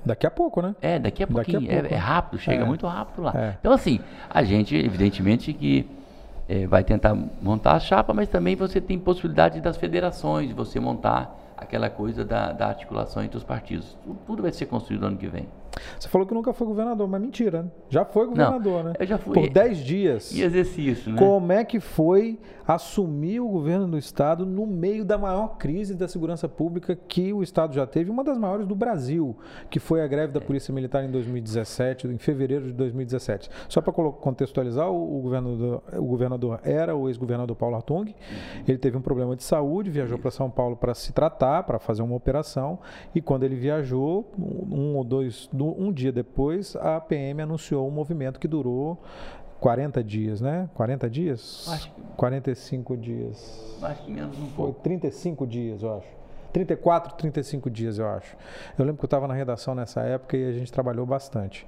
Daqui 0.04 0.26
a 0.26 0.30
pouco, 0.30 0.60
né? 0.60 0.74
É, 0.82 0.98
daqui 0.98 1.22
a 1.22 1.26
pouquinho. 1.26 1.60
Daqui 1.60 1.72
a 1.72 1.80
pouco. 1.80 1.94
é, 1.94 1.96
é, 1.96 1.98
rápido, 1.98 2.38
chega 2.38 2.62
é. 2.62 2.66
muito 2.66 2.86
rápido 2.86 3.22
lá. 3.22 3.32
É. 3.34 3.56
Então, 3.58 3.72
assim, 3.72 4.00
a 4.28 4.42
gente, 4.42 4.76
evidentemente, 4.76 5.52
que 5.52 5.88
é, 6.48 6.66
vai 6.66 6.84
tentar 6.84 7.14
montar 7.40 7.72
a 7.72 7.80
chapa, 7.80 8.12
mas 8.12 8.28
também 8.28 8.54
você 8.54 8.80
tem 8.80 8.98
possibilidade 8.98 9.60
das 9.60 9.76
federações, 9.76 10.48
de 10.48 10.54
você 10.54 10.78
montar 10.78 11.54
aquela 11.56 11.88
coisa 11.88 12.24
da, 12.24 12.52
da 12.52 12.68
articulação 12.68 13.22
entre 13.22 13.36
os 13.36 13.44
partidos. 13.44 13.96
Tudo, 14.26 14.42
vai 14.42 14.52
ser 14.52 14.66
construído 14.66 15.06
ano 15.06 15.16
que 15.16 15.26
vem. 15.26 15.48
Você 15.98 16.08
falou 16.08 16.26
que 16.26 16.34
nunca 16.34 16.52
foi 16.52 16.66
governador, 16.66 17.08
mas 17.08 17.20
mentira. 17.20 17.62
Né? 17.62 17.70
Já 17.88 18.04
foi 18.04 18.26
governador, 18.26 18.84
Não, 18.84 18.90
né? 18.90 18.96
Eu 18.98 19.06
já 19.06 19.18
fui. 19.18 19.34
Por 19.34 19.48
10 19.48 19.78
dias. 19.78 20.32
E 20.32 20.42
exercício, 20.42 21.12
né? 21.12 21.18
Como 21.18 21.52
é 21.52 21.64
que 21.64 21.80
foi 21.80 22.38
assumir 22.66 23.40
o 23.40 23.48
governo 23.48 23.86
do 23.86 23.98
Estado 23.98 24.46
no 24.46 24.66
meio 24.66 25.04
da 25.04 25.18
maior 25.18 25.56
crise 25.58 25.94
da 25.94 26.08
segurança 26.08 26.48
pública 26.48 26.96
que 26.96 27.32
o 27.32 27.42
Estado 27.42 27.74
já 27.74 27.86
teve, 27.86 28.10
uma 28.10 28.24
das 28.24 28.38
maiores 28.38 28.66
do 28.66 28.74
Brasil, 28.74 29.36
que 29.70 29.78
foi 29.78 30.02
a 30.02 30.06
greve 30.06 30.32
da 30.32 30.40
é. 30.40 30.42
Polícia 30.42 30.72
Militar 30.72 31.04
em 31.04 31.10
2017, 31.10 32.06
em 32.08 32.18
fevereiro 32.18 32.66
de 32.66 32.72
2017. 32.72 33.50
Só 33.68 33.80
para 33.80 33.92
contextualizar, 33.92 34.90
o, 34.90 35.20
governador, 35.20 35.82
o 35.92 36.04
governador 36.04 36.60
era 36.64 36.96
o 36.96 37.08
ex-governador 37.08 37.54
Paulo 37.54 37.76
Artung. 37.76 38.08
Uhum. 38.08 38.64
Ele 38.66 38.78
teve 38.78 38.96
um 38.96 39.02
problema 39.02 39.36
de 39.36 39.42
saúde, 39.42 39.90
viajou 39.90 40.18
para 40.18 40.30
São 40.30 40.50
Paulo 40.50 40.76
para 40.76 40.94
se 40.94 41.12
tratar, 41.12 41.64
para 41.64 41.78
fazer 41.78 42.02
uma 42.02 42.16
operação, 42.16 42.78
e 43.14 43.20
quando 43.20 43.44
ele 43.44 43.56
viajou, 43.56 44.32
um 44.38 44.96
ou 44.96 45.04
dois 45.04 45.48
um 45.72 45.92
dia 45.92 46.12
depois, 46.12 46.76
a 46.76 47.00
PM 47.00 47.42
anunciou 47.42 47.86
um 47.86 47.90
movimento 47.90 48.40
que 48.40 48.48
durou 48.48 48.98
40 49.60 50.04
dias, 50.04 50.40
né? 50.40 50.68
40 50.74 51.08
dias? 51.08 51.66
Acho 51.68 51.92
que... 51.92 52.02
45 52.16 52.96
dias. 52.96 53.78
Acho 53.82 54.04
que 54.04 54.10
menos 54.12 54.38
um 54.38 54.46
pouco. 54.50 54.72
Foi 54.74 54.82
35 54.82 55.46
dias, 55.46 55.82
eu 55.82 55.96
acho. 55.96 56.08
34, 56.52 57.14
35 57.16 57.68
dias, 57.68 57.98
eu 57.98 58.06
acho. 58.06 58.36
Eu 58.78 58.84
lembro 58.84 58.98
que 58.98 59.04
eu 59.04 59.08
estava 59.08 59.26
na 59.26 59.34
redação 59.34 59.74
nessa 59.74 60.02
época 60.02 60.36
e 60.36 60.48
a 60.48 60.52
gente 60.52 60.72
trabalhou 60.72 61.04
bastante. 61.04 61.66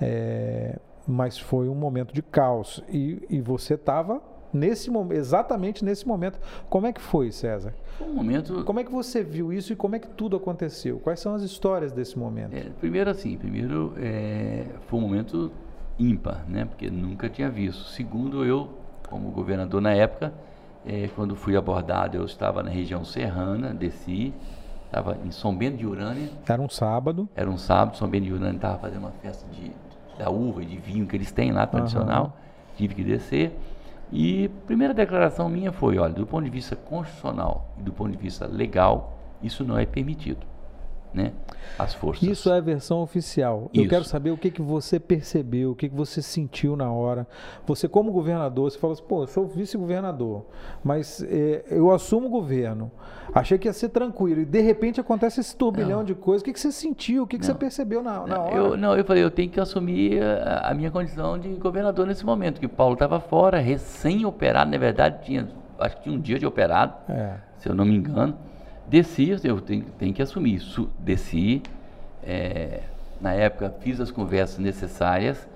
É, 0.00 0.78
mas 1.06 1.38
foi 1.38 1.68
um 1.68 1.74
momento 1.74 2.14
de 2.14 2.22
caos. 2.22 2.82
E, 2.88 3.26
e 3.28 3.40
você 3.40 3.74
estava 3.74 4.22
nesse 4.52 4.90
momento, 4.90 5.18
exatamente 5.18 5.84
nesse 5.84 6.06
momento. 6.06 6.38
Como 6.68 6.86
é 6.86 6.92
que 6.92 7.00
foi, 7.00 7.32
César? 7.32 7.74
Um 8.00 8.14
momento. 8.14 8.64
Como 8.64 8.80
é 8.80 8.84
que 8.84 8.90
você 8.90 9.22
viu 9.22 9.52
isso 9.52 9.72
e 9.72 9.76
como 9.76 9.96
é 9.96 9.98
que 9.98 10.08
tudo 10.08 10.36
aconteceu? 10.36 10.98
Quais 10.98 11.20
são 11.20 11.34
as 11.34 11.42
histórias 11.42 11.92
desse 11.92 12.18
momento? 12.18 12.54
É, 12.54 12.66
primeiro, 12.80 13.10
assim, 13.10 13.36
primeiro 13.36 13.94
é, 13.98 14.64
foi 14.86 14.98
um 14.98 15.02
momento 15.02 15.50
ímpar, 15.98 16.44
né? 16.48 16.64
Porque 16.64 16.90
nunca 16.90 17.28
tinha 17.28 17.50
visto. 17.50 17.84
Segundo, 17.84 18.44
eu, 18.44 18.68
como 19.08 19.30
governador 19.30 19.80
na 19.80 19.92
época, 19.92 20.32
é, 20.86 21.08
quando 21.14 21.36
fui 21.36 21.56
abordado, 21.56 22.16
eu 22.16 22.24
estava 22.24 22.62
na 22.62 22.70
região 22.70 23.04
serrana, 23.04 23.72
desci, 23.72 24.32
estava 24.86 25.16
em 25.24 25.30
São 25.30 25.54
Bento 25.54 25.76
de 25.76 25.86
Urânia. 25.86 26.30
Era 26.48 26.60
um 26.60 26.68
sábado. 26.68 27.28
Era 27.34 27.48
um 27.48 27.58
sábado, 27.58 27.96
São 27.96 28.08
Bento 28.08 28.24
de 28.24 28.32
Urânia 28.32 28.56
estava 28.56 28.78
fazendo 28.78 29.00
uma 29.00 29.12
festa 29.22 29.46
de, 29.52 29.72
da 30.18 30.30
uva 30.30 30.62
e 30.62 30.66
de 30.66 30.76
vinho 30.76 31.06
que 31.06 31.16
eles 31.16 31.30
têm 31.30 31.52
lá, 31.52 31.66
tradicional. 31.66 32.24
Uhum. 32.24 32.32
Tive 32.76 32.94
que 32.94 33.04
descer. 33.04 33.56
E 34.12 34.44
a 34.44 34.66
primeira 34.66 34.92
declaração 34.92 35.48
minha 35.48 35.72
foi, 35.72 35.96
olha, 35.96 36.12
do 36.12 36.26
ponto 36.26 36.44
de 36.44 36.50
vista 36.50 36.76
constitucional 36.76 37.74
e 37.78 37.82
do 37.82 37.92
ponto 37.92 38.10
de 38.10 38.18
vista 38.18 38.46
legal, 38.46 39.18
isso 39.42 39.64
não 39.64 39.78
é 39.78 39.86
permitido. 39.86 40.51
Né? 41.14 41.32
As 41.78 41.94
forças. 41.94 42.22
Isso 42.26 42.50
é 42.50 42.56
a 42.56 42.60
versão 42.60 43.02
oficial. 43.02 43.70
Isso. 43.72 43.84
Eu 43.84 43.88
quero 43.88 44.04
saber 44.04 44.30
o 44.30 44.36
que, 44.36 44.50
que 44.50 44.62
você 44.62 44.98
percebeu, 44.98 45.72
o 45.72 45.74
que, 45.74 45.88
que 45.88 45.94
você 45.94 46.22
sentiu 46.22 46.76
na 46.76 46.90
hora. 46.90 47.26
Você, 47.66 47.88
como 47.88 48.12
governador, 48.12 48.70
você 48.70 48.78
falou 48.78 48.94
assim: 48.94 49.04
pô, 49.04 49.22
eu 49.22 49.26
sou 49.26 49.46
vice-governador, 49.46 50.46
mas 50.82 51.22
é, 51.22 51.64
eu 51.70 51.90
assumo 51.90 52.26
o 52.26 52.30
governo. 52.30 52.90
Achei 53.34 53.58
que 53.58 53.68
ia 53.68 53.72
ser 53.72 53.88
tranquilo. 53.88 54.40
E 54.40 54.44
de 54.44 54.60
repente 54.60 55.00
acontece 55.00 55.40
esse 55.40 55.56
turbilhão 55.56 55.98
não. 55.98 56.04
de 56.04 56.14
coisas. 56.14 56.42
O 56.42 56.44
que, 56.44 56.52
que 56.52 56.60
você 56.60 56.72
sentiu? 56.72 57.22
O 57.22 57.26
que, 57.26 57.38
que 57.38 57.46
você 57.46 57.54
percebeu 57.54 58.02
na, 58.02 58.26
na 58.26 58.40
hora? 58.40 58.54
Eu, 58.54 58.76
não, 58.76 58.96
eu 58.96 59.04
falei: 59.04 59.22
eu 59.22 59.30
tenho 59.30 59.50
que 59.50 59.60
assumir 59.60 60.22
a, 60.22 60.70
a 60.70 60.74
minha 60.74 60.90
condição 60.90 61.38
de 61.38 61.48
governador 61.50 62.06
nesse 62.06 62.24
momento, 62.24 62.60
que 62.60 62.66
o 62.66 62.70
Paulo 62.70 62.94
estava 62.94 63.20
fora, 63.20 63.58
recém-operado. 63.58 64.70
Na 64.70 64.78
verdade, 64.78 65.24
tinha, 65.24 65.48
acho 65.78 65.96
que 65.96 66.02
tinha 66.02 66.14
um 66.14 66.20
dia 66.20 66.38
de 66.38 66.46
operado, 66.46 66.94
é. 67.08 67.36
se 67.56 67.68
eu 67.68 67.74
não 67.74 67.84
me 67.84 67.96
engano. 67.96 68.36
Desci, 68.88 69.30
eu 69.44 69.60
tenho, 69.60 69.84
tenho 69.98 70.12
que 70.12 70.22
assumir 70.22 70.54
isso. 70.54 70.88
Desci, 70.98 71.62
é, 72.22 72.80
na 73.20 73.32
época 73.32 73.74
fiz 73.80 74.00
as 74.00 74.10
conversas 74.10 74.58
necessárias, 74.58 75.48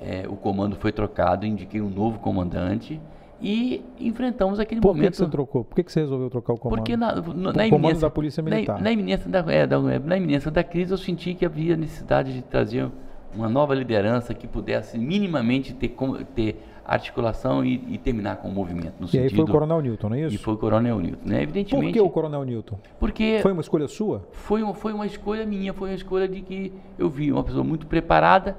é, 0.00 0.26
o 0.28 0.36
comando 0.36 0.76
foi 0.76 0.92
trocado, 0.92 1.46
indiquei 1.46 1.80
um 1.80 1.88
novo 1.88 2.18
comandante 2.18 3.00
e 3.40 3.84
enfrentamos 4.00 4.58
aquele 4.60 4.80
Por 4.80 4.94
momento. 4.94 5.04
Por 5.04 5.10
que, 5.12 5.16
você 5.18 5.30
trocou? 5.30 5.64
Por 5.64 5.74
que, 5.74 5.90
você 5.90 6.00
resolveu 6.00 6.30
trocar 6.30 6.54
o 6.54 6.58
comando? 6.58 6.78
Porque 6.78 6.96
na, 6.96 7.14
na, 7.14 7.52
na 7.52 7.66
iminência, 7.66 8.00
da 8.00 8.10
Polícia 8.10 8.42
Militar. 8.42 8.76
Na, 8.76 8.84
na 8.84 8.92
iminência 8.92 9.30
da, 9.30 9.44
é, 9.52 9.66
da, 9.66 9.78
na 9.80 10.16
iminência 10.16 10.50
da 10.50 10.64
crise, 10.64 10.92
eu 10.92 10.98
senti 10.98 11.34
que 11.34 11.44
havia 11.44 11.76
necessidade 11.76 12.32
de 12.32 12.42
trazer 12.42 12.88
uma 13.34 13.48
nova 13.48 13.74
liderança 13.74 14.32
que 14.32 14.46
pudesse 14.46 14.96
minimamente 14.96 15.74
ter, 15.74 15.94
ter 16.34 16.62
articulação 16.84 17.64
e, 17.64 17.82
e, 17.88 17.98
terminar 17.98 18.36
com 18.36 18.48
o 18.48 18.52
movimento. 18.52 18.94
No 19.00 19.06
e 19.06 19.10
sentido, 19.10 19.30
aí 19.30 19.36
foi 19.36 19.44
o 19.44 19.48
Coronel 19.48 19.80
Newton, 19.80 20.08
não 20.08 20.16
é 20.16 20.20
isso? 20.20 20.34
E 20.34 20.38
foi 20.38 20.54
o 20.54 20.56
Coronel 20.58 21.00
Newton, 21.00 21.28
né? 21.28 21.42
Evidentemente. 21.42 21.86
Por 21.86 21.92
que 21.92 22.00
o 22.00 22.10
Coronel 22.10 22.44
Newton? 22.44 22.78
Porque 23.00 23.38
foi 23.42 23.52
uma 23.52 23.62
escolha 23.62 23.88
sua? 23.88 24.28
Foi 24.32 24.62
uma, 24.62 24.74
foi 24.74 24.92
uma 24.92 25.06
escolha 25.06 25.46
minha, 25.46 25.72
foi 25.72 25.90
uma 25.90 25.94
escolha 25.94 26.28
de 26.28 26.42
que 26.42 26.72
eu 26.98 27.08
vi 27.08 27.32
uma 27.32 27.42
pessoa 27.42 27.64
muito 27.64 27.86
preparada 27.86 28.56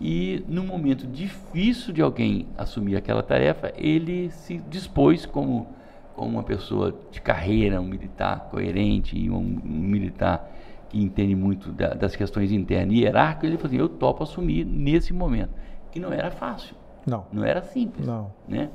e 0.00 0.44
num 0.48 0.64
momento 0.64 1.06
difícil 1.06 1.92
de 1.92 2.02
alguém 2.02 2.46
assumir 2.56 2.96
aquela 2.96 3.22
tarefa, 3.22 3.72
ele 3.76 4.30
se 4.30 4.58
dispôs 4.58 5.26
como, 5.26 5.66
como 6.14 6.30
uma 6.30 6.42
pessoa 6.44 6.94
de 7.10 7.20
carreira, 7.20 7.80
um 7.80 7.86
militar 7.86 8.48
coerente 8.50 9.18
e 9.18 9.30
um, 9.30 9.36
um 9.36 9.68
militar 9.68 10.50
que 10.88 11.00
entende 11.00 11.34
muito 11.34 11.70
da, 11.72 11.94
das 11.94 12.16
questões 12.16 12.50
internas 12.50 12.94
e 12.94 13.00
hierárquicas, 13.00 13.48
ele 13.48 13.56
falou 13.56 13.68
assim, 13.68 13.78
eu 13.78 13.88
topo 13.88 14.22
assumir 14.22 14.64
nesse 14.64 15.12
momento, 15.12 15.50
que 15.90 16.00
não 16.00 16.12
era 16.12 16.30
fácil. 16.30 16.74
Não. 17.08 17.24
Não 17.32 17.44
era 17.44 17.62
simples. 17.62 18.06
Não. 18.06 18.30
Né? 18.46 18.70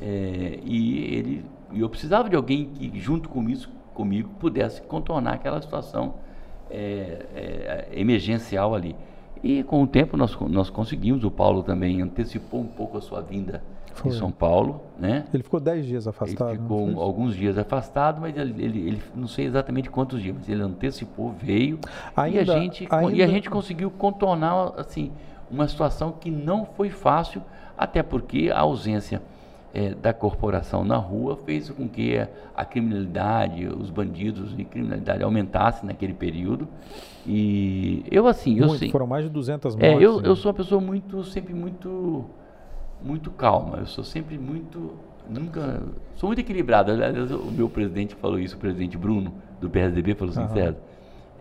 É, 0.00 0.58
e 0.64 1.14
ele, 1.14 1.44
eu 1.74 1.88
precisava 1.88 2.28
de 2.28 2.36
alguém 2.36 2.66
que, 2.66 2.98
junto 2.98 3.28
com 3.28 3.48
isso, 3.48 3.70
comigo, 3.94 4.28
pudesse 4.38 4.82
contornar 4.82 5.34
aquela 5.34 5.60
situação 5.60 6.14
é, 6.70 7.26
é, 7.34 7.88
emergencial 7.92 8.74
ali. 8.74 8.94
E 9.42 9.62
com 9.62 9.82
o 9.82 9.86
tempo 9.86 10.16
nós, 10.16 10.36
nós 10.48 10.70
conseguimos, 10.70 11.24
o 11.24 11.30
Paulo 11.30 11.62
também 11.62 12.02
antecipou 12.02 12.60
um 12.60 12.66
pouco 12.66 12.98
a 12.98 13.00
sua 13.00 13.20
vinda 13.20 13.62
foi. 13.94 14.12
em 14.12 14.14
São 14.14 14.30
Paulo, 14.30 14.82
né? 14.98 15.26
Ele 15.32 15.42
ficou 15.42 15.60
10 15.60 15.86
dias 15.86 16.06
afastado. 16.06 16.50
Ele 16.50 16.58
ficou 16.58 17.00
alguns 17.00 17.34
dias 17.34 17.56
afastado, 17.58 18.20
mas 18.20 18.36
ele, 18.36 18.62
ele, 18.62 18.88
ele, 18.88 19.02
não 19.14 19.28
sei 19.28 19.46
exatamente 19.46 19.90
quantos 19.90 20.20
dias, 20.20 20.34
mas 20.36 20.48
ele 20.48 20.62
antecipou, 20.62 21.32
veio 21.32 21.78
ainda, 22.16 22.38
e, 22.38 22.40
a 22.40 22.58
gente, 22.58 22.88
ainda... 22.90 23.12
e 23.12 23.22
a 23.22 23.26
gente 23.26 23.48
conseguiu 23.48 23.90
contornar 23.90 24.72
assim, 24.76 25.12
uma 25.50 25.66
situação 25.66 26.12
que 26.12 26.30
não 26.30 26.64
foi 26.64 26.90
fácil, 26.90 27.42
até 27.76 28.02
porque 28.02 28.50
a 28.52 28.60
ausência 28.60 29.22
é, 29.74 29.94
da 29.94 30.12
corporação 30.12 30.84
na 30.84 30.96
rua 30.96 31.36
fez 31.36 31.70
com 31.70 31.88
que 31.88 32.16
a 32.54 32.64
criminalidade, 32.64 33.66
os 33.66 33.90
bandidos 33.90 34.54
e 34.56 34.64
criminalidade 34.64 35.22
aumentasse 35.22 35.84
naquele 35.84 36.14
período. 36.14 36.66
E 37.26 38.04
eu 38.10 38.26
assim, 38.26 38.58
eu 38.58 38.70
sei. 38.70 38.90
Foram 38.90 39.06
mais 39.06 39.24
de 39.24 39.30
200 39.30 39.74
mortes. 39.74 39.90
É, 39.90 40.02
eu, 40.02 40.20
né? 40.20 40.28
eu 40.28 40.36
sou 40.36 40.50
uma 40.50 40.56
pessoa 40.56 40.80
muito, 40.80 41.22
sempre 41.24 41.52
muito 41.52 42.24
muito 43.02 43.30
calma. 43.30 43.78
Eu 43.78 43.86
sou 43.86 44.04
sempre 44.04 44.38
muito. 44.38 44.94
Nunca. 45.28 45.82
Sou 46.14 46.28
muito 46.28 46.38
equilibrado. 46.38 46.92
Aliás, 46.92 47.30
o 47.30 47.50
meu 47.50 47.68
presidente 47.68 48.14
falou 48.14 48.38
isso, 48.38 48.56
o 48.56 48.58
presidente 48.58 48.96
Bruno, 48.96 49.34
do 49.60 49.68
PSDB, 49.68 50.14
falou 50.14 50.32
assim. 50.32 50.54
César, 50.54 50.76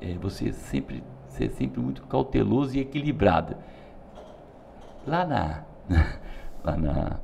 é, 0.02 0.14
você 0.16 0.52
sempre, 0.52 1.04
você 1.28 1.46
é 1.46 1.50
sempre 1.50 1.80
muito 1.80 2.02
cauteloso 2.04 2.76
e 2.76 2.80
equilibrado. 2.80 3.56
Lá 5.08 5.26
na. 5.26 5.64
lá 6.64 6.78
na, 6.78 7.20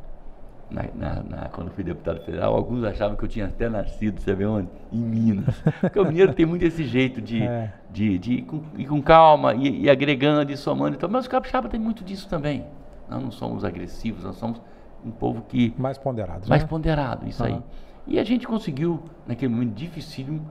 na, 0.70 0.84
na, 0.96 1.24
na, 1.24 1.50
quando 1.50 1.72
fui 1.72 1.84
deputado 1.84 2.22
federal, 2.22 2.56
alguns 2.56 2.84
achavam 2.84 3.18
que 3.18 3.24
eu 3.24 3.30
tinha 3.30 3.46
até 3.46 3.68
nascido, 3.70 4.22
sabe 4.22 4.46
onde? 4.46 4.70
Em 4.92 5.00
Minas. 5.00 5.62
Porque 5.82 6.00
o 6.00 6.06
mineiro 6.06 6.34
tem 6.34 6.46
muito 6.46 6.64
esse 6.64 6.84
jeito 6.84 7.22
de, 7.22 7.44
é. 7.44 7.74
de, 7.90 8.18
de, 8.18 8.34
ir, 8.34 8.42
com, 8.44 8.64
ir 8.78 8.86
com 8.86 9.02
calma 9.02 9.54
e, 9.54 9.84
e 9.84 9.90
agregando 9.90 10.52
e 10.52 10.58
somando. 10.58 10.96
Então, 10.96 11.10
mas 11.10 11.26
o 11.26 11.30
capixaba 11.30 11.68
tem 11.68 11.80
muito 11.80 12.04
disso 12.04 12.30
também. 12.30 12.66
Nós 13.10 13.22
não 13.22 13.32
somos 13.32 13.66
agressivos, 13.66 14.24
nós 14.24 14.38
somos 14.38 14.62
um 15.04 15.12
povo 15.12 15.44
que. 15.48 15.74
Mais 15.78 15.98
ponderado. 15.98 16.48
Mais 16.48 16.64
né? 16.64 16.68
ponderado, 16.68 17.28
isso 17.28 17.44
uhum. 17.44 17.56
aí. 17.56 17.62
E 18.08 18.20
a 18.20 18.24
gente 18.24 18.48
conseguiu, 18.48 19.04
naquele 19.28 19.54
momento 19.54 19.74
difícil, 19.74 20.42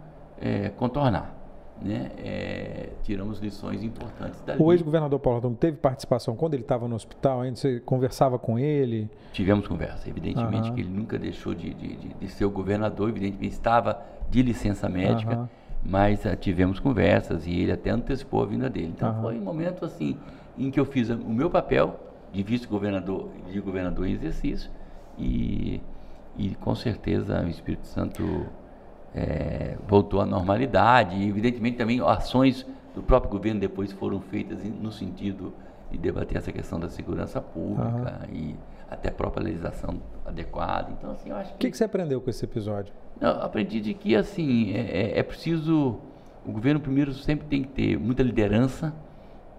é, 0.40 0.68
contornar. 0.70 1.39
Né? 1.82 2.10
É, 2.18 2.88
tiramos 3.02 3.38
lições 3.38 3.82
importantes 3.82 4.40
dali. 4.42 4.62
O 4.62 4.70
ex-governador 4.70 5.18
Paulo 5.18 5.38
Artung 5.38 5.54
teve 5.54 5.78
participação 5.78 6.36
quando 6.36 6.52
ele 6.52 6.62
estava 6.62 6.86
no 6.86 6.94
hospital 6.94 7.40
ainda? 7.40 7.56
Você 7.56 7.80
conversava 7.80 8.38
com 8.38 8.58
ele? 8.58 9.08
Tivemos 9.32 9.66
conversa. 9.66 10.08
Evidentemente 10.08 10.68
uhum. 10.68 10.74
que 10.74 10.80
ele 10.82 10.90
nunca 10.90 11.18
deixou 11.18 11.54
de, 11.54 11.72
de, 11.72 11.96
de, 11.96 12.28
ser 12.28 12.44
o 12.44 12.50
governador, 12.50 13.08
evidentemente 13.08 13.54
estava 13.54 14.02
de 14.28 14.42
licença 14.42 14.90
médica, 14.90 15.38
uhum. 15.38 15.48
mas 15.82 16.22
uh, 16.26 16.36
tivemos 16.36 16.78
conversas 16.78 17.46
e 17.46 17.60
ele 17.60 17.72
até 17.72 17.90
antecipou 17.90 18.42
a 18.42 18.46
vinda 18.46 18.68
dele. 18.68 18.92
Então 18.94 19.18
foi 19.22 19.38
um 19.38 19.42
momento 19.42 19.84
assim 19.84 20.18
em 20.58 20.70
que 20.70 20.78
eu 20.78 20.84
fiz 20.84 21.08
o 21.08 21.16
meu 21.16 21.48
papel 21.48 21.98
de 22.30 22.42
vice-governador 22.42 23.28
de 23.50 23.58
governador 23.58 24.06
em 24.06 24.12
exercício 24.12 24.70
e, 25.18 25.80
e 26.36 26.50
com 26.56 26.74
certeza 26.74 27.42
o 27.42 27.48
Espírito 27.48 27.86
Santo 27.86 28.46
é, 29.14 29.76
voltou 29.88 30.20
à 30.20 30.26
normalidade 30.26 31.16
e 31.16 31.28
evidentemente 31.28 31.76
também 31.76 32.00
ações 32.00 32.66
do 32.94 33.02
próprio 33.02 33.30
governo 33.30 33.60
depois 33.60 33.92
foram 33.92 34.20
feitas 34.20 34.62
no 34.64 34.90
sentido 34.92 35.52
de 35.90 35.98
debater 35.98 36.38
essa 36.38 36.52
questão 36.52 36.78
da 36.78 36.88
segurança 36.88 37.40
pública 37.40 38.20
uhum. 38.28 38.34
e 38.34 38.56
até 38.88 39.08
a 39.08 39.12
própria 39.12 39.44
legislação 39.44 40.00
adequada. 40.24 40.92
Então, 40.98 41.12
assim, 41.12 41.30
eu 41.30 41.36
acho 41.36 41.50
que... 41.50 41.54
O 41.54 41.58
que, 41.58 41.70
que 41.70 41.76
você 41.76 41.84
aprendeu 41.84 42.20
com 42.20 42.30
esse 42.30 42.44
episódio? 42.44 42.92
Não, 43.20 43.40
aprendi 43.42 43.80
de 43.80 43.94
que, 43.94 44.16
assim, 44.16 44.72
é, 44.72 44.80
é, 44.80 45.18
é 45.18 45.22
preciso... 45.22 45.98
O 46.44 46.52
governo, 46.52 46.80
primeiro, 46.80 47.12
sempre 47.12 47.46
tem 47.46 47.62
que 47.62 47.68
ter 47.68 47.98
muita 47.98 48.22
liderança, 48.22 48.94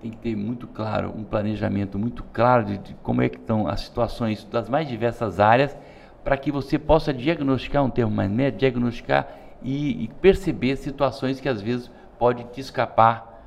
tem 0.01 0.09
que 0.09 0.17
ter 0.17 0.35
muito 0.35 0.67
claro, 0.67 1.13
um 1.15 1.23
planejamento 1.23 1.97
muito 1.97 2.23
claro 2.33 2.65
de, 2.65 2.77
de 2.79 2.93
como 2.95 3.21
é 3.21 3.29
que 3.29 3.37
estão 3.37 3.67
as 3.67 3.81
situações 3.81 4.43
das 4.45 4.67
mais 4.67 4.87
diversas 4.87 5.39
áreas, 5.39 5.77
para 6.23 6.35
que 6.37 6.51
você 6.51 6.79
possa 6.79 7.13
diagnosticar, 7.13 7.83
um 7.83 7.89
termo 7.89 8.11
mais 8.11 8.29
médio, 8.29 8.59
diagnosticar 8.59 9.27
e, 9.61 10.03
e, 10.03 10.07
perceber 10.21 10.75
situações 10.75 11.39
que 11.39 11.47
às 11.47 11.61
vezes 11.61 11.89
pode 12.17 12.43
te 12.45 12.61
escapar 12.61 13.43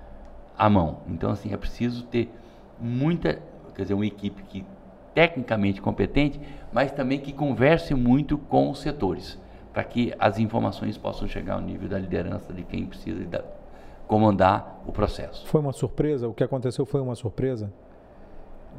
à 0.56 0.68
mão. 0.68 0.98
Então, 1.08 1.30
assim, 1.30 1.52
é 1.52 1.56
preciso 1.56 2.04
ter 2.04 2.30
muita, 2.80 3.40
quer 3.74 3.82
dizer, 3.82 3.94
uma 3.94 4.06
equipe 4.06 4.42
que 4.44 4.64
tecnicamente 5.14 5.80
competente, 5.80 6.40
mas 6.72 6.90
também 6.90 7.20
que 7.20 7.32
converse 7.32 7.94
muito 7.94 8.36
com 8.36 8.70
os 8.70 8.80
setores, 8.80 9.38
para 9.72 9.84
que 9.84 10.12
as 10.18 10.38
informações 10.38 10.98
possam 10.98 11.28
chegar 11.28 11.54
ao 11.54 11.60
nível 11.60 11.88
da 11.88 11.98
liderança 11.98 12.52
de 12.52 12.64
quem 12.64 12.84
precisa 12.84 13.24
da, 13.24 13.44
comandar 14.06 14.82
o 14.86 14.92
processo. 14.92 15.46
Foi 15.46 15.60
uma 15.60 15.72
surpresa? 15.72 16.28
O 16.28 16.34
que 16.34 16.44
aconteceu 16.44 16.84
foi 16.84 17.00
uma 17.00 17.14
surpresa? 17.14 17.72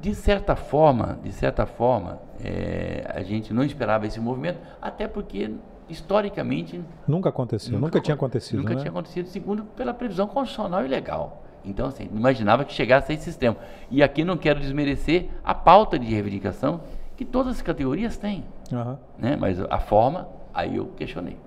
De 0.01 0.13
certa 0.13 0.55
forma, 0.55 1.17
de 1.23 1.31
certa 1.31 1.65
forma, 1.65 2.19
é, 2.43 3.09
a 3.13 3.23
gente 3.23 3.53
não 3.53 3.63
esperava 3.63 4.05
esse 4.05 4.19
movimento, 4.19 4.59
até 4.81 5.07
porque 5.07 5.51
historicamente 5.89 6.83
nunca 7.07 7.29
aconteceu, 7.29 7.73
nunca, 7.73 7.86
nunca 7.86 7.99
tinha 8.01 8.15
acontecido, 8.15 8.59
nunca 8.59 8.73
né? 8.73 8.79
tinha 8.79 8.91
acontecido, 8.91 9.27
segundo 9.27 9.63
pela 9.63 9.93
previsão 9.93 10.27
constitucional 10.27 10.86
e 10.86 10.88
legal. 10.88 11.43
Então, 11.63 11.88
assim, 11.88 12.07
não 12.11 12.19
imaginava 12.19 12.63
que 12.63 12.73
chegasse 12.73 13.11
a 13.11 13.15
esse 13.15 13.23
sistema. 13.23 13.57
E 13.89 14.03
aqui 14.03 14.23
não 14.23 14.38
quero 14.38 14.59
desmerecer 14.59 15.29
a 15.43 15.53
pauta 15.53 15.97
de 15.97 16.05
reivindicação 16.05 16.81
que 17.17 17.25
todas 17.25 17.55
as 17.55 17.61
categorias 17.61 18.17
têm, 18.17 18.43
uhum. 18.71 18.97
né? 19.17 19.36
Mas 19.36 19.59
a 19.59 19.79
forma, 19.79 20.27
aí 20.53 20.75
eu 20.75 20.88
questionei. 20.95 21.38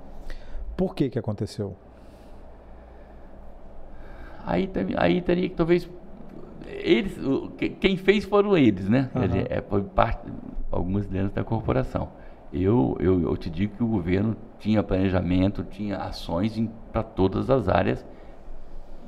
Por 0.77 0.95
que 0.95 1.09
que 1.09 1.19
aconteceu? 1.19 1.77
aí, 4.49 4.71
aí 4.97 5.21
teria 5.21 5.49
que 5.49 5.55
talvez 5.55 5.89
eles, 6.67 7.17
quem 7.81 7.97
fez 7.97 8.25
foram 8.25 8.57
eles, 8.57 8.89
né? 8.89 9.11
Uhum. 9.15 9.27
Dizer, 9.27 9.47
é, 9.51 9.61
foi 9.61 9.83
parte, 9.83 10.27
algumas 10.71 11.07
dentro 11.07 11.31
da 11.31 11.45
corporação. 11.45 12.09
Eu, 12.53 12.97
eu, 12.99 13.23
eu 13.23 13.37
te 13.37 13.51
digo 13.51 13.77
que 13.77 13.83
o 13.83 13.87
governo 13.87 14.37
tinha 14.59 14.83
planejamento, 14.83 15.63
tinha 15.65 15.99
ações 15.99 16.59
para 16.93 17.03
todas 17.03 17.51
as 17.51 17.69
áreas 17.69 18.05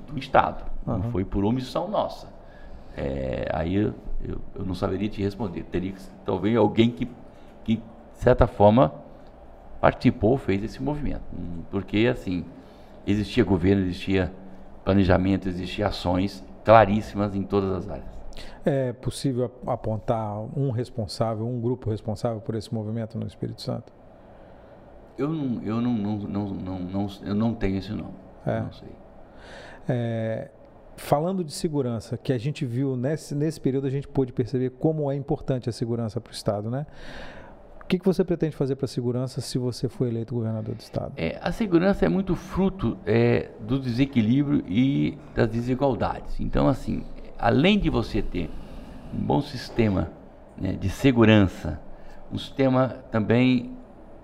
do 0.06 0.18
Estado. 0.18 0.64
Uhum. 0.86 0.98
Não 0.98 1.02
foi 1.10 1.24
por 1.24 1.44
omissão 1.44 1.88
nossa. 1.88 2.28
É, 2.96 3.48
aí 3.52 3.74
eu, 3.74 3.94
eu, 4.54 4.64
não 4.64 4.74
saberia 4.74 5.08
te 5.08 5.22
responder. 5.22 5.64
Teria 5.64 5.92
que 5.92 6.02
talvez 6.24 6.56
alguém 6.56 6.90
que, 6.90 7.08
que, 7.64 7.76
de 7.76 7.82
certa 8.12 8.46
forma, 8.46 8.92
participou, 9.80 10.36
fez 10.36 10.62
esse 10.62 10.82
movimento. 10.82 11.22
Porque, 11.70 12.06
assim, 12.10 12.44
existia 13.06 13.44
governo, 13.44 13.82
existia 13.82 14.32
planejamento, 14.84 15.48
existem 15.48 15.84
ações 15.84 16.44
claríssimas 16.64 17.34
em 17.34 17.42
todas 17.42 17.72
as 17.72 17.88
áreas. 17.88 18.19
É 18.64 18.92
possível 18.92 19.50
apontar 19.66 20.38
um 20.56 20.70
responsável, 20.70 21.46
um 21.46 21.60
grupo 21.60 21.90
responsável 21.90 22.40
por 22.40 22.54
esse 22.54 22.72
movimento 22.72 23.18
no 23.18 23.26
Espírito 23.26 23.62
Santo? 23.62 23.92
Eu 25.18 25.28
não, 25.28 25.62
eu 25.62 25.80
não, 25.80 25.92
não, 25.92 26.16
não, 26.18 26.48
não, 26.48 26.78
não 26.78 27.06
eu 27.22 27.34
não 27.34 27.54
tenho 27.54 27.78
esse 27.78 27.92
nome. 27.92 28.14
É. 28.46 28.60
Não 28.60 28.72
sei. 28.72 28.88
É, 29.88 30.50
falando 30.96 31.44
de 31.44 31.52
segurança, 31.52 32.16
que 32.16 32.32
a 32.32 32.38
gente 32.38 32.64
viu 32.64 32.96
nesse, 32.96 33.34
nesse 33.34 33.60
período, 33.60 33.86
a 33.86 33.90
gente 33.90 34.08
pôde 34.08 34.32
perceber 34.32 34.70
como 34.70 35.10
é 35.10 35.14
importante 35.14 35.68
a 35.68 35.72
segurança 35.72 36.20
para 36.20 36.30
o 36.30 36.34
Estado, 36.34 36.70
né? 36.70 36.86
que, 37.90 37.98
que 37.98 38.04
você 38.04 38.22
pretende 38.22 38.54
fazer 38.54 38.76
para 38.76 38.84
a 38.84 38.88
segurança 38.88 39.40
se 39.40 39.58
você 39.58 39.88
for 39.88 40.06
eleito 40.06 40.32
governador 40.32 40.76
do 40.76 40.80
estado? 40.80 41.12
É, 41.16 41.36
a 41.42 41.50
segurança 41.50 42.06
é 42.06 42.08
muito 42.08 42.36
fruto 42.36 42.96
é, 43.04 43.50
do 43.58 43.80
desequilíbrio 43.80 44.62
e 44.68 45.18
das 45.34 45.48
desigualdades. 45.48 46.38
Então, 46.38 46.68
assim, 46.68 47.02
além 47.40 47.78
de 47.78 47.88
você 47.88 48.20
ter 48.20 48.50
um 49.14 49.18
bom 49.18 49.40
sistema 49.40 50.10
né, 50.56 50.72
de 50.72 50.90
segurança, 50.90 51.80
um 52.30 52.38
sistema 52.38 52.88
também 53.10 53.72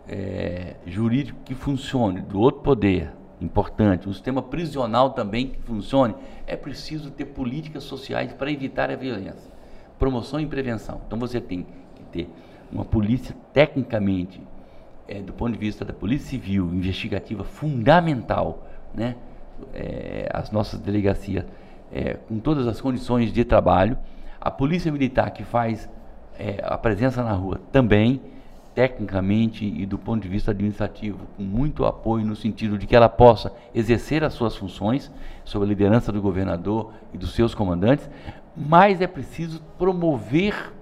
é, 0.06 0.76
jurídico 0.86 1.38
que 1.44 1.54
funcione, 1.54 2.20
do 2.20 2.38
outro 2.38 2.60
poder, 2.60 3.10
importante, 3.40 4.08
um 4.08 4.12
sistema 4.12 4.42
prisional 4.42 5.10
também 5.10 5.48
que 5.48 5.60
funcione, 5.62 6.14
é 6.46 6.56
preciso 6.56 7.10
ter 7.10 7.26
políticas 7.26 7.84
sociais 7.84 8.32
para 8.32 8.50
evitar 8.50 8.90
a 8.90 8.96
violência, 8.96 9.50
promoção 9.98 10.38
e 10.38 10.46
prevenção. 10.46 11.00
Então 11.06 11.18
você 11.18 11.40
tem 11.40 11.66
que 11.94 12.02
ter 12.04 12.30
uma 12.70 12.84
polícia 12.84 13.34
tecnicamente, 13.52 14.40
é, 15.08 15.20
do 15.20 15.32
ponto 15.32 15.52
de 15.52 15.58
vista 15.58 15.84
da 15.84 15.92
polícia 15.92 16.28
civil, 16.28 16.66
investigativa, 16.72 17.44
fundamental, 17.44 18.66
né? 18.94 19.16
É, 19.72 20.28
as 20.34 20.50
nossas 20.50 20.78
delegacias 20.80 21.46
é, 21.92 22.14
com 22.14 22.38
todas 22.38 22.66
as 22.66 22.80
condições 22.80 23.32
de 23.32 23.44
trabalho, 23.44 23.96
a 24.40 24.50
polícia 24.50 24.90
militar 24.92 25.30
que 25.30 25.44
faz 25.44 25.88
é, 26.38 26.60
a 26.62 26.76
presença 26.76 27.22
na 27.22 27.32
rua 27.32 27.60
também, 27.72 28.20
tecnicamente 28.74 29.64
e 29.64 29.86
do 29.86 29.96
ponto 29.96 30.22
de 30.22 30.28
vista 30.28 30.50
administrativo, 30.50 31.18
com 31.36 31.42
muito 31.42 31.86
apoio 31.86 32.26
no 32.26 32.36
sentido 32.36 32.76
de 32.76 32.86
que 32.86 32.94
ela 32.94 33.08
possa 33.08 33.52
exercer 33.74 34.22
as 34.22 34.34
suas 34.34 34.54
funções 34.54 35.10
sob 35.44 35.64
a 35.64 35.68
liderança 35.68 36.12
do 36.12 36.20
governador 36.20 36.92
e 37.12 37.16
dos 37.16 37.34
seus 37.34 37.54
comandantes, 37.54 38.08
mas 38.54 39.00
é 39.00 39.06
preciso 39.06 39.62
promover 39.78 40.74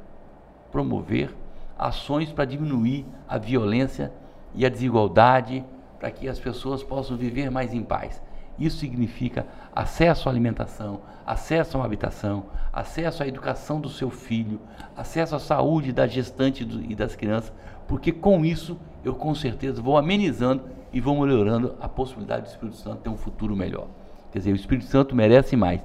promover 0.75 1.33
ações 1.79 2.33
para 2.33 2.45
diminuir 2.45 3.07
a 3.29 3.39
violência 3.39 4.13
e 4.57 4.67
a 4.67 4.69
desigualdade, 4.69 5.65
para 6.01 6.11
que 6.11 6.29
as 6.29 6.41
pessoas 6.41 6.83
possam 6.83 7.17
viver 7.17 7.49
mais 7.49 7.73
em 7.73 7.83
paz. 7.83 8.21
Isso 8.59 8.79
significa 8.79 9.47
acesso 9.75 10.29
à 10.29 10.33
alimentação, 10.33 11.01
acesso 11.27 11.77
a 11.77 11.81
uma 11.81 11.87
habitação, 11.87 12.47
acesso 12.73 13.23
à 13.23 13.27
educação 13.27 13.81
do 13.81 13.89
seu 13.89 14.11
filho, 14.11 14.61
acesso 14.97 15.35
à 15.35 15.41
saúde 15.41 15.93
da 15.93 16.07
gestante 16.07 16.67
e 16.89 16.95
das 16.95 17.17
crianças, 17.17 17.53
porque 17.89 18.13
com 18.13 18.45
isso 18.45 18.79
eu 19.05 19.15
com 19.15 19.35
certeza 19.35 19.83
vou 19.83 19.99
amenizando 19.99 20.63
e 20.93 21.01
vou 21.01 21.21
melhorando 21.21 21.75
a 21.81 21.89
possibilidade 21.89 22.43
do 22.43 22.49
Espírito 22.49 22.77
Santo 22.77 23.03
ter 23.03 23.09
um 23.09 23.17
futuro 23.17 23.57
melhor. 23.57 23.89
Quer 24.31 24.39
dizer, 24.39 24.53
o 24.53 24.57
Espírito 24.57 24.87
Santo 24.87 25.15
merece 25.15 25.57
mais. 25.57 25.81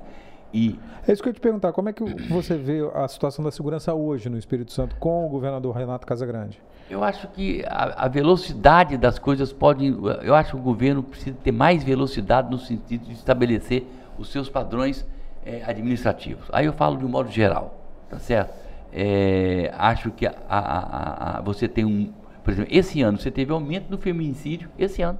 E 0.54 0.80
é 1.08 1.12
isso 1.12 1.22
que 1.22 1.30
eu 1.30 1.32
ia 1.32 1.36
te 1.36 1.42
perguntar, 1.42 1.72
como 1.72 1.90
é 1.90 1.94
que 1.94 2.04
você 2.28 2.58
vê 2.58 2.80
a 2.94 3.08
situação 3.08 3.44
da 3.44 3.52
segurança 3.52 3.94
hoje 3.94 4.30
no 4.30 4.38
Espírito 4.38 4.72
Santo 4.72 4.96
com 4.96 5.26
o 5.26 5.30
governador 5.30 5.76
Renato 5.76 6.06
Casagrande? 6.06 6.62
Eu 6.90 7.04
acho 7.04 7.28
que 7.28 7.64
a, 7.68 8.06
a, 8.06 8.08
velocidade 8.08 8.98
das 8.98 9.20
coisas 9.20 9.54
pode. 9.54 9.86
Eu 10.24 10.34
acho 10.34 10.52
que 10.52 10.58
o 10.58 10.62
governo 10.62 11.04
precisa 11.04 11.38
ter 11.44 11.52
mais 11.52 11.84
velocidade 11.84 12.50
no 12.50 12.58
sentido 12.58 13.06
de 13.06 13.14
estabelecer 13.14 13.86
os 14.18 14.30
seus 14.30 14.50
padrões 14.50 15.06
é, 15.46 15.64
administrativos. 15.64 16.48
Aí 16.52 16.66
eu 16.66 16.74
falo 16.74 16.98
de 16.98 17.06
um 17.06 17.10
modo 17.10 17.30
geral, 17.30 17.80
tá 18.10 18.18
certo? 18.18 18.54
É, 18.92 19.72
acho 19.78 20.10
que 20.10 20.26
a, 20.26 20.34
a, 20.50 21.42
você 21.42 21.68
tem 21.68 21.86
um. 21.86 22.12
Por 22.44 22.52
exemplo, 22.52 22.72
esse 22.74 23.02
ano 23.04 23.20
você 23.20 23.30
teve 23.30 23.52
aumento 23.52 23.88
do 23.88 23.98
feminicídio, 23.98 24.68
esse 24.78 25.04
ano. 25.04 25.20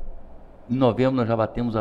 Em 0.68 0.76
novembro 0.76 1.16
nós 1.16 1.28
já 1.28 1.36
batemos 1.36 1.76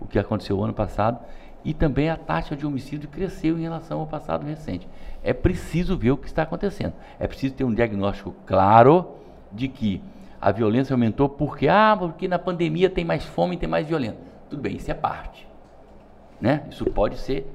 o 0.00 0.06
que 0.06 0.18
aconteceu 0.18 0.62
ano 0.62 0.72
passado 0.72 1.18
e 1.62 1.74
também 1.74 2.08
a 2.08 2.16
taxa 2.16 2.56
de 2.56 2.66
homicídio 2.66 3.08
cresceu 3.08 3.58
em 3.58 3.62
relação 3.62 4.00
ao 4.00 4.06
passado 4.06 4.46
recente. 4.46 4.88
É 5.22 5.34
preciso 5.34 5.96
ver 5.96 6.12
o 6.12 6.16
que 6.16 6.26
está 6.26 6.42
acontecendo. 6.42 6.94
É 7.18 7.26
preciso 7.26 7.54
ter 7.54 7.64
um 7.64 7.74
diagnóstico 7.74 8.34
claro 8.46 9.23
de 9.54 9.68
que 9.68 10.02
a 10.40 10.52
violência 10.52 10.92
aumentou 10.92 11.28
porque 11.28 11.68
ah, 11.68 11.96
porque 11.98 12.28
na 12.28 12.38
pandemia 12.38 12.90
tem 12.90 13.04
mais 13.04 13.24
fome, 13.24 13.56
tem 13.56 13.68
mais 13.68 13.86
violência. 13.86 14.18
Tudo 14.50 14.60
bem, 14.60 14.76
isso 14.76 14.90
é 14.90 14.94
parte. 14.94 15.48
Né? 16.40 16.66
Isso 16.70 16.84
pode 16.86 17.16
ser, 17.16 17.50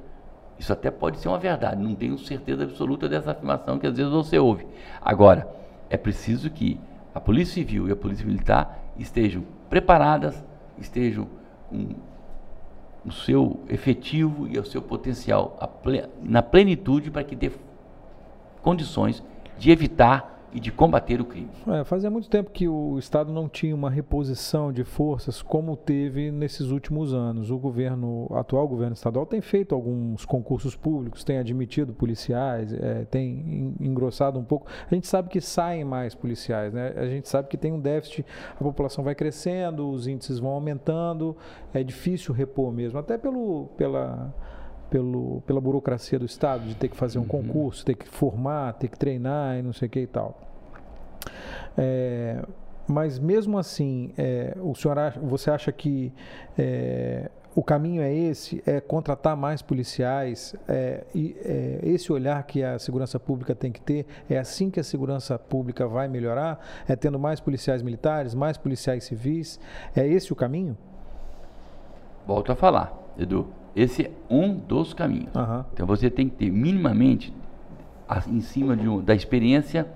isso 0.57 0.73
até 0.73 0.89
pode 0.89 1.19
ser 1.19 1.27
uma 1.27 1.37
verdade. 1.37 1.81
Não 1.81 1.93
tenho 1.93 2.17
certeza 2.17 2.63
absoluta 2.63 3.07
dessa 3.07 3.31
afirmação 3.31 3.77
que 3.77 3.85
às 3.85 3.95
vezes 3.95 4.11
você 4.11 4.39
ouve. 4.39 4.65
Agora, 5.01 5.47
é 5.89 5.97
preciso 5.97 6.49
que 6.49 6.79
a 7.13 7.19
Polícia 7.19 7.55
Civil 7.55 7.87
e 7.87 7.91
a 7.91 7.95
Polícia 7.95 8.25
Militar 8.25 8.79
estejam 8.97 9.43
preparadas, 9.69 10.43
estejam 10.77 11.27
com 11.69 11.89
o 13.05 13.11
seu 13.11 13.59
efetivo 13.69 14.47
e 14.47 14.57
o 14.57 14.65
seu 14.65 14.81
potencial 14.81 15.57
na 16.21 16.41
plenitude 16.41 17.11
para 17.11 17.23
que 17.23 17.35
dê 17.35 17.51
condições 18.61 19.23
de 19.57 19.71
evitar 19.71 20.38
e 20.51 20.59
de 20.59 20.71
combater 20.71 21.21
o 21.21 21.25
crime. 21.25 21.49
É, 21.67 21.83
fazia 21.83 22.09
muito 22.09 22.29
tempo 22.29 22.49
que 22.51 22.67
o 22.67 22.97
Estado 22.97 23.31
não 23.31 23.47
tinha 23.47 23.75
uma 23.75 23.89
reposição 23.89 24.71
de 24.71 24.83
forças 24.83 25.41
como 25.41 25.75
teve 25.75 26.31
nesses 26.31 26.71
últimos 26.71 27.13
anos. 27.13 27.51
O 27.51 27.57
governo, 27.57 28.27
o 28.29 28.35
atual 28.35 28.67
governo 28.67 28.93
estadual 28.93 29.25
tem 29.25 29.41
feito 29.41 29.75
alguns 29.75 30.25
concursos 30.25 30.75
públicos, 30.75 31.23
tem 31.23 31.37
admitido 31.37 31.93
policiais, 31.93 32.73
é, 32.73 33.05
tem 33.05 33.75
engrossado 33.79 34.39
um 34.39 34.43
pouco. 34.43 34.67
A 34.89 34.93
gente 34.93 35.07
sabe 35.07 35.29
que 35.29 35.39
saem 35.39 35.83
mais 35.83 36.15
policiais, 36.15 36.73
né? 36.73 36.93
A 36.95 37.05
gente 37.05 37.29
sabe 37.29 37.47
que 37.47 37.57
tem 37.57 37.71
um 37.71 37.79
déficit, 37.79 38.25
a 38.55 38.63
população 38.63 39.03
vai 39.03 39.15
crescendo, 39.15 39.89
os 39.89 40.07
índices 40.07 40.39
vão 40.39 40.51
aumentando, 40.51 41.35
é 41.73 41.83
difícil 41.83 42.33
repor 42.33 42.71
mesmo, 42.71 42.97
até 42.99 43.17
pelo, 43.17 43.67
pela 43.77 44.33
pelo, 44.89 45.41
pela 45.41 45.61
burocracia 45.61 46.19
do 46.19 46.25
Estado, 46.25 46.65
de 46.65 46.75
ter 46.75 46.89
que 46.89 46.95
fazer 46.95 47.19
um 47.19 47.21
uhum. 47.21 47.27
concurso, 47.27 47.85
ter 47.85 47.95
que 47.95 48.07
formar, 48.07 48.73
ter 48.73 48.87
que 48.87 48.97
treinar 48.97 49.57
e 49.57 49.61
não 49.61 49.73
sei 49.73 49.87
o 49.87 49.91
que 49.91 50.01
e 50.01 50.07
tal. 50.07 50.39
É, 51.77 52.43
mas 52.87 53.19
mesmo 53.19 53.57
assim, 53.57 54.11
é, 54.17 54.57
o 54.59 54.73
senhor 54.73 54.97
acha, 54.97 55.19
você 55.19 55.51
acha 55.51 55.71
que 55.71 56.11
é, 56.57 57.29
o 57.55 57.63
caminho 57.63 58.01
é 58.01 58.13
esse, 58.13 58.63
é 58.65 58.79
contratar 58.79 59.35
mais 59.35 59.61
policiais, 59.61 60.55
é, 60.67 61.03
e 61.13 61.35
é, 61.43 61.79
esse 61.83 62.11
olhar 62.11 62.41
que 62.43 62.63
a 62.63 62.79
segurança 62.79 63.19
pública 63.19 63.53
tem 63.53 63.71
que 63.71 63.81
ter, 63.81 64.05
é 64.29 64.37
assim 64.37 64.69
que 64.69 64.79
a 64.79 64.83
segurança 64.83 65.37
pública 65.37 65.87
vai 65.87 66.07
melhorar? 66.07 66.59
É 66.87 66.95
tendo 66.95 67.19
mais 67.19 67.39
policiais 67.39 67.81
militares, 67.81 68.33
mais 68.33 68.57
policiais 68.57 69.03
civis? 69.03 69.59
É 69.95 70.07
esse 70.07 70.31
o 70.33 70.35
caminho? 70.35 70.77
Volto 72.25 72.51
a 72.51 72.55
falar, 72.55 72.93
Edu. 73.17 73.58
Esse 73.79 74.07
é 74.07 74.11
um 74.29 74.53
dos 74.53 74.93
caminhos. 74.93 75.33
Uhum. 75.33 75.63
Então 75.73 75.87
você 75.87 76.09
tem 76.09 76.27
que 76.27 76.35
ter 76.35 76.51
minimamente, 76.51 77.33
em 78.27 78.41
cima 78.41 78.73
um, 78.73 79.01
da 79.01 79.15
experiência 79.15 79.87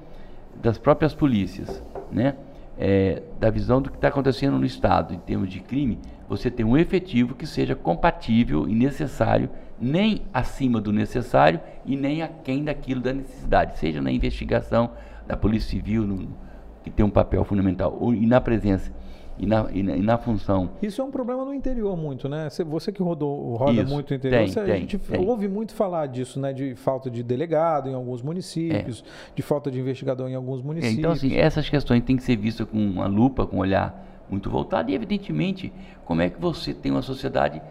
das 0.62 0.78
próprias 0.78 1.14
polícias, 1.14 1.84
né? 2.10 2.36
É, 2.78 3.22
da 3.40 3.52
visão 3.52 3.82
do 3.82 3.92
que 3.92 3.98
está 3.98 4.08
acontecendo 4.08 4.58
no 4.58 4.66
Estado 4.66 5.14
em 5.14 5.20
termos 5.20 5.50
de 5.50 5.60
crime, 5.60 6.00
você 6.28 6.50
tem 6.50 6.66
um 6.66 6.78
efetivo 6.78 7.36
que 7.36 7.46
seja 7.46 7.76
compatível 7.76 8.68
e 8.68 8.74
necessário, 8.74 9.50
nem 9.80 10.22
acima 10.34 10.80
do 10.82 10.92
necessário 10.92 11.60
e 11.86 11.96
nem 11.96 12.24
aquém 12.24 12.64
daquilo 12.64 13.02
da 13.02 13.14
necessidade, 13.14 13.78
seja 13.78 14.02
na 14.02 14.12
investigação 14.12 14.92
da 15.28 15.38
Polícia 15.38 15.70
Civil, 15.70 16.08
no, 16.08 16.30
que 16.84 16.90
tem 16.90 17.06
um 17.06 17.12
papel 17.12 17.44
fundamental, 17.44 17.96
ou, 18.00 18.14
e 18.14 18.26
na 18.26 18.42
presença 18.42 18.92
e 19.38 19.46
na, 19.46 19.68
e 19.72 19.84
na, 19.84 19.96
e 19.98 20.02
na, 20.02 20.18
função. 20.18 20.70
Isso 20.82 21.02
é 21.02 21.04
um 21.04 21.12
problema 21.12 21.44
no 21.44 21.54
interior 21.54 21.98
muito, 21.98 22.30
né? 22.30 22.48
Você 22.68 22.92
que 22.92 23.02
rodou, 23.02 23.56
roda 23.56 23.82
Isso, 23.82 23.92
muito 23.92 24.12
no 24.12 24.16
interior, 24.16 24.40
tem, 24.40 24.48
você, 24.48 24.64
tem, 24.64 24.74
a 24.74 24.78
gente 24.78 24.98
tem. 24.98 25.28
ouve 25.28 25.48
muito 25.48 25.74
falar 25.74 26.08
disso, 26.08 26.40
né? 26.40 26.54
De 26.54 26.76
falta 26.76 27.10
de 27.10 27.24
delegado 27.24 27.90
em 27.90 27.94
alguns 27.94 28.22
municípios, 28.22 29.04
é. 29.06 29.32
de 29.36 29.42
falta 29.42 29.72
de 29.72 29.80
investigador 29.80 30.30
em 30.30 30.36
alguns 30.36 30.62
municípios. 30.62 30.98
É, 30.98 31.00
então, 31.00 31.12
assim, 31.12 31.36
essas 31.36 31.68
questões 31.68 32.04
têm 32.04 32.16
que 32.16 32.24
ser 32.24 32.36
vistas 32.36 32.68
com 32.68 32.78
uma 32.78 33.08
lupa, 33.08 33.46
com 33.46 33.58
um 33.58 33.60
olhar 33.60 34.24
muito 34.30 34.50
voltado 34.50 34.92
e, 34.92 34.96
evidentemente, 34.96 35.74
como 36.06 36.22
é 36.22 36.30
que 36.30 36.40
você 36.40 36.74
tem 36.74 36.92
uma 36.92 37.02
sociedade 37.02 37.62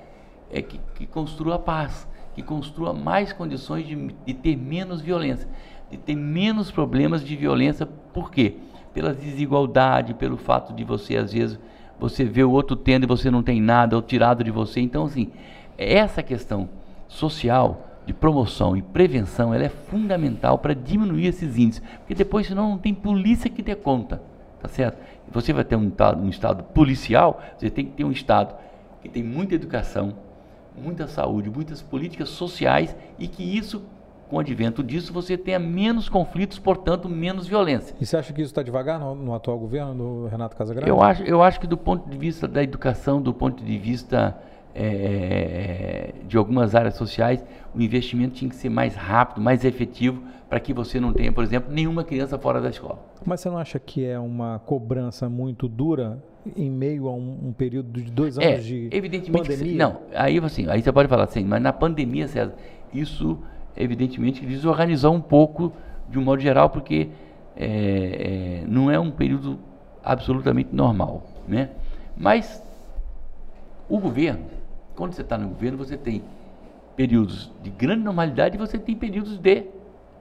é, 0.50 0.60
que, 0.60 0.80
que 0.94 1.06
construa 1.06 1.56
a 1.56 1.58
paz, 1.58 2.08
que 2.34 2.42
construa 2.42 2.92
mais 2.92 3.32
condições 3.32 3.86
de, 3.86 3.94
de 4.26 4.34
ter 4.34 4.56
menos 4.56 5.00
violência, 5.00 5.48
de 5.90 5.96
ter 5.96 6.16
menos 6.16 6.70
problemas 6.70 7.24
de 7.24 7.36
violência. 7.36 7.86
Por 7.86 8.30
quê? 8.30 8.56
Pela 8.92 9.14
desigualdade, 9.14 10.14
pelo 10.14 10.36
fato 10.36 10.72
de 10.72 10.84
você, 10.84 11.16
às 11.16 11.32
vezes, 11.32 11.58
você 11.98 12.24
vê 12.24 12.42
o 12.42 12.50
outro 12.50 12.76
tendo 12.76 13.04
e 13.04 13.06
você 13.06 13.30
não 13.30 13.42
tem 13.42 13.60
nada, 13.60 13.96
ou 13.96 14.02
tirado 14.02 14.42
de 14.42 14.50
você. 14.50 14.80
Então, 14.80 15.04
assim, 15.04 15.30
essa 15.78 16.22
questão 16.22 16.68
social 17.08 17.88
de 18.06 18.12
promoção 18.12 18.76
e 18.76 18.82
prevenção, 18.82 19.54
ela 19.54 19.64
é 19.64 19.68
fundamental 19.68 20.58
para 20.58 20.74
diminuir 20.74 21.26
esses 21.26 21.56
índices, 21.56 21.82
porque 21.98 22.14
depois, 22.14 22.46
senão, 22.46 22.70
não 22.70 22.78
tem 22.78 22.92
polícia 22.92 23.48
que 23.48 23.62
dê 23.62 23.74
conta, 23.74 24.20
tá 24.60 24.68
certo? 24.68 24.98
Você 25.30 25.52
vai 25.52 25.64
ter 25.64 25.76
um, 25.76 25.90
um 26.18 26.28
estado 26.28 26.64
policial, 26.64 27.40
você 27.56 27.70
tem 27.70 27.86
que 27.86 27.92
ter 27.92 28.04
um 28.04 28.10
estado 28.10 28.54
que 29.00 29.08
tem 29.08 29.22
muita 29.22 29.54
educação, 29.54 30.14
muita 30.76 31.06
saúde, 31.06 31.50
muitas 31.50 31.80
políticas 31.80 32.28
sociais 32.30 32.96
e 33.18 33.28
que 33.28 33.42
isso 33.42 33.82
com 34.32 34.38
o 34.38 34.40
advento 34.40 34.82
disso, 34.82 35.12
você 35.12 35.36
tenha 35.36 35.58
menos 35.58 36.08
conflitos, 36.08 36.58
portanto, 36.58 37.06
menos 37.06 37.46
violência. 37.46 37.94
E 38.00 38.06
você 38.06 38.16
acha 38.16 38.32
que 38.32 38.40
isso 38.40 38.50
está 38.50 38.62
devagar 38.62 38.98
no, 38.98 39.14
no, 39.14 39.34
atual 39.34 39.58
governo 39.58 39.94
do 39.94 40.26
Renato 40.26 40.56
Casagrande? 40.56 40.88
Eu 40.88 41.02
acho, 41.02 41.22
eu 41.22 41.42
acho 41.42 41.60
que 41.60 41.66
do 41.66 41.76
ponto 41.76 42.08
de 42.08 42.16
vista 42.16 42.48
da 42.48 42.62
educação, 42.62 43.20
do 43.20 43.34
ponto 43.34 43.62
de 43.62 43.76
vista 43.76 44.34
é, 44.74 46.14
de 46.26 46.38
algumas 46.38 46.74
áreas 46.74 46.94
sociais, 46.94 47.44
o 47.74 47.82
investimento 47.82 48.36
tinha 48.36 48.48
que 48.48 48.56
ser 48.56 48.70
mais 48.70 48.94
rápido, 48.94 49.42
mais 49.42 49.66
efetivo, 49.66 50.22
para 50.48 50.58
que 50.58 50.72
você 50.72 50.98
não 50.98 51.12
tenha, 51.12 51.30
por 51.30 51.44
exemplo, 51.44 51.70
nenhuma 51.70 52.02
criança 52.02 52.38
fora 52.38 52.58
da 52.58 52.70
escola. 52.70 53.04
Mas 53.26 53.40
você 53.40 53.50
não 53.50 53.58
acha 53.58 53.78
que 53.78 54.02
é 54.02 54.18
uma 54.18 54.60
cobrança 54.60 55.28
muito 55.28 55.68
dura 55.68 56.24
em 56.56 56.70
meio 56.70 57.06
a 57.06 57.12
um, 57.12 57.48
um 57.48 57.52
período 57.52 58.00
de 58.00 58.10
dois 58.10 58.38
anos 58.38 58.50
é, 58.50 58.56
de 58.56 58.88
evidentemente 58.90 59.46
pandemia? 59.46 59.72
Que, 59.72 59.78
não, 59.78 59.98
aí, 60.14 60.38
assim, 60.38 60.66
aí 60.70 60.80
você 60.80 60.90
pode 60.90 61.06
falar 61.06 61.24
assim, 61.24 61.44
mas 61.44 61.60
na 61.60 61.72
pandemia, 61.72 62.26
César, 62.26 62.54
isso 62.94 63.38
evidentemente, 63.76 64.44
desorganizou 64.44 65.14
um 65.14 65.20
pouco, 65.20 65.72
de 66.08 66.18
um 66.18 66.22
modo 66.22 66.40
geral, 66.40 66.70
porque 66.70 67.08
é, 67.56 68.62
é, 68.62 68.64
não 68.66 68.90
é 68.90 68.98
um 68.98 69.10
período 69.10 69.58
absolutamente 70.04 70.74
normal. 70.74 71.22
Né? 71.46 71.70
Mas 72.16 72.62
o 73.88 73.98
governo, 73.98 74.44
quando 74.94 75.12
você 75.12 75.22
está 75.22 75.36
no 75.36 75.48
governo, 75.48 75.78
você 75.78 75.96
tem 75.96 76.22
períodos 76.96 77.50
de 77.62 77.70
grande 77.70 78.02
normalidade 78.02 78.56
e 78.56 78.58
você 78.58 78.78
tem 78.78 78.94
períodos 78.94 79.38
de 79.38 79.66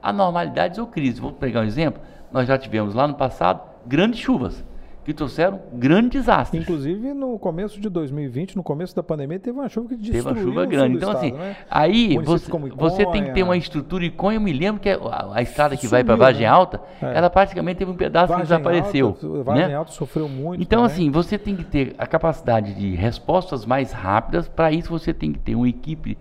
anormalidades 0.01 0.77
ou 0.77 0.87
crises. 0.87 1.19
Vou 1.19 1.31
pegar 1.31 1.61
um 1.61 1.65
exemplo. 1.65 2.01
Nós 2.31 2.47
já 2.47 2.57
tivemos 2.57 2.93
lá 2.93 3.07
no 3.07 3.15
passado 3.15 3.61
grandes 3.85 4.19
chuvas 4.19 4.63
que 5.03 5.13
trouxeram 5.15 5.59
grandes 5.73 6.11
desastres. 6.21 6.61
Inclusive 6.61 7.13
no 7.13 7.39
começo 7.39 7.79
de 7.81 7.89
2020, 7.89 8.55
no 8.55 8.61
começo 8.61 8.95
da 8.95 9.01
pandemia, 9.01 9.39
teve 9.39 9.57
uma 9.57 9.67
chuva 9.67 9.89
que 9.89 9.95
destruiu 9.95 10.23
Teve 10.23 10.39
uma 10.39 10.45
chuva 10.45 10.65
grande. 10.67 10.97
Então, 10.97 11.09
estado, 11.09 11.25
assim, 11.25 11.35
né? 11.37 11.55
aí 11.69 12.17
você, 12.23 12.51
como 12.51 12.67
você 12.75 13.05
tem 13.07 13.23
que 13.23 13.29
ter 13.31 13.39
Iconha. 13.39 13.45
uma 13.45 13.57
estrutura. 13.57 14.05
Iconha, 14.05 14.37
eu 14.37 14.41
me 14.41 14.53
lembro 14.53 14.79
que 14.79 14.89
a, 14.89 14.99
a 15.33 15.41
estrada 15.41 15.75
que 15.75 15.87
vai 15.87 16.03
para 16.03 16.13
Sumiu, 16.13 16.25
Vargem 16.25 16.41
né? 16.43 16.47
Alta, 16.47 16.81
É. 17.01 17.17
ela 17.17 17.29
praticamente 17.31 17.77
teve 17.79 17.89
um 17.89 17.95
pedaço 17.95 18.27
que 18.27 18.39
Vargem 18.39 18.57
desapareceu. 18.57 19.07
Alta, 19.07 19.43
Vargem 19.43 19.67
né? 19.69 19.75
Alta 19.75 19.91
sofreu 19.91 20.29
muito. 20.29 20.61
Então, 20.61 20.81
também. 20.83 20.93
assim, 20.95 21.09
você 21.09 21.37
tem 21.37 21.55
que 21.55 21.63
ter 21.63 21.95
a 21.97 22.05
capacidade 22.05 22.73
de 22.75 22.93
respostas 22.95 23.65
mais 23.65 23.91
rápidas. 23.91 24.47
Para 24.47 24.71
isso, 24.71 24.89
você 24.89 25.11
tem 25.13 25.31
que 25.33 25.39
ter 25.39 25.55
uma 25.55 25.67
equipe 25.67 26.15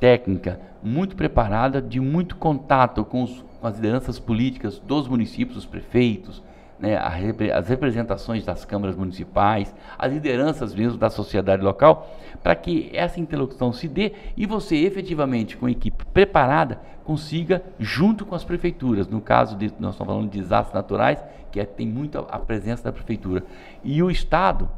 técnica 0.00 0.60
muito 0.82 1.16
preparada, 1.16 1.80
de 1.80 2.00
muito 2.00 2.36
contato 2.36 3.04
com, 3.04 3.22
os- 3.22 3.44
com 3.60 3.66
as 3.66 3.76
lideranças 3.76 4.18
políticas 4.18 4.78
dos 4.78 5.08
municípios, 5.08 5.56
os 5.58 5.66
prefeitos, 5.66 6.42
né, 6.78 6.96
as 6.96 7.68
representações 7.68 8.44
das 8.44 8.64
câmaras 8.64 8.96
municipais, 8.96 9.74
as 9.98 10.12
lideranças 10.12 10.74
mesmo 10.74 10.98
da 10.98 11.10
sociedade 11.10 11.62
local, 11.62 12.08
para 12.42 12.54
que 12.54 12.90
essa 12.92 13.18
interlocução 13.18 13.72
se 13.72 13.88
dê 13.88 14.12
e 14.36 14.46
você 14.46 14.76
efetivamente, 14.76 15.56
com 15.56 15.66
a 15.66 15.70
equipe 15.70 16.04
preparada, 16.06 16.80
consiga, 17.04 17.62
junto 17.78 18.26
com 18.26 18.34
as 18.34 18.44
prefeituras, 18.44 19.08
no 19.08 19.20
caso 19.20 19.56
de, 19.56 19.66
nós 19.78 19.94
estamos 19.94 20.12
falando 20.12 20.30
de 20.30 20.40
desastres 20.40 20.74
naturais, 20.74 21.24
que 21.52 21.60
é, 21.60 21.64
tem 21.64 21.86
muito 21.86 22.18
a, 22.18 22.22
a 22.22 22.38
presença 22.38 22.84
da 22.84 22.92
prefeitura, 22.92 23.44
e 23.82 24.02
o 24.02 24.10
Estado 24.10 24.68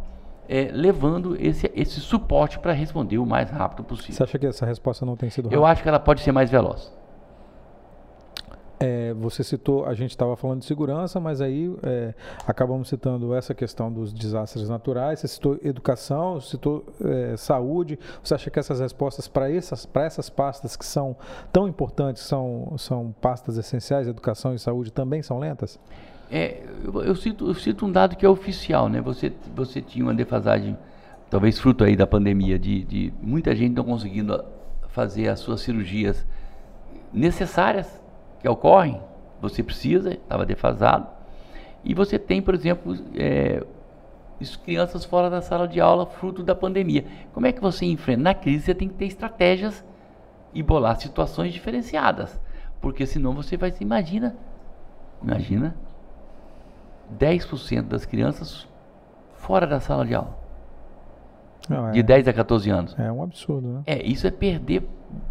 é, 0.48 0.70
levando 0.72 1.36
esse, 1.38 1.70
esse 1.74 2.00
suporte 2.00 2.58
para 2.58 2.72
responder 2.72 3.18
o 3.18 3.26
mais 3.26 3.50
rápido 3.50 3.84
possível. 3.84 4.14
Você 4.14 4.22
acha 4.22 4.38
que 4.38 4.46
essa 4.46 4.64
resposta 4.64 5.04
não 5.04 5.16
tem 5.16 5.28
sido 5.28 5.46
Eu 5.46 5.60
rápida? 5.60 5.72
acho 5.72 5.82
que 5.82 5.88
ela 5.88 6.00
pode 6.00 6.20
ser 6.22 6.32
mais 6.32 6.50
veloz. 6.50 6.92
É, 8.80 9.12
você 9.14 9.42
citou, 9.42 9.86
a 9.86 9.94
gente 9.94 10.10
estava 10.10 10.36
falando 10.36 10.60
de 10.60 10.66
segurança, 10.66 11.18
mas 11.18 11.40
aí 11.40 11.74
é, 11.82 12.14
acabamos 12.46 12.88
citando 12.88 13.34
essa 13.34 13.52
questão 13.52 13.92
dos 13.92 14.12
desastres 14.12 14.68
naturais, 14.68 15.18
você 15.18 15.26
citou 15.26 15.58
educação, 15.64 16.40
citou 16.40 16.84
é, 17.04 17.36
saúde. 17.36 17.98
Você 18.22 18.34
acha 18.34 18.48
que 18.50 18.58
essas 18.58 18.78
respostas 18.78 19.26
para 19.26 19.50
essas, 19.50 19.88
essas 19.94 20.30
pastas 20.30 20.76
que 20.76 20.86
são 20.86 21.16
tão 21.52 21.66
importantes, 21.66 22.22
são, 22.22 22.74
são 22.78 23.12
pastas 23.20 23.58
essenciais, 23.58 24.06
educação 24.06 24.54
e 24.54 24.58
saúde, 24.60 24.92
também 24.92 25.22
são 25.22 25.40
lentas? 25.40 25.78
É, 26.30 26.62
eu, 26.84 27.02
eu 27.02 27.16
cito, 27.16 27.48
eu 27.48 27.54
cito 27.54 27.84
um 27.84 27.90
dado 27.90 28.14
que 28.14 28.24
é 28.24 28.28
oficial, 28.28 28.88
né? 28.88 29.00
Você, 29.00 29.32
você 29.56 29.80
tinha 29.80 30.04
uma 30.04 30.14
defasagem, 30.14 30.78
talvez 31.28 31.58
fruto 31.58 31.82
aí 31.82 31.96
da 31.96 32.06
pandemia, 32.06 32.56
de, 32.56 32.84
de 32.84 33.12
muita 33.20 33.56
gente 33.56 33.74
não 33.74 33.82
conseguindo 33.82 34.44
fazer 34.88 35.28
as 35.28 35.40
suas 35.40 35.62
cirurgias 35.62 36.24
necessárias 37.12 37.88
que 38.40 38.48
ocorrem. 38.48 39.00
Você 39.40 39.62
precisa, 39.62 40.12
estava 40.12 40.44
defasado. 40.44 41.06
E 41.84 41.94
você 41.94 42.18
tem, 42.18 42.42
por 42.42 42.54
exemplo, 42.54 42.94
é, 43.14 43.64
as 44.40 44.56
crianças 44.56 45.04
fora 45.04 45.30
da 45.30 45.40
sala 45.40 45.66
de 45.66 45.80
aula, 45.80 46.06
fruto 46.06 46.42
da 46.42 46.54
pandemia. 46.54 47.04
Como 47.32 47.46
é 47.46 47.52
que 47.52 47.60
você 47.60 47.86
enfrenta? 47.86 48.22
Na 48.22 48.34
crise 48.34 48.64
você 48.64 48.74
tem 48.74 48.88
que 48.88 48.94
ter 48.94 49.06
estratégias 49.06 49.84
e 50.52 50.62
bolar 50.62 50.98
situações 50.98 51.52
diferenciadas. 51.52 52.40
Porque 52.80 53.06
senão 53.06 53.32
você 53.32 53.56
vai 53.56 53.72
se 53.72 53.82
imagina, 53.82 54.36
imagina 55.22 55.74
10% 57.18 57.82
das 57.82 58.04
crianças 58.04 58.66
fora 59.34 59.66
da 59.66 59.80
sala 59.80 60.04
de 60.04 60.14
aula, 60.14 60.36
Não, 61.68 61.88
é, 61.88 61.92
de 61.92 62.02
10 62.02 62.28
a 62.28 62.32
14 62.32 62.70
anos. 62.70 62.98
é 62.98 63.10
um 63.10 63.22
absurdo, 63.22 63.68
né? 63.68 63.82
É, 63.86 64.02
isso 64.04 64.26
é 64.26 64.30
perder 64.30 64.88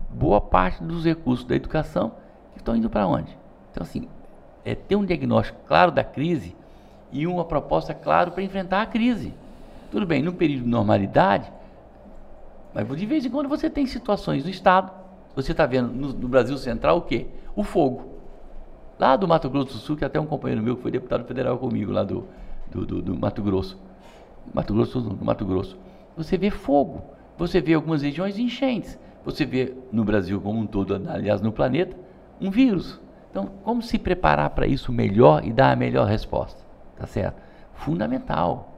boa 0.10 0.42
parte 0.42 0.84
dos 0.84 1.06
recursos 1.06 1.46
da 1.46 1.56
educação 1.56 2.14
estão 2.62 2.76
indo 2.76 2.90
para 2.90 3.08
onde? 3.08 3.38
Então, 3.72 3.84
assim, 3.84 4.08
é 4.66 4.76
ter 4.76 4.96
um 4.96 5.06
diagnóstico 5.06 5.60
claro 5.68 5.92
da 5.92 6.04
crise 6.04 6.56
e 7.12 7.26
uma 7.28 7.46
proposta 7.46 7.94
clara 7.94 8.32
para 8.32 8.44
enfrentar 8.44 8.82
a 8.82 8.86
crise. 8.86 9.34
Tudo 9.92 10.06
bem, 10.06 10.22
num 10.22 10.34
período 10.34 10.64
de 10.64 10.70
normalidade, 10.70 11.52
mas 12.74 12.88
de 12.98 13.06
vez 13.06 13.26
em 13.26 13.30
quando 13.30 13.48
você 13.50 13.70
tem 13.70 13.86
situações 13.86 14.44
no 14.44 14.50
Estado. 14.50 14.92
Você 15.36 15.52
está 15.52 15.66
vendo 15.66 15.94
no, 15.94 16.14
no 16.14 16.28
Brasil 16.28 16.58
Central 16.58 16.98
o 16.98 17.02
quê? 17.02 17.28
O 17.56 17.64
fogo. 17.64 18.06
Lá 19.00 19.16
do 19.16 19.28
Mato 19.28 19.50
Grosso 19.50 19.74
do 19.74 19.78
Sul, 19.80 19.96
que 19.96 20.04
até 20.04 20.20
um 20.20 20.26
companheiro 20.26 20.64
meu 20.64 20.76
que 20.76 20.82
foi 20.82 20.92
deputado 20.92 21.24
federal 21.26 21.58
comigo, 21.58 21.92
lá 21.92 22.04
do, 22.04 22.26
do, 22.72 22.86
do- 22.86 23.02
do 23.02 23.18
Mato 23.18 23.42
Grosso. 23.42 23.78
Mato 24.54 24.74
Grosso 24.74 25.00
do 25.00 25.24
Mato 25.26 25.46
Grosso. 25.46 25.78
Você 26.16 26.38
vê 26.38 26.50
fogo. 26.50 27.04
Você 27.38 27.62
vê 27.62 27.76
algumas 27.76 28.02
regiões 28.02 28.38
enchentes. 28.40 28.98
Você 29.24 29.46
vê 29.46 29.74
no 29.92 30.04
Brasil 30.04 30.42
como 30.42 30.60
um 30.60 30.66
todo, 30.66 30.96
aliás, 31.10 31.40
no 31.42 31.52
planeta, 31.52 31.96
um 32.40 32.50
vírus. 32.50 33.00
Então, 33.30 33.48
como 33.64 33.82
se 33.82 34.00
preparar 34.00 34.50
para 34.52 34.66
isso 34.66 34.92
melhor 34.92 35.46
e 35.46 35.52
dar 35.52 35.72
a 35.72 35.76
melhor 35.76 36.08
resposta? 36.08 36.64
Tá 36.96 37.06
certo? 37.06 37.42
Fundamental. 37.74 38.74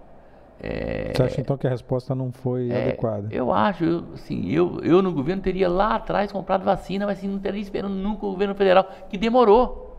É, 0.62 1.14
Você 1.16 1.24
acha 1.24 1.40
então 1.40 1.58
que 1.58 1.66
a 1.66 1.70
resposta 1.70 2.14
não 2.14 2.32
foi 2.34 2.70
é, 2.70 2.84
adequada? 2.88 3.30
Eu 3.32 3.54
acho, 3.54 3.84
eu, 3.86 4.04
assim, 4.14 4.50
eu, 4.50 4.82
eu 4.84 5.02
no 5.02 5.14
governo 5.14 5.42
teria 5.42 5.70
lá 5.70 5.96
atrás 5.96 6.32
comprado 6.32 6.66
vacina, 6.66 7.06
mas 7.06 7.20
assim, 7.20 7.30
não 7.30 7.40
teria 7.40 7.62
esperando 7.62 7.94
nunca 7.94 8.26
o 8.26 8.32
governo 8.32 8.54
federal, 8.54 8.86
que 9.10 9.18
demorou. 9.18 9.98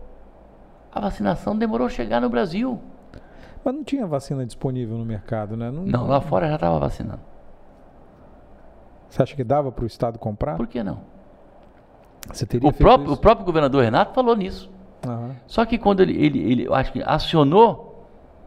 A 0.92 1.00
vacinação 1.00 1.56
demorou 1.56 1.86
a 1.86 1.90
chegar 1.90 2.20
no 2.20 2.28
Brasil. 2.28 2.78
Mas 3.64 3.74
não 3.74 3.84
tinha 3.84 4.06
vacina 4.06 4.44
disponível 4.44 4.98
no 4.98 5.04
mercado, 5.04 5.56
né? 5.56 5.70
Não, 5.70 6.06
lá 6.06 6.20
fora 6.20 6.48
já 6.48 6.56
estava 6.56 6.78
vacinando. 6.78 7.20
Você 9.08 9.22
acha 9.22 9.34
que 9.34 9.44
dava 9.44 9.72
para 9.72 9.84
o 9.84 9.86
Estado 9.86 10.18
comprar? 10.18 10.56
Por 10.56 10.66
que 10.66 10.82
não? 10.82 11.00
O 12.62 12.72
próprio, 12.72 13.08
o 13.08 13.12
isso? 13.12 13.20
próprio 13.20 13.44
governador 13.46 13.82
Renato 13.82 14.14
falou 14.14 14.36
nisso. 14.36 14.70
Aham. 15.06 15.34
Só 15.46 15.64
que 15.64 15.78
quando 15.78 16.00
ele, 16.00 16.12
ele, 16.22 16.38
ele 16.40 16.66
eu 16.66 16.74
acho 16.74 16.92
que 16.92 17.02
acionou, 17.02 17.88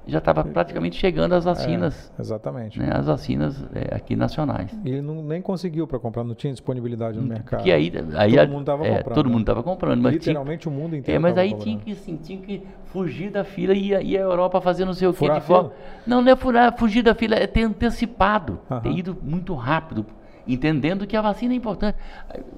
já 0.05 0.19
estava 0.19 0.43
praticamente 0.43 0.97
chegando 0.97 1.33
as 1.33 1.43
vacinas, 1.45 2.11
É, 2.17 2.21
exatamente. 2.21 2.77
né, 2.77 2.89
as 2.93 3.05
vacinas 3.07 3.65
é, 3.73 3.95
aqui 3.95 4.15
nacionais. 4.15 4.69
E 4.83 4.89
ele 4.89 5.01
não, 5.01 5.23
nem 5.23 5.41
conseguiu 5.41 5.87
para 5.87 5.97
comprar, 5.97 6.23
não 6.23 6.35
tinha 6.35 6.51
disponibilidade 6.53 7.17
no 7.17 7.23
mercado. 7.25 7.63
Que 7.63 7.71
aí, 7.71 7.91
aí 8.15 8.35
Todo 8.35 8.49
mundo 8.49 8.65
tava 8.65 8.85
é, 8.85 8.97
comprando, 8.97 9.15
Todo 9.15 9.25
né? 9.27 9.31
mundo 9.31 9.41
estava 9.41 9.63
comprando, 9.63 10.01
mas 10.01 10.11
tinha, 10.13 10.19
Literalmente 10.33 10.67
o 10.67 10.71
mundo 10.71 10.95
inteiro. 10.95 11.15
É, 11.15 11.19
mas 11.19 11.37
aí 11.37 11.49
comprando. 11.51 11.63
tinha 11.63 11.79
que, 11.79 11.91
assim, 11.93 12.17
tinha 12.17 12.39
que 12.39 12.63
fugir 12.85 13.31
da 13.31 13.43
fila 13.43 13.73
e 13.73 13.87
ir, 13.91 13.95
a- 13.95 14.01
Europa 14.03 14.59
fazer 14.61 14.85
não 14.85 14.93
sei 14.93 15.07
o 15.07 15.13
que 15.13 15.19
Furar 15.19 15.39
de 15.39 15.45
forma. 15.47 15.71
Não, 16.05 16.21
não 16.21 16.31
é 16.31 16.35
furar, 16.35 16.77
fugir 16.77 17.01
da 17.01 17.15
fila, 17.15 17.35
é 17.35 17.47
ter 17.47 17.63
antecipado, 17.63 18.59
Aham. 18.69 18.81
ter 18.81 18.91
ido 18.91 19.17
muito 19.21 19.53
rápido, 19.55 20.05
entendendo 20.47 21.07
que 21.07 21.15
a 21.15 21.21
vacina 21.21 21.53
é 21.53 21.57
importante. 21.57 21.97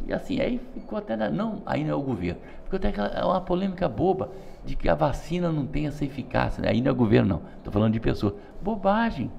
E 0.07 0.13
assim, 0.13 0.39
aí 0.39 0.59
ficou 0.73 0.97
até. 0.97 1.15
não, 1.29 1.61
aí 1.65 1.83
não 1.83 1.91
é 1.91 1.95
o 1.95 2.01
governo. 2.01 2.41
Ficou 2.63 2.77
até 2.77 2.89
aquela, 2.89 3.07
é 3.07 3.23
uma 3.23 3.41
polêmica 3.41 3.88
boba 3.88 4.31
de 4.65 4.75
que 4.75 4.89
a 4.89 4.95
vacina 4.95 5.51
não 5.51 5.65
tem 5.65 5.88
essa 5.88 6.03
eficácia. 6.03 6.61
né? 6.61 6.69
Aí 6.69 6.81
não 6.81 6.89
é 6.89 6.91
o 6.91 6.95
governo, 6.95 7.27
não. 7.27 7.41
Estou 7.57 7.71
falando 7.71 7.93
de 7.93 7.99
pessoa. 7.99 8.36
Bobagem. 8.61 9.31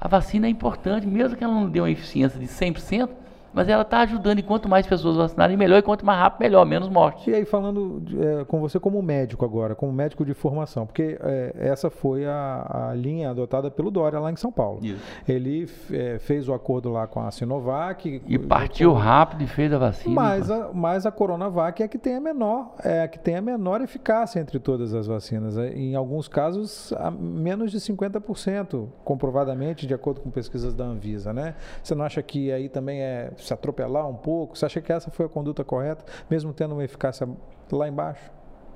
A 0.00 0.08
vacina 0.08 0.46
é 0.46 0.50
importante, 0.50 1.06
mesmo 1.06 1.36
que 1.36 1.44
ela 1.44 1.52
não 1.52 1.68
dê 1.68 1.80
uma 1.80 1.90
eficiência 1.90 2.38
de 2.40 2.46
100%, 2.46 3.10
mas 3.52 3.68
ela 3.68 3.82
está 3.82 4.00
ajudando. 4.00 4.38
E 4.38 4.42
quanto 4.42 4.68
mais 4.68 4.86
pessoas 4.86 5.16
vacinarem, 5.16 5.56
melhor. 5.56 5.78
E 5.78 5.82
quanto 5.82 6.04
mais 6.04 6.18
rápido, 6.18 6.40
melhor. 6.40 6.64
Menos 6.64 6.88
morte. 6.88 7.30
E 7.30 7.34
aí, 7.34 7.44
falando 7.44 8.02
é, 8.18 8.44
com 8.44 8.60
você 8.60 8.78
como 8.78 9.00
médico 9.02 9.44
agora, 9.44 9.74
como 9.74 9.92
médico 9.92 10.24
de 10.24 10.34
formação, 10.34 10.86
porque 10.86 11.18
é, 11.20 11.52
essa 11.56 11.90
foi 11.90 12.26
a, 12.26 12.88
a 12.90 12.94
linha 12.94 13.30
adotada 13.30 13.70
pelo 13.70 13.90
Dória 13.90 14.18
lá 14.18 14.30
em 14.30 14.36
São 14.36 14.52
Paulo. 14.52 14.80
Isso. 14.82 15.02
Ele 15.28 15.68
é, 15.92 16.18
fez 16.18 16.48
o 16.48 16.54
acordo 16.54 16.90
lá 16.90 17.06
com 17.06 17.20
a 17.20 17.30
Sinovac. 17.30 18.22
E 18.26 18.38
partiu 18.38 18.92
rápido 18.92 19.42
e 19.42 19.46
fez 19.46 19.72
a 19.72 19.78
vacina. 19.78 20.14
Mas 20.14 20.50
a, 20.50 20.70
mas 20.72 21.06
a 21.06 21.10
Coronavac 21.10 21.82
é 21.82 21.86
a 21.86 21.88
que 21.88 21.98
tem 21.98 22.16
a 22.16 22.20
menor, 22.20 22.74
é 22.82 23.02
a 23.02 23.08
que 23.08 23.18
tem 23.18 23.36
a 23.36 23.42
menor 23.42 23.80
eficácia 23.80 24.40
entre 24.40 24.58
todas 24.58 24.94
as 24.94 25.06
vacinas. 25.06 25.56
É, 25.56 25.72
Em 25.72 25.94
alguns 25.94 26.28
casos, 26.28 26.92
menos 27.18 27.70
de 27.70 27.78
50%, 27.78 28.88
comprovadamente, 29.04 29.86
de 29.86 29.94
acordo 29.94 30.20
com 30.20 30.30
pesquisas 30.30 30.74
da 30.74 30.84
Anvisa, 30.84 31.32
né? 31.32 31.54
Você 31.82 31.94
não 31.94 32.04
acha 32.04 32.22
que 32.22 32.52
aí 32.52 32.68
também 32.68 33.00
é 33.00 33.30
se 33.42 33.52
atropelar 33.52 34.08
um 34.08 34.14
pouco? 34.14 34.56
Você 34.56 34.66
acha 34.66 34.80
que 34.80 34.92
essa 34.92 35.10
foi 35.10 35.26
a 35.26 35.28
conduta 35.28 35.64
correta, 35.64 36.04
mesmo 36.28 36.52
tendo 36.52 36.72
uma 36.74 36.84
eficácia 36.84 37.28
lá 37.72 37.88
embaixo? 37.88 38.30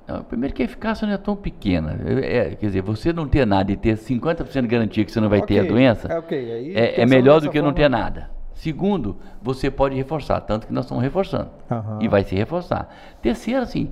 Não, 0.07 0.23
primeiro 0.23 0.53
que 0.53 0.61
a 0.61 0.65
eficácia 0.65 1.07
não 1.07 1.13
é 1.15 1.17
tão 1.17 1.35
pequena. 1.35 1.97
É, 2.23 2.51
quer 2.55 2.65
dizer, 2.67 2.81
você 2.81 3.11
não 3.11 3.27
ter 3.27 3.45
nada 3.45 3.71
e 3.71 3.75
ter 3.77 3.97
50% 3.97 4.61
de 4.61 4.67
garantia 4.67 5.03
que 5.03 5.11
você 5.11 5.19
não 5.19 5.29
vai 5.29 5.41
ter 5.41 5.59
a 5.59 5.63
doença 5.63 6.07
é, 6.07 6.19
ok, 6.19 6.51
aí 6.51 6.75
é, 6.75 7.01
é 7.01 7.05
melhor 7.05 7.41
do 7.41 7.49
que 7.49 7.57
não 7.57 7.65
forma- 7.69 7.75
ter 7.77 7.89
nada. 7.89 8.29
Segundo, 8.53 9.17
você 9.41 9.69
pode 9.69 9.95
reforçar, 9.95 10.39
tanto 10.41 10.67
que 10.67 10.73
nós 10.73 10.85
estamos 10.85 11.03
reforçando. 11.03 11.49
Aham. 11.69 11.99
E 12.01 12.07
vai 12.07 12.23
se 12.23 12.35
reforçar. 12.35 12.87
Terceiro, 13.21 13.61
assim, 13.61 13.91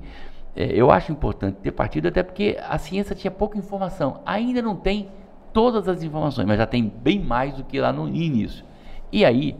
é, 0.56 0.66
eu 0.66 0.90
acho 0.90 1.10
importante 1.12 1.56
ter 1.62 1.72
partido, 1.72 2.08
até 2.08 2.22
porque 2.22 2.56
a 2.66 2.78
ciência 2.78 3.14
tinha 3.14 3.30
pouca 3.30 3.58
informação. 3.58 4.20
Ainda 4.24 4.62
não 4.62 4.76
tem 4.76 5.08
todas 5.52 5.86
as 5.88 6.02
informações, 6.02 6.46
mas 6.46 6.56
já 6.58 6.66
tem 6.66 6.88
bem 7.02 7.20
mais 7.20 7.54
do 7.54 7.64
que 7.64 7.78
lá 7.80 7.92
no 7.92 8.08
início. 8.08 8.64
E 9.12 9.24
aí, 9.24 9.56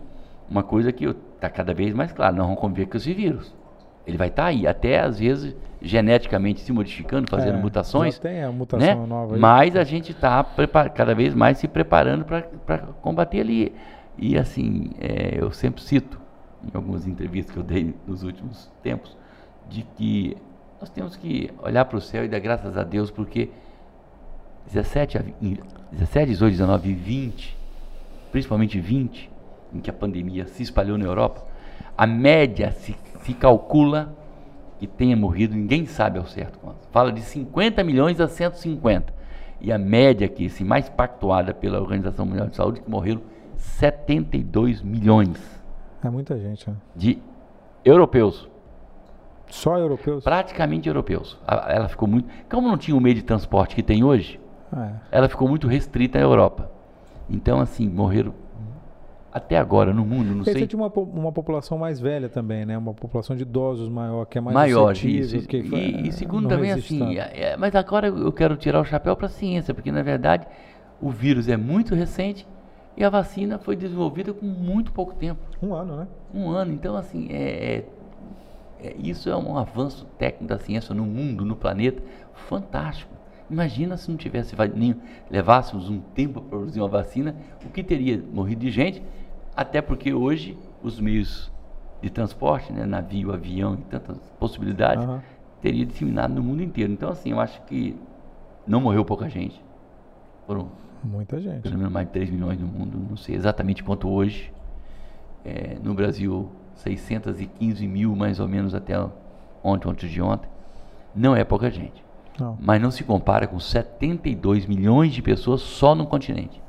uma 0.50 0.62
coisa 0.62 0.92
que 0.92 1.04
está 1.06 1.48
cada 1.48 1.72
vez 1.74 1.94
mais 1.94 2.12
clara, 2.12 2.34
nós 2.34 2.46
vamos 2.46 2.60
conviver 2.60 2.86
com 2.86 2.96
esse 2.96 3.12
vírus. 3.12 3.54
Ele 4.06 4.18
vai 4.18 4.28
estar 4.28 4.46
aí, 4.46 4.66
até 4.66 5.00
às 5.00 5.18
vezes 5.18 5.56
geneticamente 5.80 6.60
se 6.60 6.72
modificando, 6.72 7.28
fazendo 7.30 7.58
É, 7.58 7.60
mutações. 7.60 8.18
tem 8.18 8.42
a 8.42 8.50
mutação 8.52 9.00
né? 9.00 9.06
nova 9.06 9.34
aí. 9.34 9.40
Mas 9.40 9.76
a 9.76 9.84
gente 9.84 10.12
está 10.12 10.44
cada 10.94 11.14
vez 11.14 11.34
mais 11.34 11.58
se 11.58 11.68
preparando 11.68 12.24
para 12.24 12.78
combater 13.00 13.40
ali. 13.40 13.74
E 14.16 14.36
assim, 14.38 14.90
é, 15.00 15.38
eu 15.40 15.50
sempre 15.50 15.82
cito, 15.82 16.20
em 16.62 16.70
algumas 16.74 17.06
entrevistas 17.06 17.52
que 17.52 17.58
eu 17.58 17.64
dei 17.64 17.94
nos 18.06 18.22
últimos 18.22 18.70
tempos, 18.82 19.16
de 19.68 19.82
que 19.96 20.36
nós 20.80 20.90
temos 20.90 21.16
que 21.16 21.50
olhar 21.62 21.84
para 21.86 21.96
o 21.96 22.00
céu 22.00 22.24
e 22.24 22.28
dar 22.28 22.38
graças 22.40 22.76
a 22.76 22.82
Deus, 22.82 23.10
porque 23.10 23.50
17, 24.66 25.18
17, 25.92 26.26
18, 26.30 26.52
19 26.52 26.90
e 26.90 26.94
20, 26.94 27.56
principalmente 28.32 28.80
20, 28.80 29.30
em 29.74 29.80
que 29.80 29.90
a 29.90 29.92
pandemia 29.92 30.46
se 30.46 30.62
espalhou 30.62 30.96
na 30.96 31.04
Europa, 31.04 31.44
a 31.96 32.06
média 32.06 32.70
se, 32.72 32.96
se 33.22 33.34
calcula 33.34 34.14
que 34.78 34.86
tenha 34.86 35.16
morrido, 35.16 35.54
ninguém 35.54 35.86
sabe 35.86 36.18
ao 36.18 36.26
certo 36.26 36.58
quanto. 36.58 36.86
Fala 36.90 37.12
de 37.12 37.20
50 37.20 37.82
milhões 37.84 38.20
a 38.20 38.28
150. 38.28 39.12
E 39.60 39.72
a 39.72 39.78
média 39.78 40.26
aqui, 40.26 40.46
assim, 40.46 40.64
mais 40.64 40.88
pactuada 40.88 41.54
pela 41.54 41.80
Organização 41.80 42.26
Mundial 42.26 42.48
de 42.48 42.56
Saúde, 42.56 42.80
que 42.80 42.90
morreram 42.90 43.22
72 43.56 44.82
milhões. 44.82 45.38
É 46.02 46.10
muita 46.10 46.38
gente, 46.38 46.68
né? 46.68 46.76
De 46.94 47.18
europeus. 47.84 48.48
Só 49.48 49.78
europeus? 49.78 50.24
Praticamente 50.24 50.88
europeus. 50.88 51.38
Ela 51.46 51.88
ficou 51.88 52.08
muito. 52.08 52.28
Como 52.50 52.68
não 52.68 52.76
tinha 52.76 52.96
o 52.96 53.00
meio 53.00 53.14
de 53.14 53.22
transporte 53.22 53.74
que 53.74 53.82
tem 53.82 54.02
hoje, 54.04 54.40
é. 54.76 54.90
ela 55.10 55.28
ficou 55.28 55.48
muito 55.48 55.66
restrita 55.66 56.18
à 56.18 56.20
Europa. 56.20 56.70
Então, 57.30 57.60
assim, 57.60 57.88
morreram 57.88 58.34
até 59.34 59.58
agora 59.58 59.92
no 59.92 60.06
mundo, 60.06 60.32
não 60.32 60.44
sei. 60.44 60.54
Você 60.54 60.66
tinha 60.68 60.80
uma, 60.80 60.86
uma 60.86 61.32
população 61.32 61.76
mais 61.76 61.98
velha 61.98 62.28
também, 62.28 62.64
né? 62.64 62.78
Uma 62.78 62.94
população 62.94 63.34
de 63.34 63.42
idosos 63.42 63.88
maior, 63.88 64.26
que 64.26 64.38
é 64.38 64.40
mais 64.40 64.54
maior, 64.54 64.92
isso. 64.92 65.48
Que 65.48 65.56
e, 65.56 66.08
e 66.08 66.12
segundo 66.12 66.48
também 66.48 66.70
assim, 66.70 67.18
é, 67.18 67.50
é, 67.50 67.56
mas 67.56 67.74
agora 67.74 68.06
eu 68.06 68.32
quero 68.32 68.56
tirar 68.56 68.80
o 68.80 68.84
chapéu 68.84 69.16
para 69.16 69.26
a 69.26 69.28
ciência, 69.28 69.74
porque 69.74 69.90
na 69.90 70.04
verdade 70.04 70.46
o 71.02 71.10
vírus 71.10 71.48
é 71.48 71.56
muito 71.56 71.96
recente 71.96 72.46
e 72.96 73.02
a 73.02 73.10
vacina 73.10 73.58
foi 73.58 73.74
desenvolvida 73.74 74.32
com 74.32 74.46
muito 74.46 74.92
pouco 74.92 75.12
tempo. 75.16 75.40
Um 75.60 75.74
ano, 75.74 75.96
né? 75.96 76.06
Um 76.32 76.48
ano. 76.50 76.72
Então 76.72 76.94
assim, 76.94 77.26
é, 77.28 77.84
é, 78.80 78.86
é 78.86 78.96
isso 78.96 79.28
é 79.28 79.36
um 79.36 79.58
avanço 79.58 80.06
técnico 80.16 80.46
da 80.46 80.60
ciência 80.60 80.94
no 80.94 81.04
mundo, 81.04 81.44
no 81.44 81.56
planeta, 81.56 82.00
fantástico. 82.34 83.12
Imagina 83.50 83.96
se 83.96 84.08
não 84.08 84.16
tivesse 84.16 84.54
nem 84.76 84.94
levássemos 85.28 85.90
um 85.90 85.98
tempo 85.98 86.40
para 86.40 86.50
produzir 86.50 86.80
uma 86.80 86.88
vacina, 86.88 87.34
o 87.66 87.68
que 87.68 87.82
teria 87.82 88.22
morrido 88.32 88.60
de 88.60 88.70
gente 88.70 89.02
até 89.56 89.80
porque 89.80 90.12
hoje 90.12 90.58
os 90.82 90.98
meios 91.00 91.52
de 92.02 92.10
transporte, 92.10 92.72
né, 92.72 92.84
navio, 92.84 93.32
avião 93.32 93.74
e 93.74 93.82
tantas 93.84 94.18
possibilidades, 94.38 95.04
uhum. 95.04 95.20
teria 95.62 95.86
disseminado 95.86 96.34
no 96.34 96.42
mundo 96.42 96.62
inteiro. 96.62 96.92
Então, 96.92 97.08
assim, 97.10 97.30
eu 97.30 97.40
acho 97.40 97.62
que 97.62 97.96
não 98.66 98.80
morreu 98.80 99.04
pouca 99.04 99.28
gente. 99.28 99.62
Foram 100.46 100.68
muita 101.02 101.40
gente. 101.40 101.62
Pelo 101.62 101.78
menos 101.78 101.92
mais 101.92 102.06
de 102.06 102.12
3 102.12 102.30
milhões 102.30 102.60
no 102.60 102.66
mundo, 102.66 102.98
não 103.08 103.16
sei 103.16 103.34
exatamente 103.34 103.82
quanto 103.82 104.08
hoje. 104.08 104.52
É, 105.44 105.76
no 105.82 105.94
Brasil, 105.94 106.50
615 106.74 107.86
mil 107.86 108.16
mais 108.16 108.40
ou 108.40 108.48
menos 108.48 108.74
até 108.74 108.98
ontem, 109.62 109.88
ontem 109.88 110.08
de 110.08 110.20
ontem. 110.20 110.48
Não 111.14 111.36
é 111.36 111.44
pouca 111.44 111.70
gente. 111.70 112.04
Não. 112.38 112.58
Mas 112.60 112.82
não 112.82 112.90
se 112.90 113.04
compara 113.04 113.46
com 113.46 113.58
72 113.58 114.66
milhões 114.66 115.12
de 115.12 115.22
pessoas 115.22 115.60
só 115.60 115.94
no 115.94 116.06
continente. 116.06 116.60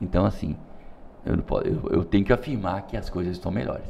Então, 0.00 0.24
assim, 0.24 0.56
eu, 1.24 1.38
posso, 1.42 1.66
eu, 1.66 1.80
eu, 1.90 2.04
tenho 2.04 2.24
que 2.24 2.32
afirmar 2.32 2.82
que 2.82 2.96
as 2.96 3.08
coisas 3.08 3.36
estão 3.36 3.50
melhores. 3.50 3.88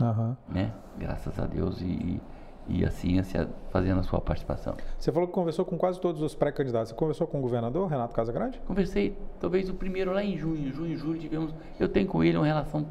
Uhum. 0.00 0.36
Né? 0.48 0.72
Graças 0.98 1.38
a 1.38 1.46
Deus 1.46 1.80
e, 1.80 2.20
e 2.68 2.84
a 2.84 2.90
ciência 2.90 3.48
fazendo 3.70 4.00
a 4.00 4.02
sua 4.02 4.20
participação. 4.20 4.74
Você 4.98 5.12
falou 5.12 5.28
que 5.28 5.34
conversou 5.34 5.64
com 5.64 5.76
quase 5.78 6.00
todos 6.00 6.20
os 6.20 6.34
pré-candidatos. 6.34 6.90
Você 6.90 6.94
conversou 6.94 7.26
com 7.26 7.38
o 7.38 7.40
governador, 7.40 7.88
Renato 7.88 8.14
Casagrande? 8.14 8.60
Conversei, 8.66 9.16
talvez 9.40 9.68
o 9.70 9.74
primeiro 9.74 10.12
lá 10.12 10.24
em 10.24 10.36
junho. 10.36 10.72
Junho, 10.72 10.96
julho, 10.96 11.18
tivemos. 11.18 11.54
Eu 11.78 11.88
tenho 11.88 12.08
com 12.08 12.24
ele 12.24 12.36
uma 12.36 12.46
relação 12.46 12.86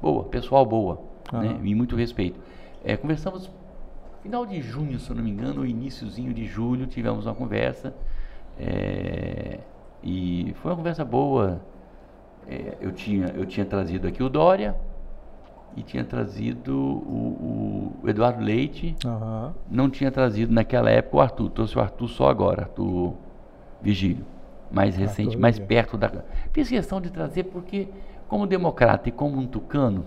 boa, 0.00 0.24
pessoal 0.24 0.64
boa, 0.64 1.00
uhum. 1.32 1.40
né? 1.40 1.60
e 1.62 1.74
muito 1.74 1.96
respeito. 1.96 2.38
É, 2.84 2.96
conversamos 2.96 3.50
final 4.22 4.46
de 4.46 4.60
junho, 4.62 4.98
se 4.98 5.10
eu 5.10 5.16
não 5.16 5.22
me 5.22 5.30
engano, 5.30 5.60
ou 5.60 5.66
iníciozinho 5.66 6.32
de 6.32 6.46
julho, 6.46 6.86
tivemos 6.86 7.26
uma 7.26 7.34
conversa. 7.34 7.94
É, 8.58 9.58
e 10.02 10.54
foi 10.62 10.70
uma 10.70 10.76
conversa 10.76 11.04
boa 11.04 11.60
é, 12.48 12.76
eu, 12.80 12.92
tinha, 12.92 13.28
eu 13.28 13.46
tinha 13.46 13.64
trazido 13.64 14.06
aqui 14.06 14.22
o 14.22 14.28
Dória 14.28 14.74
e 15.76 15.82
tinha 15.82 16.04
trazido 16.04 16.76
o, 16.76 17.92
o 18.02 18.08
Eduardo 18.08 18.42
Leite. 18.42 18.94
Uhum. 19.04 19.52
Não 19.70 19.90
tinha 19.90 20.10
trazido 20.10 20.52
naquela 20.52 20.90
época 20.90 21.16
o 21.16 21.20
Arthur. 21.20 21.50
Trouxe 21.50 21.76
o 21.76 21.80
Arthur 21.80 22.08
só 22.08 22.28
agora, 22.28 22.62
Arthur 22.62 23.14
Vigílio. 23.82 24.24
Mais 24.70 24.96
recente, 24.96 25.28
Arthur 25.28 25.40
mais 25.40 25.58
perto 25.58 25.96
da. 25.96 26.10
Fiz 26.52 26.68
questão 26.68 27.00
de 27.00 27.10
trazer 27.10 27.44
porque, 27.44 27.88
como 28.28 28.46
democrata 28.46 29.08
e 29.08 29.12
como 29.12 29.38
um 29.38 29.46
tucano, 29.46 30.06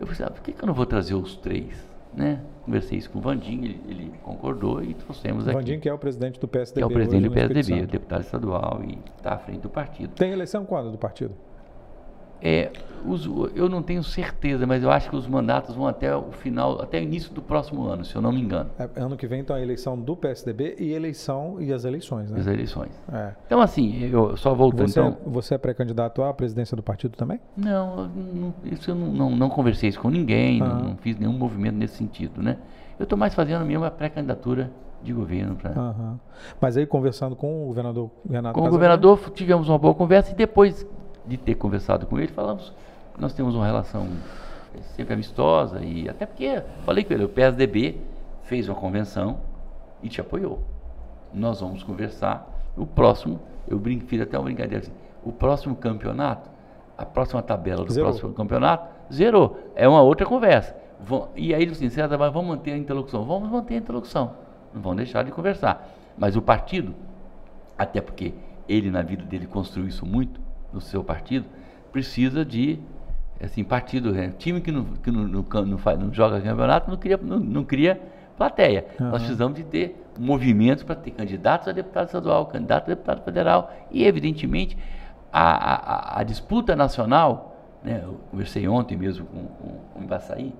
eu 0.00 0.06
pensei, 0.06 0.24
ah, 0.26 0.30
por 0.30 0.42
que, 0.42 0.52
que 0.52 0.62
eu 0.62 0.66
não 0.66 0.74
vou 0.74 0.86
trazer 0.86 1.14
os 1.14 1.36
três? 1.36 1.90
Né? 2.14 2.40
Conversei 2.64 2.98
isso 2.98 3.10
com 3.10 3.18
o 3.18 3.22
Vandim, 3.22 3.64
ele, 3.64 3.80
ele 3.88 4.12
concordou 4.22 4.82
e 4.82 4.92
trouxemos 4.94 5.48
aqui. 5.48 5.56
Vandim, 5.56 5.80
que 5.80 5.88
é 5.88 5.92
o 5.92 5.98
presidente 5.98 6.38
do 6.38 6.46
PSDB. 6.46 6.80
Que 6.80 6.84
é 6.84 6.86
o 6.86 6.90
presidente 6.90 7.28
do 7.28 7.32
PSDB, 7.32 7.86
deputado 7.86 8.20
estadual 8.20 8.80
e 8.84 8.98
está 9.16 9.34
à 9.34 9.38
frente 9.38 9.60
do 9.60 9.70
partido. 9.70 10.12
Tem 10.14 10.30
eleição 10.30 10.64
quando 10.64 10.90
do 10.90 10.98
partido? 10.98 11.34
É, 12.42 12.70
os, 13.04 13.26
eu 13.54 13.68
não 13.68 13.82
tenho 13.82 14.02
certeza, 14.02 14.66
mas 14.66 14.82
eu 14.82 14.90
acho 14.90 15.10
que 15.10 15.16
os 15.16 15.26
mandatos 15.26 15.74
vão 15.74 15.86
até 15.86 16.14
o 16.14 16.30
final, 16.32 16.80
até 16.80 16.98
o 16.98 17.02
início 17.02 17.32
do 17.32 17.42
próximo 17.42 17.84
ano, 17.86 18.04
se 18.04 18.14
eu 18.14 18.22
não 18.22 18.32
me 18.32 18.40
engano. 18.40 18.70
É, 18.78 18.88
ano 19.00 19.16
que 19.16 19.26
vem, 19.26 19.40
então, 19.40 19.56
a 19.56 19.60
eleição 19.60 19.98
do 19.98 20.16
PSDB 20.16 20.76
e 20.78 20.92
eleição 20.92 21.56
e 21.60 21.72
as 21.72 21.84
eleições, 21.84 22.30
né? 22.30 22.40
As 22.40 22.46
eleições. 22.46 22.90
É. 23.12 23.32
Então, 23.46 23.60
assim, 23.60 24.08
eu 24.10 24.36
só 24.36 24.54
voltando. 24.54 24.88
Você, 24.88 25.00
então, 25.00 25.16
você 25.26 25.54
é 25.54 25.58
pré-candidato 25.58 26.22
à 26.22 26.32
presidência 26.32 26.76
do 26.76 26.82
partido 26.82 27.16
também? 27.16 27.40
Não, 27.56 28.08
não 28.08 28.54
isso 28.64 28.90
eu 28.90 28.94
não, 28.94 29.12
não, 29.12 29.30
não, 29.30 29.48
conversei 29.48 29.88
isso 29.88 30.00
com 30.00 30.10
ninguém, 30.10 30.60
não, 30.60 30.80
não, 30.80 30.96
fiz 30.96 31.18
nenhum 31.18 31.32
movimento 31.32 31.76
nesse 31.76 31.96
sentido, 31.96 32.42
né? 32.42 32.58
Eu 32.98 33.04
estou 33.04 33.18
mais 33.18 33.34
fazendo 33.34 33.64
mesmo 33.64 33.84
a 33.84 33.90
pré-candidatura 33.90 34.70
de 35.02 35.12
governo. 35.12 35.56
Pra... 35.56 35.70
Uhum. 35.70 36.18
Mas 36.60 36.76
aí, 36.76 36.86
conversando 36.86 37.34
com 37.34 37.64
o 37.64 37.66
governador 37.66 38.10
Renato 38.28 38.58
Com 38.58 38.66
o 38.66 38.70
governador, 38.70 39.18
tivemos 39.34 39.68
uma 39.68 39.78
boa 39.78 39.94
conversa 39.94 40.30
e 40.30 40.34
depois 40.34 40.86
de 41.26 41.36
ter 41.36 41.54
conversado 41.54 42.06
com 42.06 42.18
ele, 42.18 42.32
falamos 42.32 42.72
nós 43.18 43.32
temos 43.32 43.54
uma 43.54 43.66
relação 43.66 44.08
sempre 44.96 45.14
amistosa 45.14 45.80
e 45.84 46.08
até 46.08 46.24
porque 46.26 46.62
falei 46.84 47.04
com 47.04 47.12
ele, 47.12 47.24
o 47.24 47.28
PSDB 47.28 48.00
fez 48.44 48.68
uma 48.68 48.74
convenção 48.74 49.40
e 50.02 50.08
te 50.08 50.20
apoiou. 50.20 50.62
Nós 51.32 51.60
vamos 51.60 51.82
conversar. 51.82 52.48
O 52.76 52.86
próximo, 52.86 53.38
eu 53.68 53.78
brinco, 53.78 54.06
fiz 54.06 54.20
até 54.20 54.38
uma 54.38 54.44
brincadeira 54.44 54.84
assim, 54.84 54.92
o 55.22 55.30
próximo 55.30 55.76
campeonato, 55.76 56.50
a 56.96 57.04
próxima 57.04 57.42
tabela 57.42 57.84
do 57.84 57.92
zerou. 57.92 58.10
próximo 58.10 58.32
campeonato, 58.32 58.88
zerou. 59.12 59.58
É 59.74 59.86
uma 59.86 60.02
outra 60.02 60.26
conversa. 60.26 60.74
E 61.36 61.54
aí 61.54 61.62
ele 61.62 61.72
disse, 61.72 62.00
assim, 62.00 62.16
mas 62.16 62.32
vamos 62.32 62.48
manter 62.48 62.72
a 62.72 62.76
interlocução. 62.76 63.24
Vamos 63.24 63.50
manter 63.50 63.74
a 63.74 63.78
interlocução. 63.78 64.32
Não 64.72 64.80
vamos 64.80 64.98
deixar 64.98 65.22
de 65.22 65.30
conversar. 65.30 65.88
Mas 66.16 66.36
o 66.36 66.42
partido, 66.42 66.94
até 67.76 68.00
porque 68.00 68.32
ele 68.68 68.90
na 68.90 69.02
vida 69.02 69.24
dele 69.24 69.46
construiu 69.46 69.88
isso 69.88 70.06
muito, 70.06 70.40
no 70.72 70.80
seu 70.80 71.04
partido, 71.04 71.46
precisa 71.92 72.44
de 72.44 72.78
assim, 73.44 73.64
partido, 73.64 74.12
né? 74.12 74.32
time 74.38 74.60
que, 74.60 74.70
não, 74.70 74.84
que 74.84 75.10
não, 75.10 75.24
não, 75.24 75.44
não, 75.66 75.78
faz, 75.78 75.98
não 75.98 76.12
joga 76.12 76.40
campeonato 76.40 76.90
não 76.90 76.96
cria, 76.96 77.18
não, 77.20 77.38
não 77.38 77.64
cria 77.64 78.00
plateia. 78.36 78.86
Uhum. 78.98 79.10
Nós 79.10 79.22
precisamos 79.22 79.56
de 79.56 79.64
ter 79.64 79.96
movimentos 80.18 80.84
para 80.84 80.94
ter 80.94 81.10
candidatos 81.10 81.68
a 81.68 81.72
deputado 81.72 82.06
estadual, 82.06 82.46
candidato 82.46 82.84
a 82.84 82.94
deputado 82.94 83.22
federal 83.22 83.72
e, 83.90 84.04
evidentemente, 84.04 84.76
a, 85.32 86.16
a, 86.16 86.20
a 86.20 86.22
disputa 86.22 86.76
nacional, 86.76 87.56
né? 87.82 88.00
eu 88.04 88.20
conversei 88.30 88.68
ontem 88.68 88.96
mesmo 88.96 89.26
com, 89.26 89.46
com, 89.46 89.68
com 89.92 90.00
o 90.00 90.02
Embaçaí, 90.02 90.54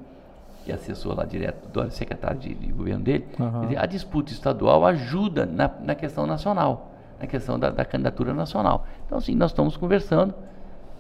que 0.65 0.71
é 0.71 0.75
assessor 0.75 1.17
lá 1.17 1.25
direto 1.25 1.69
do 1.69 1.91
secretário 1.91 2.39
de, 2.39 2.55
de 2.55 2.73
governo 2.73 3.05
dele, 3.05 3.27
uhum. 3.39 3.63
dizer, 3.63 3.79
a 3.79 3.87
disputa 3.87 4.33
estadual 4.33 4.85
ajuda 4.87 5.45
na, 5.45 5.71
na 5.83 5.95
questão 5.95 6.27
nacional 6.27 6.92
na 7.23 7.29
questão 7.29 7.57
da, 7.57 7.71
da, 7.71 7.85
candidatura 7.85 8.35
nacional. 8.35 8.85
Então, 9.07 9.17
assim, 9.17 9.35
nós 9.35 9.53
estamos 9.53 9.77
conversando 9.77 10.35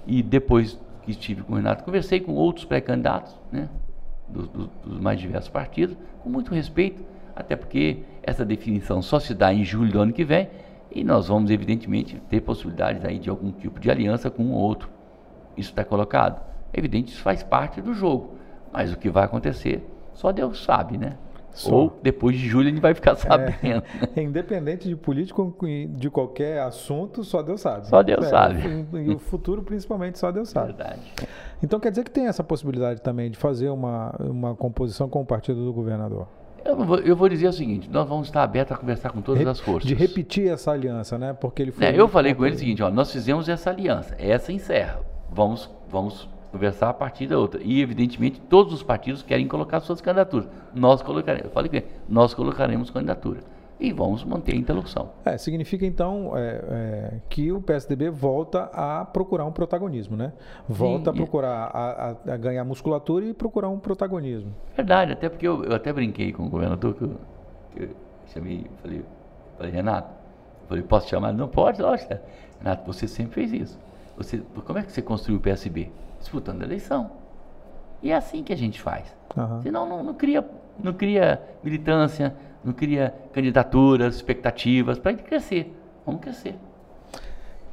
e 0.06 0.22
depois 0.22 0.80
que 1.02 1.10
estive 1.10 1.42
com 1.42 1.54
o 1.54 1.56
Renato, 1.56 1.82
conversei 1.82 2.20
com 2.20 2.32
outros 2.32 2.64
pré-candidatos, 2.64 3.36
né, 3.50 3.68
dos, 4.28 4.48
dos, 4.48 4.68
dos, 4.84 5.00
mais 5.00 5.18
diversos 5.18 5.50
partidos, 5.50 5.96
com 6.22 6.30
muito 6.30 6.54
respeito, 6.54 7.02
até 7.34 7.56
porque 7.56 8.04
essa 8.22 8.44
definição 8.44 9.02
só 9.02 9.18
se 9.18 9.34
dá 9.34 9.52
em 9.52 9.64
julho 9.64 9.90
do 9.90 10.00
ano 10.00 10.12
que 10.12 10.24
vem 10.24 10.48
e 10.92 11.02
nós 11.02 11.26
vamos, 11.26 11.50
evidentemente, 11.50 12.22
ter 12.28 12.40
possibilidades 12.40 13.04
aí 13.04 13.18
de 13.18 13.28
algum 13.28 13.50
tipo 13.50 13.80
de 13.80 13.90
aliança 13.90 14.30
com 14.30 14.44
um 14.44 14.52
outro. 14.52 14.88
Isso 15.56 15.70
está 15.70 15.84
colocado. 15.84 16.40
Evidente, 16.72 17.12
isso 17.12 17.22
faz 17.22 17.42
parte 17.42 17.80
do 17.80 17.92
jogo, 17.92 18.36
mas 18.72 18.92
o 18.92 18.96
que 18.96 19.10
vai 19.10 19.24
acontecer, 19.24 19.84
só 20.12 20.30
Deus 20.30 20.62
sabe, 20.62 20.96
né? 20.96 21.16
Só. 21.52 21.74
Ou 21.74 22.00
depois 22.02 22.36
de 22.38 22.48
julho 22.48 22.68
a 22.68 22.70
gente 22.70 22.80
vai 22.80 22.94
ficar 22.94 23.14
sabendo. 23.16 23.82
É, 24.16 24.20
independente 24.22 24.88
de 24.88 24.96
político, 24.96 25.54
de 25.90 26.10
qualquer 26.10 26.60
assunto, 26.60 27.22
só 27.22 27.42
Deus 27.42 27.60
sabe. 27.60 27.86
Só 27.88 28.02
Deus 28.02 28.24
é, 28.24 28.28
sabe. 28.28 28.86
E 28.94 29.14
o 29.14 29.18
futuro, 29.18 29.62
principalmente, 29.62 30.18
só 30.18 30.32
Deus 30.32 30.48
sabe. 30.48 30.68
Verdade. 30.68 31.00
Então 31.62 31.78
quer 31.78 31.90
dizer 31.90 32.04
que 32.04 32.10
tem 32.10 32.26
essa 32.26 32.42
possibilidade 32.42 33.00
também 33.00 33.30
de 33.30 33.38
fazer 33.38 33.68
uma, 33.68 34.14
uma 34.18 34.54
composição 34.54 35.08
com 35.08 35.20
o 35.20 35.26
partido 35.26 35.64
do 35.64 35.72
governador? 35.72 36.26
Eu 36.64 36.76
vou, 36.76 36.98
eu 36.98 37.16
vou, 37.16 37.28
dizer 37.28 37.48
o 37.48 37.52
seguinte: 37.52 37.90
nós 37.90 38.08
vamos 38.08 38.28
estar 38.28 38.42
abertos 38.42 38.76
a 38.76 38.78
conversar 38.78 39.10
com 39.10 39.20
todas 39.20 39.42
Re, 39.42 39.48
as 39.48 39.60
forças. 39.60 39.88
De 39.88 39.94
repetir 39.94 40.48
essa 40.48 40.70
aliança, 40.70 41.18
né? 41.18 41.32
Porque 41.32 41.60
ele 41.60 41.72
foi. 41.72 41.86
É, 41.86 41.98
eu 41.98 42.06
falei 42.08 42.34
com 42.34 42.46
ele 42.46 42.54
o 42.54 42.58
seguinte: 42.58 42.82
ó, 42.82 42.90
nós 42.90 43.10
fizemos 43.10 43.48
essa 43.48 43.70
aliança, 43.70 44.14
essa 44.18 44.52
encerra. 44.52 45.00
Vamos, 45.30 45.68
vamos 45.88 46.28
conversar 46.52 46.90
a 46.90 46.94
partir 46.94 47.26
da 47.26 47.38
outra. 47.38 47.60
E, 47.64 47.80
evidentemente, 47.80 48.40
todos 48.40 48.74
os 48.74 48.82
partidos 48.82 49.22
querem 49.22 49.48
colocar 49.48 49.80
suas 49.80 50.00
candidaturas. 50.00 50.48
Nós 50.74 51.00
colocaremos, 51.00 51.46
eu 51.46 51.50
falei 51.50 51.70
que 51.70 51.84
nós 52.08 52.34
colocaremos 52.34 52.90
candidatura. 52.90 53.40
E 53.80 53.92
vamos 53.92 54.22
manter 54.22 54.54
a 54.54 54.56
interlocução. 54.56 55.10
É, 55.24 55.36
significa 55.36 55.84
então 55.84 56.36
é, 56.36 56.40
é, 56.40 57.20
que 57.28 57.50
o 57.50 57.60
PSDB 57.60 58.10
volta 58.10 58.70
a 58.72 59.04
procurar 59.04 59.44
um 59.44 59.50
protagonismo, 59.50 60.16
né? 60.16 60.32
Volta 60.68 61.10
Sim, 61.10 61.16
a 61.16 61.20
procurar 61.20 61.70
a, 61.74 62.32
a, 62.32 62.36
ganhar 62.36 62.64
musculatura 62.64 63.24
e 63.24 63.34
procurar 63.34 63.70
um 63.70 63.80
protagonismo. 63.80 64.54
Verdade, 64.76 65.14
até 65.14 65.28
porque 65.28 65.48
eu, 65.48 65.64
eu 65.64 65.74
até 65.74 65.92
brinquei 65.92 66.32
com 66.32 66.44
o 66.44 66.48
governador 66.48 66.94
que 66.94 67.02
eu, 67.02 67.16
que 67.74 67.82
eu 67.82 67.88
chamei, 68.32 68.66
falei, 68.80 69.04
falei, 69.56 69.72
Renato, 69.72 70.10
eu 70.62 70.68
falei, 70.68 70.82
posso 70.84 71.08
chamar? 71.08 71.32
Não 71.32 71.48
pode, 71.48 71.82
lógico. 71.82 72.14
Renato, 72.60 72.86
você 72.86 73.08
sempre 73.08 73.34
fez 73.34 73.52
isso. 73.52 73.78
Você, 74.16 74.42
como 74.64 74.78
é 74.78 74.82
que 74.84 74.92
você 74.92 75.02
construiu 75.02 75.38
o 75.38 75.42
PSB? 75.42 75.90
Disputando 76.22 76.62
a 76.62 76.64
eleição. 76.64 77.10
E 78.02 78.10
é 78.10 78.16
assim 78.16 78.42
que 78.42 78.52
a 78.52 78.56
gente 78.56 78.80
faz. 78.80 79.14
Uhum. 79.36 79.62
Senão 79.62 79.88
não, 79.88 80.02
não, 80.02 80.14
cria, 80.14 80.44
não 80.82 80.92
cria 80.92 81.40
militância, 81.62 82.34
não 82.64 82.72
cria 82.72 83.14
candidaturas, 83.32 84.16
expectativas 84.16 84.98
para 84.98 85.12
gente 85.12 85.24
crescer. 85.24 85.76
Vamos 86.06 86.20
crescer. 86.20 86.56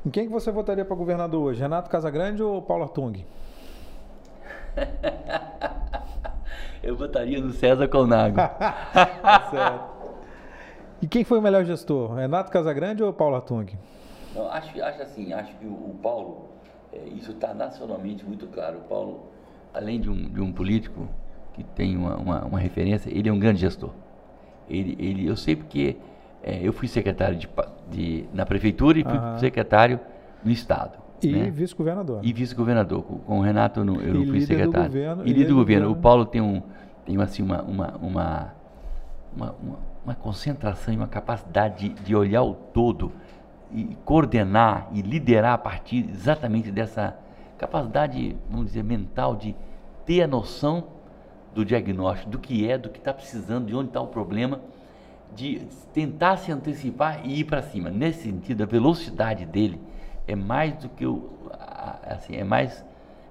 Em 0.06 0.10
quem 0.10 0.28
que 0.28 0.32
você 0.32 0.52
votaria 0.52 0.86
para 0.86 0.96
governador 0.96 1.42
hoje? 1.42 1.62
Renato 1.62 1.90
Casagrande 1.90 2.44
ou 2.44 2.62
Paulo 2.62 2.84
Artung? 2.84 3.26
Eu 6.82 6.96
votaria 6.96 7.42
no 7.42 7.52
César 7.52 7.88
Colnago. 7.88 8.38
certo. 9.52 10.00
E 11.02 11.08
quem 11.08 11.24
foi 11.24 11.40
o 11.40 11.42
melhor 11.42 11.66
gestor? 11.66 12.14
Renato 12.14 12.52
Casagrande 12.52 13.04
ou 13.04 13.12
Paulo 13.12 13.36
Artung? 13.36 13.78
Não, 14.34 14.50
acho, 14.52 14.82
acho 14.82 15.02
assim, 15.02 15.34
acho 15.34 15.54
que 15.56 15.66
o, 15.66 15.72
o 15.72 16.00
Paulo, 16.02 16.50
é, 16.92 17.08
isso 17.16 17.32
está 17.32 17.54
nacionalmente 17.54 18.26
muito 18.26 18.48
claro. 18.48 18.80
O 18.80 18.82
Paulo, 18.82 19.24
além 19.74 20.00
de 20.00 20.10
um, 20.10 20.30
de 20.30 20.42
um 20.42 20.52
político 20.52 21.08
que 21.54 21.64
tem 21.64 21.96
uma, 21.96 22.16
uma, 22.16 22.46
uma, 22.46 22.60
referência, 22.60 23.10
ele 23.10 23.30
é 23.30 23.34
um 23.34 23.40
grande 23.40 23.62
gestor. 23.62 23.92
Ele, 24.70 24.96
ele, 25.00 25.26
eu 25.26 25.36
sei 25.36 25.56
porque 25.56 25.98
é, 26.44 26.60
eu 26.62 26.72
fui 26.72 26.88
secretário 26.88 27.38
de, 27.38 27.50
de, 27.90 28.26
na 28.34 28.46
prefeitura 28.46 29.00
e 29.00 29.04
fui 29.04 29.18
uhum. 29.18 29.38
secretário 29.38 30.00
no 30.44 30.52
estado. 30.52 30.98
E 31.22 31.32
né? 31.32 31.52
vice-governador. 31.52 32.22
E 32.24 32.32
vice-governador. 32.32 33.04
Com, 33.04 33.18
com, 33.20 33.40
o 33.40 33.42
Renato 33.42 33.82
eu 33.82 33.84
não, 33.84 34.02
eu 34.02 34.14
não 34.14 34.26
fui 34.26 34.42
secretário. 34.42 34.88
Governo, 34.88 35.24
e 35.24 35.34
líder 35.34 35.48
do 35.48 35.56
governo. 35.56 35.88
governo. 35.88 35.92
O 35.92 35.96
Paulo 35.96 36.26
tem, 36.26 36.42
um, 36.42 36.62
tem 37.06 37.22
assim, 37.22 37.44
uma, 37.44 37.62
uma, 37.62 37.98
uma, 37.98 38.54
uma, 39.36 39.56
uma 40.06 40.16
concentração 40.16 40.94
e 40.94 40.98
uma 40.98 41.08
capacidade 41.08 41.90
de, 41.90 42.04
de 42.04 42.16
olhar 42.16 42.44
o 42.44 42.54
todo 42.54 43.12
e 43.72 43.96
coordenar 44.06 44.90
e 44.92 45.02
liderar 45.02 45.54
a 45.54 45.58
partir 45.58 46.10
exatamente 46.10 46.72
dessa 46.72 47.18
capacidade, 47.58 48.36
vamos 48.50 48.68
dizer, 48.68 48.84
mental 48.84 49.36
de 49.36 49.56
ter 50.06 50.24
a 50.24 50.28
noção 50.28 50.88
do 51.54 51.66
diagnóstico, 51.66 52.30
do 52.30 52.40
que 52.40 52.70
é, 52.70 52.78
do 52.78 52.90
que 52.90 53.00
está 53.00 53.14
precisando, 53.14 53.68
de 53.68 53.76
onde 53.76 53.90
está 53.90 54.02
o 54.02 54.08
problema, 54.08 54.62
de 55.36 55.68
tentar 55.94 56.38
se 56.38 56.52
antecipar 56.52 57.22
e 57.24 57.40
ir 57.40 57.44
para 57.44 57.62
cima. 57.62 57.90
Nesse 57.90 58.24
sentido, 58.24 58.64
a 58.64 58.66
velocidade 58.66 59.46
dele 59.46 59.80
é 60.28 60.36
mais 60.36 60.76
do 60.78 60.90
que 60.90 61.06
o, 61.06 61.30
assim, 62.08 62.36
é 62.36 62.44
mais 62.44 62.84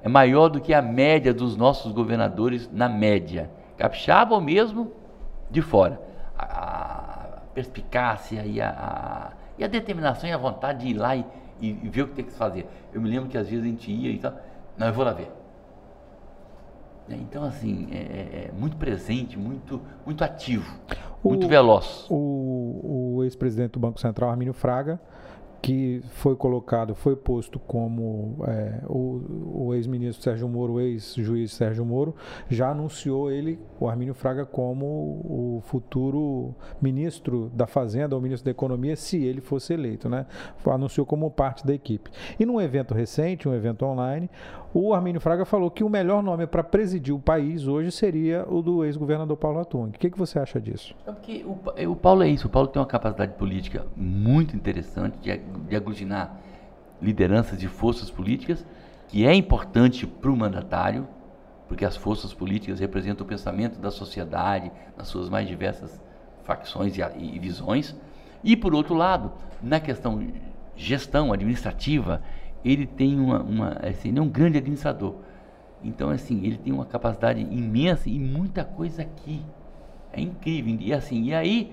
é 0.03 0.09
maior 0.09 0.49
do 0.49 0.61
que 0.61 0.73
a 0.73 0.81
média 0.81 1.35
dos 1.35 1.57
nossos 1.57 1.93
governadores 1.93 2.71
na 2.73 2.89
média. 2.89 3.51
Capixaba 3.77 4.35
ou 4.35 4.41
mesmo 4.41 4.93
de 5.51 5.61
fora. 5.61 6.01
A, 6.39 6.45
a 6.45 7.41
perspicácia 7.53 8.45
e 8.47 8.61
a, 8.61 8.71
a 8.71 9.33
e 9.59 9.65
a 9.65 9.67
determinação 9.67 10.29
e 10.29 10.33
a 10.33 10.39
vontade 10.39 10.81
de 10.81 10.89
ir 10.89 10.95
lá 10.95 11.17
e, 11.17 11.25
e, 11.61 11.69
e, 11.71 11.89
ver 11.89 12.03
o 12.03 12.09
que 12.09 12.15
tem 12.15 12.25
que 12.25 12.33
se 12.33 12.39
fazer. 12.39 12.67
Eu 12.93 13.01
me 13.01 13.09
lembro 13.09 13.29
que 13.29 13.37
às 13.37 13.49
vezes 13.49 13.65
a 13.65 13.69
gente 13.69 13.91
ia 13.91 14.11
e 14.11 14.19
tal, 14.19 14.35
não, 14.77 14.87
eu 14.87 14.93
vou 14.93 15.05
lá 15.05 15.13
ver. 15.13 15.31
É, 17.11 17.15
então, 17.15 17.43
assim, 17.45 17.89
é, 17.91 17.97
é, 17.97 18.49
é 18.49 18.53
muito 18.53 18.77
presente, 18.77 19.39
muito, 19.39 19.81
muito 20.05 20.23
ativo, 20.23 20.79
o, 21.23 21.31
muito 21.31 21.49
veloz. 21.49 22.07
O, 22.09 23.17
o 23.17 23.25
ex-presidente 23.25 23.73
do 23.73 23.81
Banco 23.81 23.99
Central, 23.99 24.31
Armínio 24.31 24.53
Fraga, 24.53 25.01
que 25.61 26.01
foi 26.11 26.37
colocado, 26.37 26.95
foi 26.95 27.17
posto 27.17 27.59
como 27.59 28.37
é, 28.47 28.81
o, 28.87 29.67
o 29.67 29.75
ex-ministro 29.75 30.23
Sérgio 30.23 30.49
Moro, 30.49 30.75
o 30.75 30.81
ex-juiz 30.81 31.53
Sérgio 31.53 31.85
Moro, 31.85 32.15
já 32.49 32.71
anunciou 32.71 33.31
ele, 33.31 33.59
o 33.81 33.89
Armínio 33.89 34.15
Fraga, 34.15 34.47
como 34.47 34.87
o 34.87 35.63
futuro 35.65 36.55
ministro 36.81 37.51
da 37.55 37.67
Fazenda 37.67 38.15
ou 38.15 38.23
ministro 38.23 38.45
da 38.45 38.51
Economia, 38.51 38.97
se 38.97 39.23
ele 39.23 39.41
fosse 39.41 39.73
eleito, 39.73 40.09
né? 40.09 40.27
Anunciou 40.65 41.05
como 41.05 41.31
parte 41.31 41.67
da 41.67 41.75
equipe. 41.75 42.11
E 42.39 42.47
num 42.47 42.61
evento 42.61 42.95
recente, 42.95 43.49
um 43.49 43.55
evento 43.55 43.85
online, 43.85 44.31
o 44.73 44.93
Armínio 44.93 45.21
Fraga 45.21 45.45
falou 45.45 45.71
que 45.71 45.83
o 45.83 45.89
melhor 45.89 46.23
nome 46.23 46.47
para 46.47 46.63
presidir 46.63 47.15
o 47.15 47.19
país 47.19 47.67
hoje 47.67 47.91
seria 47.91 48.45
o 48.49 48.61
do 48.61 48.85
ex-governador 48.85 49.37
Paulo 49.37 49.61
Atung. 49.61 49.89
O 49.89 49.93
que, 49.93 50.11
que 50.11 50.19
você 50.19 50.39
acha 50.39 50.61
disso? 50.61 50.95
É 51.07 51.13
porque 51.13 51.45
o, 51.45 51.91
o, 51.93 51.97
Paulo 51.97 52.23
é 52.23 52.29
isso. 52.29 52.47
O 52.47 52.51
Paulo 52.51 52.69
tem 52.69 52.81
uma 52.81 52.87
capacidade 52.87 53.33
política 53.35 53.87
muito 53.97 54.55
interessante 54.55 55.19
de, 55.21 55.37
de 55.37 55.77
aglutinar 55.77 56.39
lideranças 57.01 57.59
de 57.59 57.67
forças 57.67 58.11
políticas, 58.11 58.67
que 59.09 59.27
é 59.27 59.35
importante 59.35 60.07
para 60.07 60.31
o 60.31 60.37
mandatário, 60.37 61.09
porque 61.67 61.85
as 61.85 61.97
forças 61.97 62.35
políticas 62.35 62.81
representam 62.81 63.25
o 63.25 63.29
pensamento 63.29 63.79
da 63.79 63.91
sociedade 63.91 64.71
nas 64.97 65.09
suas 65.09 65.29
mais 65.29 65.49
diversas 65.49 66.01
facções 66.45 66.97
e, 66.97 67.03
e 67.19 67.39
visões. 67.39 67.97
E, 68.45 68.57
por 68.57 68.75
outro 68.75 68.95
lado, 68.95 69.33
na 69.63 69.81
questão 69.81 70.27
gestão 70.77 71.33
administrativa, 71.33 72.23
ele 72.71 72.87
tem 72.87 73.19
uma, 73.19 73.43
uma 73.43 73.69
assim, 73.83 74.09
ele 74.09 74.19
é 74.19 74.23
um 74.23 74.29
grande 74.29 74.59
administrador. 74.59 75.15
Então, 75.83 76.11
assim, 76.11 76.45
ele 76.45 76.59
tem 76.59 76.73
uma 76.73 76.85
capacidade 76.85 77.41
imensa 77.41 78.09
e 78.09 78.19
muita 78.19 78.65
coisa 78.65 79.03
aqui. 79.03 79.43
É 80.13 80.21
incrível. 80.21 80.77
E 80.81 80.93
assim, 80.93 81.25
e 81.25 81.35
aí, 81.35 81.73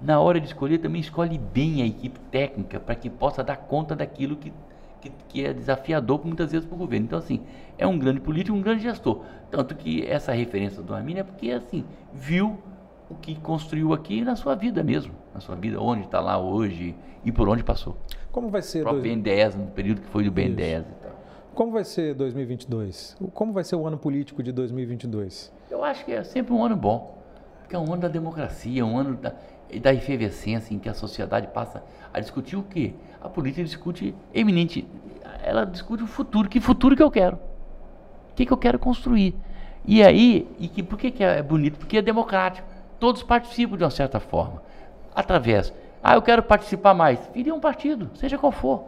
na 0.00 0.20
hora 0.20 0.40
de 0.40 0.46
escolher, 0.46 0.78
também 0.78 1.00
escolhe 1.00 1.38
bem 1.38 1.82
a 1.82 1.86
equipe 1.86 2.18
técnica 2.30 2.80
para 2.80 2.94
que 2.94 3.08
possa 3.08 3.44
dar 3.44 3.56
conta 3.56 3.94
daquilo 3.94 4.36
que, 4.36 4.52
que, 5.00 5.12
que 5.28 5.44
é 5.44 5.52
desafiador 5.52 6.24
muitas 6.24 6.50
vezes 6.50 6.66
para 6.66 6.74
o 6.74 6.78
governo. 6.78 7.06
Então, 7.06 7.18
assim, 7.18 7.42
é 7.78 7.86
um 7.86 7.98
grande 7.98 8.20
político, 8.20 8.56
um 8.56 8.62
grande 8.62 8.82
gestor. 8.82 9.22
Tanto 9.50 9.74
que 9.74 10.04
essa 10.04 10.32
referência 10.32 10.82
do 10.82 10.94
Armínio 10.94 11.20
é 11.20 11.24
porque, 11.24 11.50
assim, 11.50 11.84
viu 12.12 12.58
o 13.08 13.14
que 13.14 13.34
construiu 13.36 13.92
aqui 13.92 14.22
na 14.22 14.36
sua 14.36 14.54
vida 14.54 14.82
mesmo, 14.82 15.12
na 15.34 15.40
sua 15.40 15.54
vida, 15.56 15.80
onde 15.80 16.04
está 16.04 16.20
lá 16.20 16.38
hoje 16.38 16.94
e 17.24 17.30
por 17.30 17.48
onde 17.48 17.62
passou. 17.62 17.96
Como 18.32 18.48
vai 18.48 18.62
ser? 18.62 18.80
O 18.80 18.82
próprio 18.82 19.02
dois... 19.02 19.16
BN10, 19.18 19.54
no 19.54 19.66
período 19.68 20.00
que 20.00 20.08
foi 20.08 20.24
do 20.24 20.32
BN10 20.32 20.80
e 20.80 20.84
tal. 21.02 21.10
Como 21.54 21.72
vai 21.72 21.84
ser 21.84 22.14
2022? 22.14 23.16
Como 23.34 23.52
vai 23.52 23.64
ser 23.64 23.76
o 23.76 23.86
ano 23.86 23.98
político 23.98 24.42
de 24.42 24.52
2022? 24.52 25.52
Eu 25.70 25.84
acho 25.84 26.04
que 26.04 26.12
é 26.12 26.22
sempre 26.22 26.52
um 26.52 26.64
ano 26.64 26.76
bom, 26.76 27.18
porque 27.60 27.74
é 27.74 27.78
um 27.78 27.92
ano 27.92 28.02
da 28.02 28.08
democracia, 28.08 28.84
um 28.84 28.96
ano 28.96 29.16
da, 29.16 29.34
da 29.82 29.92
efervescência 29.92 30.74
em 30.74 30.78
que 30.78 30.88
a 30.88 30.94
sociedade 30.94 31.48
passa 31.48 31.82
a 32.12 32.20
discutir 32.20 32.56
o 32.56 32.62
quê? 32.62 32.94
A 33.20 33.28
política 33.28 33.62
discute 33.62 34.14
eminente, 34.32 34.86
ela 35.42 35.64
discute 35.64 36.02
o 36.02 36.06
futuro. 36.06 36.48
Que 36.48 36.60
futuro 36.60 36.96
que 36.96 37.02
eu 37.02 37.10
quero? 37.10 37.36
O 37.36 38.34
que, 38.34 38.46
que 38.46 38.52
eu 38.52 38.56
quero 38.56 38.78
construir? 38.78 39.34
E 39.84 40.02
aí, 40.02 40.48
e 40.58 40.68
que, 40.68 40.82
por 40.82 40.98
que, 40.98 41.10
que 41.10 41.22
é 41.22 41.42
bonito? 41.42 41.78
Porque 41.78 41.98
é 41.98 42.02
democrático. 42.02 42.66
Todos 42.98 43.22
participam 43.22 43.76
de 43.76 43.84
uma 43.84 43.90
certa 43.90 44.20
forma. 44.20 44.62
Através 45.14 45.72
ah, 46.02 46.14
eu 46.14 46.22
quero 46.22 46.42
participar 46.42 46.94
mais. 46.94 47.18
Vire 47.34 47.52
um 47.52 47.60
partido, 47.60 48.10
seja 48.14 48.38
qual 48.38 48.52
for. 48.52 48.84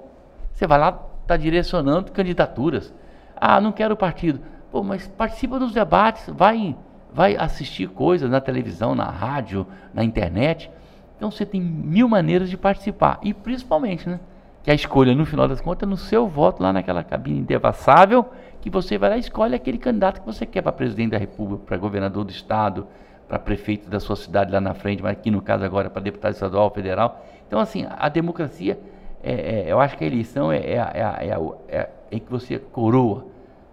Você 0.53 0.67
vai 0.67 0.79
lá, 0.79 0.99
está 1.23 1.37
direcionando 1.37 2.11
candidaturas. 2.11 2.93
Ah, 3.37 3.61
não 3.61 3.73
quero 3.73 3.97
partido. 3.97 4.41
Pô, 4.71 4.83
mas 4.83 5.07
participa 5.07 5.59
dos 5.59 5.73
debates, 5.73 6.25
vai, 6.29 6.75
vai 7.13 7.37
assistir 7.37 7.89
coisas 7.89 8.31
na 8.31 8.41
televisão, 8.41 8.95
na 8.95 9.05
rádio, 9.05 9.67
na 9.93 10.03
internet. 10.03 10.71
Então 11.17 11.31
você 11.31 11.45
tem 11.45 11.61
mil 11.61 12.09
maneiras 12.09 12.49
de 12.49 12.57
participar. 12.57 13.19
E 13.23 13.35
principalmente, 13.35 14.09
né? 14.09 14.19
Que 14.63 14.71
a 14.71 14.75
escolha, 14.75 15.15
no 15.15 15.27
final 15.27 15.49
das 15.49 15.61
contas, 15.61 15.87
é 15.87 15.91
no 15.91 15.97
seu 15.97 16.27
voto, 16.27 16.63
lá 16.63 16.73
naquela 16.73 17.03
cabine 17.03 17.41
indevassável, 17.41 18.31
que 18.61 18.71
você 18.71 18.97
vai 18.97 19.11
lá 19.11 19.17
e 19.17 19.21
escolhe 19.21 19.55
aquele 19.55 19.77
candidato 19.77 20.21
que 20.21 20.27
você 20.27 20.47
quer 20.47 20.63
para 20.63 20.73
presidente 20.73 21.11
da 21.11 21.19
República, 21.19 21.65
para 21.67 21.77
governador 21.77 22.25
do 22.25 22.31
Estado, 22.31 22.87
para 23.33 23.39
prefeito 23.39 23.89
da 23.89 23.99
sua 23.99 24.15
cidade 24.15 24.53
lá 24.53 24.61
na 24.61 24.75
frente, 24.75 25.03
mas 25.03 25.13
aqui 25.13 25.31
no 25.31 25.41
caso 25.41 25.65
agora 25.65 25.89
para 25.89 26.03
deputado 26.03 26.35
estadual, 26.35 26.69
federal. 26.69 27.25
Então, 27.49 27.59
assim, 27.59 27.87
a 27.89 28.07
democracia, 28.11 28.79
é, 29.23 29.33
é, 29.33 29.73
eu 29.73 29.81
acho 29.81 29.97
que 29.97 30.05
a 30.05 30.07
eleição 30.07 30.53
é, 30.53 30.59
é, 30.59 30.77
é, 30.77 31.39
é, 31.69 31.91
é 32.11 32.21
que 32.21 32.31
você 32.31 32.59
coroa, 32.59 33.25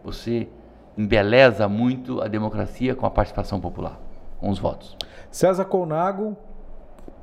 você 0.01 0.47
embeleza 0.97 1.67
muito 1.67 2.21
a 2.21 2.29
democracia 2.29 2.95
com 2.95 3.05
a 3.05 3.09
participação 3.09 3.59
popular, 3.59 3.99
com 4.39 4.49
os 4.49 4.59
votos. 4.59 4.95
César 5.29 5.65
Colnago, 5.65 6.37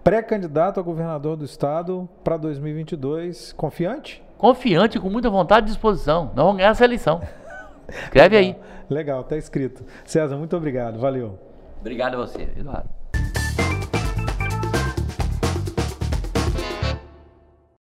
pré-candidato 0.04 0.78
a 0.78 0.82
governador 0.82 1.38
do 1.38 1.44
estado 1.46 2.06
para 2.22 2.36
2022, 2.36 3.54
confiante? 3.54 4.22
Confiante, 4.36 5.00
com 5.00 5.08
muita 5.08 5.30
vontade 5.30 5.68
e 5.68 5.70
disposição. 5.70 6.26
Nós 6.34 6.44
vamos 6.44 6.58
ganhar 6.58 6.72
essa 6.72 6.84
eleição. 6.84 7.22
Escreve 7.88 8.36
Legal. 8.36 8.60
aí. 8.60 8.66
Legal, 8.90 9.20
está 9.22 9.38
escrito. 9.38 9.82
César, 10.04 10.36
muito 10.36 10.54
obrigado. 10.54 10.98
Valeu. 10.98 11.46
Obrigado 11.80 12.14
a 12.14 12.18
você, 12.18 12.52
Eduardo. 12.56 12.90